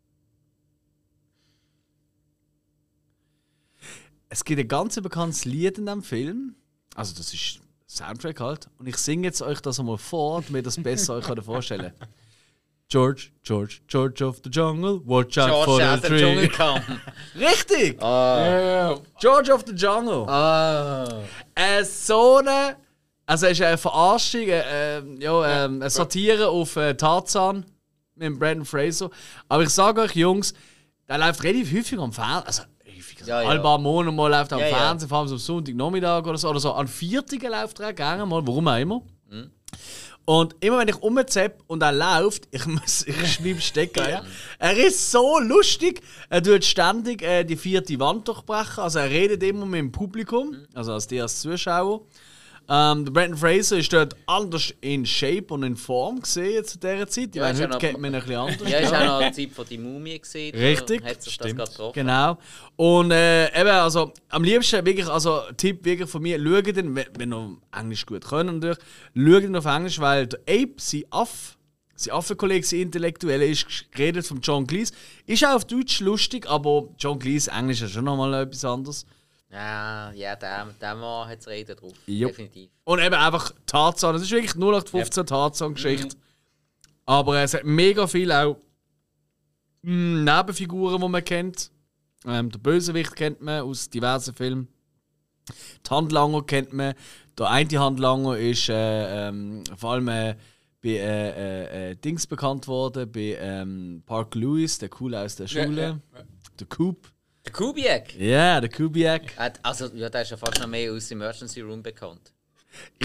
[4.28, 6.56] Es gibt ein ganz bekanntes Lied in diesem Film.
[6.94, 7.60] Also, das ist
[7.94, 8.68] Soundtrack halt.
[8.78, 11.92] Und ich singe jetzt euch das einmal vor, damit ihr das besser euch könnt vorstellen
[12.88, 16.20] George, George, George of the Jungle, watch out for George the aus dem tree.
[16.20, 16.82] Dschungel kam.
[17.34, 18.00] Richtig!
[18.00, 18.98] Ja.
[19.20, 20.28] George of the Jungle.
[20.28, 21.22] Ah.
[21.54, 22.76] Äh, so eine.
[23.26, 27.64] Also, es ist eine Verarschung, äh, äh, ja, ähm, eine Satire auf äh, Tarzan
[28.16, 29.08] mit Brandon Fraser.
[29.48, 30.52] Aber ich sage euch, Jungs,
[31.08, 32.46] der läuft relativ häufig am Fernsehen.
[32.46, 32.62] Also,
[33.04, 33.26] häufig.
[33.26, 33.48] Ja, ja.
[33.48, 34.76] Alle paar Monate mal läuft er am Ja.
[34.76, 36.48] Fernsehen, vor allem am Sonntagnachmittag oder so.
[36.48, 36.72] Oder so.
[36.72, 39.02] An Viertigen läuft er auch gerne mal, warum auch immer.
[39.30, 39.50] Mhm.
[40.26, 44.24] Und immer wenn ich umzepp und er läuft, ich muss, ich schreibe Stecker, ja.
[44.58, 46.00] Er ist so lustig,
[46.30, 50.56] er tut ständig äh, die vierte Wand durchbrechen, also er redet immer mit dem Publikum,
[50.72, 52.00] also als die als Zuschauer.
[52.68, 57.06] Ähm, der Brandon Fraser ist dort anders in Shape und in Form gesehen zu dieser
[57.06, 57.28] Zeit.
[57.30, 58.70] Ich Ja, meine, heute kennt man ihn ein bisschen anders.
[58.70, 60.54] Ja, ist auch noch die Zeit von die Mumie gesehen.
[60.54, 61.58] Richtig, Hat sich stimmt.
[61.60, 61.92] das gerade getroffen.
[61.94, 62.38] Genau.
[62.76, 67.32] Und äh, eben, also am liebsten wirklich, also Tipp wirklich von mir, schaut den, wenn
[67.32, 68.78] ihr Englisch gut können natürlich,
[69.14, 71.58] schaut ihn auf Englisch, weil der Ape, sein Aff,
[71.96, 74.92] sein Affenkollege, sein Intellektuelle, ist geredet von John Cleese.
[75.26, 79.04] Ist auch auf Deutsch lustig, aber John Cleese, Englisch ist schon nochmal etwas anderes.
[79.54, 81.92] Ja, ja, der, der Mann hat das Reden drauf.
[82.06, 82.32] Jupp.
[82.32, 82.70] Definitiv.
[82.82, 86.16] Und eben einfach Tarzan, es ist wirklich 0815 Tarzan-Geschichte.
[87.06, 88.56] Aber es hat mega viel auch
[89.82, 91.70] mm, Nebenfiguren, die man kennt.
[92.26, 94.68] Ähm, der Bösewicht kennt man aus diversen Filmen.
[95.86, 96.94] Die Handlanger kennt man.
[97.38, 100.34] Der eine Handlanger ist äh, ähm, vor allem äh,
[100.82, 105.46] bei äh, äh, äh, Dings bekannt worden, bei ähm, Park Lewis, der Cool aus der
[105.46, 105.80] Schule.
[105.80, 106.24] Ja, ja, ja.
[106.58, 107.13] Der Coop.
[107.44, 108.14] Der Kubiak.
[108.18, 109.36] Ja, der Kubiak.
[109.36, 112.32] Hat- Also, ja, der ist ja fast noch mehr aus dem Emergency Room bekannt.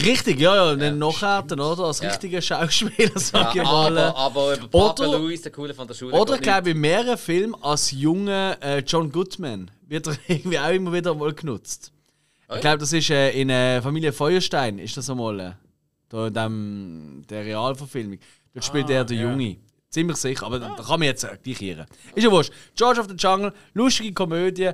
[0.04, 0.92] Richtig, ja, ja.
[0.92, 1.84] Nachher, dann, oder?
[1.86, 2.10] Als Ja.
[2.10, 3.98] richtiger Schauspieler, sag Ja, ich mal.
[3.98, 6.14] aber, aber über Papa Oder- Louis, der Coole von der Schule.
[6.20, 10.70] Oder ich glaube, in mehreren Filmen als junger äh, John Goodman wird er irgendwie auch
[10.72, 11.92] immer wieder mal genutzt.
[12.48, 15.40] Oh Ich glaube, das ist äh, in äh, Familie Feuerstein, ist das einmal.
[15.40, 15.52] Äh,
[16.10, 18.18] da in dem, der Realverfilmung.
[18.56, 19.24] Dort spielt er der ja.
[19.30, 19.58] Junge.
[19.90, 21.88] Ziemlich sicher, aber da kann man jetzt äh, gleich irren.
[22.14, 22.54] Ist ja wurscht.
[22.76, 24.72] George of the Jungle, lustige Komödie.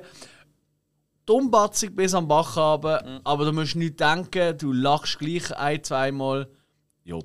[1.24, 6.48] dummbatzig bis am Bach haben, aber du musst nicht denken, du lachst gleich ein, zweimal.
[7.04, 7.22] Jo.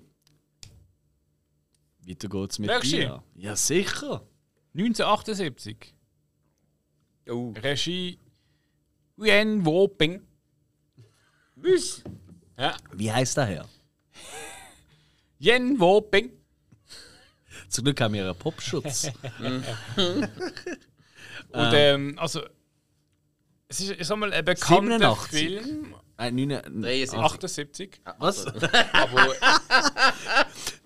[2.08, 2.80] Weiter geht's mit du?
[2.80, 3.24] dir.
[3.36, 4.26] Ja, sicher.
[4.74, 5.94] 1978.
[7.30, 7.54] Oh.
[7.62, 8.18] Regie
[9.18, 10.22] Yen Wo Ping.
[11.56, 12.04] Was?
[12.58, 12.76] Ja.
[12.94, 13.66] Wie heißt der Herr?
[15.40, 16.32] Yen Wo Ping.
[17.72, 19.10] Zum Glück haben wir einen Popschutz.
[19.96, 22.42] Und ähm, also
[23.68, 25.40] es ist, ich sag mal, ein bekannter 87.
[25.40, 25.96] Film.
[26.18, 27.18] Nein, 9, 73.
[27.18, 28.02] 78.
[28.20, 28.46] was?
[28.46, 29.34] Aber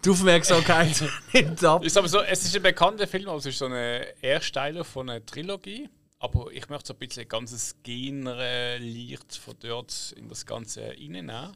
[0.06, 1.04] Die Aufmerksamkeit
[1.34, 1.84] nimmt ab.
[1.84, 3.74] ich sag mal so, es ist ein bekannter Film, also es ist so ein
[4.22, 5.90] Erstteiler von einer Trilogie.
[6.20, 10.82] Aber ich möchte so ein bisschen ein ganzes Genre Licht von dort in das Ganze
[10.82, 11.52] reinnehmen.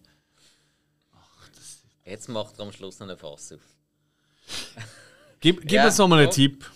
[2.04, 3.62] Jetzt macht er am Schluss noch einen Fass auf.
[5.40, 6.32] Gib, gib Ja, uns noch mal einen ja.
[6.34, 6.70] Tipp.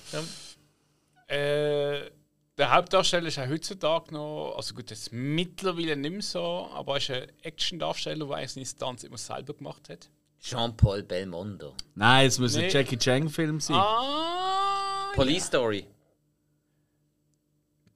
[1.27, 2.11] Äh,
[2.57, 6.98] der Hauptdarsteller ist auch heutzutage noch, also gut, jetzt mittlerweile nicht mehr so, aber er
[6.98, 10.10] ist ein Action-Darsteller, der eigentlich seine Stunts immer selber gemacht hat.
[10.40, 11.73] Jean-Paul Belmondo.
[11.95, 12.69] Nein, es muss ein Nee.
[12.69, 13.76] Jackie Chan-Film sein.
[13.77, 15.11] Ah!
[15.15, 15.88] Police Story.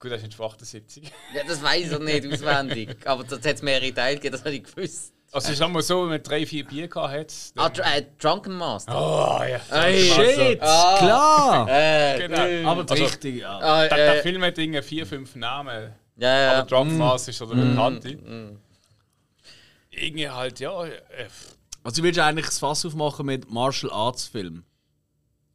[0.00, 1.12] Gut, er ist nicht von 78.
[1.34, 2.96] Ja, das weiß er nicht auswendig.
[3.06, 5.12] Aber das hat es mehrere Teile gegeben, das habe ich gewusst.
[5.30, 7.34] Also ich sag mal so, wenn man drei, vier Bier gehabt hat.
[7.56, 8.92] Ah, Dr äh, Drunken Master.
[8.96, 9.60] Oh, ja.
[9.84, 10.96] Ey, Shit, Ah.
[10.98, 11.68] klar.
[11.68, 12.44] Äh, Genau.
[12.46, 13.58] äh, Aber Also- richtige, ja.
[13.58, 15.92] ah, Der, der äh, Film hat irgendwie vier, fünf Namen.
[16.16, 16.52] ja, ja.
[16.60, 18.18] Aber Drunk Mass ist so der bekannte.
[19.90, 20.84] Irgendwie halt, ja.
[20.84, 20.98] Äh,
[21.84, 24.64] Also, du willst eigentlich das Fass aufmachen mit Martial Arts Film.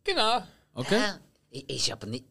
[0.04, 0.44] genau.
[0.76, 1.00] Okay?
[1.52, 2.26] Äh, Ist aber nicht.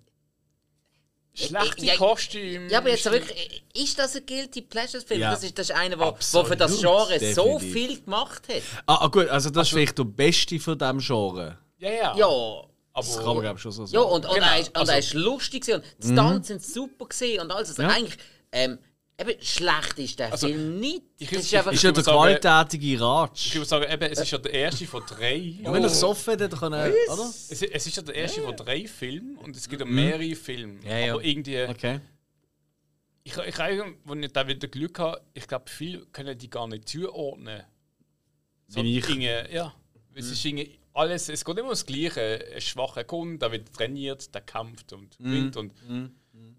[1.35, 2.71] Schlechte Ja, Kostüme.
[2.71, 5.21] Ja, aber jetzt wirklich, ist das ein Guilty Pleasures Film?
[5.21, 5.31] Ja.
[5.31, 6.15] Das ist das ist einer, der
[6.45, 7.73] für das Genre so definitiv.
[7.73, 8.63] viel gemacht hat.
[8.87, 11.59] Ah, ah, gut, also das ist vielleicht der beste von diesem Genre.
[11.79, 12.17] Ja, ja.
[12.17, 12.27] Ja.
[12.27, 13.95] aber Das kann man, glaube ich, schon so sagen.
[13.95, 16.49] Ja, und, und, Genau, er, ist, und also- er ist lustig gewesen und die Stunts
[16.49, 17.71] sind super gesehen und alles.
[17.71, 17.89] Also Ja.
[17.89, 18.17] eigentlich,
[18.53, 18.79] ähm,
[19.19, 21.03] eben, schlecht ist der Also, Film nicht.
[21.19, 23.55] ich- Das ist ich- einfach, ist ja der gewalttätige Ich Ratsch.
[23.55, 25.55] würde sagen, eben, es ist ja der erste von drei.
[25.65, 26.89] Und wenn er gesoffen hat, dann kann er.
[27.13, 27.23] Oder?
[27.29, 30.81] Es, es ist ja der erste von drei Filmen und es gibt ja mehrere Filme.
[30.85, 31.13] Ja, ja.
[31.15, 31.63] Aber irgendwie.
[31.65, 32.01] Okay.
[33.25, 36.67] Ich, ich, ich wo ich da wieder Glück habe, ich glaube, viele können die gar
[36.67, 37.63] nicht zuordnen.
[38.69, 39.07] Wie ich.
[39.07, 39.73] Dinge, ja.
[40.15, 42.45] Es ist irgendwie alles, es geht immer ums Gleiche.
[42.55, 45.57] Ein schwacher Kunde, der wird trainiert, der kämpft und gewinnt.
[45.57, 45.73] Und,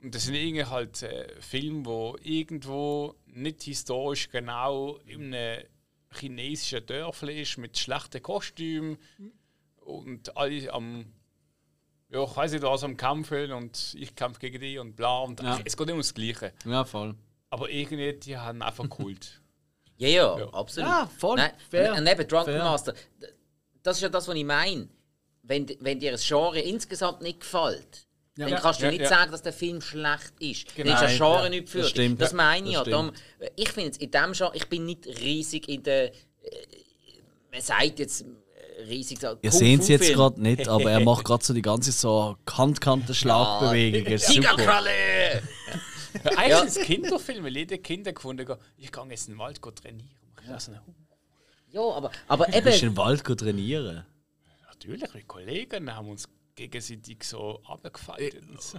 [0.04, 5.64] und das sind irgendwie halt äh, Filme, wo irgendwo nicht historisch genau in einem
[6.12, 8.98] chinesischen Dörfli ist mit schlechten Kostümen
[9.78, 11.06] und alle am
[12.10, 15.22] ja, ich weiß nicht, was am Kämpfen und ich kämpfe gegen die und bla.
[15.22, 15.60] Und Ja.
[15.66, 16.54] Es geht immer ums Gleiche.
[16.64, 17.16] Ja, voll.
[17.50, 19.42] Aber irgendwie, die haben einfach Kult.
[19.98, 20.48] ja, ja, Ja.
[20.54, 20.90] absolut.
[20.90, 21.38] Ja, voll.
[21.38, 21.94] Nein, Fair.
[21.96, 22.64] Und eben Drunken Fair.
[22.64, 22.94] Master,
[23.82, 24.88] das ist ja das, was ich meine.
[25.42, 28.60] Wenn, wenn dir das Genre insgesamt nicht gefällt, dann Ja.
[28.60, 29.10] kannst du Ja, nicht ja.
[29.10, 30.76] sagen, dass der Film schlecht ist.
[30.76, 30.90] Genau.
[30.90, 32.22] Dann ist Nein, Genre ja, nicht für das stimmt.
[32.22, 32.92] Das meine ich Das ja.
[32.92, 33.12] Darum,
[33.56, 36.06] ich finde es in dem Genre, ich bin nicht riesig in der.
[36.14, 36.14] Äh,
[37.52, 39.38] man sagt jetzt äh, riesig so.
[39.42, 44.18] Ihr seht es jetzt gerade nicht, aber er macht gerade so die ganze so Kant-Kante-Schlagbewegung.
[44.18, 44.32] Super.
[44.56, 44.90] Tigerkralle!
[46.36, 48.48] Eigentlich sind es Kinderfilme, weil jede Kinder gefunden,
[48.78, 50.10] ich gehe jetzt in den Wald trainieren.
[51.72, 52.90] Ja, aber, aber Du bist eben.
[52.90, 54.06] in den Wald trainieren.
[54.68, 58.42] Natürlich, mit Kollegen haben uns gegenseitig so abgefaltet.
[58.50, 58.78] und so.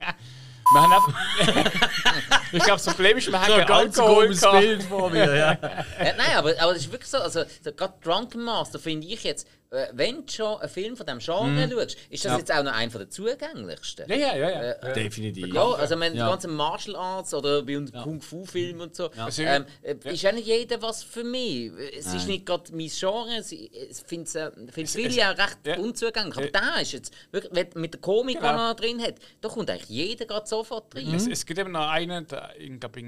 [0.00, 1.14] wir haben einfach,
[2.52, 4.82] ich glaube, das Problem ist, wir haben keinen Alkohol gehabt.
[4.84, 5.52] vor mir, ja.
[5.52, 7.18] Äh, nein, aber, aber das ist wirklich so.
[7.18, 9.50] Also, so, gerade Drunken Master finde ich jetzt, äh,
[9.92, 12.90] wenn du schon einen Film von diesem Genre schaust, ist das jetzt auch noch einer
[12.90, 14.08] der zugänglichsten.
[14.08, 14.50] Ja, ja, ja.
[14.50, 14.64] ja.
[14.82, 14.92] ja.
[14.94, 15.52] Definitiv.
[15.52, 16.08] Ja, also Ja.
[16.10, 20.32] die ganzen Martial Arts oder bei uns Kung-Fu-Filmen und so, Also, ähm, äh, ist ja
[20.32, 21.70] nicht jeder was für mich.
[21.96, 22.26] Es ist Nein.
[22.28, 23.70] nicht gerade mein Genre, es- ich
[24.06, 25.76] finde es äh, find Es- viele ja recht ja.
[25.78, 26.36] unzugänglich.
[26.36, 26.52] Aber Ja.
[26.52, 28.52] da ist jetzt, wirklich, wenn mit der Komik, die Genau.
[28.62, 31.14] er noch drin hat, da kommt eigentlich jeder gerade sofort rein.
[31.14, 33.00] Es, es gibt eben noch einen, der, ich glaube,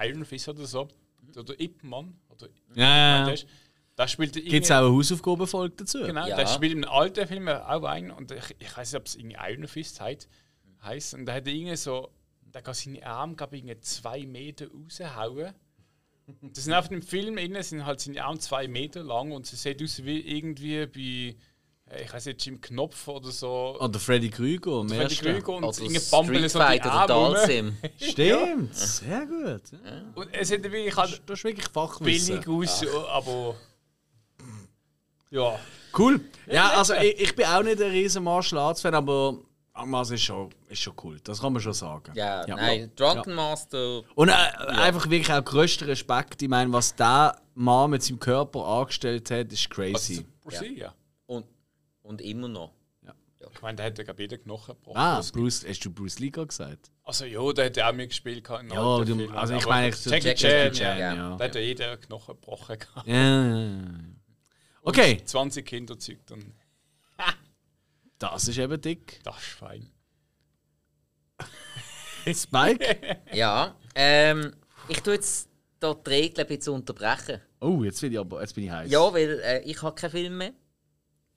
[0.00, 0.88] Iron Fist oder so,
[1.36, 3.40] oder Ip Man, oder Ja, der ja.
[4.04, 5.98] Ist- da spielt Gibt es auch eine Hausaufgabenfolge dazu?
[6.02, 6.36] Genau, Ja.
[6.36, 9.36] der spielt im alten Film auch ein und ich, ich weiß nicht, ob es irgendwie
[9.40, 10.28] Iron Fist heißt,
[10.82, 12.10] heißt und da hat er irgendwie so,
[12.42, 15.52] der kann seine Arme glaube ich irgendwie zwei Meter raushauen.
[16.42, 19.56] Das sind einfach im Film innen sind halt seine Arme zwei Meter lang und sie
[19.56, 21.36] sieht aus wie irgendwie bei
[21.92, 23.76] äh, ich weiß nicht Jim Knopf oder so.
[23.80, 25.16] Oder Freddy Krüger, am Freddy.
[25.16, 27.72] Krüger und Oder irgendwie bambeln Street so die Fighter oder Arme.
[28.00, 29.62] Stimmt, sehr gut.
[29.72, 30.02] Ja.
[30.14, 32.40] Und es sieht wirklich halt Das ist wirklich Fachwissen.
[32.40, 33.56] billig aus, aber
[35.30, 35.58] ja.
[35.96, 36.20] Cool.
[36.46, 39.38] Ja, also ich, ich bin auch nicht ein riesen Martial Arts Fan, aber
[39.72, 41.18] Angmas ist schon, ist schon cool.
[41.24, 42.12] Das kann man schon sagen.
[42.14, 44.02] Ja, nein, Drunken Master.
[44.14, 46.42] Und äh, einfach wirklich auch größter Respekt.
[46.42, 50.26] Ich meine, was der Mann mit seinem Körper angestellt hat, ist Also crazy.
[50.42, 50.94] Bruce Lee, ja.
[51.26, 51.46] Und,
[52.02, 52.72] und immer noch.
[53.52, 54.98] Ich meine, der hätte glaube jeder Knochen gebrochen.
[54.98, 56.90] Ah, Bruce, hast du Bruce Lee gesagt?
[57.02, 58.58] Also ja, der hat ja auch mitgespielt Ja,
[59.04, 61.14] du- also ich meine, so Jackie, Jackie Chan, Chan, ja.
[61.14, 61.36] ja.
[61.36, 62.76] Der hat ja jeder Knochen gebrochen.
[63.06, 63.80] Ja, ja, ja.
[64.82, 66.54] Okay, 20 Kinder zeugt und
[68.18, 69.20] das ist eben dick.
[69.24, 69.90] das ist fein.
[72.34, 73.18] Spike?
[73.32, 74.52] Ja, ähm,
[74.88, 75.48] ich tue jetzt
[75.78, 77.40] da die Regeln ein bisschen unterbrechen.
[77.60, 78.90] Oh, jetzt bin ich aber jetzt bin ich heiß.
[78.90, 80.52] Ja, weil äh, ich habe keinen Film mehr.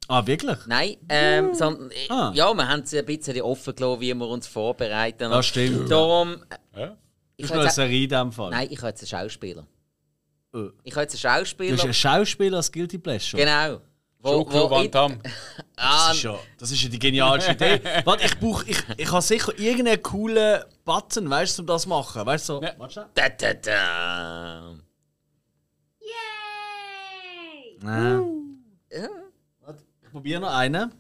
[0.10, 0.58] Ah, wirklich?
[0.68, 2.32] Nein, ähm, sondern, äh, Ah.
[2.36, 5.32] ja, wir haben es ein bisschen offen gelassen, wie wir uns vorbereiten.
[5.32, 5.90] Das stimmt.
[5.90, 6.44] Darum,
[6.74, 6.98] äh, Ja?
[7.38, 8.52] ich ist habe nur eine Serie in dem Fall.
[8.52, 9.66] nein, ich habe jetzt einen Schauspieler.
[10.54, 10.70] Oh.
[10.84, 11.72] Ich habe jetzt einen Du Schauspieler.
[11.72, 13.42] bist ein Schauspieler als Guilty Pleasure.
[13.44, 13.82] Genau.
[14.20, 15.20] Wo, Jean-Claude Van Damme.
[15.76, 17.82] Ah, Das ist ja, das ist ja die genialste Idee.
[18.06, 21.90] Warte, ich brauche, ich, ich habe sicher irgendeinen coolen Button, weißt du, um das zu
[21.90, 22.26] machen.
[22.26, 22.74] Weißt du, so, Ja.
[22.78, 23.06] warte schnell.
[23.16, 24.76] da, da, da.
[27.82, 28.64] Nein.
[29.62, 30.94] Warte, ich probiere noch einen.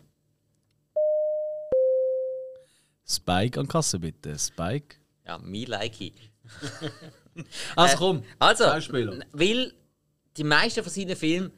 [3.07, 4.37] Spike an Kasse bitte.
[4.37, 4.97] Spike.
[5.25, 6.15] Ja, me like it.
[7.75, 8.23] Also komm.
[8.39, 9.19] Also, Schauspieler.
[9.31, 9.73] weil
[10.37, 11.51] die meisten von seinen Filmen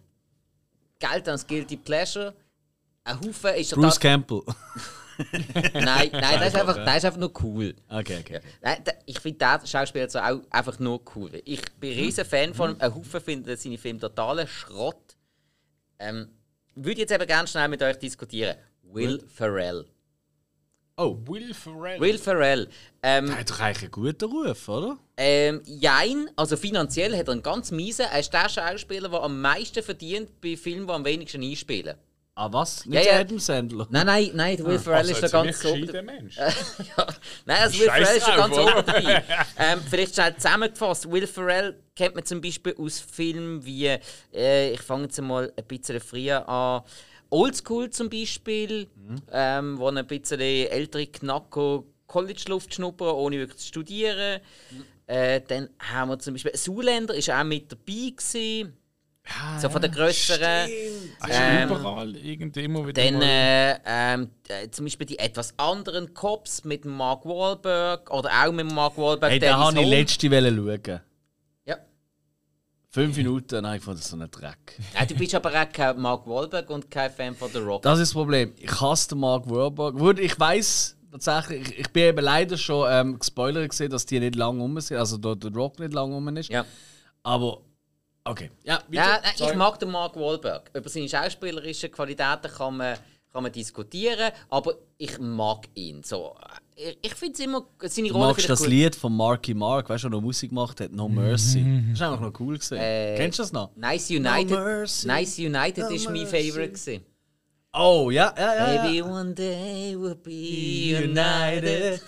[1.00, 2.34] gelten als Guilty Pleasure.
[3.04, 4.42] Ein Haufen ist er Bruce Campbell.
[5.74, 7.74] Nein, nein, das ist einfach, das ist einfach nur cool.
[7.88, 8.42] Okay, okay.
[8.62, 11.42] Nein, ich finde den Schauspieler so auch einfach nur cool.
[11.46, 12.82] Ich bin ein riesen Fan von ihm.
[12.82, 15.16] Ein Haufen finden seine Filme totalen Schrott.
[16.00, 16.28] Ähm,
[16.76, 18.58] würde jetzt eben gerne schnell mit euch diskutieren.
[18.84, 19.86] Will Ferrell.
[20.98, 22.00] Oh, Will Ferrell.
[22.00, 22.70] Will Ferrell.
[23.04, 24.98] Ähm, der hat doch eigentlich einen guten Ruf, oder?
[25.18, 28.06] ähm, jein, also finanziell hat er einen ganz miesen.
[28.06, 31.96] Er ist der Schauspieler, der am meisten verdient bei Filmen, die am wenigsten einspielen.
[32.38, 32.86] Ah, was?
[32.86, 33.20] Nicht Ja, der ja.
[33.22, 33.88] Adam Sandler.
[33.90, 35.74] Nein, nein, nein, der Will Ferrell Also ist ein da ganz so.
[35.74, 36.36] gescheiter Mensch.
[36.38, 37.08] ja.
[37.46, 39.24] Nein, also Will Ferrell ist da ganz oben dabei.
[39.58, 41.12] ähm, vielleicht schnell zusammengefasst.
[41.12, 43.98] Will Ferrell kennt man zum Beispiel aus Filmen wie,
[44.34, 46.84] äh, ich fange jetzt mal ein bisschen früher an,
[47.30, 48.88] Oldschool zum Beispiel,
[49.32, 54.42] ähm, wo ein bisschen ältere Knacker College-Luft schnuppern, ohne wirklich zu studieren.
[55.08, 58.74] Äh, dann haben wir zum Beispiel Zuländer, ist auch mit dabei gewesen.
[59.60, 60.70] so von der grösseren.
[61.20, 66.14] Also Ähm, überall irgendwie immer wieder Dann äh, ähm, äh, zum Beispiel die etwas anderen
[66.14, 69.32] Cops mit Mark Wahlberg oder auch mit Mark Wahlberg.
[69.32, 71.02] Hey, den habe ich letzte Welle schauen.
[72.96, 74.80] Fünf Minuten, habe ich gefunden, das so ein Dreck.
[74.94, 77.82] Nein, du bist aber auch kein Mark Wahlberg und kein Fan von The Rock.
[77.82, 78.54] Das ist das Problem.
[78.58, 79.98] Ich hasse den Mark Wahlberg.
[79.98, 84.22] Gut, ich weiß tatsächlich, ich, ich bin eben leider schon ähm, gespoilert gesehen, dass die
[84.22, 86.50] nicht lange rum sind, also der, der Rock nicht lange rum ist.
[86.50, 86.66] ja.
[87.22, 87.64] Aber
[88.24, 88.50] okay.
[88.64, 88.82] Ja.
[88.90, 89.58] Ja, nein, ich Sorry.
[89.58, 90.72] mag den Mark Wahlberg.
[90.74, 92.98] Über seine schauspielerischen Qualitäten kann man,
[93.30, 96.02] kann man diskutieren, aber ich mag ihn.
[96.02, 96.34] So,
[97.02, 98.70] ich finde es immer, seine Du Rolle magst finde ich das gut.
[98.70, 101.64] Lied von Marky Mark, weißt du, der noch Musik gemacht hat, No Mercy.
[101.90, 102.78] Das ist einfach noch cool gesehen.
[102.80, 103.76] Äh, Kennst du das noch?
[103.76, 106.28] Nice United, No mercy, nice United no ist mein.
[106.28, 106.72] Favorite.
[106.72, 107.06] Gewesen.
[107.74, 108.84] Oh, ja, ja, ja.
[108.84, 109.06] Maybe ja.
[109.06, 112.02] one day we'll be united.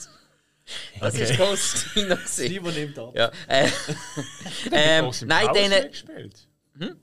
[0.99, 1.23] Das Okay.
[1.23, 2.07] ist Costino.
[2.15, 2.27] gewesen.
[2.27, 3.14] Simon nimmt ab.
[3.15, 3.69] Ja, äh,
[4.72, 6.48] ähm, nein, dann, mitgespielt.
[6.80, 6.95] Hm?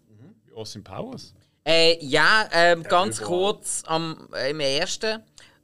[0.55, 1.35] Austin Powers.
[1.65, 3.29] äh, ja, ähm, ganz überall.
[3.55, 5.23] kurz am, äh, im ersten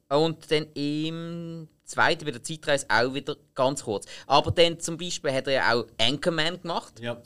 [0.08, 4.06] und dann im zweiten bei der Zeitreise auch wieder ganz kurz.
[4.26, 6.98] Aber dann zum Beispiel hat er ja auch Anchorman gemacht.
[7.00, 7.20] Ja.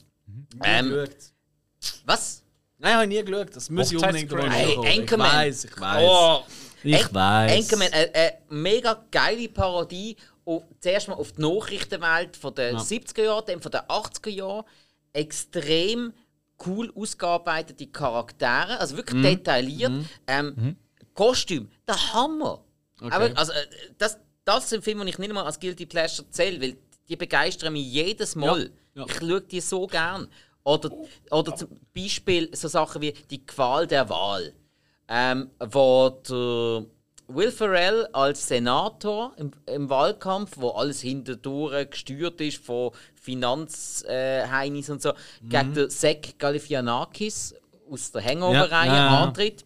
[0.65, 1.17] Ähm, geschaut.
[2.07, 2.43] Was?
[2.79, 3.55] Nein, habe ich nie geschaut.
[3.57, 4.87] Das muss ich unbedingt noch Hey, schauen.
[4.87, 5.33] Ich Anchorman.
[5.33, 6.05] weiß, ich weiß.
[6.09, 6.43] Oh,
[6.83, 7.53] Ich weiß.
[7.53, 10.17] Anchorman, eine, eine mega geile Parodie.
[10.47, 14.65] Auf, zuerst mal auf die Nachrichtenwelt von den 70er Jahren, dann von den 80er Jahren.
[15.13, 16.13] Extrem
[16.67, 19.93] cool ausgearbeitete Charaktere, also wirklich detailliert.
[20.27, 20.77] Ähm,
[21.15, 22.63] Kostüm, der Hammer.
[23.01, 23.67] Aber, also, äh,
[23.99, 26.77] das, das sind Filme, die ich nicht mal als Guilty Pleasure zähle, weil
[27.09, 28.71] die begeistern mich jedes Mal.
[28.95, 29.07] Ja, ja.
[29.07, 30.29] Ich schaue die so gern.
[30.63, 30.91] Oder,
[31.31, 34.55] oder zum Beispiel so Sachen wie Die Qual der Wahl
[35.09, 36.87] ähm, wo der
[37.27, 45.01] Will Ferrell als Senator im, im Wahlkampf, wo alles hinterdurch gesteuert ist von Finanzheinis und
[45.01, 47.55] so, gegen den Zach Galifianakis
[47.91, 49.23] aus der Hangover-Reihe ja.
[49.23, 49.65] antritt.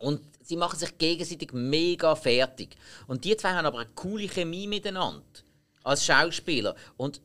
[0.00, 2.76] Und sie machen sich gegenseitig mega fertig.
[3.08, 5.22] Und die zwei haben aber eine coole Chemie miteinander.
[5.82, 6.74] Als Schauspieler.
[6.96, 7.20] Und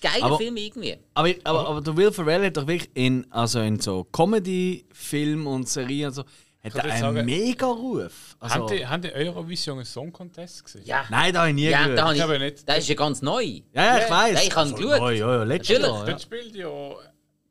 [0.00, 0.96] geiler Aber- Film irgendwie.
[1.14, 5.68] Aber, aber, aber der Will Ferrell hat doch wirklich in, also in so Comedy-Filmen und
[5.68, 6.22] Serien und so,
[6.64, 8.36] hat er einen sagen- mega Ruf.
[8.40, 10.82] Also, Haben die, haben die Eurovision einen Song Contest gesehen?
[10.84, 11.98] Ja, Nein, da habe ich nie ja geschaut.
[11.98, 12.68] da Ich habe ich, nicht.
[12.68, 13.42] das ist ja ganz neu.
[13.44, 14.44] Ja, ja, ich weiß.
[14.46, 15.00] ich habe ihn geschaut.
[15.00, 15.86] Oh, ja, ja, letztes Natürlich.
[15.94, 16.04] Jahr.
[16.06, 16.10] Ja.
[16.12, 16.90] Dort spielt ja.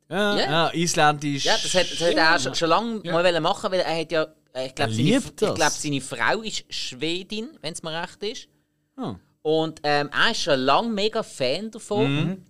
[0.08, 0.50] Ja, Ja.
[0.50, 1.44] ja, isländisch.
[1.44, 3.12] Ja, das hat, das hat er auch schon, schon lange Ja.
[3.12, 4.26] mal wollen machen, weil er hat ja,
[4.64, 8.48] ich glaube, seine, glaub, seine Frau ist Schwedin, wenn es mir recht ist.
[8.96, 9.16] Ah.
[9.42, 12.14] Und ähm, er ist schon lange mega Fan davon.
[12.14, 12.46] Mhm.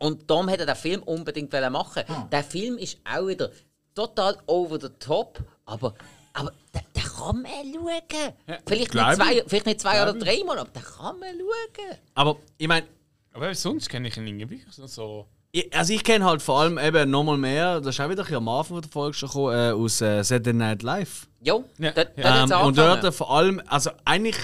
[0.00, 2.02] Und darum hätte er den Film unbedingt machen.
[2.08, 2.26] Ah.
[2.32, 3.50] Der Film ist auch wieder
[3.94, 5.94] total over the top, aber,
[6.32, 8.58] aber der, der kann man schauen.
[8.66, 9.44] Vielleicht, glaub nicht zwei, ich.
[9.46, 11.98] vielleicht nicht zwei oder drei Mal, aber den kann man schauen.
[12.14, 12.86] Aber ich meine,
[13.32, 15.26] Aber sonst kenne ich ihn irgendwie so.
[15.52, 18.24] Ich, also ich kenne halt vor allem eben nochmal mehr, das ist auch wieder ein
[18.24, 21.28] bisschen am Anfang der Folge schon gekommen, äh, aus äh, Saturday Night Live.
[21.44, 24.36] Jo, Ja, dort hat's Ähm, und dort vor allem, also eigentlich,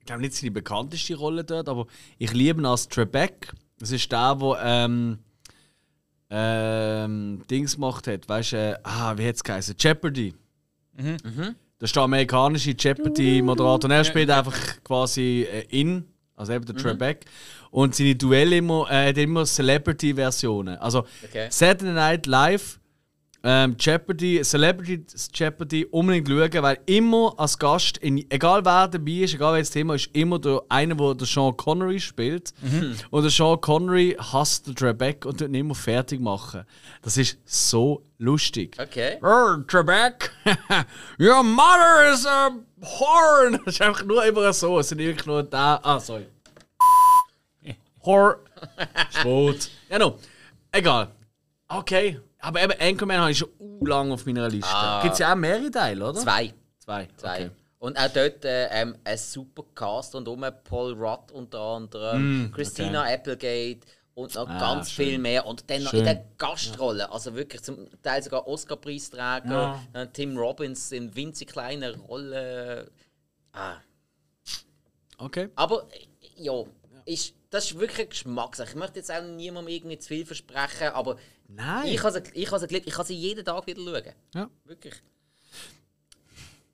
[0.00, 1.86] ich glaube nicht seine bekannteste Rolle dort, aber
[2.18, 3.52] ich liebe ihn als Trebek.
[3.78, 5.18] Das ist der, der ähm,
[6.30, 9.76] ähm, Dings gemacht hat, weißt du, äh, ah, wie hat es geheißen?
[9.78, 10.34] Jeopardy.
[11.78, 13.84] Das ist der amerikanische Jeopardy-Moderator.
[13.84, 17.26] Und er spielt einfach quasi äh, in, also eben der Trebek.
[17.76, 20.78] Und seine Duelle immer, äh, hat immer Celebrity-Versionen.
[20.78, 21.48] Also Okay.
[21.50, 22.80] Saturday Night Live,
[23.44, 29.34] ähm, Jeopardy, Celebrity Jeopardy unbedingt schauen, weil immer als Gast, in, egal wer dabei ist,
[29.34, 32.54] egal welches Thema, ist immer der einer, der der Sean Connery spielt.
[33.10, 36.64] Und der Sean Connery hasst den Trebek und tut ihn immer fertig machen.
[37.02, 38.74] Das ist so lustig.
[38.80, 39.18] Okay.
[39.22, 40.32] Oh, Trebek,
[41.20, 42.50] your mother is a
[42.82, 43.60] horn.
[43.66, 44.78] Das ist einfach nur immer so.
[44.78, 45.78] Es sind wirklich nur da.
[45.82, 46.26] Ah, sorry.
[48.06, 48.38] Hor.
[49.10, 49.70] Sport.
[49.90, 50.18] Ja, no.
[50.72, 51.08] Egal.
[51.68, 52.20] Okay.
[52.40, 54.70] Aber eben Anchorman habe ich schon u lang auf meiner Liste.
[54.72, 55.00] Ah.
[55.02, 56.18] Gibt es ja auch mehrere Teile, oder?
[56.20, 56.54] Zwei.
[56.78, 57.08] Zwei.
[57.16, 57.46] Zwei.
[57.46, 57.50] Okay.
[57.78, 63.04] Und auch dort äh, ähm, ein super Cast und um Paul Rudd unter anderem, Christina
[63.04, 63.80] Applegate
[64.14, 65.06] und noch Ah, ganz schön.
[65.06, 65.46] viel mehr.
[65.46, 66.00] Und dann noch Schön.
[66.00, 71.94] in der Gastrolle, also wirklich zum Teil sogar Oscar-Preisträger, äh, Tim Robbins in winzig kleiner
[71.96, 72.90] Rolle.
[73.52, 73.76] Ah.
[75.18, 75.48] Okay.
[75.54, 76.52] Aber äh, ja,
[77.06, 78.70] ist, das ist wirklich Geschmackssache.
[78.70, 81.16] Ich möchte jetzt auch niemandem irgendwie zu viel versprechen, aber
[81.48, 81.86] Nein.
[81.86, 82.86] ich habe sie, ich habe sie geliebt.
[82.86, 84.12] Ich kann sie jeden Tag wieder schauen.
[84.34, 84.50] Ja.
[84.64, 84.94] Wirklich.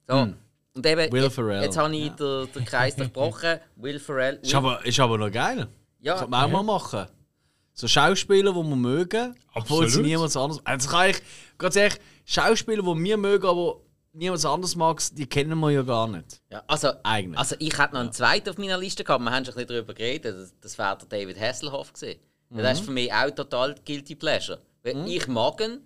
[0.09, 0.35] So.
[0.75, 1.63] Und eben, Will Ferrell.
[1.63, 3.61] jetzt habe ich den, den Kreis durchbrochen.
[3.77, 4.39] Will Ferrell.
[4.43, 5.69] Ist aber, ist aber noch geil.
[6.01, 7.07] ja, Kann man auch mal machen.
[7.75, 10.07] So Schauspieler, die wir mögen, obwohl sie Absolut.
[10.07, 10.61] niemand anders.
[10.65, 11.23] Also kann ich
[11.59, 13.81] ganz ehrlich, Schauspieler, die wir mögen, aber
[14.13, 16.41] niemand anders mag, die kennen wir ja gar nicht.
[16.51, 17.39] ja, also, Eigentlich.
[17.39, 19.23] also ich hätte noch einen zweiten auf meiner Liste gehabt.
[19.25, 20.37] Wir haben schon ein bisschen darüber geredet.
[20.37, 22.21] Das, das wäre der David Hasselhoff gewesen.
[22.51, 24.61] Ja, Das ist für mich auch total guilty pleasure.
[24.83, 25.81] Weil ich mag ihn,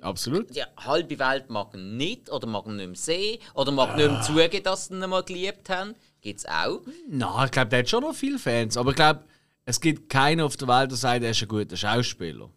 [0.00, 0.54] Absolut.
[0.54, 4.10] die halbe Welt mag ihn nicht oder mag ihn nicht mehr sehen oder mag nicht
[4.10, 5.94] mehr zugeben, dass sie ihn mal geliebt haben.
[6.20, 6.80] Gibt es auch.
[7.08, 8.76] Na, ich glaube, der hat schon noch viele Fans.
[8.76, 9.24] Aber ich glaube,
[9.64, 12.50] es gibt keinen auf der Welt, der sagt, er ist ein guter Schauspieler.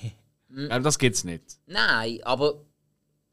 [0.02, 1.42] ich glaube, das gibt es nicht.
[1.66, 2.54] Nein, aber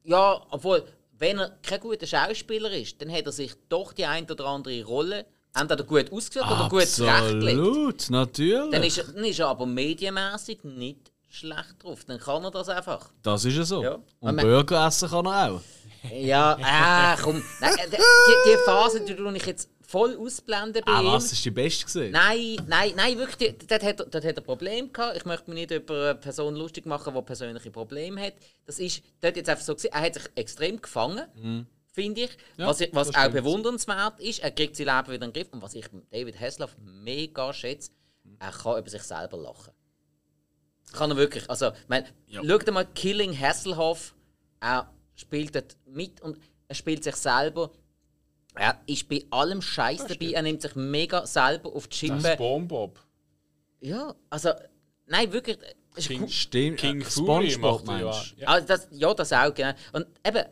[0.03, 0.83] ja, obwohl,
[1.21, 4.83] wenn er kein guter Schauspieler ist, dann hat er sich doch die ein oder andere
[4.83, 7.59] Rolle entweder gut ausgesucht oder gut zurechtgelegt.
[7.59, 8.71] Absolut, natürlich.
[8.71, 12.03] Dann ist, er, dann ist er aber medienmäßig nicht schlecht drauf.
[12.05, 13.11] Dann kann er das einfach.
[13.21, 13.83] das ist ja so.
[13.83, 13.99] Ja.
[14.19, 15.61] Und Aber- Burger essen kann er auch.
[16.11, 17.43] Ja, ah, komm.
[17.59, 21.07] Nein, äh, die, die Phase, die ich jetzt voll ausblenden bei Ah, ihm.
[21.07, 21.25] was?
[21.25, 22.11] Das ist die beste gesehen?
[22.11, 25.17] Nein, nein, nein, wirklich, dort hat, dort hat er Probleme gehabt.
[25.17, 28.33] Ich möchte mich nicht über eine Person lustig machen, die persönliche Probleme hat.
[28.65, 29.91] Das ist dort jetzt einfach so gewesen.
[29.93, 32.31] Er hat sich extrem gefangen, finde ich.
[32.57, 33.33] Ja, was was auch stimmt.
[33.35, 34.39] bewundernswert ist.
[34.39, 35.51] Er kriegt sein Leben wieder in den Griff.
[35.51, 37.91] Und was ich David Hasselhoff mega schätze,
[38.39, 39.73] er kann über sich selber lachen.
[40.93, 41.49] Kann er wirklich.
[41.49, 42.41] Also, ich meine, Ja.
[42.45, 44.13] schau dir mal Killing Hasselhoff.
[44.59, 46.37] Er spielt dort mit und
[46.67, 47.71] er spielt sich selber.
[48.55, 50.31] Er ist bei allem Scheiß dabei.
[50.33, 52.31] Er nimmt sich mega selber auf die Das Schippe.
[52.33, 52.99] ist Bombob.
[53.79, 54.49] Ja, also,
[55.07, 55.57] nein, wirklich.
[55.95, 56.27] ist King.
[56.27, 56.77] Stimmt.
[56.79, 58.23] King äh, Fury SpongeBob macht er ja.
[58.37, 58.47] ja.
[58.47, 59.71] Also das, ja, das auch, genau.
[59.93, 60.43] Und eben,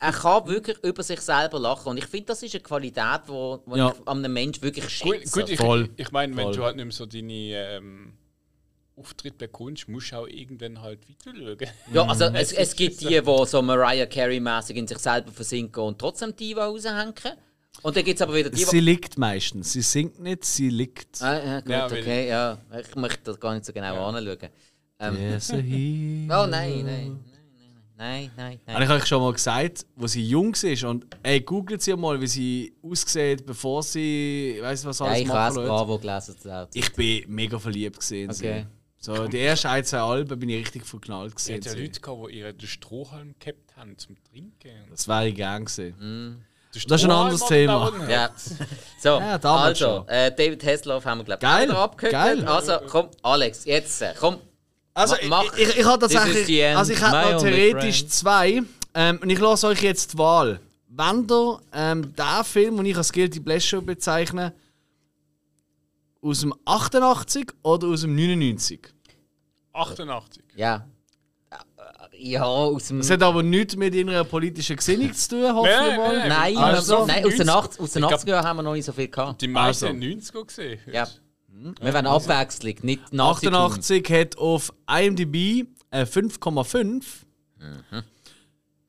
[0.00, 1.88] er kann wirklich über sich selber lachen.
[1.88, 3.88] Und ich finde, das ist eine Qualität, die Ja.
[3.90, 5.40] ich an einem Menschen wirklich Gut, schätze.
[5.40, 5.88] gut ich, Voll.
[5.96, 8.12] ich meine, wenn du halt nicht mehr so deine ähm,
[8.98, 11.58] Auftritte bekommst, musst du auch irgendwann halt weiter schauen.
[11.94, 15.98] ja, also es, es gibt die, die so Mariah Carey-mäßig in sich selber versinken und
[15.98, 17.14] trotzdem die Diva raushängen.
[17.82, 19.72] Und dann gibt es aber wieder die, Sie liegt meistens.
[19.72, 21.22] Sie singt nicht, sie liegt.
[21.22, 22.58] Ah, ja, gut, Ja, okay, ja.
[22.80, 24.50] Ich möchte das gar nicht so genau anschauen.
[25.00, 26.42] Ähm, hero.
[26.42, 27.20] Oh nein, nein, nein,
[27.96, 28.82] nein, nein, Habe nein.
[28.82, 32.26] ich euch schon mal gesagt, wo sie jung war und ey, googelt sie mal, wie
[32.26, 35.68] sie aussieht, bevor sie, weiß was Ja, alles ich habe machen es lässt.
[35.68, 36.68] Bravo gelesen.
[36.74, 38.30] Ich bin mega verliebt gesehen.
[38.30, 38.66] Okay.
[39.00, 41.56] So, die ersten ein, zwei Alben bin ich richtig verknallt Es gesehen.
[41.64, 44.70] hat ja Leute gehabt, die ihren den Strohhalm gehabt haben zum Trinken.
[44.90, 46.44] Das wäre ich gern gesehen.
[46.74, 47.92] Der Das ist ein anderes Thema.
[48.08, 48.30] Ja.
[49.00, 52.12] So, Ja, also, äh, David Hasselhoff haben wir, glaube ich, Geil, abgehört.
[52.12, 52.44] geil.
[52.46, 54.38] Also, komm, Alex, jetzt, äh, komm.
[54.94, 55.58] Also, Ma- ich, mach.
[55.58, 56.64] ich, ich habe tatsächlich.
[56.76, 58.12] Also, ich habe noch theoretisch friend.
[58.12, 58.62] zwei.
[58.94, 60.58] Ähm, und ich lasse euch jetzt die Wahl.
[60.88, 64.52] Wenn ihr ähm, den Film, den ich als Guilty Pleasure bezeichne,
[66.20, 68.92] aus dem 88 oder aus dem 99?
[69.72, 70.42] 88.
[70.56, 70.86] Ja.
[72.20, 72.98] Ja, aus dem...
[72.98, 76.18] Das hat aber nichts mit ihrer politischen Gesinnung zu tun, hoffe Nein, ich mal.
[76.18, 78.44] nein, Nein, Also, wir- nein aus den 90 80 aus den Ich glaub- 80er Jahren
[78.46, 79.40] haben wir noch nicht so viel gehabt.
[79.40, 79.94] Die meisten Also.
[79.94, 80.80] haben 90er gesehen.
[80.92, 81.06] Ja.
[81.80, 87.04] Wir wollen Abwechslung, nicht Nazi 88 hat auf IMDb äh, 5,5.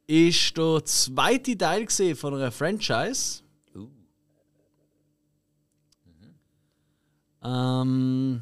[0.08, 3.43] ist der zweite Teil gesehen von einer Franchise.
[3.75, 3.88] Uh.
[7.43, 8.42] Ähm,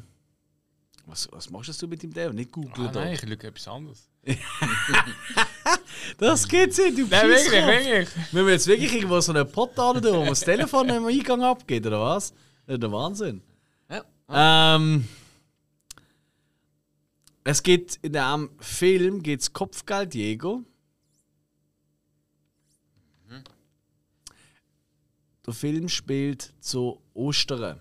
[1.06, 2.34] was, was machst du mit dem Dave?
[2.34, 3.00] Nicht googeln Ah, da.
[3.04, 4.08] nein, ich schaue etwas anderes.
[6.18, 8.32] Das geht's nicht, du Nein, wirklich, wirklich.
[8.32, 11.42] Müssen wir jetzt wirklich irgendwo so einen Pott da tun, wo das Telefon im Eingang
[11.42, 12.32] abgeht, oder was?
[12.66, 13.42] Das ist der Wahnsinn.
[13.90, 14.76] Ja.
[14.76, 15.08] Ähm,
[17.44, 20.60] es gibt in dem Film geht's Kopfgeldjäger.
[25.46, 27.80] Der Film spielt zu Ostern.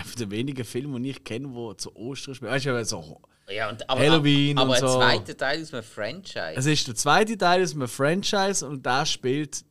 [0.00, 2.50] Ist einer der wenigen Filme, die ich kenne, die zu Ostern spielen.
[2.50, 4.98] Weißt du, so, Ja, und, aber, Halloween aber und ein so.
[4.98, 6.54] zweiter Teil aus einem Franchise.
[6.56, 9.64] es ist der zweite Teil aus einem Franchise und der spielt.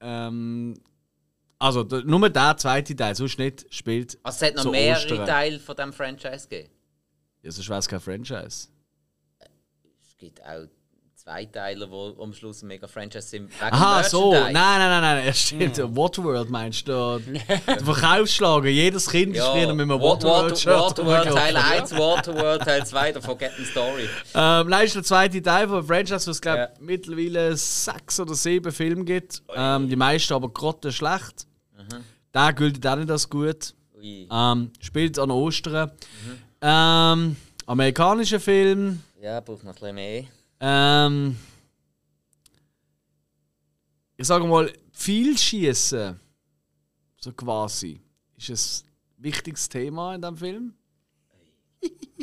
[0.00, 0.74] Ähm,
[1.58, 4.18] also der, nur der zweite Teil, sonst nicht, spielt.
[4.22, 5.26] also es hat noch mehrere Ostern.
[5.26, 6.70] Teile von diesem Franchise gegeben.
[7.42, 8.68] Ja, sonst wäre es kein Franchise.
[10.02, 10.66] Es gibt auch
[11.24, 13.48] zwei Teile, die am Schluss ein mega Franchise sind.
[13.50, 14.32] wegen Aha, so.
[14.34, 15.24] Nein, nein, nein, nein.
[15.26, 15.78] Es stimmt.
[15.96, 17.18] Waterworld meinst du?
[17.66, 18.68] Der Verkaufsschlager.
[18.68, 20.78] Jedes Kind ist Ja, früher mit einem Wa- Waterworld-Shirt.
[20.78, 21.72] Waterworld Teil rumgelaufen.
[21.80, 24.08] 1, Waterworld Teil 2, der Forgotten Story.
[24.34, 26.68] Ähm, nein, ist der zweite Teil von Franchise, wo es glaube Ja.
[26.80, 29.42] mittlerweile sechs oder sieben Filme gibt.
[29.54, 31.46] Ähm, die meisten aber grotte schlecht.
[32.34, 33.72] Der gilt auch nicht als gut.
[34.02, 35.90] Ähm, spielt an Ostern.
[36.60, 39.02] Ähm, amerikanischer Film.
[39.22, 40.24] Ja, braucht noch ein bisschen mehr.
[40.66, 41.36] Ähm,
[44.16, 46.18] ich sage mal, viel schießen,
[47.20, 48.00] so quasi,
[48.48, 48.86] ist
[49.18, 50.74] ein wichtiges Thema in diesem Film.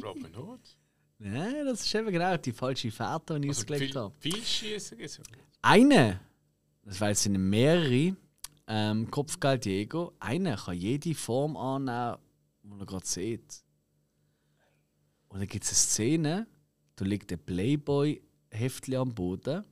[0.04, 0.60] Robin Hood.
[1.20, 4.16] Nein, das ist eben genau die falsche Fährte, die ich Also ausgelegt viel, habe.
[4.18, 5.22] viel Schießen es.
[5.62, 6.20] Eine,
[6.82, 8.16] das weil es sind mehrere,
[8.66, 12.18] ähm, Kopfgeldjäger, einer kann jede Form annehmen,
[12.64, 13.64] die er gerade sieht.
[15.28, 16.48] Und dann gibt es eine Szene,
[16.96, 17.38] da liegt ein
[18.56, 19.64] Playboy-Heftchen am Boden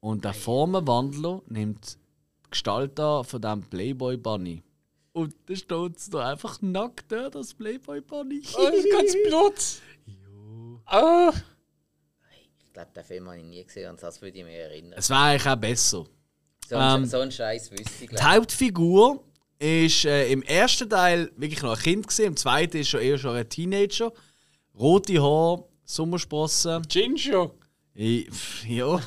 [0.00, 1.94] und der Formenwandler nimmt
[2.46, 4.62] die Gestalt an von diesem Playboy-Bunny.
[5.12, 8.42] Und dann steht es da einfach nackt da, das Playboy-Bunny.
[8.56, 10.84] Oh, das ist ganz Blut.
[10.86, 11.32] Ah.
[12.66, 14.92] Ich glaube, den Film habe ich nie gesehen und das würde ich mir erinnern.
[14.96, 16.04] Es wäre eigentlich auch besser.
[16.68, 19.24] So, ein- Ähm, so einen Scheiß wüsste ich, Die glaube Hauptfigur
[19.58, 23.16] ist äh, im ersten Teil wirklich noch ein Kind gesehen, im zweiten ist schon eher
[23.16, 24.12] schon ein Teenager.
[24.78, 26.82] Rote Haare, Sommersprossen.
[26.82, 27.50] Ginger.
[27.98, 28.94] I- pff, Ja.
[28.94, 29.02] Was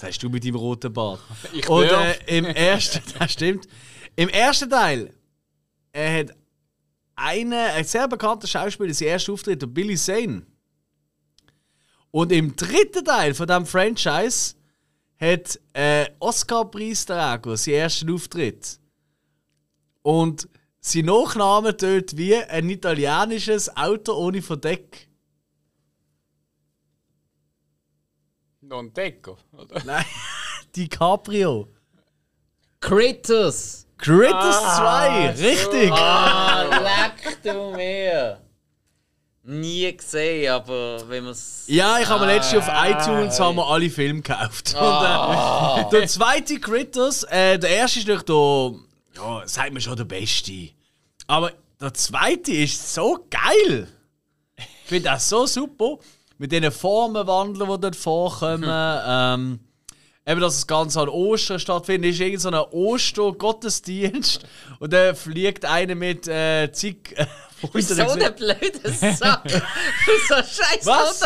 [0.00, 1.20] sagst du mit deinem roten Bart?
[1.52, 3.68] Ich Und äh, im ersten, das stimmt.
[4.16, 5.12] Im ersten Teil
[5.92, 6.36] er hat
[7.14, 10.44] einen, ein sehr bekannter Schauspieler, sein erster Auftritt, der Billy Zane.
[12.10, 14.54] Und im dritten Teil von diesem Franchise
[15.20, 18.78] hat äh, Oscar-Preisträger seinen ersten Auftritt.
[20.02, 20.48] Und
[20.80, 25.08] sein Nachname tönt wie ein italienisches Auto ohne Verdeck.
[28.66, 29.36] Non Deco.
[29.52, 29.82] Oder?
[29.84, 30.04] Nein,
[30.76, 31.68] DiCaprio.
[32.80, 33.86] Critters!
[33.98, 35.90] Critters Ah, 2, richtig!
[35.92, 38.40] Ah, leck du mir!
[39.46, 41.64] Nie gesehen, aber wenn man es.
[41.66, 44.74] Ja, ich habe mir letztens auf iTunes haben wir alle Filme gekauft.
[44.74, 48.74] Und, äh, der zweite Critters, äh, der erste ist natürlich der,
[49.16, 50.70] ja, sagt man schon, der beste.
[51.26, 53.86] Aber der zweite ist so geil.
[54.56, 55.98] Ich finde das so super.
[56.38, 58.64] Mit diesen Formenwandlern, die dort vorkommen.
[59.06, 59.60] ähm,
[60.26, 64.40] eben, dass das Ganze an Ostern stattfindet, ist irgendein so ein Oster-Gottesdienst.
[64.80, 67.14] Und dann fliegt einer mit äh, zig.
[67.16, 67.26] Äh,
[67.94, 69.62] So eine blöde Sache!
[70.28, 71.20] so scheiß Was?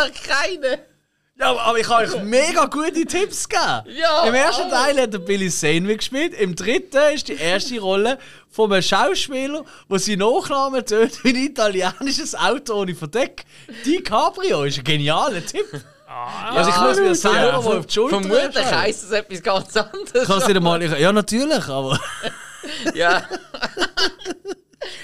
[1.41, 3.85] Ja, aber- ich kann euch mega gute Tipps geben.
[3.97, 4.69] Ja, Im ersten.
[4.71, 6.35] Teil hat der Billy Zane mitgespielt.
[6.35, 8.19] Im dritten ist die erste Rolle
[8.51, 13.45] von einem Schauspieler, der seinen Nachnamen tönt wie ein italienisches Auto ohne Verdeck.
[13.87, 15.67] DiCaprio ist ein genialer Tipp.
[16.09, 20.27] also ich muss mir selber mal auf die Schulter Vermutlich heisst es etwas ganz anderes.
[20.27, 20.83] Kannst du dir mal...
[21.01, 22.01] Ja, natürlich, aber...
[22.95, 23.23] ja.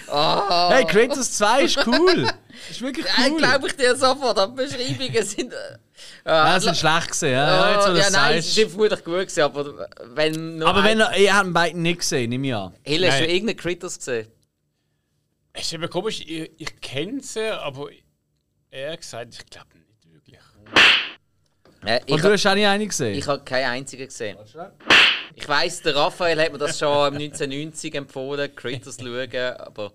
[0.08, 0.70] Ah.
[0.72, 2.26] Hey, Kratos 2 ist cool.
[2.70, 3.38] Ist wirklich Ja, cool.
[3.38, 4.38] glaube ich dir sofort.
[4.38, 5.52] Aber die Beschreibungen sind.
[6.24, 7.32] Ja, sind schlecht gesehen.
[7.32, 10.68] Ja, jetzt, wo du ja, das nein, sie sind vermutlich gut gewesen, aber wenn nur
[10.68, 11.16] Aber ein- wenn er...
[11.18, 12.74] Ihr habt ihn beiden nicht gesehen, nehme ich an.
[12.82, 14.28] Hill, hast du irgendeinen Critters gesehen?
[15.52, 17.88] Es ist eben komisch, ich, ich kenne sie, aber
[18.70, 20.38] ehrlich gesagt, ich glaube nicht wirklich.
[21.84, 23.14] Äh, ich Und du ha- hast auch nicht einen gesehen?
[23.18, 24.36] ich habe keinen einzigen gesehen.
[25.36, 29.92] Ich weiss, der Raphael hat mir das schon 1990 empfohlen, Critters zu schauen, aber.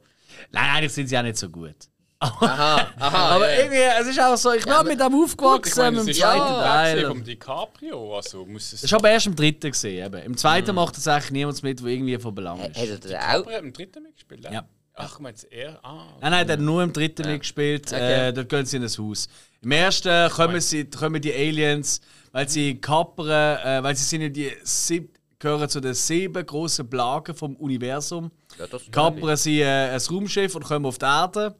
[0.51, 1.75] Nein, eigentlich sind sie auch nicht so gut.
[2.21, 3.35] Aha, aha.
[3.35, 3.59] Aber ja, ja.
[3.63, 6.05] irgendwie, es ist auch so, ich bin mit dem Gut, aufgewachsen, ich meine, mit es
[6.05, 7.07] dem ist zweiten ja, Teil.
[7.07, 8.83] vom DiCaprio, also muss es...
[8.83, 10.05] Ich habe erst im dritten gesehen.
[10.05, 10.21] Eben.
[10.23, 13.05] Im zweiten macht das eigentlich niemand mit, der irgendwie von Belang Hat ist.
[13.05, 13.39] er auch.
[13.41, 14.65] Aber er hat im dritten mitgespielt, Ja.
[14.95, 15.79] Ach, meinst du er?
[15.81, 17.87] Ah, Nein, nein, der hat nur im dritten mitgespielt.
[17.87, 18.27] Okay.
[18.27, 19.29] Äh, dort gehen sie in das Haus.
[19.61, 22.01] Im ersten kommen, sie, kommen die Aliens,
[22.33, 23.29] weil sie kappern,
[23.63, 28.29] äh, weil sie sind ja die sieb, gehören zu den sieben großen Plagen vom Universum.
[28.57, 31.55] Ja, das Kappern sie äh, ein Raumschiff und kommen auf die Erde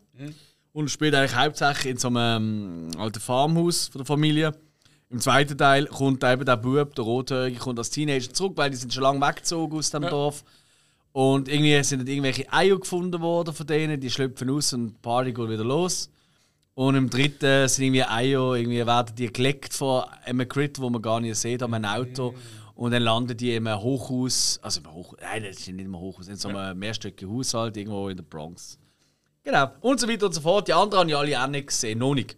[0.79, 4.53] und spielen eigentlich hauptsächlich in so einem ähm, alten Farmhaus von der Familie.
[5.09, 8.77] Im zweiten Teil kommt eben der Bub, der Rothörige, kommt als Teenager zurück, weil die
[8.77, 10.43] sind schon lange weggezogen aus dem Dorf.
[11.11, 15.01] Und irgendwie sind dann irgendwelche Eier gefunden worden von denen, die schlüpfen aus und die
[15.01, 16.09] Party geht wieder los.
[16.75, 21.01] Und im dritten sind irgendwie Eier, irgendwie werden die geleckt von einem Crit, wo man
[21.01, 22.35] gar nicht sieht, an einem Auto.
[22.75, 25.97] Und dann landen die in einem Hochhaus, also im Hochhaus, nein, das ist nicht im
[25.97, 28.78] Hochhaus, in so einem mehrstöckigen Haushalt irgendwo in der Bronx.
[29.49, 29.71] Genau.
[29.81, 30.67] Und so weiter und so fort.
[30.67, 32.37] Die anderen habe ich alle auch nicht gesehen, noch nicht.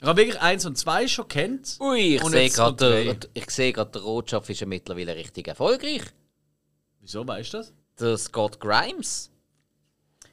[0.00, 1.78] Ich habe wirklich eins und zwei schon kennt.
[1.80, 3.04] Ui, ich sehe gerade, kommt drei.
[3.04, 6.02] der, ich sehe gerade, der Rotschopf ist ja mittlerweile richtig erfolgreich.
[7.00, 7.72] Wieso weißt du das?
[7.98, 9.30] Der Scott Grimes.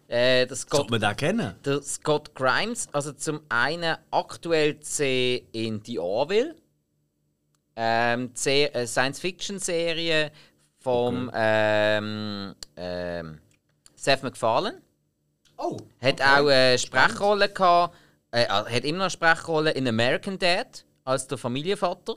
[0.07, 1.55] Äh, der Scott, Sollte man den kennen?
[1.63, 6.55] der Scott Grimes, also zum einen aktuell zu sehen in The Orville,
[7.77, 10.31] ähm, äh, Science-Fiction-Serie
[10.77, 13.39] vom ähm, ähm,
[13.95, 14.81] Seth MacFarlane.
[15.67, 15.77] Oh.
[16.01, 17.95] Hat auch eine Sprechrolle gehabt,
[18.31, 22.15] äh, hat immer noch eine Sprechrolle in American Dad als der Familienvater.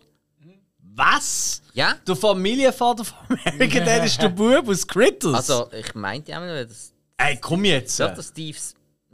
[0.80, 1.62] Was?
[1.74, 5.34] Ja, Der Familienvater von American Dad ist der Bub aus Critters?
[5.34, 7.98] also ich meinte auch nur, dass Ey, komm jetzt!
[7.98, 8.58] Ja, der Steve.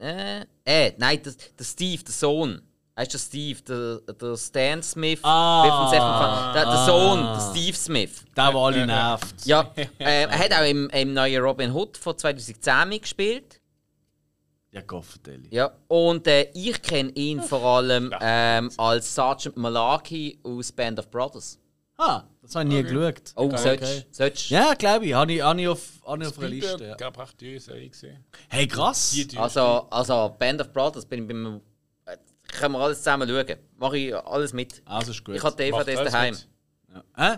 [0.00, 2.60] Äh, äh, nein, der, der Steve, der Sohn.
[2.96, 5.18] Heißt der Steve, der, der Stan Smith.
[5.22, 6.52] Ah.
[6.54, 8.24] der, der Sohn, der Steve Smith.
[8.36, 9.46] Der, der alle nervt.
[9.46, 13.60] Ja, äh, er hat auch im, im neuen Robin Hood von 2010 mitgespielt.
[14.74, 15.48] Ja, Goffertelli.
[15.50, 21.08] Ja, und äh, ich kenne ihn vor allem ähm, als Sergeant Malaki aus Band of
[21.10, 21.60] Brothers.
[21.96, 23.32] Ah, das habe ich nie geschaut.
[23.36, 23.56] Oh, Okay.
[23.56, 25.14] solltest solltust- Ja, glaube ich.
[25.14, 26.96] Habe ich, habe ich auf, habe ich auf einer Liste.
[27.00, 27.08] Ja.
[27.08, 28.24] Recht teure Serie gesehen.
[28.48, 29.16] Hey, krass!
[29.36, 31.60] Also, also Band of Brothers bin ich beim.
[32.06, 32.16] Äh,
[32.48, 33.56] können wir alles zusammen schauen.
[33.78, 34.82] Mache ich alles mit.
[34.84, 35.36] Also ist gut.
[35.36, 36.34] Ich habe DVDs daheim.
[36.34, 36.48] mit.
[37.16, 37.36] Hä?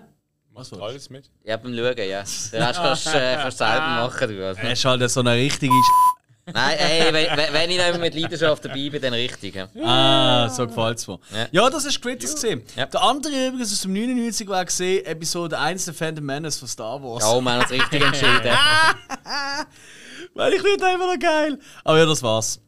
[0.53, 1.31] Was alles mit.
[1.45, 2.23] Ja, beim Schauen, ja.
[2.25, 4.29] Den Rest kannst du äh, kannst du selber machen.
[4.29, 4.47] Du.
[4.47, 4.61] Also.
[4.63, 5.75] Er ist halt so eine richtige.
[6.53, 9.57] Nein, ey, wenn, wenn- ich noch mit Leidenschaft dabei bin, dann richtig.
[9.57, 9.69] Ja.
[9.83, 11.19] Ah, so gefällt es mir.
[11.33, 11.47] Ja.
[11.51, 12.63] Ja, das ist Critters gesehen.
[12.77, 12.87] Ja.
[12.87, 17.03] Der andere übrigens aus dem 99 war gesehen, Episode 1 der Phantom Menace von Star
[17.03, 17.25] Wars.
[17.25, 18.57] Ja, wir haben uns richtig entschieden.
[20.35, 21.59] Weil ich finde einfach noch geil.
[21.83, 22.61] Aber ja, das war's.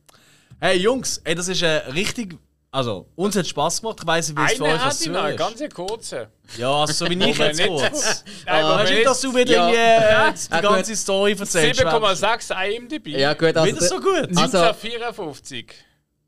[0.60, 2.36] Hey Jungs, ey, das ist äh, richtig.
[2.78, 3.98] Also, uns hat Spaß gemacht.
[4.00, 5.36] Ich weiss nicht, wie es für euch zu eine ist.
[5.36, 6.28] ganz kurze.
[6.56, 8.24] Ja, also so wie ich jetzt nicht- kurz.
[8.46, 9.68] Nein, wir weißt du, nicht- dass du wieder Ja.
[9.68, 11.80] irgendwie, äh, die Ja, ganze Story erzählst?
[11.80, 13.06] 7,6 IMDb.
[13.18, 13.66] Ja, gut, also.
[13.66, 14.28] Wieder so gut?
[14.38, 15.74] Also- 1954.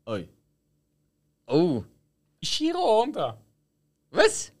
[0.07, 0.27] Oi.
[1.47, 1.83] Oh.
[2.43, 3.37] Shiro Honda.
[4.09, 4.51] Was?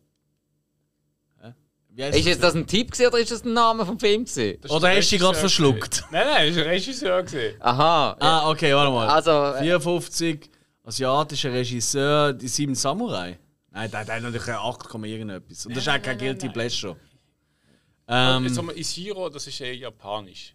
[1.93, 4.57] Ist jetzt das ein Tipp gewesen, oder ist das ein Name vom Film gewesen?
[4.61, 6.05] Das ist Oder der hast du dich gerade verschluckt?
[6.09, 7.23] Nein, nein, das war ein Regisseur.
[7.23, 7.55] gewesen.
[7.59, 8.15] Aha.
[8.17, 9.09] Ah, okay, warte mal.
[9.09, 10.49] Also, äh, 54,
[10.83, 13.39] asiatischer Regisseur, die sieben Samurai.
[13.71, 15.65] Nein, der der hat natürlich ein 8, Komma irgendetwas.
[15.65, 16.97] Und das ist auch kein Guilty Pleasure.
[18.07, 20.53] Ähm, Jetzt haben wir Ishiro, das ist eher japanisch.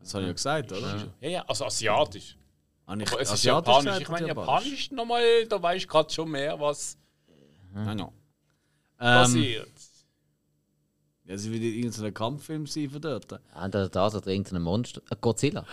[0.00, 1.08] das habe ich ja gesagt, oder?
[1.20, 2.36] Ja, ja, also asiatisch.
[2.86, 4.00] Habe ich Aber es ist asiatisch japanisch.
[4.00, 6.96] Ich meine, japanisch nochmal, da weiß ich gerade schon mehr, was
[7.74, 8.12] Nein, no.
[9.00, 9.72] Ähm, passiert.
[11.26, 13.32] Ja, sie will irgendein Kampffilm sein von dort.
[13.54, 15.00] Ah, da, da, da dringt ein Monster.
[15.10, 15.64] Ein Godzilla.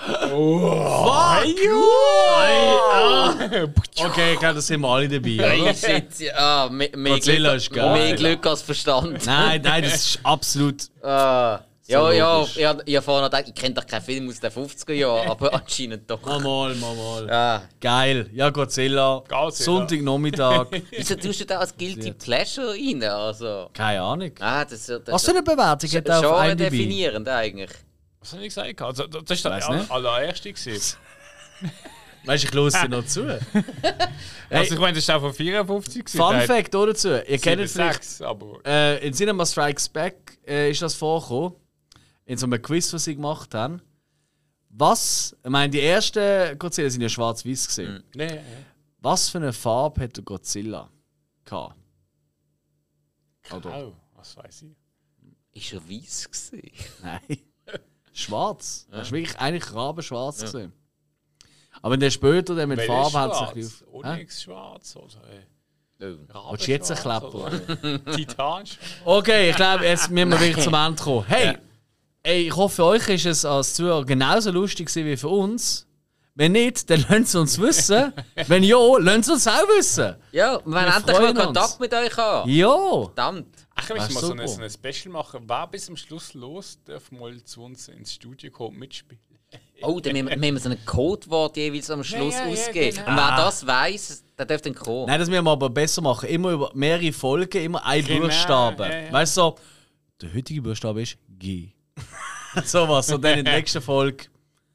[4.04, 5.62] Okay, okay, da sind wir alle dabei.
[5.62, 5.74] oder?
[5.74, 6.34] Shit, ja.
[6.36, 7.94] Ah, mehr, mehr, Godzilla Glück, ist geil.
[7.94, 9.26] mehr Glück als Verstand.
[9.26, 10.84] Nein, nein, das ist absolut.
[11.04, 11.60] Ah.
[11.92, 12.58] Ja, ja, logisch.
[12.58, 15.54] ich, ich habe vorhin gedacht, ich kenne doch keinen Film aus den 50er Jahren, aber
[15.62, 16.22] anscheinend doch.
[16.24, 16.40] Mal,
[16.76, 17.30] mal, mal.
[17.32, 17.62] Ah.
[17.80, 18.30] Geil.
[18.34, 19.24] Ja, Godzilla.
[19.28, 19.66] Godzilla.
[19.66, 20.68] Sonntagnachmittag.
[20.92, 23.04] Wieso tust du da als Guilty Pleasure rein?
[23.04, 24.32] Also, Keine Ahnung.
[24.40, 26.70] ah, das, das, Was für eine Bewertung hat er auf IMDb?
[26.72, 27.72] definierend eigentlich.
[28.20, 28.82] Was habe ich gesagt?
[28.82, 29.92] Also, das ist der aller- nicht.
[29.92, 30.54] allererste.
[32.24, 33.40] Weißt du, ich höre dir noch zu.
[34.50, 36.06] Also, ich meine, das ist auch von 54.
[36.06, 36.18] gewesen.
[36.18, 37.10] Fun Fact oder dazu.
[37.10, 38.04] Ihr kennt vielleicht.
[38.04, 38.60] 7,6, aber.
[38.66, 41.56] Äh, in Cinema Strikes Back äh, ist das vorgekommen.
[42.32, 43.82] In so einem Quiz, was sie gemacht haben.
[44.70, 48.06] Was, ich meine, die ersten Godzilla sind ja schwarz-weiß gesehen.
[48.16, 48.42] Nee, nee.
[49.00, 50.90] Was für eine Farbe hat der Godzilla
[51.44, 51.76] gehabt?
[53.54, 53.88] Oder?
[53.88, 55.62] Oh, was weiß ich.
[55.62, 56.72] Ist er weiß gewesen?
[57.04, 57.38] Nein.
[58.14, 58.88] Schwarz.
[58.90, 60.72] Das ist wirklich eigentlich rabenschwarz gesehen.
[61.82, 63.94] Aber dann später dann mit Welches Farbe hat sich auf.
[63.94, 65.30] Onyx schwarz oder
[66.00, 66.52] äh, Oh.
[66.54, 67.36] Willst du jetzt einen Klepper?
[67.36, 68.64] oder Titan?
[69.04, 71.26] Okay, ich glaube, jetzt müssen wir wirklich zum Ende kommen.
[71.28, 71.58] Hey,
[72.24, 75.88] ey, ich hoffe, für euch ist es als Zuhörer genauso lustig wie für uns.
[76.34, 78.14] Wenn nicht, dann lasst es uns wissen.
[78.48, 80.16] Wenn ja, lasst es uns auch wissen.
[80.32, 81.34] Ja, wir wollen endlich mal.
[81.34, 82.50] Kontakt mit euch haben.
[82.50, 83.04] Ja.
[83.04, 83.48] Verdammt.
[83.76, 85.44] Ach, wir müssen mal so ein, so ein Special machen.
[85.46, 89.22] Wer bis zum Schluss los darf mal zu uns ins Studio kommen und mitspielen.
[89.82, 92.96] Oh, dann müssen wir, müssen wir so ein Codewort jeweils am Schluss ja, ja, ausgeben.
[92.98, 93.10] genau.
[93.10, 95.08] Und wer das weiss, der darf dann kommen.
[95.08, 96.30] Nein, das müssen wir aber besser machen.
[96.30, 98.84] Immer über mehrere Folgen, immer ein Genau, Buchstabe.
[98.84, 99.12] ja, ja.
[99.12, 99.56] Weißt du, so,
[100.22, 101.74] der heutige Buchstabe ist G.
[102.66, 103.12] so was.
[103.12, 104.26] Und dann in der nächsten Folge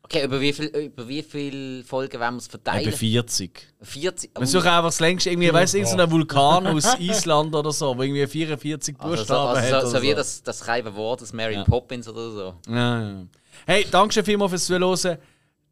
[0.02, 2.86] Okay, über wie viel, über wie viele Folgen wollen wir es verteilen?
[2.86, 3.74] eben 40.
[3.82, 4.30] 40?
[4.38, 8.02] Wir suchen einfach das längste, irgendwie, weißt du, irgendein Vulkan aus Island oder so, wo
[8.02, 9.82] irgendwie 44 also so, Buchstaben also hat.
[9.82, 11.64] so, oder so wie das, das kleine Wort aus Mary Ja.
[11.64, 12.54] Poppins oder so.
[12.68, 13.26] Ja, ja.
[13.66, 15.18] Hey, danke schön vielmals fürs Zuhören.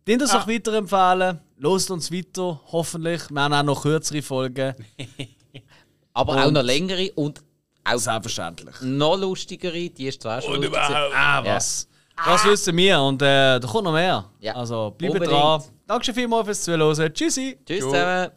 [0.09, 1.39] Den das auch weiterempfehlen.
[1.59, 3.31] Lost uns weiter, hoffentlich.
[3.31, 4.75] Wir haben auch noch kürzere Folgen.
[6.13, 7.41] Aber Und- auch noch längere und
[7.85, 8.75] auch Selbstverständlich.
[8.83, 11.13] noch lustigere, die ist zwar schon Und überhaupt.
[11.15, 11.89] Ah, was?
[12.25, 14.31] Das wissen wir und äh, da kommt noch mehr.
[14.41, 15.63] Ja, Also bleibt dran.
[15.87, 17.13] Danke schön vielmals fürs Zuhören.
[17.13, 17.59] Tschüssi.
[17.67, 17.91] Tschüss Jo.
[17.91, 18.31] zusammen.